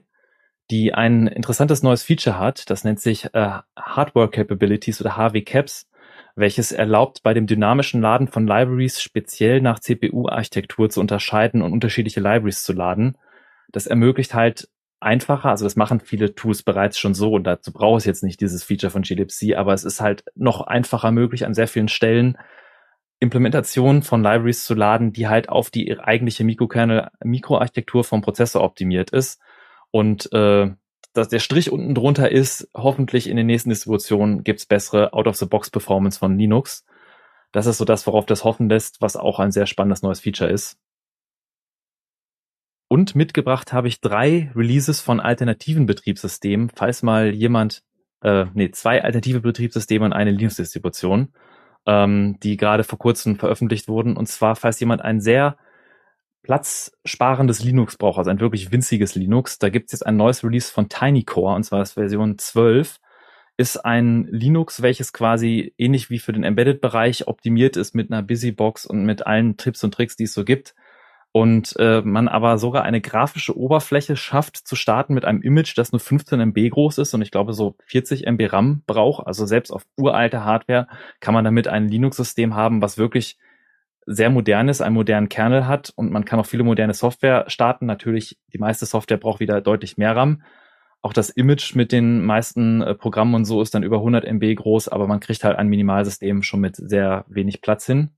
die 0.71 0.95
ein 0.95 1.27
interessantes 1.27 1.83
neues 1.83 2.01
Feature 2.01 2.39
hat. 2.39 2.71
Das 2.71 2.85
nennt 2.85 2.99
sich 2.99 3.25
äh, 3.35 3.59
Hardware 3.77 4.31
Capabilities 4.31 4.99
oder 4.99 5.15
HW 5.15 5.43
Caps 5.43 5.87
welches 6.35 6.71
erlaubt, 6.71 7.23
bei 7.23 7.33
dem 7.33 7.47
dynamischen 7.47 8.01
Laden 8.01 8.27
von 8.27 8.45
Libraries 8.45 9.01
speziell 9.01 9.61
nach 9.61 9.79
CPU-Architektur 9.79 10.89
zu 10.89 10.99
unterscheiden 10.99 11.61
und 11.61 11.71
unterschiedliche 11.71 12.19
Libraries 12.19 12.63
zu 12.63 12.73
laden. 12.73 13.17
Das 13.71 13.87
ermöglicht 13.87 14.33
halt 14.33 14.69
einfacher, 14.99 15.49
also 15.49 15.65
das 15.65 15.75
machen 15.75 15.99
viele 15.99 16.35
Tools 16.35 16.63
bereits 16.63 16.99
schon 16.99 17.13
so 17.13 17.33
und 17.33 17.45
dazu 17.45 17.71
braucht 17.71 17.99
es 17.99 18.05
jetzt 18.05 18.23
nicht 18.23 18.41
dieses 18.41 18.63
Feature 18.63 18.91
von 18.91 19.03
glibc, 19.03 19.55
aber 19.55 19.73
es 19.73 19.83
ist 19.83 20.01
halt 20.01 20.25
noch 20.35 20.61
einfacher 20.61 21.11
möglich 21.11 21.45
an 21.45 21.53
sehr 21.53 21.67
vielen 21.67 21.87
Stellen 21.87 22.37
Implementationen 23.19 24.03
von 24.03 24.21
Libraries 24.21 24.65
zu 24.65 24.73
laden, 24.73 25.13
die 25.13 25.27
halt 25.27 25.47
auf 25.47 25.69
die 25.69 25.97
eigentliche 25.99 26.43
Mikrokernel 26.43 27.09
Mikroarchitektur 27.23 28.03
vom 28.03 28.21
Prozessor 28.21 28.61
optimiert 28.61 29.11
ist 29.11 29.39
und 29.91 30.31
äh, 30.33 30.71
dass 31.15 31.29
der 31.29 31.39
Strich 31.39 31.71
unten 31.71 31.95
drunter 31.95 32.31
ist, 32.31 32.69
hoffentlich 32.75 33.29
in 33.29 33.37
den 33.37 33.47
nächsten 33.47 33.69
Distributionen 33.69 34.43
gibt's 34.43 34.65
bessere 34.65 35.13
Out-of-the-Box-Performance 35.13 36.19
von 36.19 36.37
Linux. 36.37 36.85
Das 37.53 37.67
ist 37.67 37.77
so 37.77 37.85
das, 37.85 38.05
worauf 38.05 38.25
das 38.25 38.43
hoffen 38.43 38.67
lässt, 38.67 39.01
was 39.01 39.15
auch 39.15 39.39
ein 39.39 39.51
sehr 39.51 39.65
spannendes 39.65 40.01
neues 40.01 40.19
Feature 40.19 40.49
ist. 40.49 40.77
Und 42.89 43.15
mitgebracht 43.15 43.71
habe 43.71 43.87
ich 43.87 44.01
drei 44.01 44.51
Releases 44.55 44.99
von 44.99 45.19
alternativen 45.21 45.85
Betriebssystemen, 45.85 46.69
falls 46.75 47.01
mal 47.01 47.33
jemand, 47.33 47.81
äh, 48.21 48.45
nee, 48.53 48.71
zwei 48.71 49.01
alternative 49.01 49.39
Betriebssysteme 49.39 50.05
und 50.05 50.13
eine 50.13 50.31
Linux-Distribution, 50.31 51.33
ähm, 51.87 52.37
die 52.43 52.57
gerade 52.57 52.83
vor 52.83 52.99
kurzem 52.99 53.37
veröffentlicht 53.37 53.87
wurden. 53.87 54.17
Und 54.17 54.27
zwar, 54.27 54.57
falls 54.57 54.79
jemand 54.81 55.01
ein 55.01 55.21
sehr 55.21 55.57
platzsparendes 56.45 57.63
Linux 57.63 57.97
braucht, 57.97 58.19
also 58.19 58.29
ein 58.29 58.39
wirklich 58.39 58.71
winziges 58.71 59.15
Linux. 59.15 59.57
Da 59.57 59.69
gibt 59.69 59.87
es 59.87 59.93
jetzt 59.93 60.05
ein 60.05 60.15
neues 60.15 60.43
Release 60.43 60.71
von 60.71 60.89
TinyCore, 60.89 61.55
und 61.55 61.63
zwar 61.63 61.79
das 61.79 61.93
Version 61.93 62.37
12, 62.37 62.99
ist 63.57 63.77
ein 63.77 64.27
Linux, 64.29 64.83
welches 64.83 65.11
quasi 65.11 65.73
ähnlich 65.79 66.11
wie 66.11 66.19
für 66.19 66.33
den 66.33 66.43
Embedded-Bereich 66.43 67.27
optimiert 67.27 67.77
ist 67.77 67.95
mit 67.95 68.11
einer 68.11 68.21
Busybox 68.21 68.85
und 68.85 69.05
mit 69.05 69.25
allen 69.25 69.57
Tipps 69.57 69.83
und 69.83 69.95
Tricks, 69.95 70.17
die 70.17 70.25
es 70.25 70.35
so 70.35 70.45
gibt. 70.45 70.75
Und 71.31 71.75
äh, 71.79 72.01
man 72.01 72.27
aber 72.27 72.59
sogar 72.59 72.83
eine 72.83 73.01
grafische 73.01 73.57
Oberfläche 73.57 74.15
schafft 74.15 74.55
zu 74.55 74.75
starten 74.75 75.15
mit 75.15 75.25
einem 75.25 75.41
Image, 75.41 75.75
das 75.77 75.91
nur 75.91 75.99
15 75.99 76.39
MB 76.39 76.69
groß 76.69 76.99
ist 76.99 77.13
und 77.15 77.23
ich 77.23 77.31
glaube 77.31 77.53
so 77.53 77.75
40 77.87 78.27
MB 78.27 78.53
RAM 78.53 78.83
braucht. 78.85 79.25
Also 79.25 79.47
selbst 79.47 79.71
auf 79.71 79.83
uralte 79.97 80.45
Hardware 80.45 80.87
kann 81.21 81.33
man 81.33 81.43
damit 81.43 81.67
ein 81.67 81.89
Linux-System 81.89 82.55
haben, 82.55 82.83
was 82.83 82.99
wirklich 82.99 83.37
sehr 84.05 84.29
modern 84.29 84.69
ist, 84.69 84.81
einen 84.81 84.95
modernen 84.95 85.29
Kernel 85.29 85.67
hat 85.67 85.91
und 85.95 86.11
man 86.11 86.25
kann 86.25 86.39
auch 86.39 86.45
viele 86.45 86.63
moderne 86.63 86.93
Software 86.93 87.45
starten. 87.47 87.85
Natürlich, 87.85 88.37
die 88.53 88.59
meiste 88.59 88.85
Software 88.85 89.17
braucht 89.17 89.39
wieder 89.39 89.61
deutlich 89.61 89.97
mehr 89.97 90.15
RAM. 90.15 90.43
Auch 91.01 91.13
das 91.13 91.29
Image 91.29 91.75
mit 91.75 91.91
den 91.91 92.23
meisten 92.23 92.81
äh, 92.81 92.95
Programmen 92.95 93.35
und 93.35 93.45
so 93.45 93.61
ist 93.61 93.73
dann 93.75 93.83
über 93.83 93.97
100 93.97 94.25
MB 94.25 94.55
groß, 94.55 94.87
aber 94.87 95.07
man 95.07 95.19
kriegt 95.19 95.43
halt 95.43 95.57
ein 95.57 95.67
Minimalsystem 95.67 96.41
schon 96.43 96.61
mit 96.61 96.75
sehr 96.75 97.25
wenig 97.27 97.61
Platz 97.61 97.85
hin. 97.85 98.11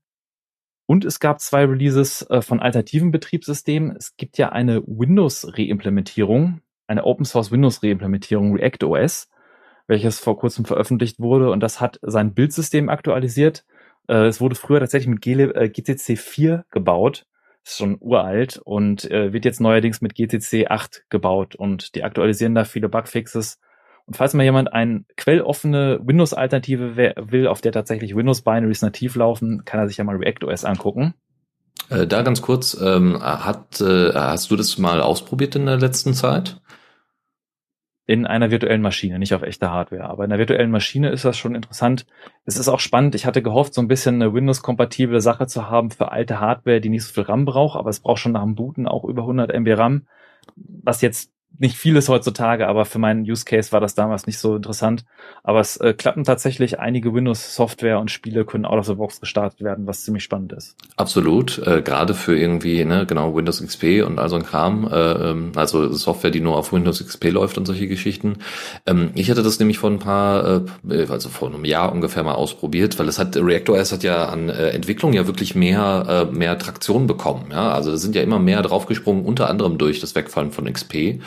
Und 0.86 1.04
es 1.04 1.20
gab 1.20 1.40
zwei 1.40 1.66
Releases 1.66 2.22
äh, 2.30 2.40
von 2.40 2.60
alternativen 2.60 3.10
Betriebssystemen. 3.10 3.94
Es 3.96 4.16
gibt 4.16 4.38
ja 4.38 4.50
eine 4.50 4.82
Windows-Reimplementierung, 4.86 6.62
eine 6.86 7.04
Open-Source 7.04 7.52
Windows-Reimplementierung 7.52 8.56
React 8.56 8.84
OS, 8.84 9.28
welches 9.86 10.18
vor 10.18 10.38
kurzem 10.38 10.64
veröffentlicht 10.64 11.18
wurde 11.18 11.50
und 11.50 11.60
das 11.60 11.80
hat 11.80 11.98
sein 12.02 12.32
Bildsystem 12.34 12.88
aktualisiert 12.88 13.64
äh, 14.08 14.26
es 14.26 14.40
wurde 14.40 14.54
früher 14.54 14.80
tatsächlich 14.80 15.08
mit 15.08 15.22
GCC 15.22 16.16
4 16.16 16.54
äh, 16.54 16.62
gebaut. 16.70 17.26
Ist 17.64 17.78
schon 17.78 17.98
uralt 18.00 18.60
und 18.64 19.10
äh, 19.10 19.32
wird 19.32 19.44
jetzt 19.44 19.60
neuerdings 19.60 20.00
mit 20.00 20.14
GCC 20.14 20.68
8 20.68 21.04
gebaut 21.10 21.54
und 21.54 21.94
die 21.94 22.04
aktualisieren 22.04 22.54
da 22.54 22.64
viele 22.64 22.88
Bugfixes. 22.88 23.58
Und 24.06 24.16
falls 24.16 24.32
mal 24.32 24.42
jemand 24.42 24.72
eine 24.72 25.04
quelloffene 25.16 26.00
Windows-Alternative 26.02 26.96
will, 26.96 27.46
auf 27.46 27.60
der 27.60 27.72
tatsächlich 27.72 28.16
Windows-Binaries 28.16 28.80
nativ 28.80 29.16
laufen, 29.16 29.66
kann 29.66 29.80
er 29.80 29.88
sich 29.88 29.98
ja 29.98 30.04
mal 30.04 30.16
React 30.16 30.46
OS 30.46 30.64
angucken. 30.64 31.12
Äh, 31.90 32.06
da 32.06 32.22
ganz 32.22 32.40
kurz, 32.40 32.74
ähm, 32.80 33.22
hat, 33.22 33.80
äh, 33.82 34.12
hast 34.14 34.50
du 34.50 34.56
das 34.56 34.78
mal 34.78 35.02
ausprobiert 35.02 35.56
in 35.56 35.66
der 35.66 35.76
letzten 35.76 36.14
Zeit? 36.14 36.58
In 38.08 38.26
einer 38.26 38.50
virtuellen 38.50 38.80
Maschine, 38.80 39.18
nicht 39.18 39.34
auf 39.34 39.42
echter 39.42 39.70
Hardware. 39.70 40.04
Aber 40.04 40.24
in 40.24 40.32
einer 40.32 40.38
virtuellen 40.38 40.70
Maschine 40.70 41.10
ist 41.10 41.26
das 41.26 41.36
schon 41.36 41.54
interessant. 41.54 42.06
Es 42.46 42.56
ist 42.56 42.68
auch 42.68 42.80
spannend. 42.80 43.14
Ich 43.14 43.26
hatte 43.26 43.42
gehofft, 43.42 43.74
so 43.74 43.82
ein 43.82 43.86
bisschen 43.86 44.14
eine 44.14 44.32
Windows-kompatible 44.32 45.20
Sache 45.20 45.46
zu 45.46 45.68
haben 45.68 45.90
für 45.90 46.10
alte 46.10 46.40
Hardware, 46.40 46.80
die 46.80 46.88
nicht 46.88 47.04
so 47.04 47.12
viel 47.12 47.24
RAM 47.24 47.44
braucht, 47.44 47.78
aber 47.78 47.90
es 47.90 48.00
braucht 48.00 48.20
schon 48.20 48.32
nach 48.32 48.44
dem 48.44 48.54
Booten 48.54 48.88
auch 48.88 49.04
über 49.04 49.22
100 49.22 49.52
MB 49.52 49.76
RAM, 49.76 50.06
was 50.56 51.02
jetzt 51.02 51.34
nicht 51.58 51.76
vieles 51.76 52.08
heutzutage, 52.08 52.68
aber 52.68 52.84
für 52.84 52.98
meinen 52.98 53.22
Use 53.22 53.44
Case 53.44 53.72
war 53.72 53.80
das 53.80 53.94
damals 53.94 54.26
nicht 54.26 54.38
so 54.38 54.54
interessant. 54.54 55.04
Aber 55.42 55.60
es 55.60 55.76
äh, 55.78 55.92
klappen 55.92 56.22
tatsächlich 56.24 56.78
einige 56.78 57.12
Windows-Software 57.12 57.98
und 57.98 58.10
Spiele 58.10 58.44
können 58.44 58.64
out 58.64 58.78
of 58.78 58.86
the 58.86 58.94
box 58.94 59.20
gestartet 59.20 59.60
werden, 59.60 59.86
was 59.86 60.04
ziemlich 60.04 60.22
spannend 60.22 60.52
ist. 60.52 60.76
Absolut, 60.96 61.58
äh, 61.66 61.82
gerade 61.82 62.14
für 62.14 62.38
irgendwie, 62.38 62.84
ne, 62.84 63.06
genau, 63.06 63.34
Windows 63.34 63.60
XP 63.64 64.04
und 64.06 64.20
all 64.20 64.28
so 64.28 64.36
ein 64.36 64.44
Kram, 64.44 64.88
äh, 64.88 65.30
ähm, 65.30 65.52
also 65.56 65.92
Software, 65.92 66.30
die 66.30 66.40
nur 66.40 66.56
auf 66.56 66.72
Windows 66.72 67.04
XP 67.04 67.30
läuft 67.30 67.58
und 67.58 67.66
solche 67.66 67.88
Geschichten. 67.88 68.38
Ähm, 68.86 69.10
ich 69.14 69.30
hatte 69.30 69.42
das 69.42 69.58
nämlich 69.58 69.78
vor 69.78 69.90
ein 69.90 69.98
paar, 69.98 70.62
äh, 70.88 71.06
also 71.08 71.28
vor 71.28 71.48
einem 71.48 71.64
Jahr 71.64 71.92
ungefähr 71.92 72.22
mal 72.22 72.34
ausprobiert, 72.34 72.98
weil 73.00 73.08
es 73.08 73.18
hat, 73.18 73.36
ReactOS 73.36 73.90
hat 73.90 74.04
ja 74.04 74.26
an 74.26 74.48
äh, 74.48 74.70
Entwicklung 74.70 75.12
ja 75.12 75.26
wirklich 75.26 75.56
mehr, 75.56 76.28
äh, 76.30 76.32
mehr 76.32 76.56
Traktion 76.58 77.08
bekommen, 77.08 77.46
ja, 77.50 77.72
also 77.72 77.90
da 77.90 77.96
sind 77.96 78.14
ja 78.14 78.22
immer 78.22 78.38
mehr 78.38 78.62
draufgesprungen, 78.62 79.24
unter 79.24 79.50
anderem 79.50 79.76
durch 79.78 79.98
das 79.98 80.14
Wegfallen 80.14 80.52
von 80.52 80.72
XP. 80.72 81.20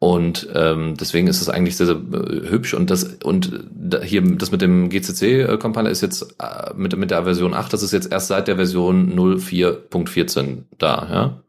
Und 0.00 0.48
ähm, 0.54 0.94
deswegen 0.98 1.26
ist 1.26 1.40
es 1.40 1.48
eigentlich 1.48 1.76
sehr, 1.76 1.86
sehr 1.86 1.96
äh, 1.96 2.48
hübsch. 2.48 2.74
Und 2.74 2.90
das 2.90 3.04
und 3.24 3.66
da, 3.70 4.00
hier 4.00 4.22
das 4.22 4.52
mit 4.52 4.62
dem 4.62 4.90
GCC-Compiler 4.90 5.90
ist 5.90 6.02
jetzt 6.02 6.36
äh, 6.40 6.72
mit, 6.76 6.96
mit 6.96 7.10
der 7.10 7.24
Version 7.24 7.52
8, 7.52 7.72
das 7.72 7.82
ist 7.82 7.92
jetzt 7.92 8.12
erst 8.12 8.28
seit 8.28 8.46
der 8.46 8.56
Version 8.56 9.12
04.14 9.18 10.64
da, 10.78 11.08
ja? 11.10 11.42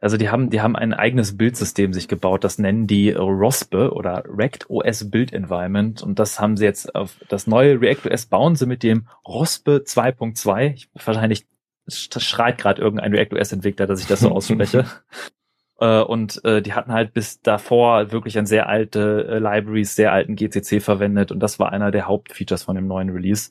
Also 0.00 0.18
die 0.18 0.28
haben, 0.28 0.50
die 0.50 0.60
haben 0.60 0.76
ein 0.76 0.92
eigenes 0.92 1.38
Bildsystem 1.38 1.94
sich 1.94 2.08
gebaut, 2.08 2.44
das 2.44 2.58
nennen 2.58 2.86
die 2.86 3.12
ROSPE 3.12 3.90
oder 3.90 4.22
React 4.28 4.68
OS 4.68 5.10
Build 5.10 5.32
Environment 5.32 6.02
und 6.02 6.18
das 6.18 6.38
haben 6.38 6.58
sie 6.58 6.64
jetzt 6.64 6.94
auf 6.94 7.16
das 7.30 7.46
neue 7.46 7.80
React 7.80 8.10
OS 8.10 8.26
bauen 8.26 8.54
sie 8.54 8.66
mit 8.66 8.82
dem 8.82 9.08
ROSPE 9.26 9.84
2.2. 9.86 10.88
Wahrscheinlich 10.92 11.46
schreit 11.88 12.58
gerade 12.58 12.82
irgendein 12.82 13.14
React 13.14 13.38
OS 13.38 13.52
Entwickler, 13.52 13.86
dass 13.86 14.00
ich 14.00 14.06
das 14.06 14.20
so 14.20 14.30
ausspreche. 14.30 14.84
Äh, 15.80 16.00
und 16.00 16.44
äh, 16.44 16.62
die 16.62 16.72
hatten 16.72 16.92
halt 16.92 17.14
bis 17.14 17.40
davor 17.42 18.12
wirklich 18.12 18.38
ein 18.38 18.46
sehr 18.46 18.68
alte 18.68 19.26
äh, 19.28 19.38
Libraries, 19.38 19.96
sehr 19.96 20.12
alten 20.12 20.36
GCC 20.36 20.80
verwendet 20.80 21.32
und 21.32 21.40
das 21.40 21.58
war 21.58 21.72
einer 21.72 21.90
der 21.90 22.06
Hauptfeatures 22.06 22.62
von 22.62 22.76
dem 22.76 22.86
neuen 22.86 23.10
Release. 23.10 23.50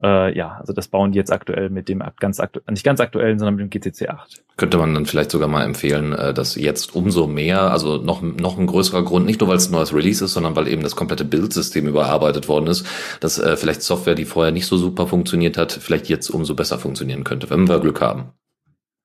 Äh, 0.00 0.36
ja, 0.36 0.56
also 0.60 0.72
das 0.72 0.86
bauen 0.86 1.10
die 1.10 1.18
jetzt 1.18 1.32
aktuell 1.32 1.70
mit 1.70 1.88
dem 1.88 2.04
ganz 2.20 2.38
aktuell, 2.38 2.62
nicht 2.70 2.84
ganz 2.84 3.00
aktuellen, 3.00 3.38
sondern 3.38 3.56
mit 3.56 3.64
dem 3.64 3.70
GCC 3.70 4.08
8. 4.08 4.44
Könnte 4.56 4.78
man 4.78 4.94
dann 4.94 5.06
vielleicht 5.06 5.32
sogar 5.32 5.48
mal 5.48 5.64
empfehlen, 5.64 6.12
äh, 6.12 6.32
dass 6.32 6.54
jetzt 6.54 6.94
umso 6.94 7.26
mehr, 7.26 7.72
also 7.72 7.96
noch, 7.96 8.22
noch 8.22 8.58
ein 8.58 8.68
größerer 8.68 9.04
Grund, 9.04 9.26
nicht 9.26 9.40
nur 9.40 9.48
weil 9.48 9.56
es 9.56 9.68
ein 9.68 9.72
neues 9.72 9.92
Release 9.92 10.24
ist, 10.24 10.34
sondern 10.34 10.54
weil 10.54 10.68
eben 10.68 10.82
das 10.82 10.94
komplette 10.94 11.24
Bildsystem 11.24 11.88
überarbeitet 11.88 12.48
worden 12.48 12.68
ist, 12.68 12.86
dass 13.20 13.38
äh, 13.40 13.56
vielleicht 13.56 13.82
Software, 13.82 14.14
die 14.14 14.24
vorher 14.24 14.52
nicht 14.52 14.66
so 14.66 14.76
super 14.76 15.08
funktioniert 15.08 15.58
hat, 15.58 15.72
vielleicht 15.72 16.08
jetzt 16.08 16.30
umso 16.30 16.54
besser 16.54 16.78
funktionieren 16.78 17.24
könnte, 17.24 17.50
wenn 17.50 17.68
wir 17.68 17.80
Glück 17.80 18.00
haben. 18.00 18.32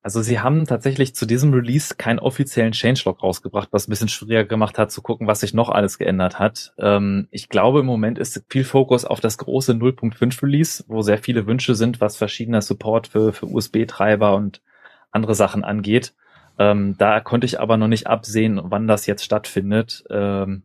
Also 0.04 0.22
sie 0.22 0.42
haben 0.42 0.66
tatsächlich 0.66 1.16
zu 1.16 1.26
diesem 1.26 1.54
Release 1.54 1.96
keinen 1.96 2.20
offiziellen 2.20 2.74
Changelog 2.74 3.24
rausgebracht, 3.24 3.70
was 3.72 3.88
ein 3.88 3.92
bisschen 3.92 4.10
schwieriger 4.10 4.44
gemacht 4.44 4.78
hat 4.78 4.92
zu 4.92 5.02
gucken, 5.02 5.28
was 5.28 5.40
sich 5.40 5.54
noch 5.54 5.70
alles 5.70 5.98
geändert 5.98 6.40
hat. 6.40 6.74
Ähm, 6.78 7.30
ich 7.32 7.48
glaube, 7.48 7.80
im 7.80 7.86
Moment 7.86 8.20
ist 8.20 8.44
viel 8.50 8.66
Fokus 8.66 9.06
auf 9.06 9.22
das 9.22 9.38
große 9.38 9.72
0.5 9.72 10.44
Release, 10.44 10.84
wo 10.90 11.02
sehr 11.04 11.20
viele 11.20 11.48
Wünsche 11.48 11.74
sind, 11.74 12.02
was 12.02 12.18
verschiedener 12.18 12.62
Support 12.62 13.08
für, 13.08 13.32
für 13.32 13.46
USB-Treiber 13.46 14.36
und 14.36 14.62
andere 15.12 15.36
Sachen 15.36 15.64
angeht. 15.64 16.14
Ähm, 16.60 16.96
da 16.98 17.22
konnte 17.22 17.46
ich 17.46 17.62
aber 17.62 17.78
noch 17.78 17.88
nicht 17.88 18.08
absehen, 18.08 18.60
wann 18.62 18.88
das 18.88 19.06
jetzt 19.06 19.24
stattfindet. 19.24 20.04
Ähm, 20.10 20.64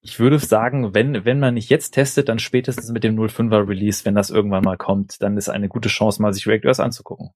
ich 0.00 0.18
würde 0.18 0.40
sagen, 0.40 0.94
wenn, 0.94 1.24
wenn 1.24 1.38
man 1.38 1.54
nicht 1.54 1.70
jetzt 1.70 1.92
testet, 1.92 2.28
dann 2.28 2.40
spätestens 2.40 2.90
mit 2.90 3.04
dem 3.04 3.16
0.5er 3.16 3.68
Release, 3.68 4.04
wenn 4.04 4.16
das 4.16 4.30
irgendwann 4.30 4.64
mal 4.64 4.76
kommt, 4.76 5.22
dann 5.22 5.36
ist 5.36 5.48
eine 5.48 5.68
gute 5.68 5.88
Chance, 5.88 6.20
mal 6.20 6.32
sich 6.34 6.48
React 6.48 6.82
anzugucken. 6.82 7.30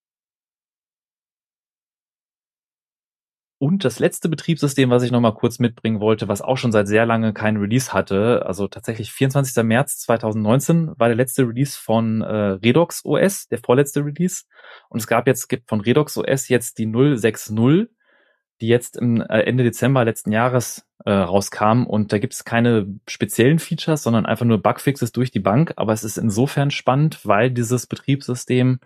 Und 3.64 3.82
das 3.82 3.98
letzte 3.98 4.28
Betriebssystem, 4.28 4.90
was 4.90 5.04
ich 5.04 5.10
noch 5.10 5.22
mal 5.22 5.32
kurz 5.32 5.58
mitbringen 5.58 5.98
wollte, 5.98 6.28
was 6.28 6.42
auch 6.42 6.58
schon 6.58 6.70
seit 6.70 6.86
sehr 6.86 7.06
lange 7.06 7.32
kein 7.32 7.56
Release 7.56 7.94
hatte, 7.94 8.44
also 8.44 8.68
tatsächlich 8.68 9.10
24. 9.10 9.64
März 9.64 10.00
2019 10.00 10.92
war 10.98 11.08
der 11.08 11.16
letzte 11.16 11.48
Release 11.48 11.78
von 11.80 12.20
äh, 12.20 12.58
Redox 12.62 13.06
OS, 13.06 13.48
der 13.48 13.56
vorletzte 13.56 14.04
Release. 14.04 14.44
Und 14.90 15.00
es 15.00 15.06
gab 15.06 15.26
jetzt 15.26 15.48
gibt 15.48 15.70
von 15.70 15.80
Redox 15.80 16.18
OS 16.18 16.48
jetzt 16.48 16.76
die 16.76 16.84
060, 16.92 17.88
die 18.60 18.68
jetzt 18.68 18.98
im 18.98 19.22
äh, 19.22 19.40
Ende 19.44 19.64
Dezember 19.64 20.04
letzten 20.04 20.30
Jahres 20.30 20.86
äh, 21.06 21.12
rauskam. 21.12 21.86
Und 21.86 22.12
da 22.12 22.18
gibt 22.18 22.34
es 22.34 22.44
keine 22.44 22.86
speziellen 23.08 23.60
Features, 23.60 24.02
sondern 24.02 24.26
einfach 24.26 24.44
nur 24.44 24.62
Bugfixes 24.62 25.12
durch 25.12 25.30
die 25.30 25.40
Bank. 25.40 25.72
Aber 25.76 25.94
es 25.94 26.04
ist 26.04 26.18
insofern 26.18 26.70
spannend, 26.70 27.20
weil 27.24 27.50
dieses 27.50 27.86
Betriebssystem 27.86 28.80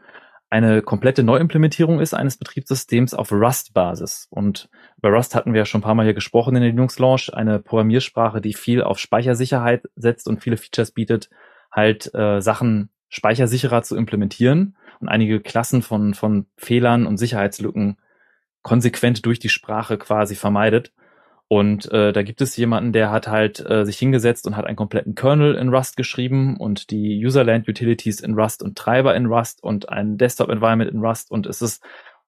eine 0.51 0.81
komplette 0.81 1.23
Neuimplementierung 1.23 2.01
ist 2.01 2.15
eines 2.15 2.39
Betriebssystems 2.39 3.13
auf 3.13 3.33
Rust-Basis. 3.33 4.29
Und 4.31 4.71
über 4.97 5.11
Rust 5.11 5.35
hatten 5.35 5.53
wir 5.53 5.61
ja 5.61 5.65
schon 5.67 5.81
ein 5.81 5.85
paar 5.85 5.95
Mal 5.95 6.05
hier 6.05 6.15
gesprochen 6.15 6.57
in 6.57 6.63
der 6.63 6.71
Linux-Launch, 6.71 7.35
eine 7.35 7.59
Programmiersprache, 7.59 8.41
die 8.41 8.55
viel 8.55 8.83
auf 8.83 8.99
Speichersicherheit 8.99 9.89
setzt 9.95 10.27
und 10.27 10.43
viele 10.43 10.57
Features 10.57 10.93
bietet, 10.93 11.29
halt 11.71 12.13
äh, 12.15 12.41
Sachen 12.41 12.91
speichersicherer 13.11 13.83
zu 13.83 13.97
implementieren 13.97 14.77
und 15.01 15.09
einige 15.09 15.41
Klassen 15.41 15.83
von, 15.83 16.15
von 16.15 16.47
Fehlern 16.57 17.07
und 17.07 17.19
Sicherheitslücken 17.19 17.99
konsequent 18.63 19.25
durch 19.27 19.39
die 19.39 19.49
Sprache 19.49 19.99
quasi 19.99 20.35
vermeidet. 20.35 20.93
Und 21.49 21.91
äh, 21.93 22.13
da 22.13 22.23
gibt 22.23 22.43
es 22.43 22.57
jemanden, 22.59 22.93
der 22.93 23.11
hat 23.11 23.27
halt 23.27 23.65
äh, 23.69 23.87
sich 23.87 23.99
hingesetzt 23.99 24.47
und 24.47 24.55
hat 24.55 24.67
einen 24.67 24.77
kompletten 24.77 25.15
Kernel 25.15 25.55
in 25.55 25.71
Rust 25.71 25.97
geschrieben 25.97 26.59
und 26.59 26.91
die 26.91 27.25
Userland 27.25 27.67
Utilities 27.67 28.21
in 28.21 28.35
Rust 28.35 28.63
und 28.63 28.77
Treiber 28.77 29.17
in 29.17 29.27
Rust 29.27 29.63
und 29.63 29.89
ein 29.89 30.19
Desktop 30.19 30.51
Environment 30.51 30.91
in 30.91 31.01
Rust. 31.01 31.31
Und 31.31 31.47
es 31.47 31.63
ist 31.63 31.83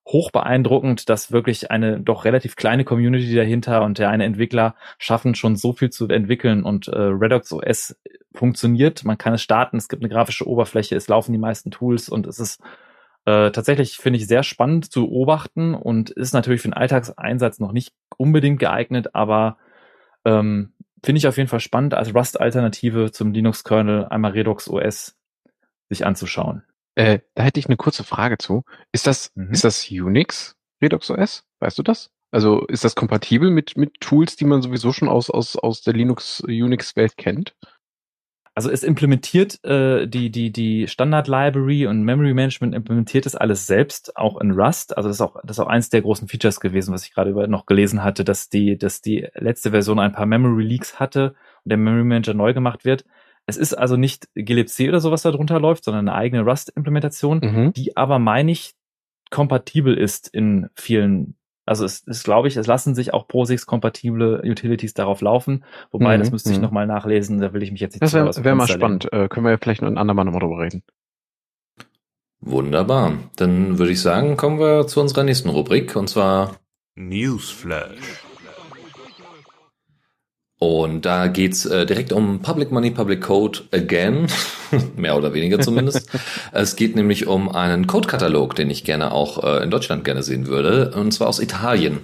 hoch 0.06 0.30
beeindruckend, 0.30 1.10
dass 1.10 1.30
wirklich 1.30 1.70
eine 1.70 2.00
doch 2.00 2.24
relativ 2.24 2.56
kleine 2.56 2.84
Community 2.84 3.34
dahinter 3.34 3.82
und 3.82 3.98
der 3.98 4.08
eine 4.08 4.24
Entwickler 4.24 4.74
schaffen 4.96 5.34
schon 5.34 5.54
so 5.54 5.74
viel 5.74 5.90
zu 5.90 6.08
entwickeln. 6.08 6.62
Und 6.62 6.88
äh, 6.88 6.98
Redux 6.98 7.52
OS 7.52 7.96
funktioniert. 8.34 9.04
Man 9.04 9.18
kann 9.18 9.34
es 9.34 9.42
starten, 9.42 9.76
es 9.76 9.90
gibt 9.90 10.02
eine 10.02 10.12
grafische 10.12 10.48
Oberfläche, 10.48 10.96
es 10.96 11.08
laufen 11.08 11.32
die 11.32 11.38
meisten 11.38 11.70
Tools 11.70 12.08
und 12.08 12.26
es 12.26 12.38
ist 12.38 12.62
äh, 13.26 13.50
tatsächlich 13.50 13.96
finde 13.96 14.18
ich 14.18 14.26
sehr 14.26 14.42
spannend 14.42 14.90
zu 14.90 15.06
beobachten 15.06 15.74
und 15.74 16.10
ist 16.10 16.32
natürlich 16.32 16.62
für 16.62 16.68
den 16.68 16.74
Alltagseinsatz 16.74 17.58
noch 17.58 17.72
nicht 17.72 17.92
unbedingt 18.16 18.58
geeignet, 18.58 19.14
aber 19.14 19.58
ähm, 20.24 20.72
finde 21.04 21.18
ich 21.18 21.26
auf 21.26 21.36
jeden 21.36 21.48
Fall 21.48 21.60
spannend 21.60 21.94
als 21.94 22.14
Rust-Alternative 22.14 23.12
zum 23.12 23.32
Linux-Kernel 23.32 24.06
einmal 24.06 24.32
Redux 24.32 24.68
OS 24.68 25.16
sich 25.88 26.06
anzuschauen. 26.06 26.62
Äh, 26.94 27.20
da 27.34 27.42
hätte 27.42 27.60
ich 27.60 27.66
eine 27.66 27.76
kurze 27.76 28.04
Frage 28.04 28.38
zu. 28.38 28.64
Ist 28.92 29.06
das, 29.06 29.32
mhm. 29.34 29.52
ist 29.52 29.64
das 29.64 29.90
Unix 29.90 30.56
Redux 30.82 31.10
OS? 31.10 31.44
Weißt 31.60 31.78
du 31.78 31.82
das? 31.82 32.10
Also 32.30 32.64
ist 32.66 32.84
das 32.84 32.94
kompatibel 32.94 33.50
mit, 33.50 33.76
mit 33.76 34.00
Tools, 34.00 34.36
die 34.36 34.44
man 34.44 34.62
sowieso 34.62 34.92
schon 34.92 35.08
aus, 35.08 35.30
aus, 35.30 35.56
aus 35.56 35.82
der 35.82 35.94
Linux-Unix-Welt 35.94 37.16
kennt? 37.16 37.56
Also 38.60 38.70
es 38.70 38.82
implementiert 38.82 39.64
äh, 39.64 40.06
die, 40.06 40.30
die, 40.30 40.52
die 40.52 40.86
Standard-Library 40.86 41.86
und 41.86 42.02
Memory 42.02 42.34
Management 42.34 42.74
implementiert 42.74 43.24
es 43.24 43.34
alles 43.34 43.66
selbst, 43.66 44.18
auch 44.18 44.38
in 44.38 44.50
Rust. 44.50 44.98
Also 44.98 45.08
das 45.08 45.16
ist 45.16 45.22
auch, 45.22 45.36
das 45.44 45.56
ist 45.56 45.60
auch 45.60 45.68
eins 45.68 45.88
der 45.88 46.02
großen 46.02 46.28
Features 46.28 46.60
gewesen, 46.60 46.92
was 46.92 47.06
ich 47.06 47.14
gerade 47.14 47.48
noch 47.48 47.64
gelesen 47.64 48.04
hatte, 48.04 48.22
dass 48.22 48.50
die, 48.50 48.76
dass 48.76 49.00
die 49.00 49.26
letzte 49.32 49.70
Version 49.70 49.98
ein 49.98 50.12
paar 50.12 50.26
Memory 50.26 50.62
Leaks 50.62 51.00
hatte 51.00 51.36
und 51.64 51.70
der 51.70 51.78
Memory 51.78 52.04
Manager 52.04 52.34
neu 52.34 52.52
gemacht 52.52 52.84
wird. 52.84 53.06
Es 53.46 53.56
ist 53.56 53.72
also 53.72 53.96
nicht 53.96 54.28
glibc 54.34 54.78
oder 54.86 55.00
sowas 55.00 55.22
da 55.22 55.30
drunter 55.30 55.58
läuft, 55.58 55.84
sondern 55.84 56.06
eine 56.06 56.18
eigene 56.18 56.42
Rust-Implementation, 56.42 57.38
mhm. 57.38 57.72
die 57.72 57.96
aber, 57.96 58.18
meine 58.18 58.52
ich, 58.52 58.74
kompatibel 59.30 59.96
ist 59.96 60.28
in 60.28 60.68
vielen 60.74 61.34
also 61.70 61.84
es 61.84 62.00
ist, 62.00 62.24
glaube 62.24 62.48
ich, 62.48 62.56
es 62.56 62.66
lassen 62.66 62.96
sich 62.96 63.14
auch 63.14 63.28
POSIX-kompatible 63.28 64.42
Utilities 64.44 64.92
darauf 64.92 65.20
laufen. 65.20 65.64
Wobei, 65.92 66.16
mhm, 66.16 66.20
das 66.20 66.32
müsste 66.32 66.50
ich 66.50 66.56
mhm. 66.56 66.62
nochmal 66.62 66.88
nachlesen, 66.88 67.40
da 67.40 67.52
will 67.52 67.62
ich 67.62 67.70
mich 67.70 67.80
jetzt 67.80 67.92
nicht 67.92 68.02
Das 68.02 68.12
wäre 68.12 68.44
wär 68.44 68.54
mal 68.56 68.66
spannend. 68.66 69.12
Äh, 69.12 69.28
können 69.28 69.46
wir 69.46 69.52
ja 69.52 69.56
vielleicht 69.56 69.80
noch 69.80 69.88
ein 69.88 69.96
andermal 69.96 70.24
nochmal 70.24 70.40
drüber 70.40 70.58
reden. 70.58 70.82
Wunderbar. 72.40 73.12
Dann 73.36 73.78
würde 73.78 73.92
ich 73.92 74.02
sagen, 74.02 74.36
kommen 74.36 74.58
wir 74.58 74.88
zu 74.88 75.00
unserer 75.00 75.22
nächsten 75.22 75.48
Rubrik 75.48 75.94
und 75.94 76.08
zwar 76.08 76.56
Newsflash. 76.96 78.24
Und 80.62 81.06
da 81.06 81.28
geht's 81.28 81.64
äh, 81.64 81.86
direkt 81.86 82.12
um 82.12 82.40
Public 82.40 82.70
Money, 82.70 82.90
Public 82.90 83.22
Code 83.22 83.60
again, 83.72 84.26
mehr 84.96 85.16
oder 85.16 85.32
weniger 85.32 85.58
zumindest. 85.58 86.10
es 86.52 86.76
geht 86.76 86.94
nämlich 86.96 87.26
um 87.26 87.48
einen 87.48 87.86
Codekatalog, 87.86 88.54
den 88.56 88.68
ich 88.68 88.84
gerne 88.84 89.12
auch 89.12 89.42
äh, 89.42 89.62
in 89.64 89.70
Deutschland 89.70 90.04
gerne 90.04 90.22
sehen 90.22 90.48
würde, 90.48 90.90
und 90.94 91.12
zwar 91.12 91.28
aus 91.28 91.40
Italien. 91.40 92.00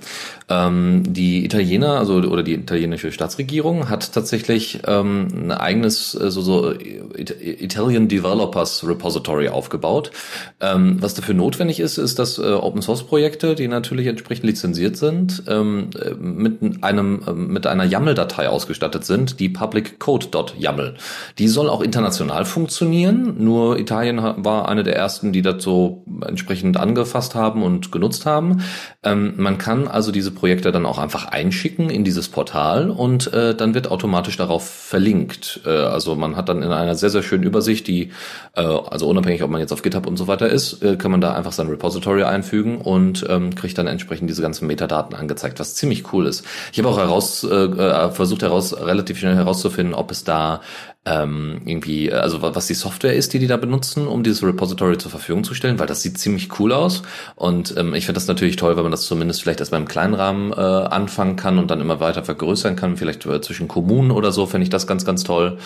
Ähm, 0.49 1.03
die 1.07 1.45
Italiener, 1.45 1.99
also 1.99 2.15
oder 2.15 2.43
die 2.43 2.55
italienische 2.55 3.11
Staatsregierung 3.11 3.89
hat 3.89 4.13
tatsächlich 4.13 4.81
ähm, 4.87 5.29
ein 5.35 5.51
eigenes 5.51 6.15
äh, 6.15 6.31
so, 6.31 6.41
so 6.41 6.73
Italian 6.73 8.07
Developers 8.07 8.87
Repository 8.87 9.49
aufgebaut. 9.49 10.13
Ähm, 10.61 10.99
was 11.01 11.15
dafür 11.15 11.35
notwendig 11.35 11.81
ist, 11.81 11.99
ist, 11.99 12.19
dass 12.19 12.39
äh, 12.39 12.43
Open 12.43 12.81
Source 12.81 13.05
Projekte, 13.05 13.55
die 13.57 13.67
natürlich 13.67 14.07
entsprechend 14.07 14.45
lizenziert 14.45 14.97
sind, 14.97 15.43
ähm, 15.49 15.91
äh, 16.01 16.15
mit 16.15 16.85
einem 16.85 17.23
äh, 17.27 17.33
mit 17.33 17.67
einer 17.67 17.85
YAML-Datei 17.85 18.37
Datei 18.37 18.49
ausgestattet 18.49 19.05
sind, 19.05 19.41
die 19.41 19.49
publiccode.yaml. 19.49 20.95
Die 21.39 21.49
soll 21.49 21.69
auch 21.69 21.81
international 21.81 22.45
funktionieren, 22.45 23.37
nur 23.39 23.79
Italien 23.79 24.19
war 24.19 24.69
eine 24.69 24.83
der 24.83 24.97
ersten, 24.97 25.33
die 25.33 25.43
das 25.43 25.63
so 25.63 26.05
entsprechend 26.27 26.77
angefasst 26.77 27.35
haben 27.35 27.63
und 27.63 27.93
genutzt 27.93 28.27
haben. 28.27 28.63
Ähm, 29.03 29.35
man 29.37 29.59
kann 29.59 29.89
also 29.89 30.13
diese 30.13 30.36
Projekte 30.37 30.71
dann 30.71 30.87
auch 30.87 30.99
einfach 30.99 31.27
einschicken 31.27 31.91
in 31.91 32.05
dieses 32.05 32.29
Portal 32.29 32.91
und 32.91 33.33
äh, 33.33 33.57
dann 33.57 33.75
wird 33.75 33.91
automatisch 33.91 34.37
darauf 34.37 34.65
verlinkt. 34.65 35.63
Äh, 35.67 35.71
also 35.71 36.15
man 36.15 36.37
hat 36.37 36.49
dann 36.49 36.63
in 36.63 36.71
einer 36.71 36.95
sehr, 36.95 37.11
sehr 37.11 37.25
schönen 37.25 37.43
Übersicht, 37.43 37.89
die, 37.89 38.13
äh, 38.55 38.61
also 38.61 39.09
unabhängig, 39.09 39.43
ob 39.43 39.51
man 39.51 39.61
jetzt 39.61 39.73
auf 39.73 39.83
GitHub 39.83 40.07
und 40.07 40.17
so 40.17 40.29
weiter 40.29 40.49
ist, 40.49 40.85
äh, 40.85 40.95
kann 40.95 41.11
man 41.11 41.21
da 41.21 41.35
einfach 41.35 41.53
sein 41.53 41.67
Repository 41.67 42.23
einfügen 42.23 42.81
und 42.81 43.27
ähm, 43.29 43.57
kriegt 43.57 43.77
dann 43.77 43.89
entsprechend 43.89 44.31
diese 44.31 44.43
ganzen 44.43 44.69
Metadaten 44.69 45.17
angezeigt, 45.17 45.59
was 45.59 45.75
ziemlich 45.75 46.13
cool 46.13 46.27
ist. 46.27 46.45
Ich 46.73 46.79
habe 46.79 46.89
auch 46.89 46.99
heraus 46.99 47.43
äh, 47.43 47.49
äh 47.49 48.11
versucht, 48.13 48.37
versucht 48.37 48.43
heraus, 48.43 48.77
relativ 48.87 49.19
schnell 49.19 49.35
herauszufinden, 49.35 49.95
ob 49.95 50.11
es 50.11 50.25
da 50.25 50.61
ähm, 51.07 51.63
irgendwie, 51.65 52.13
also 52.13 52.43
was 52.43 52.67
die 52.67 52.75
Software 52.75 53.15
ist, 53.15 53.33
die 53.33 53.39
die 53.39 53.47
da 53.47 53.57
benutzen, 53.57 54.09
um 54.09 54.25
dieses 54.25 54.43
Repository 54.43 54.99
zur 54.99 55.11
Verfügung 55.11 55.45
zu 55.45 55.55
stellen, 55.55 55.79
weil 55.79 55.87
das 55.87 56.03
sieht 56.03 56.19
ziemlich 56.19 56.59
cool 56.59 56.73
aus. 56.73 57.03
Und 57.37 57.75
ähm, 57.77 57.95
ich 57.95 58.07
finde 58.07 58.19
das 58.19 58.27
natürlich 58.27 58.57
toll, 58.57 58.77
wenn 58.77 58.83
man 58.83 58.91
das 58.91 59.07
zumindest 59.07 59.43
vielleicht 59.43 59.61
erst 59.61 59.71
beim 59.71 59.87
kleinen 59.87 60.15
Rahmen 60.15 60.53
äh, 60.53 60.57
anfangen 60.57 61.37
kann 61.37 61.59
und 61.59 61.71
dann 61.71 61.81
immer 61.81 62.01
weiter 62.01 62.25
vergrößern 62.25 62.75
kann. 62.75 62.97
Vielleicht 62.97 63.25
äh, 63.25 63.41
zwischen 63.41 63.69
Kommunen 63.69 64.11
oder 64.11 64.33
so 64.33 64.47
finde 64.47 64.65
ich 64.65 64.71
das 64.71 64.87
ganz, 64.89 65.05
ganz 65.05 65.23
toll. 65.23 65.59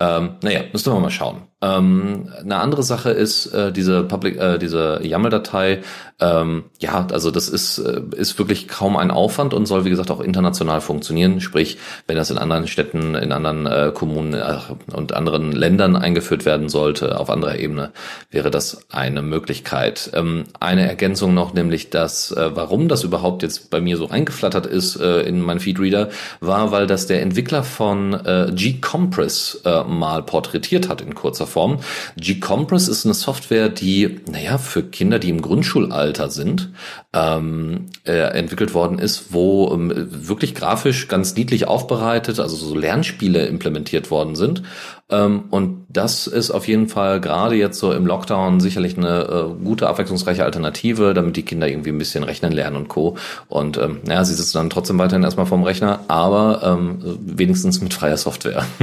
Ähm, 0.00 0.30
naja, 0.42 0.62
müssen 0.72 0.92
wir 0.92 0.98
mal 0.98 1.10
schauen. 1.10 1.42
Ähm, 1.62 2.32
eine 2.40 2.56
andere 2.56 2.82
Sache 2.82 3.10
ist 3.10 3.46
äh, 3.48 3.70
diese 3.70 4.02
Public, 4.02 4.38
äh, 4.38 4.58
diese 4.58 5.00
YAML-Datei. 5.02 5.82
Ähm, 6.18 6.64
ja, 6.78 7.06
also 7.12 7.30
das 7.30 7.48
ist 7.48 7.78
äh, 7.78 8.00
ist 8.16 8.38
wirklich 8.38 8.66
kaum 8.66 8.96
ein 8.96 9.10
Aufwand 9.10 9.52
und 9.52 9.66
soll 9.66 9.84
wie 9.84 9.90
gesagt 9.90 10.10
auch 10.10 10.20
international 10.20 10.80
funktionieren. 10.80 11.40
Sprich, 11.40 11.78
wenn 12.06 12.16
das 12.16 12.30
in 12.30 12.38
anderen 12.38 12.66
Städten, 12.66 13.14
in 13.14 13.32
anderen 13.32 13.66
äh, 13.66 13.92
Kommunen 13.94 14.32
äh, 14.32 14.56
und 14.92 15.12
anderen 15.12 15.52
Ländern 15.52 15.96
eingeführt 15.96 16.44
werden 16.44 16.68
sollte 16.68 17.18
auf 17.18 17.30
anderer 17.30 17.58
Ebene, 17.58 17.90
wäre 18.30 18.50
das 18.50 18.86
eine 18.90 19.22
Möglichkeit. 19.22 20.10
Ähm, 20.14 20.44
eine 20.58 20.88
Ergänzung 20.88 21.34
noch, 21.34 21.54
nämlich 21.54 21.90
dass 21.90 22.32
äh, 22.32 22.50
warum 22.54 22.88
das 22.88 23.04
überhaupt 23.04 23.42
jetzt 23.42 23.70
bei 23.70 23.80
mir 23.80 23.96
so 23.96 24.08
eingeflattert 24.08 24.66
ist 24.66 24.96
äh, 24.96 25.20
in 25.22 25.40
meinen 25.40 25.60
Feedreader, 25.60 26.10
war, 26.40 26.72
weil 26.72 26.86
das 26.86 27.06
der 27.06 27.22
Entwickler 27.22 27.62
von 27.62 28.14
äh, 28.14 28.50
G-Compress 28.54 29.62
äh, 29.64 29.84
mal 29.84 30.22
porträtiert 30.22 30.88
hat 30.88 31.00
in 31.00 31.14
kurzer 31.14 31.46
Form. 31.46 31.80
G-Compress 32.16 32.88
ist 32.88 33.04
eine 33.04 33.14
Software, 33.14 33.68
die, 33.68 34.20
naja, 34.30 34.58
für 34.58 34.82
Kinder, 34.82 35.18
die 35.18 35.30
im 35.30 35.42
Grundschulalter 35.42 36.30
sind, 36.30 36.70
ähm, 37.12 37.86
äh, 38.04 38.12
entwickelt 38.12 38.74
worden 38.74 38.98
ist, 38.98 39.32
wo 39.32 39.72
ähm, 39.72 39.92
wirklich 39.94 40.54
grafisch 40.54 41.08
ganz 41.08 41.34
niedlich 41.34 41.66
aufbereitet, 41.66 42.38
also 42.38 42.56
so 42.56 42.74
Lernspiele 42.74 43.46
implementiert 43.46 44.10
worden 44.10 44.36
sind. 44.36 44.62
Ähm, 45.08 45.44
und 45.50 45.86
das 45.88 46.26
ist 46.26 46.50
auf 46.50 46.68
jeden 46.68 46.88
Fall 46.88 47.20
gerade 47.20 47.54
jetzt 47.56 47.78
so 47.78 47.92
im 47.92 48.06
Lockdown 48.06 48.60
sicherlich 48.60 48.96
eine 48.96 49.22
äh, 49.22 49.64
gute, 49.64 49.88
abwechslungsreiche 49.88 50.44
Alternative, 50.44 51.14
damit 51.14 51.36
die 51.36 51.44
Kinder 51.44 51.68
irgendwie 51.68 51.90
ein 51.90 51.98
bisschen 51.98 52.24
rechnen 52.24 52.52
lernen 52.52 52.76
und 52.76 52.88
Co. 52.88 53.16
Und 53.48 53.76
ähm, 53.78 54.00
naja, 54.04 54.24
sie 54.24 54.34
sitzen 54.34 54.58
dann 54.58 54.70
trotzdem 54.70 54.98
weiterhin 54.98 55.24
erstmal 55.24 55.46
vorm 55.46 55.64
Rechner, 55.64 56.00
aber 56.08 56.62
ähm, 56.62 57.18
wenigstens 57.20 57.80
mit 57.80 57.94
freier 57.94 58.16
Software. 58.16 58.64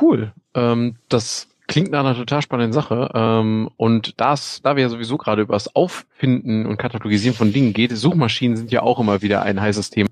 Cool. 0.00 0.32
Ähm, 0.54 0.96
das 1.08 1.48
klingt 1.68 1.90
nach 1.90 2.00
einer 2.00 2.16
total 2.16 2.42
spannenden 2.42 2.72
Sache. 2.72 3.10
Ähm, 3.14 3.70
und 3.76 4.20
das, 4.20 4.60
da 4.62 4.76
wir 4.76 4.82
ja 4.82 4.88
sowieso 4.88 5.18
gerade 5.18 5.42
über 5.42 5.54
das 5.54 5.74
Auffinden 5.74 6.66
und 6.66 6.76
Katalogisieren 6.76 7.36
von 7.36 7.52
Dingen 7.52 7.72
geht, 7.72 7.96
Suchmaschinen 7.96 8.56
sind 8.56 8.72
ja 8.72 8.82
auch 8.82 8.98
immer 8.98 9.22
wieder 9.22 9.42
ein 9.42 9.60
heißes 9.60 9.90
Thema. 9.90 10.08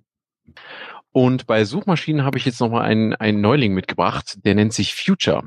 Und 1.12 1.46
bei 1.46 1.64
Suchmaschinen 1.64 2.24
habe 2.24 2.38
ich 2.38 2.44
jetzt 2.44 2.60
nochmal 2.60 2.82
einen, 2.82 3.14
einen 3.14 3.40
Neuling 3.40 3.74
mitgebracht, 3.74 4.38
der 4.44 4.54
nennt 4.54 4.72
sich 4.72 4.94
Future. 4.94 5.42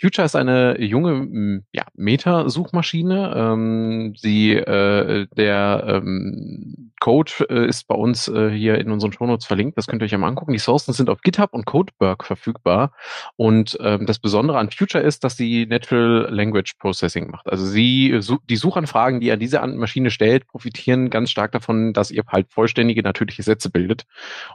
Future 0.00 0.24
ist 0.24 0.36
eine 0.36 0.80
junge 0.80 1.62
ja, 1.72 1.84
Meta-Suchmaschine. 1.94 3.34
Ähm, 3.36 4.14
sie, 4.16 4.54
äh, 4.54 5.26
der 5.36 5.84
ähm, 5.86 6.92
Code 7.00 7.32
äh, 7.48 7.66
ist 7.66 7.88
bei 7.88 7.94
uns 7.94 8.28
äh, 8.28 8.50
hier 8.50 8.78
in 8.78 8.90
unseren 8.90 9.12
Shownotes 9.12 9.46
verlinkt. 9.46 9.76
Das 9.76 9.86
könnt 9.86 10.02
ihr 10.02 10.04
euch 10.04 10.14
einmal 10.14 10.30
angucken. 10.30 10.52
Die 10.52 10.58
Sourcen 10.58 10.92
sind 10.92 11.10
auf 11.10 11.22
GitHub 11.22 11.52
und 11.52 11.64
Codeberg 11.64 12.24
verfügbar. 12.24 12.92
Und 13.36 13.76
ähm, 13.80 14.06
das 14.06 14.18
Besondere 14.18 14.58
an 14.58 14.70
Future 14.70 15.02
ist, 15.02 15.24
dass 15.24 15.36
sie 15.36 15.66
Natural 15.66 16.28
Language 16.30 16.74
Processing 16.78 17.30
macht. 17.30 17.48
Also 17.48 17.64
sie, 17.64 18.20
die 18.48 18.56
Suchanfragen, 18.56 19.20
die 19.20 19.28
ihr 19.28 19.34
an 19.34 19.40
diese 19.40 19.66
Maschine 19.66 20.10
stellt, 20.10 20.46
profitieren 20.46 21.10
ganz 21.10 21.30
stark 21.30 21.52
davon, 21.52 21.92
dass 21.94 22.10
ihr 22.10 22.22
halt 22.28 22.50
vollständige 22.50 23.02
natürliche 23.02 23.42
Sätze 23.42 23.70
bildet. 23.70 24.04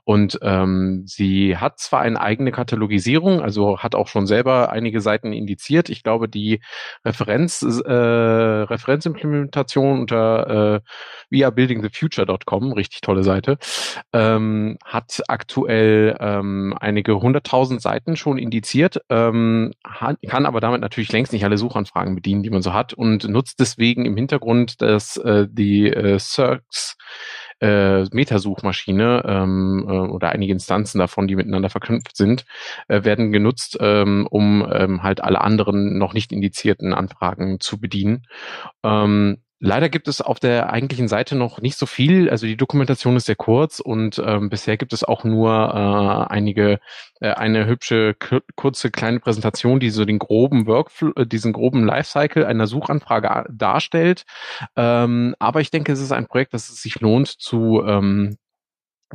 Und 0.04 0.40
ähm, 0.44 1.04
sie 1.06 1.58
hat 1.58 1.80
zwar 1.80 2.02
eine 2.02 2.22
eigene 2.22 2.52
Katalogisierung, 2.52 3.42
also 3.42 3.80
hat 3.80 3.96
auch 3.96 4.08
schon 4.08 4.28
selber 4.28 4.72
einige 4.72 5.02
Seiten 5.02 5.34
indiziert. 5.36 5.90
Ich 5.90 6.04
glaube, 6.04 6.30
die 6.30 6.62
Referenz, 7.04 7.62
äh, 7.62 7.92
Referenzimplementation 7.92 10.02
unter 10.02 10.76
äh, 10.76 10.82
wearebuildingthefuture.com, 11.30 12.74
richtig 12.74 13.02
tolle 13.02 13.24
Seite, 13.24 13.58
ähm, 14.14 14.78
hat 14.84 15.22
aktuell 15.28 16.16
ähm, 16.20 16.76
einige 16.80 17.20
hunderttausend 17.20 17.82
Seiten 17.82 18.16
schon 18.16 18.38
indiziert, 18.38 19.02
ähm, 19.10 19.74
kann 20.28 20.46
aber 20.46 20.60
damit 20.60 20.82
natürlich 20.82 21.12
längst 21.12 21.34
nicht 21.34 21.44
alle 21.44 21.58
Suchanfragen 21.58 22.16
bedienen, 22.16 22.44
die 22.44 22.50
man 22.50 22.62
so 22.62 22.74
hat 22.74 22.94
und 22.94 23.28
nutzt 23.28 23.60
deswegen 23.60 24.06
im 24.06 24.16
Hintergrund 24.16 24.82
dass 24.82 25.18
äh, 25.18 25.48
die 25.50 25.88
äh, 25.88 26.20
Circs 26.20 26.98
äh, 27.60 28.04
Metasuchmaschine 28.04 29.24
ähm, 29.26 29.86
äh, 29.88 29.92
oder 29.92 30.30
einige 30.30 30.54
Instanzen 30.54 31.00
davon, 31.00 31.28
die 31.28 31.36
miteinander 31.36 31.70
verknüpft 31.70 32.16
sind, 32.16 32.46
äh, 32.88 33.04
werden 33.04 33.32
genutzt, 33.32 33.78
ähm, 33.80 34.28
um 34.30 34.68
ähm, 34.72 35.04
halt 35.04 35.24
alle 35.24 35.42
anderen 35.42 35.98
noch 35.98 36.14
nicht 36.14 36.32
indizierten 36.32 36.94
Anfragen 36.94 37.60
zu 37.60 37.80
bedienen. 37.80 38.28
Ähm, 38.84 39.38
Leider 39.60 39.88
gibt 39.88 40.10
es 40.10 40.22
auf 40.22 40.40
der 40.40 40.70
eigentlichen 40.72 41.08
Seite 41.08 41.36
noch 41.36 41.62
nicht 41.62 41.78
so 41.78 41.86
viel. 41.86 42.30
Also 42.30 42.46
die 42.46 42.58
Dokumentation 42.58 43.16
ist 43.16 43.26
sehr 43.26 43.38
kurz 43.38 43.80
und 43.80 44.22
ähm, 44.24 44.50
bisher 44.50 44.76
gibt 44.76 44.92
es 44.92 45.04
auch 45.06 45.24
nur 45.24 45.50
äh, 45.50 46.34
einige, 46.34 46.80
äh, 47.22 47.32
eine 47.32 47.66
hübsche, 47.66 48.16
kurze, 48.56 48.92
kleine 48.92 49.22
Präsentation, 49.22 49.80
die 49.80 49.92
so 49.92 50.04
den 50.04 50.20
groben 50.20 50.68
Workflow, 50.68 51.14
äh, 51.16 51.26
diesen 51.26 51.54
groben 51.54 51.86
Lifecycle 51.86 52.46
einer 52.46 52.68
Suchanfrage 52.68 53.46
darstellt. 53.50 54.26
Ähm, 54.76 55.36
aber 55.40 55.62
ich 55.62 55.72
denke, 55.72 55.94
es 55.94 56.02
ist 56.02 56.12
ein 56.12 56.28
Projekt, 56.28 56.54
das 56.54 56.70
es 56.70 56.82
sich 56.82 57.00
lohnt 57.00 57.28
zu 57.28 57.82
ähm, 57.86 58.38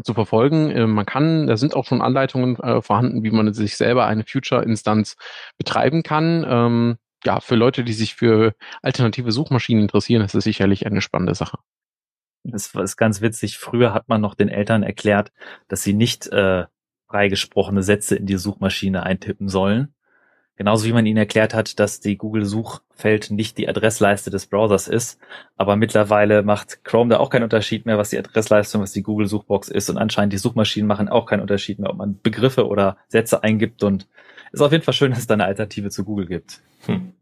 zu 0.02 0.14
verfolgen. 0.14 0.70
Äh, 0.70 0.86
man 0.86 1.06
kann, 1.06 1.46
da 1.46 1.56
sind 1.56 1.74
auch 1.74 1.84
schon 1.84 2.02
Anleitungen 2.02 2.56
äh, 2.60 2.80
vorhanden, 2.80 3.22
wie 3.22 3.30
man 3.30 3.52
sich 3.52 3.76
selber 3.76 4.06
eine 4.06 4.24
Future-Instanz 4.24 5.16
betreiben 5.58 6.02
kann. 6.02 6.46
Ähm, 6.48 6.98
ja, 7.24 7.40
für 7.40 7.54
Leute, 7.54 7.84
die 7.84 7.92
sich 7.92 8.14
für 8.14 8.54
alternative 8.82 9.32
Suchmaschinen 9.32 9.82
interessieren, 9.82 10.22
ist 10.22 10.34
es 10.34 10.44
sicherlich 10.44 10.86
eine 10.86 11.00
spannende 11.00 11.34
Sache. 11.34 11.58
Das 12.42 12.74
ist 12.74 12.96
ganz 12.96 13.20
witzig. 13.20 13.58
Früher 13.58 13.92
hat 13.92 14.08
man 14.08 14.20
noch 14.20 14.34
den 14.34 14.48
Eltern 14.48 14.82
erklärt, 14.82 15.30
dass 15.68 15.82
sie 15.82 15.92
nicht 15.92 16.26
äh, 16.28 16.64
freigesprochene 17.08 17.82
Sätze 17.82 18.16
in 18.16 18.26
die 18.26 18.38
Suchmaschine 18.38 19.02
eintippen 19.02 19.48
sollen. 19.48 19.94
Genauso 20.56 20.84
wie 20.84 20.92
man 20.92 21.06
ihnen 21.06 21.16
erklärt 21.16 21.54
hat, 21.54 21.80
dass 21.80 22.00
die 22.00 22.18
Google-Suchfeld 22.18 23.30
nicht 23.30 23.56
die 23.56 23.66
Adressleiste 23.66 24.30
des 24.30 24.46
Browsers 24.46 24.88
ist. 24.88 25.18
Aber 25.56 25.76
mittlerweile 25.76 26.42
macht 26.42 26.84
Chrome 26.84 27.08
da 27.08 27.18
auch 27.18 27.30
keinen 27.30 27.44
Unterschied 27.44 27.86
mehr, 27.86 27.96
was 27.96 28.10
die 28.10 28.18
Adressleistung, 28.18 28.82
was 28.82 28.92
die 28.92 29.02
Google-Suchbox 29.02 29.70
ist. 29.70 29.88
Und 29.88 29.96
anscheinend 29.96 30.34
die 30.34 30.38
Suchmaschinen 30.38 30.86
machen 30.86 31.08
auch 31.08 31.24
keinen 31.24 31.40
Unterschied 31.40 31.78
mehr, 31.78 31.88
ob 31.88 31.96
man 31.96 32.20
Begriffe 32.20 32.66
oder 32.66 32.98
Sätze 33.08 33.42
eingibt. 33.42 33.82
Und 33.82 34.06
ist 34.52 34.60
auf 34.60 34.72
jeden 34.72 34.84
Fall 34.84 34.94
schön, 34.94 35.10
dass 35.10 35.20
es 35.20 35.26
da 35.26 35.34
eine 35.34 35.44
Alternative 35.44 35.90
zu 35.90 36.04
Google 36.04 36.26
gibt. 36.26 36.60
Hm. 36.86 37.12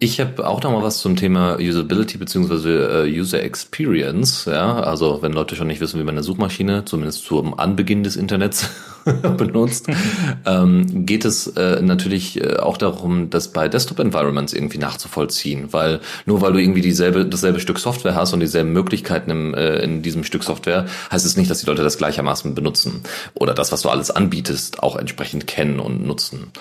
Ich 0.00 0.20
habe 0.20 0.46
auch 0.46 0.62
noch 0.62 0.70
mal 0.70 0.84
was 0.84 1.00
zum 1.00 1.16
Thema 1.16 1.58
Usability 1.58 2.18
beziehungsweise 2.18 3.04
äh, 3.08 3.18
User 3.20 3.42
Experience. 3.42 4.44
Ja, 4.44 4.78
also 4.78 5.22
wenn 5.22 5.32
Leute 5.32 5.56
schon 5.56 5.66
nicht 5.66 5.80
wissen, 5.80 5.98
wie 5.98 6.04
man 6.04 6.14
eine 6.14 6.22
Suchmaschine, 6.22 6.84
zumindest 6.84 7.24
zum 7.24 7.58
Anbeginn 7.58 8.04
des 8.04 8.14
Internets 8.14 8.70
benutzt, 9.36 9.88
ähm, 10.46 11.04
geht 11.04 11.24
es 11.24 11.48
äh, 11.48 11.82
natürlich 11.82 12.40
äh, 12.40 12.58
auch 12.58 12.76
darum, 12.76 13.28
das 13.28 13.48
bei 13.48 13.68
Desktop-Environments 13.68 14.52
irgendwie 14.52 14.78
nachzuvollziehen, 14.78 15.72
weil 15.72 15.98
nur 16.26 16.42
weil 16.42 16.52
du 16.52 16.60
irgendwie 16.60 16.80
dieselbe, 16.80 17.26
dasselbe 17.26 17.58
Stück 17.58 17.80
Software 17.80 18.14
hast 18.14 18.32
und 18.32 18.38
dieselben 18.38 18.72
Möglichkeiten 18.72 19.32
im, 19.32 19.54
äh, 19.54 19.78
in 19.78 20.02
diesem 20.02 20.22
Stück 20.22 20.44
Software, 20.44 20.86
heißt 21.10 21.26
es 21.26 21.36
nicht, 21.36 21.50
dass 21.50 21.58
die 21.58 21.66
Leute 21.66 21.82
das 21.82 21.98
gleichermaßen 21.98 22.54
benutzen 22.54 23.02
oder 23.34 23.52
das, 23.52 23.72
was 23.72 23.82
du 23.82 23.88
alles 23.88 24.12
anbietest, 24.12 24.80
auch 24.80 24.94
entsprechend 24.94 25.48
kennen 25.48 25.80
und 25.80 26.06
nutzen. 26.06 26.52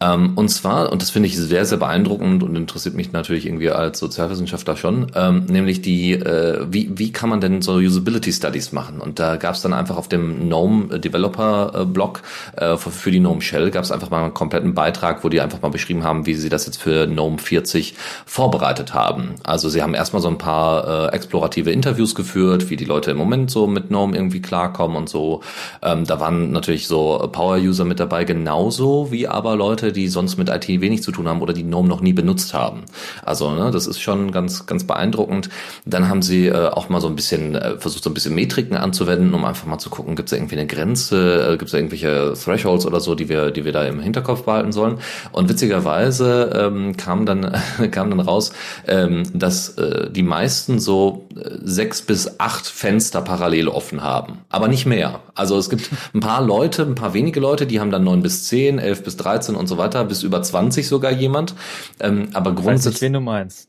Ähm, 0.00 0.32
und 0.36 0.48
zwar, 0.48 0.92
und 0.92 1.02
das 1.02 1.10
finde 1.10 1.28
ich 1.28 1.36
sehr, 1.36 1.66
sehr 1.66 1.78
beeindruckend 1.78 2.42
und 2.42 2.56
interessiert 2.86 2.94
mich 2.94 3.12
natürlich 3.12 3.46
irgendwie 3.46 3.70
als 3.70 3.98
Sozialwissenschaftler 3.98 4.76
schon, 4.76 5.06
ähm, 5.14 5.46
nämlich 5.46 5.82
die, 5.82 6.12
äh, 6.12 6.64
wie, 6.70 6.90
wie 6.94 7.10
kann 7.10 7.28
man 7.28 7.40
denn 7.40 7.62
so 7.62 7.74
Usability 7.74 8.32
Studies 8.32 8.72
machen? 8.72 9.00
Und 9.00 9.18
da 9.18 9.36
gab 9.36 9.54
es 9.54 9.62
dann 9.62 9.72
einfach 9.72 9.96
auf 9.96 10.08
dem 10.08 10.46
GNOME 10.48 11.00
Developer 11.00 11.86
Blog 11.86 12.22
äh, 12.56 12.76
für 12.76 13.10
die 13.10 13.18
GNOME 13.18 13.40
Shell 13.40 13.70
gab 13.70 13.84
es 13.84 13.90
einfach 13.90 14.10
mal 14.10 14.22
einen 14.24 14.34
kompletten 14.34 14.74
Beitrag, 14.74 15.24
wo 15.24 15.28
die 15.28 15.40
einfach 15.40 15.60
mal 15.62 15.70
beschrieben 15.70 16.04
haben, 16.04 16.26
wie 16.26 16.34
sie 16.34 16.48
das 16.48 16.66
jetzt 16.66 16.80
für 16.80 17.06
GNOME 17.06 17.38
40 17.38 17.94
vorbereitet 18.24 18.94
haben. 18.94 19.34
Also 19.42 19.68
sie 19.68 19.82
haben 19.82 19.94
erstmal 19.94 20.22
so 20.22 20.28
ein 20.28 20.38
paar 20.38 21.10
äh, 21.10 21.14
explorative 21.14 21.70
Interviews 21.70 22.14
geführt, 22.14 22.70
wie 22.70 22.76
die 22.76 22.84
Leute 22.84 23.10
im 23.10 23.16
Moment 23.16 23.50
so 23.50 23.66
mit 23.66 23.88
GNOME 23.88 24.16
irgendwie 24.16 24.42
klarkommen 24.42 24.96
und 24.96 25.08
so. 25.08 25.40
Ähm, 25.82 26.04
da 26.04 26.20
waren 26.20 26.52
natürlich 26.52 26.86
so 26.86 27.28
Power-User 27.32 27.84
mit 27.84 27.98
dabei, 27.98 28.24
genauso 28.24 29.10
wie 29.10 29.26
aber 29.26 29.56
Leute, 29.56 29.92
die 29.92 30.08
sonst 30.08 30.36
mit 30.36 30.48
IT 30.48 30.68
wenig 30.68 31.02
zu 31.02 31.10
tun 31.10 31.26
haben 31.26 31.40
oder 31.40 31.52
die 31.52 31.64
GNOME 31.64 31.88
noch 31.88 32.00
nie 32.00 32.12
benutzt 32.12 32.54
haben. 32.54 32.75
Haben. 32.76 32.84
Also 33.24 33.50
ne, 33.50 33.70
das 33.70 33.86
ist 33.86 34.00
schon 34.00 34.32
ganz, 34.32 34.66
ganz 34.66 34.84
beeindruckend. 34.84 35.48
Dann 35.84 36.08
haben 36.08 36.22
sie 36.22 36.46
äh, 36.46 36.68
auch 36.68 36.88
mal 36.88 37.00
so 37.00 37.08
ein 37.08 37.16
bisschen 37.16 37.54
äh, 37.54 37.78
versucht, 37.78 38.04
so 38.04 38.10
ein 38.10 38.14
bisschen 38.14 38.34
Metriken 38.34 38.76
anzuwenden, 38.76 39.34
um 39.34 39.44
einfach 39.44 39.66
mal 39.66 39.78
zu 39.78 39.90
gucken, 39.90 40.16
gibt 40.16 40.30
es 40.30 40.38
irgendwie 40.38 40.56
eine 40.56 40.66
Grenze, 40.66 41.52
äh, 41.52 41.56
gibt 41.56 41.68
es 41.68 41.74
irgendwelche 41.74 42.34
Thresholds 42.34 42.86
oder 42.86 43.00
so, 43.00 43.14
die 43.14 43.28
wir, 43.28 43.50
die 43.50 43.64
wir 43.64 43.72
da 43.72 43.84
im 43.84 44.00
Hinterkopf 44.00 44.42
behalten 44.42 44.72
sollen. 44.72 44.98
Und 45.32 45.48
witzigerweise 45.48 46.50
ähm, 46.54 46.96
kam 46.96 47.26
dann 47.26 47.52
kam 47.90 48.10
dann 48.10 48.20
raus, 48.20 48.52
ähm, 48.86 49.24
dass 49.32 49.70
äh, 49.78 50.10
die 50.10 50.22
meisten 50.22 50.78
so 50.78 51.26
äh, 51.36 51.50
sechs 51.62 52.02
bis 52.02 52.38
acht 52.38 52.66
Fenster 52.66 53.20
parallel 53.20 53.68
offen 53.68 54.02
haben, 54.02 54.38
aber 54.50 54.68
nicht 54.68 54.86
mehr. 54.86 55.20
Also 55.34 55.58
es 55.58 55.68
gibt 55.68 55.90
ein 56.14 56.20
paar 56.20 56.42
Leute, 56.42 56.82
ein 56.82 56.94
paar 56.94 57.14
wenige 57.14 57.40
Leute, 57.40 57.66
die 57.66 57.80
haben 57.80 57.90
dann 57.90 58.04
neun 58.04 58.22
bis 58.22 58.44
zehn, 58.44 58.78
elf 58.78 59.02
bis 59.02 59.16
dreizehn 59.16 59.54
und 59.54 59.66
so 59.66 59.78
weiter, 59.78 60.04
bis 60.04 60.22
über 60.22 60.42
zwanzig 60.42 60.88
sogar 60.88 61.12
jemand. 61.12 61.54
Ähm, 62.00 62.28
aber 62.32 62.52
nicht, 62.72 63.00
wen 63.00 63.12
du 63.12 63.20
meinst. 63.20 63.68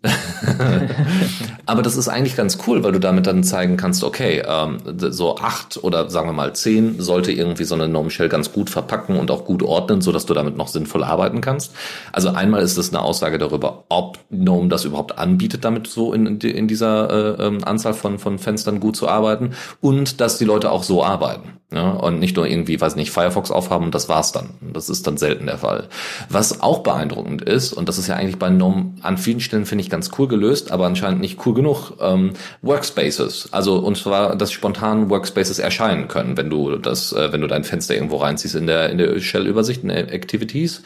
aber 1.65 1.81
das 1.81 1.95
ist 1.95 2.07
eigentlich 2.07 2.35
ganz 2.35 2.57
cool, 2.67 2.83
weil 2.83 2.91
du 2.91 2.99
damit 2.99 3.27
dann 3.27 3.43
zeigen 3.43 3.77
kannst, 3.77 4.03
okay, 4.03 4.43
ähm, 4.47 4.77
so 4.97 5.37
acht 5.37 5.83
oder 5.83 6.09
sagen 6.09 6.29
wir 6.29 6.33
mal 6.33 6.53
zehn 6.53 6.99
sollte 6.99 7.31
irgendwie 7.31 7.63
so 7.63 7.75
eine 7.75 7.87
Gnome 7.87 8.09
Shell 8.09 8.29
ganz 8.29 8.51
gut 8.51 8.69
verpacken 8.69 9.17
und 9.17 9.31
auch 9.31 9.45
gut 9.45 9.63
ordnen, 9.63 10.01
so 10.01 10.11
dass 10.11 10.25
du 10.25 10.33
damit 10.33 10.57
noch 10.57 10.67
sinnvoll 10.67 11.03
arbeiten 11.03 11.41
kannst. 11.41 11.73
Also 12.11 12.29
einmal 12.29 12.61
ist 12.61 12.77
es 12.77 12.89
eine 12.89 13.01
Aussage 13.01 13.37
darüber, 13.37 13.85
ob 13.89 14.19
GNOME 14.29 14.69
das 14.69 14.85
überhaupt 14.85 15.17
anbietet, 15.17 15.65
damit 15.65 15.87
so 15.87 16.13
in, 16.13 16.39
in 16.39 16.67
dieser 16.67 17.39
äh, 17.39 17.47
ähm, 17.47 17.63
Anzahl 17.63 17.93
von, 17.93 18.19
von 18.19 18.39
Fenstern 18.39 18.79
gut 18.79 18.95
zu 18.95 19.07
arbeiten 19.07 19.51
und 19.81 20.21
dass 20.21 20.37
die 20.37 20.45
Leute 20.45 20.71
auch 20.71 20.83
so 20.83 21.03
arbeiten. 21.03 21.57
Ja, 21.73 21.91
und 21.91 22.19
nicht 22.19 22.37
nur 22.37 22.47
irgendwie, 22.47 22.79
weiß 22.79 22.95
nicht, 22.95 23.11
Firefox 23.11 23.51
aufhaben 23.51 23.85
und 23.85 23.95
das 23.95 24.07
war's 24.07 24.31
dann. 24.31 24.51
Das 24.61 24.89
ist 24.89 25.05
dann 25.05 25.17
selten 25.17 25.47
der 25.47 25.57
Fall. 25.57 25.89
Was 26.29 26.61
auch 26.61 26.79
beeindruckend 26.79 27.41
ist, 27.41 27.73
und 27.73 27.89
das 27.89 27.97
ist 27.97 28.07
ja 28.07 28.15
eigentlich 28.15 28.39
bei 28.39 28.49
GNOME 28.49 28.86
an 29.01 29.17
vielen 29.17 29.39
Stellen, 29.39 29.65
finde 29.65 29.83
ich, 29.83 29.89
ganz 29.89 30.11
cool 30.17 30.27
gelöst, 30.27 30.71
aber 30.71 30.85
anscheinend 30.85 31.21
nicht 31.21 31.45
cool 31.45 31.53
genug, 31.53 31.93
ähm, 31.99 32.31
Workspaces. 32.61 33.49
Also, 33.51 33.77
und 33.77 33.97
zwar, 33.97 34.35
dass 34.35 34.51
spontan 34.51 35.09
Workspaces 35.09 35.59
erscheinen 35.59 36.07
können, 36.07 36.37
wenn 36.37 36.49
du 36.49 36.77
das, 36.77 37.13
äh, 37.13 37.31
wenn 37.31 37.41
du 37.41 37.47
dein 37.47 37.63
Fenster 37.63 37.95
irgendwo 37.95 38.17
reinziehst 38.17 38.55
in 38.55 38.67
der, 38.67 38.89
in 38.89 38.97
der 38.97 39.19
Shell-Übersicht, 39.19 39.83
in 39.83 39.89
der 39.89 40.13
Activities. 40.13 40.83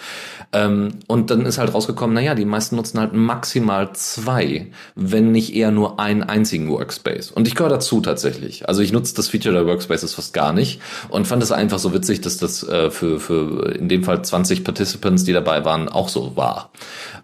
Ähm, 0.53 0.99
und 1.07 1.31
dann 1.31 1.45
ist 1.45 1.57
halt 1.57 1.73
rausgekommen, 1.73 2.13
naja, 2.13 2.35
die 2.35 2.45
meisten 2.45 2.75
nutzen 2.75 2.99
halt 2.99 3.13
maximal 3.13 3.93
zwei, 3.93 4.67
wenn 4.95 5.31
nicht 5.31 5.55
eher 5.55 5.71
nur 5.71 5.99
einen 5.99 6.23
einzigen 6.23 6.69
Workspace. 6.69 7.31
Und 7.31 7.47
ich 7.47 7.55
gehöre 7.55 7.69
dazu 7.69 8.01
tatsächlich. 8.01 8.67
Also 8.67 8.81
ich 8.81 8.91
nutze 8.91 9.15
das 9.15 9.29
Feature 9.29 9.53
der 9.53 9.65
Workspaces 9.65 10.13
fast 10.13 10.33
gar 10.33 10.51
nicht 10.51 10.81
und 11.09 11.27
fand 11.27 11.41
es 11.41 11.51
einfach 11.51 11.79
so 11.79 11.93
witzig, 11.93 12.21
dass 12.21 12.37
das 12.37 12.67
äh, 12.67 12.91
für, 12.91 13.19
für 13.19 13.73
in 13.75 13.87
dem 13.87 14.03
Fall 14.03 14.23
20 14.23 14.63
Participants, 14.63 15.23
die 15.23 15.33
dabei 15.33 15.63
waren, 15.63 15.87
auch 15.87 16.09
so 16.09 16.35
war. 16.35 16.71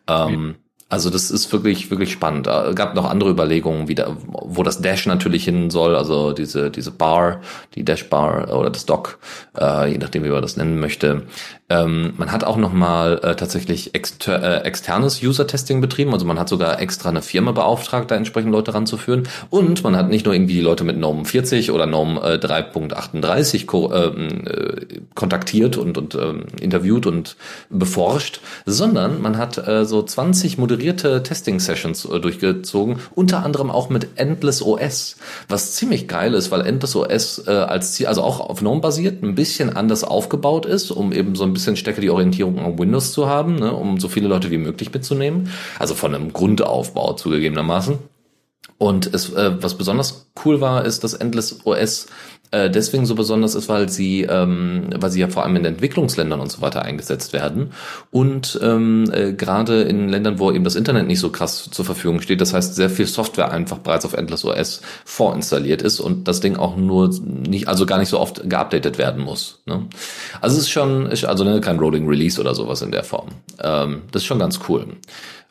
Ähm, 0.07 0.55
also 0.89 1.09
das 1.09 1.31
ist 1.31 1.51
wirklich, 1.51 1.91
wirklich 1.91 2.11
spannend. 2.11 2.47
Es 2.47 2.75
gab 2.75 2.95
noch 2.95 3.09
andere 3.09 3.29
Überlegungen, 3.29 3.89
wie 3.89 3.95
da, 3.95 4.15
wo 4.25 4.63
das 4.63 4.81
Dash 4.81 5.05
natürlich 5.05 5.43
hin 5.43 5.69
soll, 5.69 5.95
also 5.95 6.31
diese, 6.31 6.71
diese 6.71 6.91
Bar, 6.91 7.41
die 7.75 7.83
Dash 7.83 8.09
Bar 8.09 8.53
oder 8.57 8.69
das 8.69 8.85
Dock, 8.85 9.19
äh, 9.59 9.91
je 9.91 9.97
nachdem, 9.97 10.23
wie 10.23 10.29
man 10.29 10.41
das 10.41 10.55
nennen 10.55 10.79
möchte. 10.79 11.23
Ähm, 11.69 12.13
man 12.15 12.31
hat 12.31 12.45
auch 12.45 12.55
nochmal 12.55 13.19
äh, 13.23 13.35
tatsächlich 13.35 13.93
exter 13.93 14.41
äh, 14.41 14.65
externes 14.65 15.21
User-Testing 15.21 15.81
betrieben, 15.81 16.13
also 16.13 16.25
man 16.25 16.39
hat 16.39 16.47
sogar 16.47 16.79
extra 16.79 17.09
eine 17.09 17.21
Firma 17.21 17.51
beauftragt, 17.51 18.09
da 18.09 18.15
entsprechend 18.15 18.53
Leute 18.53 18.73
ranzuführen. 18.73 19.27
Und 19.49 19.83
man 19.83 19.97
hat 19.97 20.07
nicht 20.07 20.23
nur 20.25 20.33
irgendwie 20.33 20.53
die 20.53 20.61
Leute 20.61 20.85
mit 20.85 20.95
GNOME 20.95 21.25
40 21.25 21.71
oder 21.71 21.85
GNOME 21.85 22.21
äh, 22.21 22.35
3.38 22.35 23.65
ko 23.65 23.91
ähm, 23.93 24.47
äh, 24.47 25.01
kontaktiert 25.13 25.75
und, 25.75 25.97
und 25.97 26.15
äh, 26.15 26.35
interviewt 26.61 27.05
und 27.05 27.35
beforscht, 27.69 28.39
sondern 28.65 29.21
man 29.21 29.37
hat 29.37 29.57
äh, 29.67 29.83
so 29.83 30.01
20 30.01 30.57
moderierte 30.77 31.23
Testing-Sessions 31.23 32.05
äh, 32.05 32.19
durchgezogen, 32.19 32.99
unter 33.15 33.43
anderem 33.43 33.71
auch 33.71 33.89
mit 33.89 34.09
Endless 34.15 34.61
OS, 34.61 35.17
was 35.49 35.73
ziemlich 35.73 36.07
geil 36.07 36.33
ist, 36.35 36.51
weil 36.51 36.65
Endless 36.65 36.95
OS 36.95 37.47
äh, 37.47 37.51
als 37.51 37.93
Ziel, 37.93 38.05
also 38.05 38.21
auch 38.21 38.39
auf 38.39 38.59
GNOME 38.59 38.81
basiert, 38.81 39.23
ein 39.23 39.33
bisschen 39.33 39.75
anders 39.75 40.03
aufgebaut 40.03 40.65
ist, 40.65 40.91
um 40.91 41.11
eben 41.11 41.35
so 41.35 41.43
ein 41.43 41.53
bisschen 41.53 41.75
stärker 41.75 42.01
die 42.01 42.11
Orientierung 42.11 42.59
an 42.59 42.77
Windows 42.77 43.11
zu 43.11 43.27
haben, 43.27 43.55
ne, 43.55 43.73
um 43.73 43.99
so 43.99 44.07
viele 44.07 44.27
Leute 44.27 44.51
wie 44.51 44.59
möglich 44.59 44.93
mitzunehmen. 44.93 45.49
Also 45.79 45.95
von 45.95 46.13
einem 46.13 46.31
Grundaufbau 46.31 47.13
zugegebenermaßen. 47.13 47.97
Und 48.77 49.11
es, 49.11 49.33
äh, 49.33 49.51
was 49.59 49.75
besonders 49.75 50.29
cool 50.45 50.61
war, 50.61 50.85
ist, 50.85 51.03
dass 51.03 51.15
Endless 51.15 51.65
OS 51.65 52.05
äh, 52.51 52.69
deswegen 52.69 53.05
so 53.05 53.15
besonders 53.15 53.55
ist, 53.55 53.69
weil 53.69 53.89
sie, 53.89 54.23
ähm, 54.23 54.89
weil 54.95 55.11
sie 55.11 55.19
ja 55.19 55.27
vor 55.27 55.43
allem 55.43 55.55
in 55.55 55.65
Entwicklungsländern 55.65 56.39
und 56.39 56.51
so 56.51 56.61
weiter 56.61 56.81
eingesetzt 56.81 57.33
werden 57.33 57.71
und 58.11 58.59
ähm, 58.61 59.09
äh, 59.11 59.33
gerade 59.33 59.81
in 59.81 60.09
Ländern, 60.09 60.39
wo 60.39 60.51
eben 60.51 60.63
das 60.63 60.75
Internet 60.75 61.07
nicht 61.07 61.19
so 61.19 61.29
krass 61.29 61.69
zur 61.69 61.85
Verfügung 61.85 62.21
steht, 62.21 62.41
das 62.41 62.53
heißt 62.53 62.75
sehr 62.75 62.89
viel 62.89 63.07
Software 63.07 63.51
einfach 63.51 63.79
bereits 63.79 64.05
auf 64.05 64.13
Endless 64.13 64.45
OS 64.45 64.81
vorinstalliert 65.05 65.81
ist 65.81 65.99
und 65.99 66.27
das 66.27 66.39
Ding 66.39 66.57
auch 66.57 66.77
nur 66.77 67.13
nicht, 67.23 67.67
also 67.67 67.85
gar 67.85 67.99
nicht 67.99 68.09
so 68.09 68.19
oft 68.19 68.49
geupdatet 68.49 68.97
werden 68.97 69.23
muss. 69.23 69.61
Ne? 69.65 69.85
Also 70.41 70.57
es 70.57 70.63
ist 70.63 70.69
schon, 70.69 71.07
also 71.07 71.43
ne, 71.43 71.61
kein 71.61 71.79
Rolling 71.79 72.07
Release 72.07 72.39
oder 72.39 72.55
sowas 72.55 72.81
in 72.81 72.91
der 72.91 73.03
Form. 73.03 73.29
Ähm, 73.61 74.03
das 74.11 74.23
ist 74.23 74.27
schon 74.27 74.39
ganz 74.39 74.59
cool. 74.67 74.87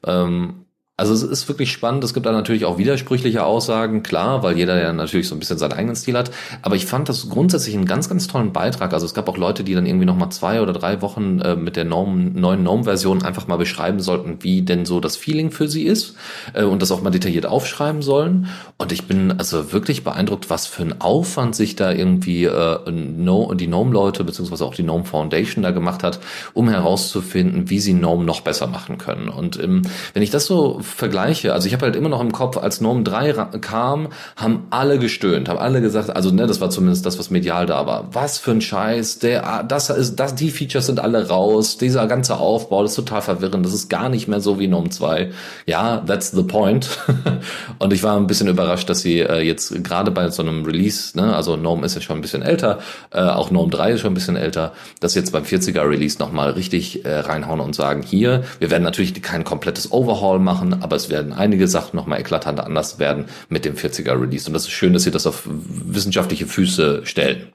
Ähm, 0.05 0.66
also 0.99 1.13
es 1.13 1.23
ist 1.23 1.47
wirklich 1.49 1.73
spannend. 1.73 2.05
Es 2.05 2.15
gibt 2.15 2.25
da 2.25 2.33
natürlich 2.33 2.65
auch 2.65 2.79
widersprüchliche 2.79 3.45
Aussagen, 3.45 4.03
klar, 4.03 4.43
weil 4.43 4.57
jeder 4.57 4.81
ja 4.81 4.95
natürlich 4.95 5.29
so 5.29 5.35
ein 5.35 5.39
bisschen 5.39 5.59
seinen 5.59 5.75
eigenen 5.75 5.95
Stil 5.95 6.17
hat. 6.17 6.31
Aber 6.63 6.75
ich 6.75 6.87
fand 6.87 7.11
das 7.11 7.29
grundsätzlich 7.29 7.75
einen 7.75 7.85
ganz, 7.85 8.09
ganz 8.09 8.29
tollen 8.29 8.55
Beitrag. 8.55 8.95
Also 8.95 9.05
es 9.05 9.13
gab 9.13 9.29
auch 9.29 9.37
Leute, 9.37 9.63
die 9.63 9.75
dann 9.75 9.85
irgendwie 9.85 10.07
noch 10.07 10.17
mal 10.17 10.31
zwei 10.31 10.63
oder 10.63 10.73
drei 10.73 11.03
Wochen 11.03 11.41
äh, 11.41 11.55
mit 11.55 11.77
der 11.77 11.85
Norm, 11.85 12.33
neuen 12.33 12.63
Gnome-Version 12.63 13.23
einfach 13.23 13.47
mal 13.47 13.59
beschreiben 13.59 14.01
sollten, 14.01 14.39
wie 14.43 14.63
denn 14.63 14.87
so 14.87 15.01
das 15.01 15.19
Feeling 15.19 15.51
für 15.51 15.69
sie 15.69 15.83
ist 15.83 16.15
äh, 16.55 16.63
und 16.65 16.81
das 16.81 16.91
auch 16.91 17.03
mal 17.03 17.11
detailliert 17.11 17.45
aufschreiben 17.45 18.01
sollen. 18.01 18.49
Und 18.79 18.91
ich 18.91 19.07
bin 19.07 19.33
also 19.33 19.75
wirklich 19.75 20.03
beeindruckt, 20.03 20.49
was 20.49 20.67
für 20.67 20.83
ein 20.83 21.03
Aufwand 21.03 21.55
sich 21.55 21.77
da 21.77 21.93
irgendwie 21.93 22.45
äh, 22.45 22.79
die 22.87 23.67
Gnome-Leute 23.67 24.25
beziehungsweise 24.25 24.65
auch 24.65 24.75
die 24.75 24.83
Gnome 24.83 25.05
Foundation 25.05 25.63
da 25.63 25.73
gemacht 25.73 26.03
hat, 26.03 26.21
um 26.55 26.71
herauszufinden, 26.71 27.69
wie 27.69 27.81
sie 27.81 27.93
Gnome 27.93 28.25
noch 28.25 28.41
besser 28.41 28.67
machen 28.67 28.97
können. 28.97 29.29
Und 29.29 29.63
ähm, 29.63 29.83
wenn 30.15 30.23
ich 30.23 30.31
das 30.31 30.47
so 30.47 30.81
vergleiche, 30.87 31.53
also 31.53 31.67
ich 31.67 31.73
habe 31.73 31.87
halt 31.87 31.97
immer 31.97 32.09
noch 32.09 32.21
im 32.21 32.33
Kopf, 32.33 32.57
als 32.57 32.81
Norm 32.81 33.05
3 33.05 33.33
kam, 33.61 34.09
haben 34.37 34.67
alle 34.71 34.99
gestöhnt, 34.99 35.49
haben 35.49 35.59
alle 35.59 35.81
gesagt, 35.81 36.15
also 36.15 36.31
ne, 36.31 36.47
das 36.47 36.61
war 36.61 36.71
zumindest 36.71 37.07
das, 37.07 37.19
was 37.19 37.31
medial 37.31 37.67
da 37.67 37.87
war. 37.87 38.09
Was 38.13 38.39
für 38.39 38.53
ein 38.53 38.61
Scheiß, 38.61 39.19
der, 39.19 39.63
das 39.65 39.91
ist, 39.91 40.17
das, 40.17 40.35
die 40.35 40.51
Features 40.51 40.87
sind 40.87 41.01
alle 41.01 41.29
raus, 41.29 41.79
dieser 41.79 42.07
ganze 42.07 42.39
Aufbau, 42.39 42.83
das 42.83 42.93
ist 42.93 42.97
total 42.97 43.23
verwirrend, 43.23 43.65
das 43.65 43.75
ist 43.75 43.89
gar 43.89 44.09
nicht 44.09 44.29
mehr 44.29 44.41
so 44.41 44.59
wie 44.59 44.69
Norm 44.69 44.91
2. 44.91 45.31
Ja, 45.67 45.99
that's 46.07 46.31
the 46.31 46.43
point. 46.43 46.89
und 47.79 47.93
ich 47.93 48.03
war 48.03 48.17
ein 48.17 48.27
bisschen 48.27 48.49
überrascht, 48.49 48.89
dass 48.89 49.01
sie 49.01 49.21
äh, 49.21 49.41
jetzt 49.41 49.83
gerade 49.85 50.11
bei 50.11 50.31
so 50.31 50.43
einem 50.43 50.65
Release, 50.65 51.17
ne, 51.17 51.35
also 51.35 51.57
Norm 51.57 51.85
ist 51.85 51.95
ja 51.95 52.01
schon 52.01 52.19
ein 52.19 52.23
bisschen 52.23 52.43
älter, 52.43 52.79
äh, 53.11 53.21
auch 53.21 53.51
Norm 53.51 53.71
3 53.71 53.93
ist 53.93 54.01
schon 54.01 54.13
ein 54.13 54.15
bisschen 54.15 54.37
älter, 54.37 54.73
dass 55.01 55.15
jetzt 55.15 55.33
beim 55.33 55.45
40er 55.45 55.89
Release 55.89 56.19
nochmal 56.19 56.51
richtig 56.51 57.05
äh, 57.05 57.19
reinhauen 57.19 57.61
und 57.61 57.75
sagen, 57.75 58.03
hier, 58.03 58.45
wir 58.59 58.71
werden 58.71 58.83
natürlich 58.83 59.21
kein 59.23 59.45
komplettes 59.45 59.93
Overhaul 59.93 60.39
machen, 60.39 60.76
aber 60.83 60.97
es 60.97 61.11
werden 61.11 61.33
einige 61.33 61.69
Sachen 61.69 61.97
nochmal 61.97 62.21
eklatant 62.21 62.61
anders 62.61 62.99
werden 62.99 63.27
mit 63.49 63.65
dem 63.65 63.75
40er 63.75 64.21
Release. 64.21 64.47
Und 64.49 64.55
das 64.55 64.65
ist 64.65 64.71
schön, 64.71 64.93
dass 64.93 65.05
sie 65.05 65.11
das 65.11 65.27
auf 65.27 65.43
wissenschaftliche 65.47 66.47
Füße 66.47 67.05
stellen. 67.05 67.53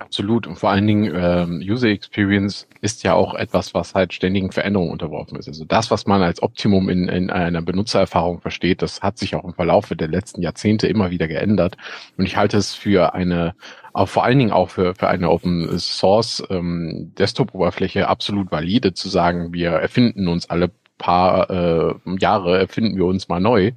Absolut. 0.00 0.46
Und 0.46 0.56
vor 0.58 0.70
allen 0.70 0.86
Dingen 0.86 1.12
ähm, 1.14 1.62
User 1.62 1.88
Experience 1.88 2.66
ist 2.80 3.04
ja 3.04 3.12
auch 3.12 3.34
etwas, 3.34 3.74
was 3.74 3.94
halt 3.94 4.14
ständigen 4.14 4.50
Veränderungen 4.50 4.90
unterworfen 4.90 5.38
ist. 5.38 5.46
Also 5.46 5.66
das, 5.66 5.90
was 5.90 6.06
man 6.06 6.22
als 6.22 6.42
Optimum 6.42 6.88
in, 6.88 7.06
in 7.08 7.30
einer 7.30 7.60
Benutzererfahrung 7.60 8.40
versteht, 8.40 8.80
das 8.80 9.02
hat 9.02 9.18
sich 9.18 9.34
auch 9.34 9.44
im 9.44 9.52
Verlauf 9.52 9.90
der 9.90 10.08
letzten 10.08 10.40
Jahrzehnte 10.40 10.86
immer 10.86 11.10
wieder 11.10 11.28
geändert. 11.28 11.76
Und 12.16 12.24
ich 12.24 12.36
halte 12.38 12.56
es 12.56 12.74
für 12.74 13.14
eine, 13.14 13.54
auch 13.92 14.08
vor 14.08 14.24
allen 14.24 14.38
Dingen 14.38 14.52
auch 14.52 14.70
für, 14.70 14.94
für 14.94 15.06
eine 15.06 15.30
Open 15.30 15.78
Source 15.78 16.42
ähm, 16.48 17.12
Desktop-Oberfläche 17.18 18.08
absolut 18.08 18.50
valide 18.50 18.94
zu 18.94 19.10
sagen, 19.10 19.52
wir 19.52 19.70
erfinden 19.70 20.28
uns 20.28 20.48
alle 20.48 20.70
paar 21.00 21.50
äh, 21.50 21.94
Jahre 22.20 22.58
erfinden 22.58 22.96
wir 22.96 23.06
uns 23.06 23.28
mal 23.28 23.40
neu, 23.40 23.72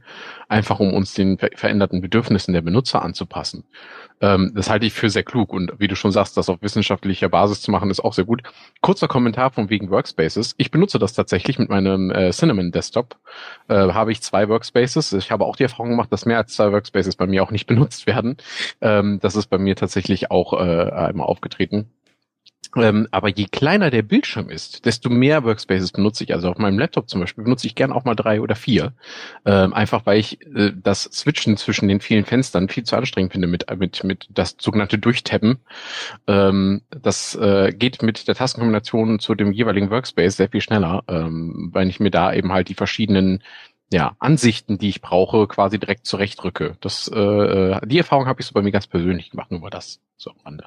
einfach 0.48 0.80
um 0.80 0.94
uns 0.94 1.14
den 1.14 1.40
ver 1.40 1.50
veränderten 1.56 2.02
Bedürfnissen 2.02 2.54
der 2.54 2.62
Benutzer 2.62 3.02
anzupassen. 3.02 3.64
Ähm, 4.22 4.52
das 4.56 4.70
halte 4.70 4.86
ich 4.86 4.94
für 4.94 5.10
sehr 5.10 5.24
klug 5.24 5.52
und 5.52 5.74
wie 5.80 5.88
du 5.88 5.96
schon 5.96 6.12
sagst, 6.12 6.38
das 6.38 6.50
auf 6.50 6.62
wissenschaftlicher 6.62 7.30
Basis 7.30 7.62
zu 7.62 7.72
machen, 7.72 7.90
ist 7.90 8.04
auch 8.04 8.14
sehr 8.14 8.26
gut. 8.26 8.44
Kurzer 8.82 9.08
Kommentar 9.08 9.52
von 9.52 9.70
wegen 9.70 9.90
Workspaces. 9.90 10.54
Ich 10.58 10.70
benutze 10.70 11.00
das 11.00 11.14
tatsächlich 11.14 11.58
mit 11.58 11.70
meinem 11.70 12.12
äh, 12.12 12.32
Cinnamon 12.32 12.72
Desktop. 12.72 13.18
Äh, 13.70 13.76
habe 13.76 14.12
ich 14.12 14.22
zwei 14.22 14.50
Workspaces. 14.50 15.14
Ich 15.14 15.32
habe 15.32 15.46
auch 15.46 15.56
die 15.56 15.64
Erfahrung 15.64 15.92
gemacht, 15.92 16.12
dass 16.12 16.26
mehr 16.26 16.38
als 16.38 16.54
zwei 16.54 16.72
Workspaces 16.72 17.16
bei 17.16 17.26
mir 17.26 17.42
auch 17.42 17.52
nicht 17.52 17.68
benutzt 17.68 18.06
werden. 18.06 18.38
Ähm, 18.82 19.20
das 19.22 19.36
ist 19.36 19.48
bei 19.48 19.58
mir 19.58 19.76
tatsächlich 19.76 20.30
auch 20.30 20.54
äh, 20.54 20.92
einmal 20.92 21.28
aufgetreten. 21.28 21.90
Ähm, 22.76 23.08
aber 23.12 23.30
je 23.30 23.46
kleiner 23.46 23.90
der 23.92 24.02
Bildschirm 24.02 24.50
ist, 24.50 24.86
desto 24.86 25.10
mehr 25.10 25.44
Workspaces 25.44 25.92
benutze 25.92 26.24
ich. 26.24 26.34
Also 26.34 26.50
auf 26.50 26.58
meinem 26.58 26.80
Laptop 26.80 27.10
zum 27.10 27.22
Beispiel 27.22 27.44
benutze 27.44 27.68
ich 27.68 27.76
gern 27.76 27.92
auch 27.92 28.06
mal 28.06 28.16
drei 28.16 28.42
oder 28.42 28.56
vier. 28.56 28.94
Ähm, 29.46 29.74
einfach 29.74 30.06
weil 30.06 30.20
ich 30.20 30.42
äh, 30.56 30.72
das 30.76 31.04
Switchen 31.04 31.58
zwischen 31.58 31.88
den 31.88 32.00
vielen 32.00 32.26
Fenstern 32.26 32.70
viel 32.70 32.84
zu 32.84 32.96
anstrengend 32.96 33.34
finde 33.34 33.48
mit, 33.48 33.66
mit, 33.78 34.04
mit 34.04 34.28
das 34.30 34.56
sogenannte 34.60 34.98
Durchtappen. 34.98 35.60
Ähm, 36.28 36.82
das 36.90 37.36
äh, 37.36 37.72
geht 37.72 38.02
mit 38.02 38.28
der 38.28 38.36
Tastenkombination 38.36 39.20
zu 39.20 39.36
dem 39.36 39.52
jeweiligen 39.52 39.90
Workspace 39.90 40.38
sehr 40.38 40.50
viel 40.50 40.62
schneller, 40.62 41.04
ähm, 41.08 41.70
weil 41.74 41.90
ich 41.90 42.00
mir 42.00 42.12
da 42.12 42.34
eben 42.34 42.52
halt 42.52 42.70
die 42.70 42.76
verschiedenen 42.76 43.44
ja, 43.92 44.16
Ansichten, 44.18 44.80
die 44.80 44.90
ich 44.90 45.02
brauche, 45.02 45.48
quasi 45.48 45.78
direkt 45.78 46.08
zurechtrücke. 46.08 46.78
Das, 46.82 47.12
äh, 47.14 47.20
äh 47.20 47.80
die 47.86 48.00
Erfahrung 48.00 48.26
habe 48.26 48.42
ich 48.42 48.48
so 48.48 48.54
bei 48.54 48.64
mir 48.64 48.72
ganz 48.72 48.88
persönlich 48.88 49.30
gemacht, 49.30 49.52
nur 49.52 49.60
mal 49.60 49.70
das 49.70 50.02
so 50.18 50.32
am 50.32 50.38
Rande. 50.44 50.66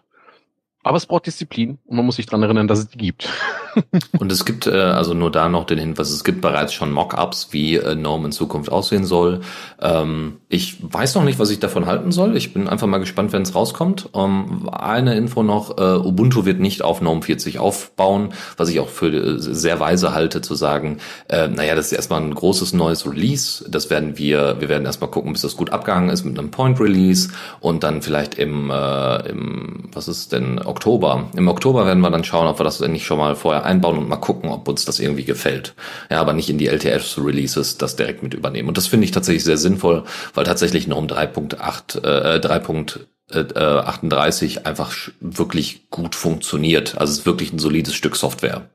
Aber 0.87 0.99
es 0.99 1.07
braucht 1.07 1.26
Disziplin 1.26 1.78
und 1.87 1.97
man 1.97 2.07
muss 2.07 2.14
sich 2.14 2.26
dran 2.26 2.45
erinnern, 2.45 2.68
dass 2.68 2.78
es 2.78 2.89
die 2.89 2.99
gibt. 2.99 3.28
und 4.20 4.30
es 4.30 4.45
gibt, 4.45 4.68
äh, 4.68 4.70
also 4.70 5.14
nur 5.14 5.32
da 5.32 5.49
noch 5.49 5.64
den 5.64 5.78
Hinweis, 5.78 6.11
es 6.11 6.22
gibt 6.22 6.41
bereits 6.41 6.72
schon 6.72 6.93
Mockups, 6.93 7.49
wie 7.51 7.74
äh, 7.74 7.97
GNOME 7.97 8.26
in 8.26 8.32
Zukunft 8.32 8.70
aussehen 8.70 9.05
soll. 9.05 9.41
Ähm, 9.82 10.37
ich 10.49 10.76
weiß 10.80 11.17
noch 11.17 11.25
nicht, 11.25 11.41
was 11.41 11.50
ich 11.50 11.58
davon 11.58 11.87
halten 11.87 12.13
soll. 12.13 12.37
Ich 12.37 12.54
bin 12.54 12.68
einfach 12.68 12.87
mal 12.87 12.99
gespannt, 12.99 13.33
wenn 13.33 13.42
es 13.42 13.57
rauskommt. 13.57 14.11
Ähm, 14.14 14.68
eine 14.71 15.17
Info 15.17 15.42
noch, 15.42 15.76
äh, 15.76 15.96
Ubuntu 15.96 16.45
wird 16.45 16.61
nicht 16.61 16.83
auf 16.83 17.00
GNOME 17.00 17.22
40 17.22 17.58
aufbauen, 17.58 18.33
was 18.57 18.68
ich 18.68 18.79
auch 18.79 18.88
für 18.88 19.08
äh, 19.08 19.38
sehr 19.41 19.80
weise 19.80 20.14
halte, 20.14 20.41
zu 20.41 20.54
sagen, 20.54 20.99
äh, 21.29 21.49
naja, 21.49 21.75
das 21.75 21.87
ist 21.87 21.95
erstmal 21.95 22.22
ein 22.22 22.33
großes 22.33 22.75
neues 22.75 23.04
Release. 23.11 23.68
Das 23.68 23.91
werden 23.91 24.18
wir, 24.18 24.61
wir 24.61 24.68
werden 24.68 24.87
erstmal 24.87 25.11
gucken, 25.11 25.33
bis 25.33 25.42
das 25.42 25.57
gut 25.57 25.71
abgehangen 25.71 26.11
ist 26.11 26.22
mit 26.22 26.38
einem 26.38 26.53
Point 26.53 26.79
Release 26.79 27.30
und 27.58 27.83
dann 27.83 28.03
vielleicht 28.03 28.37
im, 28.37 28.71
äh, 28.71 29.29
im 29.29 29.88
was 29.92 30.07
ist 30.07 30.30
denn, 30.30 30.61
Oktober. 30.76 31.30
Im 31.34 31.48
Oktober 31.48 31.86
werden 31.86 32.00
wir 32.00 32.11
dann 32.11 32.22
schauen, 32.22 32.46
ob 32.46 32.61
wir 32.61 32.64
das 32.64 32.80
nicht 32.80 33.07
schon 33.07 33.16
mal 33.16 33.34
vorher 33.34 33.64
einbauen 33.64 33.96
und 33.96 34.11
mal 34.11 34.16
gucken, 34.16 34.50
ob 34.50 34.68
uns 34.68 34.84
das 34.84 35.00
irgendwie 35.00 35.24
gefällt. 35.24 35.74
Ja, 36.11 36.20
aber 36.20 36.34
nicht 36.34 36.50
in 36.50 36.58
die 36.58 36.68
LTS-Releases 36.68 37.78
das 37.78 37.96
direkt 37.96 38.22
mit 38.22 38.34
übernehmen. 38.34 38.68
Und 38.68 38.76
das 38.76 38.86
finde 38.86 39.07
ich 39.07 39.11
tatsächlich 39.11 39.44
sehr 39.44 39.57
sinnvoll, 39.57 40.04
weil 40.34 40.44
tatsächlich 40.44 40.86
noch 40.86 40.98
um 40.98 41.07
3.8, 41.07 42.04
äh, 42.04 42.40
3.38 42.40 44.66
einfach 44.66 44.94
wirklich 45.18 45.88
gut 45.88 46.14
funktioniert. 46.14 46.98
Also 46.98 47.12
es 47.12 47.20
ist 47.20 47.26
wirklich 47.26 47.54
ein 47.54 47.58
solides 47.58 47.94
Stück 47.94 48.14
Software. 48.14 48.68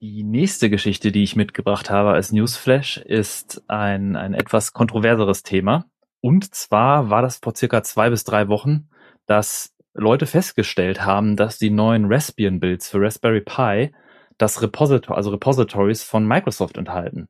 Die 0.00 0.24
nächste 0.24 0.70
Geschichte, 0.70 1.12
die 1.12 1.24
ich 1.24 1.36
mitgebracht 1.36 1.90
habe 1.90 2.12
als 2.12 2.32
Newsflash, 2.32 2.96
ist 2.96 3.62
ein, 3.68 4.16
ein 4.16 4.32
etwas 4.32 4.72
kontroverseres 4.72 5.42
Thema. 5.42 5.84
Und 6.22 6.54
zwar 6.54 7.10
war 7.10 7.20
das 7.20 7.38
vor 7.38 7.54
circa 7.54 7.82
zwei 7.82 8.08
bis 8.08 8.24
drei 8.24 8.48
Wochen, 8.48 8.88
dass 9.26 9.74
Leute 9.92 10.26
festgestellt 10.26 11.04
haben, 11.04 11.36
dass 11.36 11.58
die 11.58 11.70
neuen 11.70 12.06
Raspbian-Builds 12.06 12.88
für 12.88 13.00
Raspberry 13.00 13.42
Pi 13.42 13.92
das 14.38 14.62
Repository, 14.62 15.16
also 15.16 15.30
Repositories 15.30 16.02
von 16.02 16.26
Microsoft 16.26 16.78
enthalten. 16.78 17.28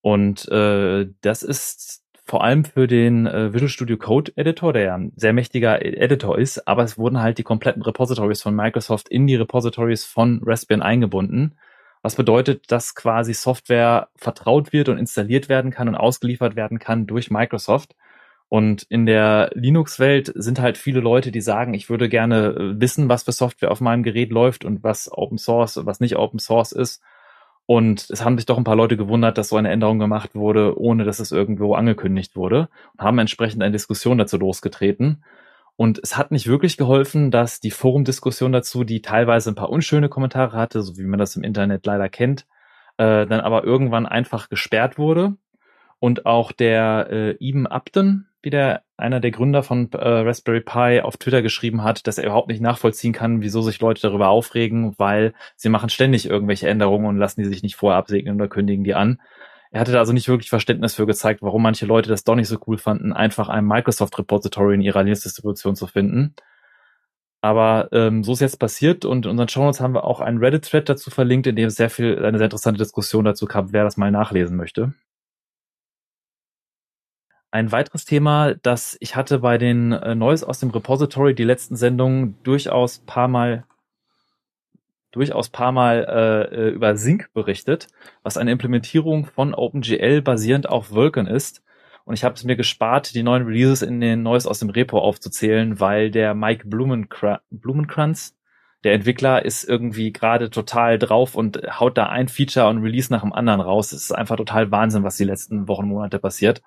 Und 0.00 0.48
äh, 0.48 1.08
das 1.20 1.42
ist 1.42 2.02
vor 2.24 2.42
allem 2.42 2.64
für 2.64 2.86
den 2.86 3.26
äh, 3.26 3.52
Visual 3.52 3.68
Studio 3.68 3.98
Code 3.98 4.32
Editor, 4.36 4.72
der 4.72 4.82
ja 4.82 4.94
ein 4.94 5.12
sehr 5.16 5.32
mächtiger 5.32 5.84
Editor 5.84 6.38
ist, 6.38 6.66
aber 6.66 6.84
es 6.84 6.96
wurden 6.96 7.20
halt 7.20 7.38
die 7.38 7.42
kompletten 7.42 7.82
Repositories 7.82 8.40
von 8.40 8.54
Microsoft 8.54 9.08
in 9.08 9.26
die 9.26 9.36
Repositories 9.36 10.04
von 10.06 10.40
Raspbian 10.44 10.80
eingebunden. 10.80 11.58
Was 12.02 12.16
bedeutet, 12.16 12.70
dass 12.72 12.94
quasi 12.94 13.34
Software 13.34 14.08
vertraut 14.16 14.72
wird 14.72 14.88
und 14.88 14.98
installiert 14.98 15.48
werden 15.48 15.70
kann 15.70 15.88
und 15.88 15.94
ausgeliefert 15.94 16.56
werden 16.56 16.78
kann 16.78 17.06
durch 17.06 17.30
Microsoft. 17.30 17.94
Und 18.48 18.82
in 18.88 19.06
der 19.06 19.50
Linux-Welt 19.54 20.32
sind 20.34 20.60
halt 20.60 20.76
viele 20.76 21.00
Leute, 21.00 21.30
die 21.30 21.40
sagen, 21.40 21.72
ich 21.72 21.88
würde 21.88 22.08
gerne 22.08 22.48
äh, 22.48 22.80
wissen, 22.80 23.08
was 23.08 23.22
für 23.22 23.32
Software 23.32 23.70
auf 23.70 23.80
meinem 23.80 24.02
Gerät 24.02 24.30
läuft 24.32 24.64
und 24.64 24.82
was 24.82 25.10
Open 25.12 25.38
Source 25.38 25.76
und 25.76 25.86
was 25.86 26.00
nicht 26.00 26.16
Open 26.16 26.40
Source 26.40 26.72
ist. 26.72 27.00
Und 27.66 28.10
es 28.10 28.24
haben 28.24 28.36
sich 28.36 28.46
doch 28.46 28.58
ein 28.58 28.64
paar 28.64 28.74
Leute 28.74 28.96
gewundert, 28.96 29.38
dass 29.38 29.50
so 29.50 29.56
eine 29.56 29.70
Änderung 29.70 30.00
gemacht 30.00 30.34
wurde, 30.34 30.76
ohne 30.76 31.04
dass 31.04 31.20
es 31.20 31.30
irgendwo 31.30 31.74
angekündigt 31.74 32.34
wurde 32.34 32.68
und 32.94 33.04
haben 33.04 33.18
entsprechend 33.20 33.62
eine 33.62 33.70
Diskussion 33.70 34.18
dazu 34.18 34.38
losgetreten. 34.38 35.22
Und 35.80 35.98
es 36.02 36.18
hat 36.18 36.30
nicht 36.30 36.46
wirklich 36.46 36.76
geholfen, 36.76 37.30
dass 37.30 37.58
die 37.58 37.70
Forumdiskussion 37.70 38.52
dazu, 38.52 38.84
die 38.84 39.00
teilweise 39.00 39.50
ein 39.50 39.54
paar 39.54 39.70
unschöne 39.70 40.10
Kommentare 40.10 40.54
hatte, 40.54 40.82
so 40.82 40.98
wie 40.98 41.04
man 41.04 41.18
das 41.18 41.36
im 41.36 41.42
Internet 41.42 41.86
leider 41.86 42.10
kennt, 42.10 42.42
äh, 42.98 43.24
dann 43.26 43.40
aber 43.40 43.64
irgendwann 43.64 44.04
einfach 44.04 44.50
gesperrt 44.50 44.98
wurde. 44.98 45.38
Und 45.98 46.26
auch 46.26 46.52
der 46.52 47.08
äh, 47.10 47.30
Ibn 47.40 47.66
Upton, 47.66 48.26
wie 48.42 48.50
der 48.50 48.82
einer 48.98 49.20
der 49.20 49.30
Gründer 49.30 49.62
von 49.62 49.90
äh, 49.92 49.96
Raspberry 50.06 50.60
Pi 50.60 51.00
auf 51.00 51.16
Twitter 51.16 51.40
geschrieben 51.40 51.82
hat, 51.82 52.06
dass 52.06 52.18
er 52.18 52.24
überhaupt 52.24 52.48
nicht 52.48 52.60
nachvollziehen 52.60 53.14
kann, 53.14 53.40
wieso 53.40 53.62
sich 53.62 53.80
Leute 53.80 54.02
darüber 54.02 54.28
aufregen, 54.28 54.92
weil 54.98 55.32
sie 55.56 55.70
machen 55.70 55.88
ständig 55.88 56.28
irgendwelche 56.28 56.68
Änderungen 56.68 57.06
und 57.06 57.16
lassen 57.16 57.40
die 57.40 57.48
sich 57.48 57.62
nicht 57.62 57.76
vorher 57.76 57.96
absegnen 57.96 58.34
oder 58.34 58.48
kündigen 58.48 58.84
die 58.84 58.94
an. 58.94 59.18
Er 59.72 59.80
hatte 59.80 59.92
da 59.92 60.00
also 60.00 60.12
nicht 60.12 60.28
wirklich 60.28 60.50
Verständnis 60.50 60.94
für 60.94 61.06
gezeigt, 61.06 61.42
warum 61.42 61.62
manche 61.62 61.86
Leute 61.86 62.08
das 62.08 62.24
doch 62.24 62.34
nicht 62.34 62.48
so 62.48 62.58
cool 62.66 62.76
fanden, 62.76 63.12
einfach 63.12 63.48
ein 63.48 63.64
Microsoft 63.64 64.18
Repository 64.18 64.74
in 64.74 64.80
ihrer 64.80 65.02
Linux-Distribution 65.04 65.76
zu 65.76 65.86
finden. 65.86 66.34
Aber 67.42 67.88
ähm, 67.92 68.22
so 68.24 68.32
ist 68.32 68.40
jetzt 68.40 68.58
passiert 68.58 69.04
und 69.04 69.24
in 69.24 69.30
unseren 69.30 69.48
Shownotes 69.48 69.80
haben 69.80 69.94
wir 69.94 70.04
auch 70.04 70.20
einen 70.20 70.38
Reddit-Thread 70.38 70.88
dazu 70.88 71.10
verlinkt, 71.10 71.46
in 71.46 71.56
dem 71.56 71.68
es 71.68 71.76
sehr 71.76 71.88
viel, 71.88 72.22
eine 72.24 72.36
sehr 72.38 72.46
interessante 72.46 72.78
Diskussion 72.78 73.24
dazu 73.24 73.46
gab, 73.46 73.72
wer 73.72 73.84
das 73.84 73.96
mal 73.96 74.10
nachlesen 74.10 74.56
möchte. 74.56 74.92
Ein 77.52 77.72
weiteres 77.72 78.04
Thema, 78.04 78.54
das 78.54 78.96
ich 79.00 79.16
hatte 79.16 79.38
bei 79.40 79.56
den 79.58 79.92
äh, 79.92 80.14
Neues 80.14 80.44
aus 80.44 80.60
dem 80.60 80.70
Repository, 80.70 81.34
die 81.34 81.44
letzten 81.44 81.76
Sendungen 81.76 82.36
durchaus 82.42 82.98
paar 83.00 83.28
Mal 83.28 83.64
durchaus 85.12 85.48
paar 85.48 85.72
Mal 85.72 86.06
äh, 86.08 86.54
äh, 86.54 86.68
über 86.70 86.96
Sync 86.96 87.32
berichtet, 87.32 87.88
was 88.22 88.36
eine 88.36 88.52
Implementierung 88.52 89.26
von 89.26 89.54
OpenGL 89.54 90.22
basierend 90.22 90.68
auf 90.68 90.90
Vulkan 90.90 91.26
ist. 91.26 91.62
Und 92.04 92.14
ich 92.14 92.24
habe 92.24 92.34
es 92.34 92.44
mir 92.44 92.56
gespart, 92.56 93.14
die 93.14 93.22
neuen 93.22 93.44
Releases 93.44 93.82
in 93.82 94.00
den 94.00 94.22
Neues 94.22 94.46
aus 94.46 94.58
dem 94.58 94.70
Repo 94.70 94.98
aufzuzählen, 94.98 95.80
weil 95.80 96.10
der 96.10 96.34
Mike 96.34 96.66
Blumenkra 96.66 97.40
Blumenkranz, 97.50 98.36
der 98.84 98.94
Entwickler, 98.94 99.44
ist 99.44 99.64
irgendwie 99.64 100.12
gerade 100.12 100.50
total 100.50 100.98
drauf 100.98 101.34
und 101.34 101.60
haut 101.78 101.98
da 101.98 102.06
ein 102.06 102.28
Feature 102.28 102.68
und 102.68 102.78
Release 102.78 103.12
nach 103.12 103.20
dem 103.20 103.32
anderen 103.32 103.60
raus. 103.60 103.92
Es 103.92 104.04
ist 104.04 104.12
einfach 104.12 104.36
total 104.36 104.70
Wahnsinn, 104.70 105.04
was 105.04 105.16
die 105.16 105.24
letzten 105.24 105.68
Wochen, 105.68 105.86
Monate 105.86 106.18
passiert. 106.18 106.62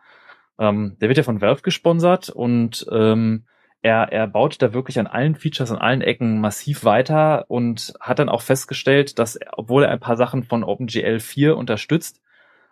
Ähm, 0.60 0.98
der 1.02 1.10
wird 1.10 1.18
ja 1.18 1.24
von 1.24 1.41
Valve 1.41 1.61
gesponsert 1.61 2.30
und 2.30 2.86
ähm, 2.91 3.45
er, 3.84 4.14
er 4.14 4.27
baut 4.27 4.61
da 4.61 4.73
wirklich 4.73 4.97
an 4.97 5.07
allen 5.07 5.35
Features, 5.35 5.69
an 5.69 5.77
allen 5.77 6.01
Ecken 6.01 6.39
massiv 6.39 6.85
weiter 6.85 7.45
und 7.49 7.93
hat 7.99 8.18
dann 8.18 8.30
auch 8.30 8.41
festgestellt, 8.41 9.19
dass, 9.19 9.38
obwohl 9.51 9.84
er 9.84 9.91
ein 9.91 9.99
paar 9.99 10.15
Sachen 10.15 10.43
von 10.43 10.64
OpenGL 10.64 11.19
4 11.19 11.57
unterstützt, 11.57 12.22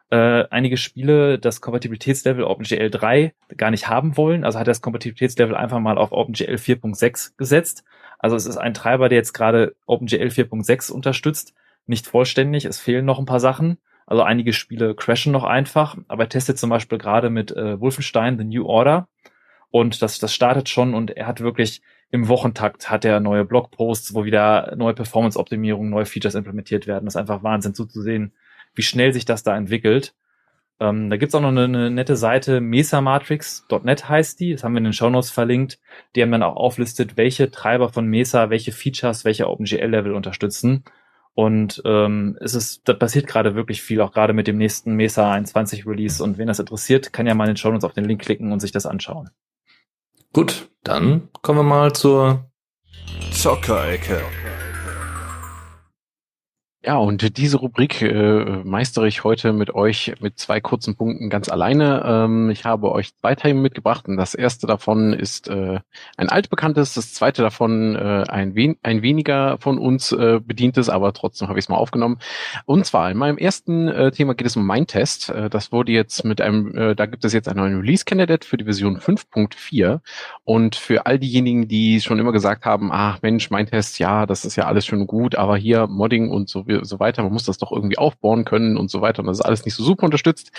äh, 0.09 0.45
einige 0.49 0.77
Spiele 0.77 1.37
das 1.37 1.59
Kompatibilitätslevel 1.59 2.45
OpenGL 2.45 2.89
3 2.89 3.33
gar 3.57 3.71
nicht 3.71 3.89
haben 3.89 4.15
wollen. 4.15 4.45
Also 4.45 4.57
hat 4.57 4.67
er 4.67 4.71
das 4.71 4.81
Kompatibilitätslevel 4.81 5.55
einfach 5.55 5.79
mal 5.79 5.97
auf 5.97 6.13
OpenGL 6.13 6.55
4.6 6.55 7.33
gesetzt. 7.37 7.83
Also 8.17 8.37
es 8.37 8.45
ist 8.45 8.57
ein 8.57 8.73
Treiber, 8.73 9.09
der 9.09 9.17
jetzt 9.17 9.33
gerade 9.33 9.75
OpenGL 9.85 10.27
4.6 10.27 10.93
unterstützt. 10.93 11.53
Nicht 11.87 12.07
vollständig, 12.07 12.63
es 12.63 12.79
fehlen 12.79 13.03
noch 13.03 13.19
ein 13.19 13.25
paar 13.25 13.41
Sachen. 13.41 13.79
Also 14.07 14.23
einige 14.23 14.53
Spiele 14.53 14.95
crashen 14.95 15.33
noch 15.33 15.43
einfach, 15.43 15.97
aber 16.07 16.23
er 16.23 16.29
testet 16.29 16.57
zum 16.57 16.69
Beispiel 16.69 16.97
gerade 16.97 17.29
mit 17.29 17.51
äh, 17.51 17.79
Wolfenstein 17.81 18.37
The 18.37 18.45
New 18.45 18.65
Order 18.65 19.09
und 19.71 20.01
das, 20.01 20.19
das 20.19 20.33
startet 20.33 20.69
schon 20.69 20.93
und 20.93 21.11
er 21.11 21.27
hat 21.27 21.39
wirklich 21.41 21.81
im 22.11 22.27
Wochentakt 22.27 22.89
hat 22.89 23.05
er 23.05 23.21
neue 23.21 23.45
Blogposts, 23.45 24.13
wo 24.13 24.25
wieder 24.25 24.75
neue 24.75 24.93
Performance-Optimierungen, 24.93 25.89
neue 25.89 26.05
Features 26.05 26.35
implementiert 26.35 26.85
werden. 26.85 27.05
Das 27.05 27.15
ist 27.15 27.19
einfach 27.19 27.41
Wahnsinn 27.41 27.73
zuzusehen, 27.73 28.33
wie 28.75 28.81
schnell 28.81 29.13
sich 29.13 29.23
das 29.23 29.43
da 29.43 29.55
entwickelt. 29.55 30.13
Ähm, 30.81 31.09
da 31.09 31.17
gibt's 31.17 31.35
auch 31.35 31.41
noch 31.41 31.49
eine, 31.49 31.63
eine 31.63 31.89
nette 31.89 32.17
Seite, 32.17 32.59
mesamatrix.net 32.59 34.09
heißt 34.09 34.39
die, 34.39 34.51
das 34.51 34.63
haben 34.63 34.73
wir 34.73 34.79
in 34.79 34.85
den 34.85 34.93
Shownotes 34.93 35.31
verlinkt. 35.31 35.79
Die 36.15 36.21
haben 36.21 36.31
dann 36.31 36.43
auch 36.43 36.57
auflistet, 36.57 37.15
welche 37.15 37.49
Treiber 37.49 37.89
von 37.89 38.07
Mesa, 38.07 38.49
welche 38.49 38.73
Features, 38.73 39.23
welche 39.23 39.47
OpenGL-Level 39.47 40.13
unterstützen. 40.13 40.83
Und 41.33 41.81
ähm, 41.85 42.37
es 42.41 42.55
ist, 42.55 42.81
da 42.89 42.93
passiert 42.93 43.27
gerade 43.27 43.55
wirklich 43.55 43.81
viel, 43.81 44.01
auch 44.01 44.11
gerade 44.11 44.33
mit 44.33 44.47
dem 44.47 44.57
nächsten 44.57 44.95
Mesa 44.95 45.31
21 45.31 45.87
Release. 45.87 46.21
Und 46.21 46.37
wen 46.37 46.47
das 46.47 46.59
interessiert, 46.59 47.13
kann 47.13 47.27
ja 47.27 47.35
mal 47.35 47.45
in 47.45 47.51
den 47.51 47.57
Shownotes 47.57 47.85
auf 47.85 47.93
den 47.93 48.03
Link 48.05 48.21
klicken 48.21 48.51
und 48.51 48.59
sich 48.59 48.73
das 48.73 48.85
anschauen. 48.85 49.29
Gut, 50.33 50.69
dann 50.83 51.27
kommen 51.41 51.59
wir 51.59 51.63
mal 51.63 51.91
zur 51.91 52.49
Zockerecke. 53.33 54.21
Ja, 56.83 56.97
und 56.97 57.37
diese 57.37 57.57
Rubrik 57.57 58.01
äh, 58.01 58.63
meistere 58.63 59.07
ich 59.07 59.23
heute 59.23 59.53
mit 59.53 59.75
euch 59.75 60.15
mit 60.19 60.39
zwei 60.39 60.59
kurzen 60.59 60.95
Punkten 60.95 61.29
ganz 61.29 61.47
alleine. 61.47 62.01
Ähm, 62.03 62.49
ich 62.49 62.65
habe 62.65 62.91
euch 62.91 63.15
zwei 63.17 63.35
Themen 63.35 63.61
mitgebracht 63.61 64.07
und 64.07 64.17
das 64.17 64.33
erste 64.33 64.65
davon 64.65 65.13
ist 65.13 65.47
äh, 65.47 65.79
ein 66.17 66.29
altbekanntes, 66.29 66.95
das 66.95 67.13
zweite 67.13 67.43
davon 67.43 67.95
äh, 67.95 68.23
ein, 68.27 68.55
wen 68.55 68.77
ein 68.81 69.03
weniger 69.03 69.59
von 69.59 69.77
uns 69.77 70.11
äh, 70.11 70.39
bedientes, 70.43 70.89
aber 70.89 71.13
trotzdem 71.13 71.49
habe 71.49 71.59
ich 71.59 71.65
es 71.65 71.69
mal 71.69 71.75
aufgenommen. 71.75 72.17
Und 72.65 72.83
zwar 72.83 73.11
in 73.11 73.17
meinem 73.17 73.37
ersten 73.37 73.87
äh, 73.87 74.09
Thema 74.09 74.33
geht 74.33 74.47
es 74.47 74.57
um 74.57 74.65
Mindtest. 74.65 75.29
Äh, 75.29 75.51
das 75.51 75.71
wurde 75.71 75.91
jetzt 75.91 76.25
mit 76.25 76.41
einem, 76.41 76.75
äh, 76.75 76.95
da 76.95 77.05
gibt 77.05 77.23
es 77.25 77.33
jetzt 77.33 77.47
einen 77.47 77.59
neuen 77.59 77.79
Release-Candidate 77.79 78.47
für 78.47 78.57
die 78.57 78.65
Version 78.65 78.97
5.4 78.97 79.99
und 80.45 80.75
für 80.75 81.05
all 81.05 81.19
diejenigen, 81.19 81.67
die 81.67 82.01
schon 82.01 82.17
immer 82.17 82.31
gesagt 82.31 82.65
haben, 82.65 82.89
ach 82.91 83.21
Mensch, 83.21 83.51
Mindtest, 83.51 83.99
ja, 83.99 84.25
das 84.25 84.45
ist 84.45 84.55
ja 84.55 84.65
alles 84.65 84.87
schon 84.87 85.05
gut, 85.05 85.35
aber 85.35 85.57
hier 85.57 85.85
Modding 85.85 86.31
und 86.31 86.49
so 86.49 86.70
so 86.83 86.99
weiter. 86.99 87.23
Man 87.23 87.33
muss 87.33 87.45
das 87.45 87.57
doch 87.57 87.71
irgendwie 87.71 87.97
aufbauen 87.97 88.45
können 88.45 88.77
und 88.77 88.89
so 88.89 89.01
weiter. 89.01 89.19
Und 89.19 89.27
das 89.27 89.39
ist 89.39 89.45
alles 89.45 89.65
nicht 89.65 89.75
so 89.75 89.83
super 89.83 90.05
unterstützt. 90.05 90.51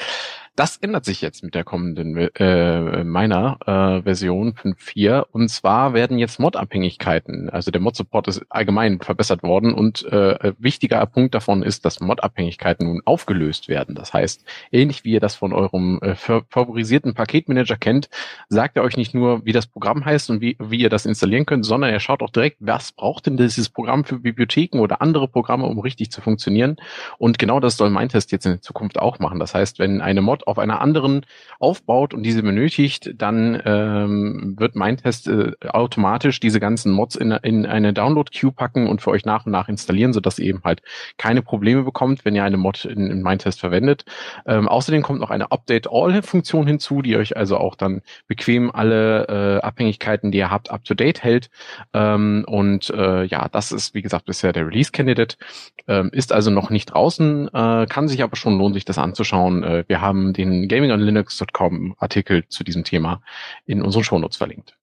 Das 0.54 0.76
ändert 0.76 1.06
sich 1.06 1.22
jetzt 1.22 1.42
mit 1.42 1.54
der 1.54 1.64
kommenden 1.64 2.14
äh, 2.14 3.04
meiner 3.04 3.56
äh, 3.64 4.02
Version 4.02 4.52
5.4. 4.52 5.24
Und 5.32 5.48
zwar 5.48 5.94
werden 5.94 6.18
jetzt 6.18 6.38
Mod-Abhängigkeiten, 6.38 7.48
also 7.48 7.70
der 7.70 7.80
Mod-Support 7.80 8.28
ist 8.28 8.44
allgemein 8.50 9.00
verbessert 9.00 9.42
worden 9.42 9.72
und 9.72 10.04
äh, 10.12 10.52
wichtiger 10.58 11.06
Punkt 11.06 11.34
davon 11.34 11.62
ist, 11.62 11.86
dass 11.86 12.00
Mod-Abhängigkeiten 12.00 12.86
nun 12.86 13.00
aufgelöst 13.06 13.68
werden. 13.68 13.94
Das 13.94 14.12
heißt, 14.12 14.44
ähnlich 14.70 15.04
wie 15.04 15.12
ihr 15.12 15.20
das 15.20 15.36
von 15.36 15.54
eurem 15.54 15.98
äh, 16.02 16.14
favorisierten 16.16 17.14
Paketmanager 17.14 17.78
kennt, 17.78 18.10
sagt 18.50 18.76
er 18.76 18.82
euch 18.82 18.98
nicht 18.98 19.14
nur, 19.14 19.46
wie 19.46 19.52
das 19.52 19.66
Programm 19.66 20.04
heißt 20.04 20.28
und 20.28 20.42
wie, 20.42 20.58
wie 20.60 20.80
ihr 20.80 20.90
das 20.90 21.06
installieren 21.06 21.46
könnt, 21.46 21.64
sondern 21.64 21.90
er 21.90 22.00
schaut 22.00 22.22
auch 22.22 22.30
direkt, 22.30 22.58
was 22.60 22.92
braucht 22.92 23.24
denn 23.24 23.38
dieses 23.38 23.70
Programm 23.70 24.04
für 24.04 24.18
Bibliotheken 24.18 24.80
oder 24.80 25.00
andere 25.00 25.28
Programme, 25.28 25.64
um 25.64 25.78
richtig 25.78 26.10
zu 26.10 26.20
funktionieren. 26.20 26.76
Und 27.16 27.38
genau 27.38 27.58
das 27.58 27.78
soll 27.78 27.88
mein 27.88 28.10
Test 28.10 28.32
jetzt 28.32 28.44
in 28.44 28.60
Zukunft 28.60 28.98
auch 28.98 29.18
machen. 29.18 29.38
Das 29.38 29.54
heißt, 29.54 29.78
wenn 29.78 30.02
eine 30.02 30.20
Mod 30.20 30.41
auf 30.46 30.58
einer 30.58 30.80
anderen 30.80 31.26
aufbaut 31.58 32.14
und 32.14 32.22
diese 32.22 32.42
benötigt, 32.42 33.14
dann 33.16 33.60
ähm, 33.64 34.54
wird 34.58 34.76
mein 34.76 34.96
Test 34.96 35.28
äh, 35.28 35.52
automatisch 35.68 36.40
diese 36.40 36.60
ganzen 36.60 36.92
Mods 36.92 37.16
in, 37.16 37.30
in 37.30 37.66
eine 37.66 37.92
Download-Queue 37.92 38.52
packen 38.52 38.88
und 38.88 39.02
für 39.02 39.10
euch 39.10 39.24
nach 39.24 39.46
und 39.46 39.52
nach 39.52 39.68
installieren, 39.68 40.12
sodass 40.12 40.38
ihr 40.38 40.46
eben 40.46 40.62
halt 40.64 40.82
keine 41.18 41.42
Probleme 41.42 41.82
bekommt, 41.82 42.24
wenn 42.24 42.34
ihr 42.34 42.44
eine 42.44 42.56
Mod 42.56 42.84
in, 42.84 43.10
in 43.10 43.22
mein 43.22 43.38
Test 43.38 43.60
verwendet. 43.60 44.04
Ähm, 44.46 44.68
außerdem 44.68 45.02
kommt 45.02 45.20
noch 45.20 45.30
eine 45.30 45.50
Update-All-Funktion 45.50 46.66
hinzu, 46.66 47.02
die 47.02 47.16
euch 47.16 47.36
also 47.36 47.58
auch 47.58 47.74
dann 47.74 48.02
bequem 48.26 48.70
alle 48.70 49.26
äh, 49.28 49.60
Abhängigkeiten, 49.62 50.30
die 50.30 50.38
ihr 50.38 50.50
habt, 50.50 50.70
up-to-date 50.70 51.22
hält. 51.22 51.50
Ähm, 51.92 52.44
und 52.46 52.90
äh, 52.90 53.24
ja, 53.24 53.48
das 53.48 53.72
ist, 53.72 53.94
wie 53.94 54.02
gesagt, 54.02 54.26
bisher 54.26 54.52
der 54.52 54.66
Release-Candidate. 54.66 55.36
Ähm, 55.88 56.10
ist 56.12 56.32
also 56.32 56.50
noch 56.50 56.70
nicht 56.70 56.86
draußen, 56.86 57.48
äh, 57.48 57.86
kann 57.88 58.08
sich 58.08 58.22
aber 58.22 58.36
schon 58.36 58.56
lohnen, 58.58 58.74
sich 58.74 58.84
das 58.84 58.98
anzuschauen. 58.98 59.62
Äh, 59.62 59.84
wir 59.88 60.00
haben 60.00 60.31
den 60.32 60.68
gamingonlinux.com 60.68 61.94
Artikel 61.98 62.46
zu 62.48 62.64
diesem 62.64 62.84
Thema 62.84 63.22
in 63.66 63.82
unseren 63.82 64.04
Shownotes 64.04 64.36
verlinkt. 64.36 64.76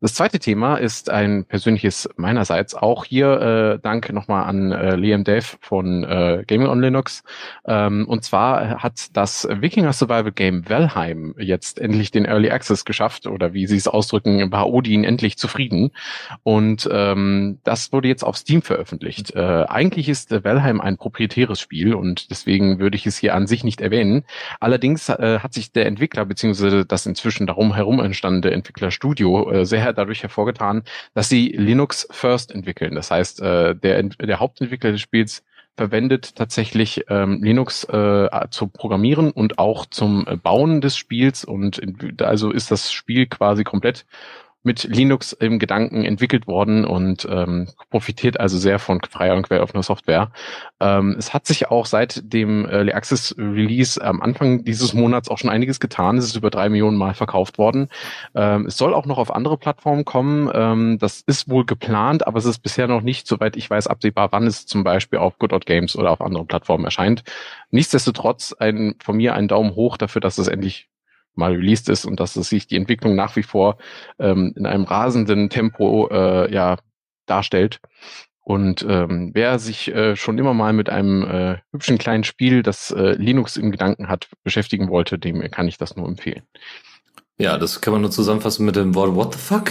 Das 0.00 0.14
zweite 0.14 0.38
Thema 0.38 0.76
ist 0.76 1.10
ein 1.10 1.44
persönliches 1.44 2.08
meinerseits. 2.16 2.76
Auch 2.76 3.04
hier 3.04 3.40
äh, 3.40 3.78
danke 3.82 4.12
nochmal 4.12 4.44
an 4.44 4.70
äh, 4.70 4.94
Liam 4.94 5.24
Dave 5.24 5.56
von 5.60 6.04
äh, 6.04 6.44
Gaming 6.46 6.68
on 6.68 6.80
Linux. 6.80 7.24
Ähm, 7.66 8.06
und 8.06 8.22
zwar 8.22 8.80
hat 8.80 9.08
das 9.14 9.48
Wikinger 9.50 9.92
Survival 9.92 10.30
Game 10.30 10.68
Valheim 10.68 11.34
jetzt 11.36 11.80
endlich 11.80 12.12
den 12.12 12.26
Early 12.26 12.48
Access 12.48 12.84
geschafft 12.84 13.26
oder 13.26 13.54
wie 13.54 13.66
sie 13.66 13.76
es 13.76 13.88
ausdrücken, 13.88 14.52
war 14.52 14.70
Odin 14.70 15.02
endlich 15.02 15.36
zufrieden. 15.36 15.90
Und 16.44 16.88
ähm, 16.92 17.58
das 17.64 17.92
wurde 17.92 18.06
jetzt 18.06 18.22
auf 18.22 18.36
Steam 18.36 18.62
veröffentlicht. 18.62 19.34
Äh, 19.34 19.64
eigentlich 19.66 20.08
ist 20.08 20.30
äh, 20.30 20.44
Valheim 20.44 20.80
ein 20.80 20.96
proprietäres 20.96 21.58
Spiel 21.58 21.92
und 21.94 22.30
deswegen 22.30 22.78
würde 22.78 22.96
ich 22.96 23.04
es 23.04 23.18
hier 23.18 23.34
an 23.34 23.48
sich 23.48 23.64
nicht 23.64 23.80
erwähnen. 23.80 24.22
Allerdings 24.60 25.08
äh, 25.08 25.40
hat 25.40 25.54
sich 25.54 25.72
der 25.72 25.86
Entwickler 25.86 26.24
beziehungsweise 26.24 26.86
das 26.86 27.04
inzwischen 27.04 27.48
darum 27.48 27.74
herum 27.74 27.98
entstandene 27.98 28.54
Entwicklerstudio 28.54 29.50
äh, 29.50 29.66
sehr 29.66 29.87
dadurch 29.92 30.22
hervorgetan, 30.22 30.82
dass 31.14 31.28
sie 31.28 31.48
Linux 31.48 32.08
First 32.10 32.52
entwickeln. 32.52 32.94
Das 32.94 33.10
heißt, 33.10 33.40
äh, 33.42 33.74
der, 33.74 34.02
der 34.02 34.40
Hauptentwickler 34.40 34.92
des 34.92 35.00
Spiels 35.00 35.42
verwendet 35.76 36.34
tatsächlich 36.34 37.04
ähm, 37.08 37.40
Linux 37.42 37.84
äh, 37.84 38.28
zu 38.50 38.66
programmieren 38.66 39.30
und 39.30 39.60
auch 39.60 39.86
zum 39.86 40.26
Bauen 40.42 40.80
des 40.80 40.96
Spiels 40.96 41.44
und 41.44 41.80
also 42.20 42.50
ist 42.50 42.72
das 42.72 42.92
Spiel 42.92 43.26
quasi 43.26 43.62
komplett 43.62 44.04
mit 44.68 44.84
Linux 44.84 45.32
im 45.32 45.58
Gedanken 45.58 46.04
entwickelt 46.04 46.46
worden 46.46 46.84
und 46.84 47.26
ähm, 47.30 47.68
profitiert 47.88 48.38
also 48.38 48.58
sehr 48.58 48.78
von 48.78 49.00
freier 49.00 49.34
und 49.34 49.48
quelloffener 49.48 49.82
Software. 49.82 50.30
Ähm, 50.78 51.16
es 51.18 51.32
hat 51.32 51.46
sich 51.46 51.70
auch 51.70 51.86
seit 51.86 52.20
dem 52.34 52.66
Early 52.66 52.92
Access 52.92 53.34
Release 53.38 53.98
am 54.04 54.20
Anfang 54.20 54.64
dieses 54.64 54.92
Monats 54.92 55.30
auch 55.30 55.38
schon 55.38 55.48
einiges 55.48 55.80
getan. 55.80 56.18
Es 56.18 56.26
ist 56.26 56.36
über 56.36 56.50
drei 56.50 56.68
Millionen 56.68 56.98
Mal 56.98 57.14
verkauft 57.14 57.56
worden. 57.56 57.88
Ähm, 58.34 58.66
es 58.66 58.76
soll 58.76 58.92
auch 58.92 59.06
noch 59.06 59.16
auf 59.16 59.34
andere 59.34 59.56
Plattformen 59.56 60.04
kommen. 60.04 60.50
Ähm, 60.52 60.98
das 60.98 61.22
ist 61.22 61.48
wohl 61.48 61.64
geplant, 61.64 62.26
aber 62.26 62.38
es 62.38 62.44
ist 62.44 62.58
bisher 62.58 62.88
noch 62.88 63.00
nicht, 63.00 63.26
soweit 63.26 63.56
ich 63.56 63.70
weiß, 63.70 63.86
absehbar, 63.86 64.32
wann 64.32 64.46
es 64.46 64.66
zum 64.66 64.84
Beispiel 64.84 65.18
auf 65.18 65.38
Good 65.38 65.54
Old 65.54 65.64
Games 65.64 65.96
oder 65.96 66.10
auf 66.10 66.20
anderen 66.20 66.46
Plattformen 66.46 66.84
erscheint. 66.84 67.24
Nichtsdestotrotz 67.70 68.52
ein, 68.52 68.96
von 69.02 69.16
mir 69.16 69.32
ein 69.32 69.48
Daumen 69.48 69.74
hoch 69.74 69.96
dafür, 69.96 70.20
dass 70.20 70.36
es 70.36 70.46
endlich 70.46 70.90
mal 71.38 71.54
released 71.54 71.88
ist 71.88 72.04
und 72.04 72.20
dass 72.20 72.36
es 72.36 72.50
sich 72.50 72.66
die 72.66 72.76
Entwicklung 72.76 73.14
nach 73.14 73.36
wie 73.36 73.42
vor 73.42 73.78
ähm, 74.18 74.52
in 74.56 74.66
einem 74.66 74.84
rasenden 74.84 75.48
Tempo 75.48 76.08
äh, 76.10 76.52
ja 76.52 76.76
darstellt. 77.26 77.80
Und 78.40 78.84
ähm, 78.88 79.30
wer 79.34 79.58
sich 79.58 79.94
äh, 79.94 80.16
schon 80.16 80.38
immer 80.38 80.54
mal 80.54 80.72
mit 80.72 80.88
einem 80.88 81.22
äh, 81.22 81.58
hübschen 81.70 81.98
kleinen 81.98 82.24
Spiel, 82.24 82.62
das 82.62 82.90
äh, 82.90 83.12
Linux 83.12 83.56
im 83.58 83.70
Gedanken 83.70 84.08
hat, 84.08 84.28
beschäftigen 84.42 84.88
wollte, 84.88 85.18
dem 85.18 85.50
kann 85.50 85.68
ich 85.68 85.76
das 85.76 85.96
nur 85.96 86.08
empfehlen. 86.08 86.44
Ja, 87.36 87.56
das 87.56 87.80
kann 87.80 87.92
man 87.92 88.02
nur 88.02 88.10
zusammenfassen 88.10 88.64
mit 88.64 88.74
dem 88.74 88.94
Wort 88.94 89.14
What 89.14 89.34
the 89.34 89.38
fuck? 89.38 89.70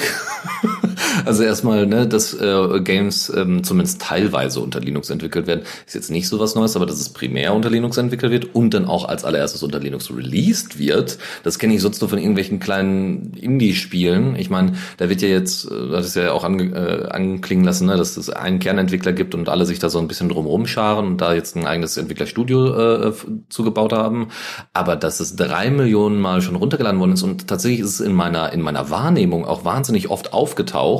Also 1.26 1.44
erstmal, 1.44 1.86
ne, 1.86 2.08
dass 2.08 2.34
äh, 2.34 2.80
Games 2.82 3.32
ähm, 3.36 3.64
zumindest 3.64 4.02
teilweise 4.02 4.60
unter 4.60 4.80
Linux 4.80 5.10
entwickelt 5.10 5.48
werden, 5.48 5.62
ist 5.86 5.96
jetzt 5.96 6.12
nicht 6.12 6.28
so 6.28 6.40
was 6.40 6.56
Neues, 6.56 6.76
aber 6.76 6.86
dass 6.86 7.00
es 7.00 7.10
primär 7.10 7.54
unter 7.54 7.70
Linux 7.70 7.98
entwickelt 7.98 8.32
wird 8.32 8.56
und 8.56 8.74
dann 8.74 8.86
auch 8.86 9.06
als 9.06 9.24
allererstes 9.24 9.64
unter 9.64 9.80
Linux 9.80 10.10
released 10.12 10.80
wird, 10.80 11.18
das 11.44 11.60
kenne 11.60 11.76
ich 11.76 11.82
sonst 11.82 12.02
nur 12.02 12.10
von 12.10 12.20
irgendwelchen 12.20 12.60
kleinen 12.60 13.34
Indie-Spielen. 13.34 14.36
Ich 14.36 14.50
meine, 14.50 14.74
da 14.98 15.10
wird 15.10 15.22
ja 15.22 15.28
jetzt, 15.28 15.70
äh, 15.72 15.90
das 15.92 16.08
ist 16.08 16.16
ja 16.16 16.32
auch 16.32 16.44
ange, 16.44 16.76
äh, 16.76 17.10
anklingen 17.10 17.66
lassen, 17.66 17.88
ne, 17.88 17.98
dass 17.98 18.18
es 18.18 18.30
einen 18.30 18.60
Kernentwickler 18.60 19.14
gibt 19.14 19.36
und 19.36 19.50
alle 19.50 19.66
sich 19.66 19.80
da 19.80 19.90
so 19.90 20.00
ein 20.00 20.08
bisschen 20.08 20.30
drum 20.30 20.46
rumscharen 20.46 21.06
und 21.06 21.22
da 21.22 21.34
jetzt 21.34 21.56
ein 21.56 21.66
eigenes 21.66 21.98
Entwicklerstudio 21.98 23.10
äh, 23.10 23.14
zugebaut 23.50 23.94
haben. 23.94 24.30
Aber 24.74 24.96
dass 24.96 25.20
es 25.20 25.36
drei 25.36 25.70
Millionen 25.70 26.20
Mal 26.20 26.42
schon 26.42 26.56
runtergeladen 26.56 27.00
worden 27.00 27.14
ist 27.14 27.24
und 27.24 27.48
tatsächlich 27.48 27.82
ist 27.82 27.90
es 27.90 28.00
in 28.00 28.14
meiner, 28.14 28.54
in 28.54 28.62
meiner 28.62 28.90
Wahrnehmung 28.90 29.46
auch 29.46 29.66
wahnsinnig 29.66 30.10
oft 30.10 30.34
aufgetaucht. 30.34 30.97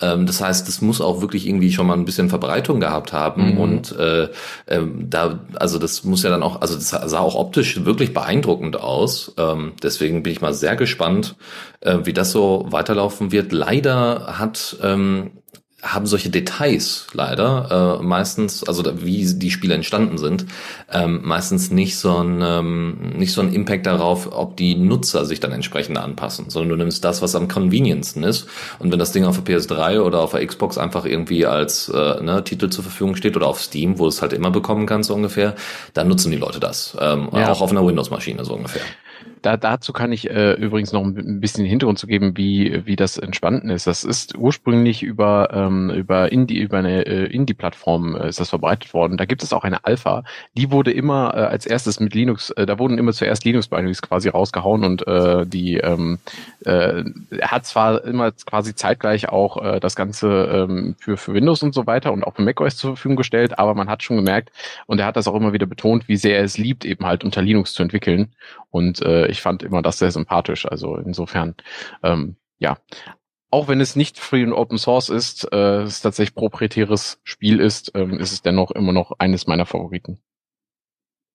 Ähm, 0.00 0.26
das 0.26 0.40
heißt, 0.40 0.68
es 0.68 0.80
muss 0.80 1.00
auch 1.00 1.20
wirklich 1.20 1.46
irgendwie 1.46 1.72
schon 1.72 1.86
mal 1.86 1.94
ein 1.94 2.04
bisschen 2.04 2.28
Verbreitung 2.28 2.80
gehabt 2.80 3.12
haben 3.12 3.52
mhm. 3.52 3.58
und 3.58 3.92
äh, 3.98 4.24
äh, 4.66 4.82
da, 5.00 5.40
also 5.56 5.78
das 5.78 6.04
muss 6.04 6.22
ja 6.22 6.30
dann 6.30 6.42
auch, 6.42 6.60
also 6.60 6.74
das 6.74 6.90
sah 6.90 7.18
auch 7.20 7.34
optisch 7.34 7.84
wirklich 7.84 8.14
beeindruckend 8.14 8.78
aus. 8.78 9.34
Ähm, 9.36 9.72
deswegen 9.82 10.22
bin 10.22 10.32
ich 10.32 10.40
mal 10.40 10.54
sehr 10.54 10.76
gespannt, 10.76 11.36
äh, 11.80 11.98
wie 12.04 12.12
das 12.12 12.32
so 12.32 12.66
weiterlaufen 12.68 13.32
wird. 13.32 13.52
Leider 13.52 14.38
hat 14.38 14.76
ähm, 14.82 15.32
haben 15.80 16.06
solche 16.06 16.28
Details 16.28 17.06
leider 17.12 17.98
äh, 18.00 18.02
meistens, 18.02 18.64
also 18.64 18.82
wie 19.04 19.24
die 19.34 19.50
Spiele 19.52 19.74
entstanden 19.74 20.18
sind, 20.18 20.46
ähm, 20.92 21.20
meistens 21.22 21.70
nicht 21.70 21.96
so 21.96 22.16
ein 22.16 22.40
ähm, 22.42 23.12
nicht 23.16 23.32
so 23.32 23.40
ein 23.40 23.52
Impact 23.52 23.86
darauf, 23.86 24.32
ob 24.32 24.56
die 24.56 24.74
Nutzer 24.74 25.24
sich 25.24 25.38
dann 25.38 25.52
entsprechend 25.52 25.96
anpassen, 25.96 26.50
sondern 26.50 26.70
du 26.70 26.84
nimmst 26.84 27.04
das, 27.04 27.22
was 27.22 27.36
am 27.36 27.46
convenientsten 27.46 28.24
ist. 28.24 28.48
Und 28.80 28.90
wenn 28.90 28.98
das 28.98 29.12
Ding 29.12 29.24
auf 29.24 29.40
der 29.40 29.60
PS3 29.60 30.00
oder 30.00 30.20
auf 30.20 30.32
der 30.32 30.44
Xbox 30.44 30.78
einfach 30.78 31.04
irgendwie 31.04 31.46
als 31.46 31.88
äh, 31.88 32.22
ne, 32.22 32.42
Titel 32.42 32.70
zur 32.70 32.82
Verfügung 32.82 33.14
steht 33.14 33.36
oder 33.36 33.46
auf 33.46 33.60
Steam, 33.60 34.00
wo 34.00 34.02
du 34.02 34.08
es 34.08 34.20
halt 34.20 34.32
immer 34.32 34.50
bekommen 34.50 34.86
kannst 34.86 35.08
so 35.08 35.14
ungefähr, 35.14 35.54
dann 35.94 36.08
nutzen 36.08 36.32
die 36.32 36.38
Leute 36.38 36.58
das, 36.58 36.96
ähm, 37.00 37.28
ja. 37.32 37.52
auch 37.52 37.60
auf 37.60 37.70
einer 37.70 37.86
Windows-Maschine 37.86 38.44
so 38.44 38.54
ungefähr. 38.54 38.82
Da, 39.42 39.56
dazu 39.56 39.92
kann 39.92 40.12
ich 40.12 40.30
äh, 40.30 40.52
übrigens 40.52 40.92
noch 40.92 41.02
ein 41.02 41.40
bisschen 41.40 41.64
Hintergrund 41.64 41.98
zu 41.98 42.06
geben, 42.06 42.36
wie, 42.36 42.82
wie 42.86 42.96
das 42.96 43.18
entstanden 43.18 43.70
ist. 43.70 43.86
Das 43.86 44.04
ist 44.04 44.36
ursprünglich 44.36 45.02
über, 45.02 45.50
ähm, 45.52 45.90
über 45.90 46.32
Indie, 46.32 46.58
über 46.58 46.78
eine 46.78 47.06
äh, 47.06 47.26
Indie-Plattform 47.26 48.16
äh, 48.16 48.28
ist 48.28 48.40
das 48.40 48.50
verbreitet 48.50 48.92
worden. 48.94 49.16
Da 49.16 49.24
gibt 49.24 49.42
es 49.42 49.52
auch 49.52 49.64
eine 49.64 49.84
Alpha. 49.84 50.24
Die 50.54 50.70
wurde 50.70 50.90
immer 50.90 51.34
äh, 51.34 51.40
als 51.40 51.66
erstes 51.66 52.00
mit 52.00 52.14
Linux, 52.14 52.50
äh, 52.50 52.66
da 52.66 52.78
wurden 52.78 52.98
immer 52.98 53.12
zuerst 53.12 53.44
Linux-Binaries 53.44 54.02
quasi 54.02 54.28
rausgehauen 54.28 54.84
und 54.84 55.06
äh, 55.06 55.46
die 55.46 55.76
ähm, 55.76 56.18
äh, 56.64 57.04
hat 57.42 57.66
zwar 57.66 58.04
immer 58.04 58.32
quasi 58.32 58.74
zeitgleich 58.74 59.28
auch 59.28 59.62
äh, 59.62 59.80
das 59.80 59.96
Ganze 59.96 60.66
ähm, 60.68 60.96
für, 60.98 61.16
für 61.16 61.34
Windows 61.34 61.62
und 61.62 61.74
so 61.74 61.86
weiter 61.86 62.12
und 62.12 62.24
auch 62.24 62.34
für 62.34 62.42
macOS 62.42 62.76
zur 62.76 62.96
Verfügung 62.96 63.16
gestellt, 63.16 63.58
aber 63.58 63.74
man 63.74 63.88
hat 63.88 64.02
schon 64.02 64.16
gemerkt, 64.16 64.50
und 64.86 64.98
er 64.98 65.06
hat 65.06 65.16
das 65.16 65.28
auch 65.28 65.34
immer 65.34 65.52
wieder 65.52 65.66
betont, 65.66 66.08
wie 66.08 66.16
sehr 66.16 66.38
er 66.38 66.44
es 66.44 66.58
liebt, 66.58 66.84
eben 66.84 67.06
halt 67.06 67.24
unter 67.24 67.42
Linux 67.42 67.74
zu 67.74 67.82
entwickeln. 67.82 68.32
Und 68.70 69.00
äh, 69.02 69.26
ich 69.28 69.40
fand 69.40 69.62
immer 69.62 69.82
das 69.82 69.98
sehr 69.98 70.10
sympathisch. 70.10 70.66
Also 70.66 70.96
insofern, 70.96 71.54
ähm, 72.02 72.36
ja. 72.58 72.78
auch 73.50 73.68
wenn 73.68 73.80
es 73.80 73.96
nicht 73.96 74.18
free 74.18 74.44
und 74.44 74.52
open 74.52 74.78
source 74.78 75.08
ist, 75.08 75.50
äh, 75.52 75.82
es 75.82 76.00
tatsächlich 76.00 76.34
proprietäres 76.34 77.20
Spiel 77.24 77.60
ist, 77.60 77.92
ähm, 77.94 78.18
ist 78.18 78.32
es 78.32 78.42
dennoch 78.42 78.70
immer 78.70 78.92
noch 78.92 79.12
eines 79.18 79.46
meiner 79.46 79.66
Favoriten. 79.66 80.20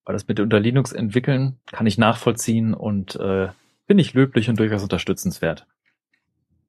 Weil 0.04 0.12
das 0.12 0.28
mit 0.28 0.38
unter 0.38 0.60
Linux 0.60 0.92
entwickeln 0.92 1.58
kann 1.72 1.86
ich 1.86 1.98
nachvollziehen 1.98 2.74
und 2.74 3.16
äh, 3.16 3.48
finde 3.86 4.02
ich 4.02 4.14
löblich 4.14 4.48
und 4.48 4.58
durchaus 4.58 4.82
unterstützenswert. 4.82 5.66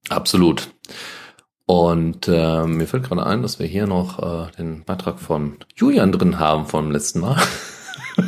Absolut. 0.09 0.69
Und 1.65 2.27
äh, 2.27 2.65
mir 2.65 2.87
fällt 2.87 3.03
gerade 3.03 3.25
ein, 3.25 3.41
dass 3.41 3.59
wir 3.59 3.65
hier 3.65 3.87
noch 3.87 4.19
äh, 4.19 4.51
den 4.57 4.83
Beitrag 4.85 5.19
von 5.19 5.57
Julian 5.75 6.11
drin 6.11 6.39
haben 6.39 6.67
vom 6.67 6.91
letzten 6.91 7.19
Mal. 7.21 7.41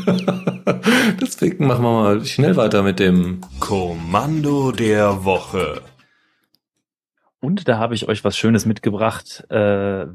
Deswegen 1.22 1.68
machen 1.68 1.84
wir 1.84 1.92
mal 1.92 2.26
schnell 2.26 2.56
weiter 2.56 2.82
mit 2.82 3.00
dem 3.00 3.42
Kommando 3.60 4.72
der 4.72 5.26
Woche. 5.26 5.82
Und 7.40 7.68
da 7.68 7.78
habe 7.78 7.94
ich 7.94 8.08
euch 8.08 8.24
was 8.24 8.38
Schönes 8.38 8.66
mitgebracht. 8.66 9.46
Äh, 9.50 9.58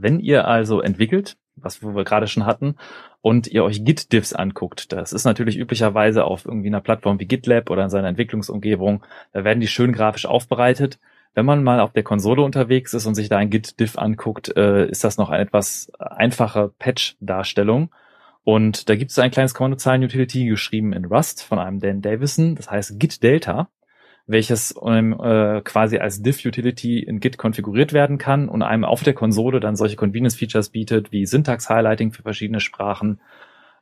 wenn 0.00 0.18
ihr 0.18 0.48
also 0.48 0.80
entwickelt, 0.80 1.36
was 1.56 1.82
wir 1.82 2.04
gerade 2.04 2.26
schon 2.26 2.46
hatten, 2.46 2.76
und 3.20 3.46
ihr 3.46 3.62
euch 3.62 3.84
Git-Diffs 3.84 4.32
anguckt, 4.32 4.92
das 4.92 5.12
ist 5.12 5.24
natürlich 5.24 5.56
üblicherweise 5.56 6.24
auf 6.24 6.44
irgendwie 6.44 6.68
einer 6.68 6.80
Plattform 6.80 7.20
wie 7.20 7.26
GitLab 7.26 7.70
oder 7.70 7.84
in 7.84 7.90
seiner 7.90 8.08
Entwicklungsumgebung, 8.08 9.04
da 9.32 9.44
werden 9.44 9.60
die 9.60 9.68
schön 9.68 9.92
grafisch 9.92 10.26
aufbereitet. 10.26 10.98
Wenn 11.34 11.46
man 11.46 11.62
mal 11.62 11.80
auf 11.80 11.92
der 11.92 12.02
Konsole 12.02 12.42
unterwegs 12.42 12.92
ist 12.94 13.06
und 13.06 13.14
sich 13.14 13.28
da 13.28 13.38
ein 13.38 13.50
Git-Diff 13.50 13.96
anguckt, 13.96 14.56
äh, 14.56 14.86
ist 14.86 15.04
das 15.04 15.18
noch 15.18 15.30
eine 15.30 15.44
etwas 15.44 15.92
einfache 15.98 16.72
Patch-Darstellung. 16.78 17.90
Und 18.44 18.88
da 18.88 18.96
gibt 18.96 19.10
es 19.10 19.18
ein 19.18 19.30
kleines 19.30 19.54
Kommandozeilen-Utility 19.54 20.46
geschrieben 20.46 20.92
in 20.92 21.04
Rust 21.04 21.44
von 21.44 21.58
einem 21.58 21.78
Dan 21.78 22.02
Davison, 22.02 22.56
das 22.56 22.70
heißt 22.70 22.98
Git 22.98 23.22
Delta 23.22 23.68
welches 24.26 24.74
ähm, 24.84 25.18
äh, 25.20 25.60
quasi 25.62 25.98
als 25.98 26.22
Diff-Utility 26.22 27.00
in 27.00 27.20
Git 27.20 27.38
konfiguriert 27.38 27.92
werden 27.92 28.18
kann 28.18 28.48
und 28.48 28.62
einem 28.62 28.84
auf 28.84 29.02
der 29.02 29.14
Konsole 29.14 29.60
dann 29.60 29.76
solche 29.76 29.96
Convenience-Features 29.96 30.70
bietet, 30.70 31.12
wie 31.12 31.26
Syntax-Highlighting 31.26 32.12
für 32.12 32.22
verschiedene 32.22 32.60
Sprachen, 32.60 33.20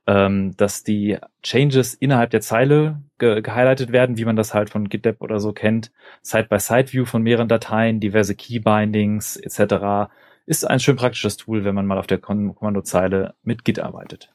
ähm, 0.06 0.56
dass 0.56 0.82
die 0.82 1.18
Changes 1.42 1.94
innerhalb 1.94 2.30
der 2.30 2.40
Zeile 2.40 3.02
ge 3.18 3.42
gehighlightet 3.42 3.92
werden, 3.92 4.16
wie 4.16 4.24
man 4.24 4.36
das 4.36 4.54
halt 4.54 4.70
von 4.70 4.88
GitDev 4.88 5.20
oder 5.20 5.40
so 5.40 5.52
kennt, 5.52 5.92
Side-by-Side-View 6.22 7.04
von 7.04 7.22
mehreren 7.22 7.48
Dateien, 7.48 8.00
diverse 8.00 8.34
Key-Bindings 8.34 9.36
etc. 9.36 10.10
Ist 10.46 10.68
ein 10.68 10.80
schön 10.80 10.96
praktisches 10.96 11.36
Tool, 11.36 11.64
wenn 11.64 11.74
man 11.74 11.86
mal 11.86 11.98
auf 11.98 12.06
der 12.06 12.18
Kommandozeile 12.18 13.34
mit 13.42 13.64
Git 13.64 13.78
arbeitet. 13.78 14.32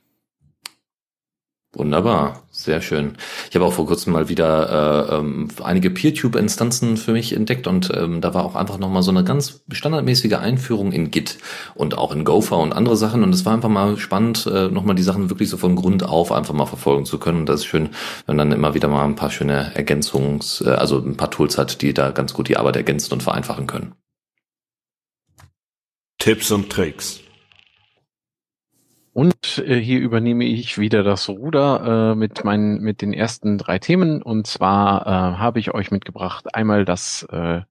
Wunderbar, 1.75 2.43
sehr 2.51 2.81
schön. 2.81 3.17
Ich 3.49 3.55
habe 3.55 3.65
auch 3.65 3.73
vor 3.73 3.85
kurzem 3.85 4.13
mal 4.13 4.29
wieder 4.29 5.09
äh, 5.09 5.15
ähm, 5.15 5.49
einige 5.61 5.89
PeerTube-Instanzen 5.89 6.95
für 6.95 7.11
mich 7.11 7.33
entdeckt 7.35 7.67
und 7.67 7.91
ähm, 7.93 8.21
da 8.21 8.33
war 8.33 8.45
auch 8.45 8.55
einfach 8.55 8.77
nochmal 8.77 9.03
so 9.03 9.11
eine 9.11 9.25
ganz 9.25 9.61
standardmäßige 9.69 10.35
Einführung 10.35 10.93
in 10.93 11.11
Git 11.11 11.37
und 11.73 11.97
auch 11.97 12.15
in 12.15 12.23
Gopher 12.23 12.59
und 12.59 12.71
andere 12.71 12.95
Sachen 12.95 13.23
und 13.23 13.35
es 13.35 13.43
war 13.43 13.53
einfach 13.53 13.67
mal 13.67 13.97
spannend, 13.97 14.47
äh, 14.47 14.69
nochmal 14.69 14.95
die 14.95 15.03
Sachen 15.03 15.29
wirklich 15.29 15.49
so 15.49 15.57
von 15.57 15.75
Grund 15.75 16.03
auf 16.03 16.31
einfach 16.31 16.53
mal 16.53 16.65
verfolgen 16.65 17.03
zu 17.03 17.19
können 17.19 17.39
und 17.39 17.49
das 17.49 17.59
ist 17.59 17.65
schön, 17.65 17.89
wenn 18.25 18.37
man 18.37 18.49
dann 18.49 18.57
immer 18.57 18.73
wieder 18.73 18.87
mal 18.87 19.03
ein 19.03 19.15
paar 19.15 19.29
schöne 19.29 19.75
Ergänzungs-, 19.75 20.65
äh, 20.65 20.69
also 20.69 20.99
ein 20.99 21.17
paar 21.17 21.31
Tools 21.31 21.57
hat, 21.57 21.81
die 21.81 21.93
da 21.93 22.11
ganz 22.11 22.33
gut 22.33 22.47
die 22.47 22.55
Arbeit 22.55 22.77
ergänzen 22.77 23.11
und 23.11 23.21
vereinfachen 23.21 23.67
können. 23.67 23.95
Tipps 26.19 26.51
und 26.51 26.69
Tricks. 26.69 27.24
Und 29.15 29.63
äh, 29.65 29.79
hier 29.79 30.01
übernehme 30.01 30.43
ich 30.43 30.77
wieder 30.77 31.01
das 31.01 31.29
Ruder 31.29 32.11
äh, 32.11 32.15
mit 32.15 32.43
meinen 32.43 32.81
mit 32.81 33.01
den 33.01 33.13
ersten 33.13 33.57
drei 33.57 33.79
Themen. 33.79 34.21
Und 34.21 34.45
zwar 34.45 35.07
äh, 35.07 35.37
habe 35.37 35.57
ich 35.59 35.73
euch 35.73 35.89
mitgebracht 35.89 36.53
einmal 36.53 36.83
das 36.83 37.25
äh, 37.31 37.61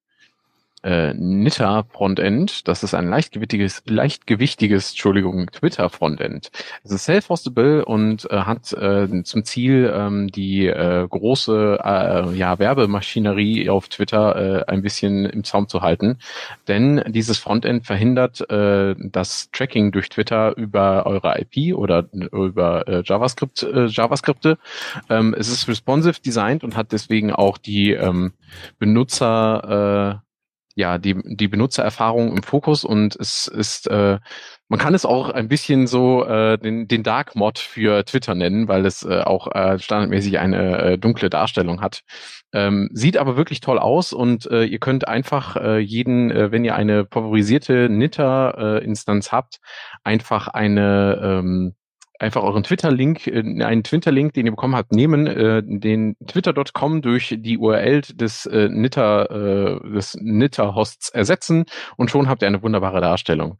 äh, 0.84 1.14
Nitter 1.14 1.86
Frontend. 1.90 2.68
Das 2.68 2.82
ist 2.82 2.94
ein 2.94 3.08
leichtgewichtiges, 3.08 3.82
leichtgewichtiges, 3.86 4.90
Entschuldigung, 4.90 5.50
Twitter 5.50 5.88
Frontend. 5.88 6.50
Es 6.84 6.92
ist 6.92 7.04
self-hostable 7.04 7.84
und 7.84 8.30
äh, 8.30 8.36
hat 8.40 8.72
äh, 8.74 9.22
zum 9.24 9.44
Ziel, 9.44 9.92
ähm, 9.94 10.28
die 10.28 10.66
äh, 10.66 11.06
große 11.08 11.78
äh, 11.82 12.36
ja, 12.36 12.58
Werbemaschinerie 12.58 13.70
auf 13.70 13.88
Twitter 13.88 14.36
äh, 14.36 14.64
ein 14.70 14.82
bisschen 14.82 15.24
im 15.24 15.42
Zaum 15.42 15.68
zu 15.68 15.80
halten. 15.80 16.18
Denn 16.68 17.02
dieses 17.06 17.38
Frontend 17.38 17.86
verhindert 17.86 18.48
äh, 18.50 18.94
das 18.98 19.50
Tracking 19.52 19.90
durch 19.90 20.10
Twitter 20.10 20.56
über 20.56 21.06
eure 21.06 21.40
IP 21.40 21.74
oder 21.74 22.06
über 22.12 22.86
äh, 22.86 23.02
JavaScript, 23.04 23.62
äh, 23.62 23.86
JavaScripte. 23.86 24.58
Ähm, 25.08 25.34
es 25.38 25.48
ist 25.48 25.66
responsive 25.66 26.20
designt 26.20 26.62
und 26.62 26.76
hat 26.76 26.92
deswegen 26.92 27.32
auch 27.32 27.56
die 27.56 27.92
ähm, 27.92 28.34
Benutzer 28.78 30.20
äh, 30.20 30.24
ja 30.74 30.98
die, 30.98 31.16
die 31.24 31.48
Benutzererfahrung 31.48 32.36
im 32.36 32.42
Fokus 32.42 32.84
und 32.84 33.16
es 33.16 33.46
ist, 33.46 33.88
äh, 33.88 34.18
man 34.68 34.80
kann 34.80 34.94
es 34.94 35.04
auch 35.06 35.30
ein 35.30 35.48
bisschen 35.48 35.86
so 35.86 36.24
äh, 36.24 36.58
den, 36.58 36.88
den 36.88 37.02
Dark 37.02 37.36
Mod 37.36 37.58
für 37.58 38.04
Twitter 38.04 38.34
nennen, 38.34 38.66
weil 38.66 38.84
es 38.86 39.04
äh, 39.04 39.20
auch 39.20 39.54
äh, 39.54 39.78
standardmäßig 39.78 40.38
eine 40.38 40.78
äh, 40.78 40.98
dunkle 40.98 41.30
Darstellung 41.30 41.80
hat. 41.80 42.02
Ähm, 42.52 42.88
sieht 42.92 43.16
aber 43.16 43.36
wirklich 43.36 43.60
toll 43.60 43.78
aus 43.78 44.12
und 44.12 44.46
äh, 44.50 44.64
ihr 44.64 44.78
könnt 44.78 45.06
einfach 45.06 45.56
äh, 45.56 45.78
jeden, 45.78 46.30
äh, 46.30 46.50
wenn 46.50 46.64
ihr 46.64 46.74
eine 46.74 47.06
favorisierte 47.06 47.88
Nitter-Instanz 47.88 49.28
äh, 49.28 49.30
habt, 49.30 49.60
einfach 50.02 50.48
eine 50.48 51.20
ähm, 51.22 51.74
einfach 52.18 52.42
euren 52.42 52.62
Twitter-Link, 52.62 53.26
äh, 53.26 53.40
einen 53.64 53.82
Twitter-Link, 53.82 54.34
den 54.34 54.46
ihr 54.46 54.52
bekommen 54.52 54.76
habt, 54.76 54.92
nehmen, 54.92 55.26
äh, 55.26 55.62
den 55.64 56.16
twitter.com 56.26 57.02
durch 57.02 57.36
die 57.38 57.58
URL 57.58 58.02
des 58.02 58.46
äh, 58.46 58.68
Nitter, 58.68 59.30
äh, 59.30 59.90
des 59.90 60.16
Nitter-Hosts 60.20 61.10
ersetzen 61.10 61.64
und 61.96 62.10
schon 62.10 62.28
habt 62.28 62.42
ihr 62.42 62.48
eine 62.48 62.62
wunderbare 62.62 63.00
Darstellung. 63.00 63.58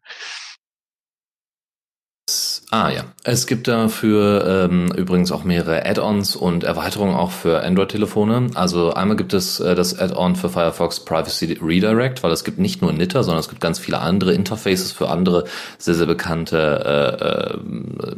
Ah 2.75 2.91
ja, 2.91 3.05
es 3.23 3.47
gibt 3.47 3.69
dafür 3.69 4.69
ähm, 4.69 4.91
übrigens 4.97 5.31
auch 5.31 5.45
mehrere 5.45 5.87
Add-ons 5.87 6.35
und 6.35 6.65
Erweiterungen 6.65 7.15
auch 7.15 7.31
für 7.31 7.63
Android-Telefone. 7.63 8.49
Also 8.55 8.93
einmal 8.93 9.17
gibt 9.17 9.33
es 9.33 9.61
äh, 9.61 9.77
das 9.77 9.97
Add-on 9.97 10.35
für 10.35 10.49
Firefox 10.49 11.05
Privacy 11.05 11.57
Redirect, 11.63 12.25
weil 12.25 12.33
es 12.33 12.43
gibt 12.43 12.59
nicht 12.59 12.83
nur 12.83 12.93
Nitter, 12.93 13.23
sondern 13.23 13.39
es 13.39 13.49
gibt 13.49 13.61
ganz 13.61 13.79
viele 13.79 14.01
andere 14.01 14.33
Interfaces 14.35 14.91
für 14.91 15.09
andere 15.09 15.45
sehr, 15.79 15.95
sehr 15.95 16.09
bekannte 16.09 17.61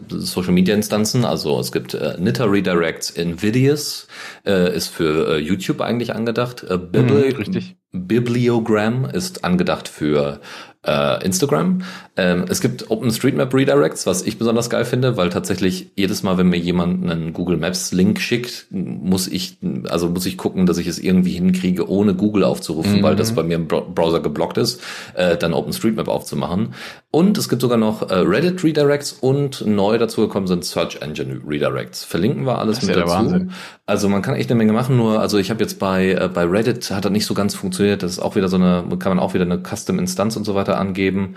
äh, 0.09 0.15
äh, 0.15 0.19
Social-Media-Instanzen. 0.21 1.27
Also 1.27 1.61
es 1.61 1.71
gibt 1.71 1.93
äh, 1.93 2.17
Nitter 2.19 2.51
Redirects, 2.51 3.11
Invidious 3.11 4.09
äh, 4.47 4.75
ist 4.75 4.89
für 4.89 5.35
äh, 5.35 5.37
YouTube 5.37 5.83
eigentlich 5.83 6.15
angedacht. 6.15 6.65
Äh, 6.67 6.79
Bibli 6.79 7.35
mhm. 7.35 8.07
Bibliogram 8.09 9.05
ist 9.05 9.45
angedacht 9.45 9.89
für 9.89 10.41
äh, 10.87 11.25
Instagram. 11.25 11.83
Ähm, 12.17 12.45
es 12.49 12.61
gibt 12.61 12.91
OpenStreetMap 12.91 13.53
Redirects, 13.53 14.07
was 14.07 14.23
ich 14.23 14.39
besonders 14.39 14.71
geil 14.71 14.85
finde, 14.85 15.17
weil 15.17 15.31
tatsächlich 15.31 15.91
jedes 15.97 16.23
Mal, 16.23 16.39
wenn 16.39 16.49
mir 16.49 16.59
jemand 16.59 17.11
einen 17.11 17.33
Google 17.33 17.59
Maps 17.59 17.93
Link 17.93 18.21
schickt, 18.21 18.67
muss 18.71 19.29
ich, 19.29 19.59
also 19.89 20.09
muss 20.09 20.25
ich 20.25 20.39
gucken, 20.39 20.67
dass 20.67 20.79
ich 20.79 20.87
es 20.87 20.99
irgendwie 20.99 21.33
hinkriege, 21.33 21.89
ohne 21.89 22.15
Google 22.15 22.45
aufzurufen, 22.45 22.99
mhm. 22.99 23.03
weil 23.03 23.17
das 23.17 23.35
bei 23.35 23.43
mir 23.43 23.57
im 23.57 23.67
Browser 23.67 24.21
geblockt 24.21 24.59
ist, 24.59 24.81
äh, 25.15 25.37
dann 25.37 25.53
OpenStreetMap 25.53 26.09
aufzumachen. 26.09 26.75
Und 27.11 27.39
es 27.39 27.49
gibt 27.49 27.63
sogar 27.63 27.79
noch 27.79 28.11
äh, 28.11 28.15
Reddit 28.15 28.63
Redirects 28.63 29.13
und 29.13 29.67
neu 29.67 29.99
dazu 29.99 30.23
gekommen 30.23 30.47
sind 30.47 30.65
Search 30.65 30.99
Engine 31.01 31.41
Redirects. 31.47 32.05
Verlinken 32.05 32.47
wir 32.47 32.59
alles 32.59 32.83
mit 32.83 32.95
dazu. 32.95 33.47
Also 33.87 34.09
man 34.09 34.21
kann 34.21 34.35
echt 34.35 34.51
eine 34.51 34.59
Menge 34.59 34.73
machen, 34.73 34.97
nur 34.97 35.21
also 35.21 35.39
ich 35.39 35.51
habe 35.51 35.63
jetzt 35.63 35.79
bei 35.79 36.11
äh, 36.13 36.29
bei 36.29 36.45
Reddit 36.45 36.91
hat 36.91 37.05
das 37.05 37.13
nicht 37.13 37.25
so 37.25 37.35
ganz 37.35 37.55
funktioniert. 37.55 38.03
Das 38.03 38.13
ist 38.13 38.19
auch 38.19 38.37
wieder 38.37 38.49
so 38.49 38.57
eine 38.57 38.85
kann 38.99 39.17
man 39.17 39.19
auch 39.19 39.33
wieder 39.33 39.45
eine 39.45 39.63
Custom 39.63 39.99
Instanz 39.99 40.37
und 40.37 40.45
so 40.45 40.55
weiter 40.55 40.76
angeben. 40.77 41.37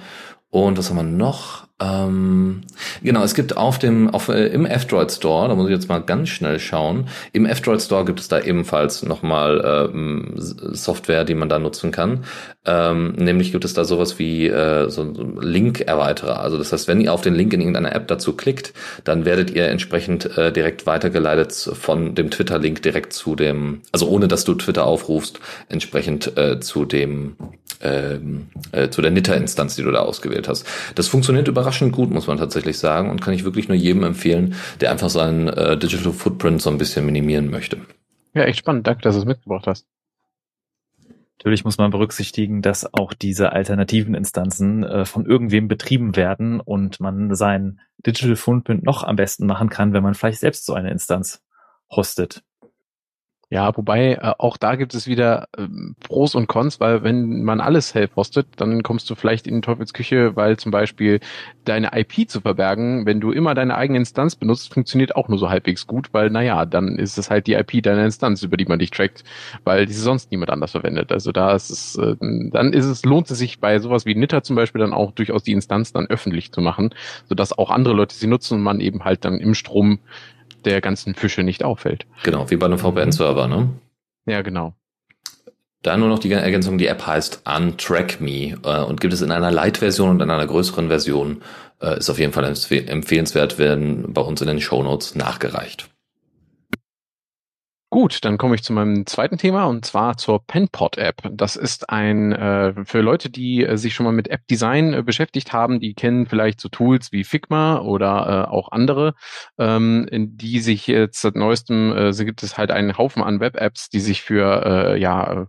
Und 0.52 0.78
was 0.78 0.90
haben 0.90 0.98
wir 0.98 1.03
noch? 1.03 1.70
Ähm, 1.82 2.61
genau, 3.02 3.24
es 3.24 3.36
gibt 3.36 3.56
auf 3.56 3.80
dem, 3.80 4.10
auf, 4.10 4.28
äh, 4.28 4.48
im 4.48 4.66
F-Droid 4.66 5.11
Store, 5.11 5.48
da 5.48 5.56
muss 5.56 5.68
ich 5.68 5.74
jetzt 5.74 5.88
mal 5.88 5.99
ganz 5.99 6.28
schnell 6.28 6.60
schauen, 6.60 7.07
im 7.32 7.45
F-Droid 7.45 7.82
Store 7.82 8.03
gibt 8.03 8.20
es 8.20 8.28
da 8.28 8.41
ebenfalls 8.41 9.03
nochmal 9.03 9.90
ähm, 9.94 10.34
Software, 10.36 11.24
die 11.24 11.36
man 11.36 11.48
da 11.48 11.57
nutzen 11.57 11.91
kann. 11.91 12.26
Ähm, 12.66 13.14
nämlich 13.14 13.53
gibt 13.53 13.64
es 13.64 13.74
da 13.74 13.86
sowas 13.86 14.20
wie 14.20 14.48
äh, 14.48 14.90
so 14.90 15.03
Link-Erweiterer. 15.03 16.41
Also 16.41 16.57
das 16.57 16.74
heißt, 16.74 16.90
wenn 16.90 16.99
ihr 16.99 17.14
auf 17.14 17.22
den 17.22 17.36
Link 17.36 17.53
in 17.53 17.61
irgendeiner 17.61 17.95
App 17.95 18.07
dazu 18.10 18.34
klickt, 18.34 18.74
dann 19.06 19.24
werdet 19.24 19.52
ihr 19.52 19.70
entsprechend 19.70 20.38
äh, 20.38 20.52
direkt 20.52 20.86
weitergeleitet 20.86 21.53
von 21.53 22.14
dem 22.14 22.30
Twitter-Link 22.30 22.82
direkt 22.82 23.14
zu 23.14 23.36
dem, 23.36 23.84
also 23.94 24.10
ohne 24.10 24.28
dass 24.28 24.44
du 24.44 24.53
Twitter 24.56 24.86
aufrufst, 24.86 25.40
entsprechend 25.70 26.36
äh, 26.38 26.60
zu 26.60 26.84
dem 26.84 27.38
ähm, 27.82 28.48
äh, 28.72 28.90
zu 28.90 29.02
der 29.02 29.12
Nitter-Instanz, 29.12 29.76
die 29.76 29.84
du 29.84 29.92
da 29.92 30.00
ausgewählt 30.00 30.48
hast. 30.48 30.66
Das 30.96 31.08
funktioniert 31.08 31.48
überraschend 31.48 31.92
gut, 31.94 32.12
muss 32.12 32.28
man 32.28 32.38
tatsächlich 32.38 32.78
sagen, 32.78 33.10
und 33.10 33.22
kann 33.22 33.34
ich 33.34 33.44
wirklich 33.44 33.68
nur 33.68 33.78
jedem 33.78 34.04
empfehlen, 34.04 34.56
der 34.82 34.92
einfach 34.92 35.10
seinen 35.10 35.48
äh, 35.48 35.78
Digital 35.78 36.14
Footprint 36.14 36.62
so 36.62 36.70
ein 36.70 36.78
bisschen 36.78 37.06
minimieren 37.06 37.50
möchte. 37.50 37.78
Ja, 38.34 38.44
echt 38.44 38.60
spannend. 38.60 38.88
Danke, 38.88 39.02
dass 39.02 39.16
du 39.16 39.22
es 39.22 39.26
mitgebracht 39.26 39.68
hast. 39.68 39.86
Natürlich 41.40 41.64
muss 41.64 41.78
man 41.78 41.90
berücksichtigen, 41.90 42.62
dass 42.62 42.94
auch 42.94 43.14
diese 43.14 43.54
alternativen 43.54 44.14
Instanzen 44.14 44.84
äh, 44.84 45.06
von 45.06 45.26
irgendwem 45.26 45.70
betrieben 45.70 46.18
werden 46.18 46.60
und 46.60 47.00
man 47.00 47.34
sein 47.34 47.80
Digital 48.06 48.36
Footprint 48.36 48.84
noch 48.84 49.04
am 49.04 49.16
besten 49.16 49.46
machen 49.46 49.70
kann, 49.70 49.94
wenn 49.94 50.04
man 50.04 50.16
vielleicht 50.16 50.42
selbst 50.42 50.66
so 50.66 50.74
eine 50.74 50.92
Instanz 50.92 51.42
hostet. 51.90 52.44
Ja, 53.52 53.76
wobei 53.76 54.14
äh, 54.14 54.34
auch 54.38 54.58
da 54.58 54.76
gibt 54.76 54.94
es 54.94 55.08
wieder 55.08 55.48
äh, 55.58 55.68
Pros 56.02 56.36
und 56.36 56.46
Cons, 56.46 56.80
weil 56.80 57.02
wenn 57.04 57.42
man 57.44 57.62
alles 57.62 57.90
self-hostet, 57.90 58.46
dann 58.58 58.84
kommst 58.84 59.10
du 59.10 59.16
vielleicht 59.16 59.48
in 59.48 59.64
Teufelsküche, 59.64 60.36
weil 60.36 60.58
zum 60.58 60.72
Beispiel 60.72 61.20
deine 61.66 61.90
IP 62.00 62.30
zu 62.30 62.42
verbergen, 62.42 63.08
wenn 63.08 63.20
du 63.20 63.32
immer 63.32 63.56
deine 63.56 63.76
eigene 63.76 63.98
Instanz 63.98 64.36
benutzt, 64.36 64.72
funktioniert 64.72 65.16
auch 65.16 65.30
nur 65.30 65.40
so 65.40 65.50
halbwegs 65.50 65.88
gut, 65.88 66.10
weil 66.12 66.30
naja, 66.30 66.68
dann 66.68 67.00
ist 67.00 67.18
es 67.18 67.32
halt 67.32 67.48
die 67.48 67.54
IP 67.54 67.82
deiner 67.82 68.06
Instanz, 68.06 68.44
über 68.44 68.56
die 68.56 68.66
man 68.66 68.78
dich 68.78 68.92
trackt, 68.92 69.24
weil 69.64 69.88
diese 69.88 70.02
sonst 70.02 70.30
niemand 70.30 70.52
anders 70.52 70.72
verwendet. 70.72 71.12
Also 71.12 71.32
da 71.32 71.56
ist 71.56 71.72
es, 71.72 71.96
äh, 71.96 72.16
dann 72.20 72.72
ist 72.72 72.86
es, 72.86 73.04
lohnt 73.04 73.32
es 73.32 73.40
sich 73.40 73.60
bei 73.60 73.80
sowas 73.80 74.06
wie 74.06 74.14
Nitter 74.14 74.44
zum 74.44 74.58
Beispiel 74.58 74.80
dann 74.82 74.94
auch 74.94 75.12
durchaus 75.12 75.42
die 75.42 75.54
Instanz 75.54 75.92
dann 75.92 76.06
öffentlich 76.06 76.52
zu 76.52 76.62
machen, 76.62 76.94
sodass 77.28 77.58
auch 77.58 77.72
andere 77.72 77.96
Leute 77.96 78.14
sie 78.16 78.28
nutzen 78.28 78.56
und 78.60 78.62
man 78.62 78.80
eben 78.80 79.06
halt 79.06 79.26
dann 79.26 79.40
im 79.40 79.56
Strom 79.56 79.98
der 80.65 80.81
ganzen 80.81 81.15
Fische 81.15 81.44
nicht 81.44 81.64
auffällt. 81.64 82.06
Genau, 82.23 82.49
wie 82.49 82.56
bei 82.56 82.65
einem 82.65 82.80
VPN-Server, 82.80 83.48
ne? 83.48 83.69
Ja, 84.26 84.41
genau. 84.41 84.73
Da 85.81 85.95
nur 85.95 86.10
noch 86.10 86.19
die 86.19 86.31
Ergänzung, 86.31 86.77
die 86.77 86.88
App 86.88 87.07
heißt 87.07 87.44
Untrack 87.45 88.19
Me 88.19 88.57
äh, 88.64 88.84
und 88.84 88.99
gibt 88.99 89.14
es 89.14 89.22
in 89.22 89.31
einer 89.31 89.52
Light-Version 89.52 90.10
und 90.10 90.22
in 90.22 90.30
einer 90.30 90.45
größeren 90.45 90.90
Version. 90.90 91.41
Äh, 91.81 91.99
ist 91.99 92.10
auf 92.10 92.19
jeden 92.19 92.34
Fall 92.34 92.44
empfehlenswert, 92.44 93.57
werden 93.57 94.14
bei 94.14 94.22
uns 94.22 94.41
in 94.41 94.48
den 94.48 94.60
Show 94.60 94.84
Notes 94.84 95.15
nachgereicht. 95.15 95.90
Gut, 97.91 98.24
dann 98.24 98.38
komme 98.38 98.53
ich 98.53 98.61
zu 98.61 98.72
meinem 98.72 99.07
zweiten 99.07 99.40
Thema 99.40 99.66
und 99.66 99.84
zwar 99.84 100.16
zur 100.16 100.45
PenPod 100.45 100.99
App. 100.99 101.24
Das 101.32 101.56
ist 101.56 101.90
ein 101.90 102.32
äh, 102.34 102.86
für 102.86 103.02
Leute, 103.02 103.32
die 103.32 103.66
äh, 103.66 103.78
sich 103.78 103.95
schon 103.95 104.03
mal 104.03 104.11
mit 104.11 104.28
App 104.28 104.45
Design 104.45 104.94
äh, 104.94 105.02
beschäftigt 105.02 105.53
haben, 105.53 105.80
die 105.80 105.95
kennen 105.95 106.28
vielleicht 106.28 106.61
so 106.61 106.70
Tools 106.70 107.11
wie 107.11 107.24
Figma 107.24 107.80
oder 107.80 108.45
äh, 108.48 108.52
auch 108.52 108.72
andere, 108.72 109.16
ähm, 109.57 110.07
in 110.11 110.38
die 110.38 110.60
sich 110.60 110.86
jetzt 110.86 111.20
seit 111.20 111.36
neuestem 111.36 111.91
äh, 111.91 112.14
so 112.14 112.26
gibt 112.26 112.44
es 112.44 112.60
halt 112.60 112.70
einen 112.70 112.95
Haufen 112.95 113.24
an 113.24 113.40
Web-Apps, 113.40 113.90
die 113.90 114.02
sich 114.02 114.22
für 114.22 114.66
äh, 114.94 114.99
ja 114.99 115.48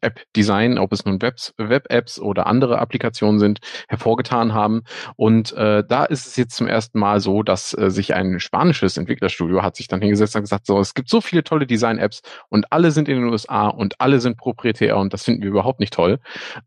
App-Design, 0.00 0.78
ob 0.78 0.92
es 0.92 1.04
nun 1.04 1.20
Web-Apps 1.20 2.20
oder 2.20 2.46
andere 2.46 2.78
Applikationen 2.78 3.40
sind, 3.40 3.60
hervorgetan 3.88 4.54
haben. 4.54 4.82
Und 5.16 5.52
äh, 5.54 5.82
da 5.86 6.04
ist 6.04 6.26
es 6.26 6.36
jetzt 6.36 6.56
zum 6.56 6.66
ersten 6.66 6.98
Mal 6.98 7.20
so, 7.20 7.42
dass 7.42 7.76
äh, 7.76 7.90
sich 7.90 8.14
ein 8.14 8.38
spanisches 8.38 8.96
Entwicklerstudio 8.96 9.62
hat 9.62 9.76
sich 9.76 9.88
dann 9.88 10.00
hingesetzt 10.00 10.36
und 10.36 10.42
gesagt, 10.42 10.66
so, 10.66 10.78
es 10.78 10.94
gibt 10.94 11.08
so 11.08 11.20
viele 11.20 11.42
tolle 11.42 11.66
Design-Apps 11.66 12.22
und 12.48 12.72
alle 12.72 12.90
sind 12.90 13.08
in 13.08 13.16
den 13.16 13.28
USA 13.28 13.68
und 13.68 14.00
alle 14.00 14.20
sind 14.20 14.36
proprietär 14.36 14.96
und 14.96 15.12
das 15.12 15.24
finden 15.24 15.42
wir 15.42 15.50
überhaupt 15.50 15.80
nicht 15.80 15.92
toll 15.92 16.18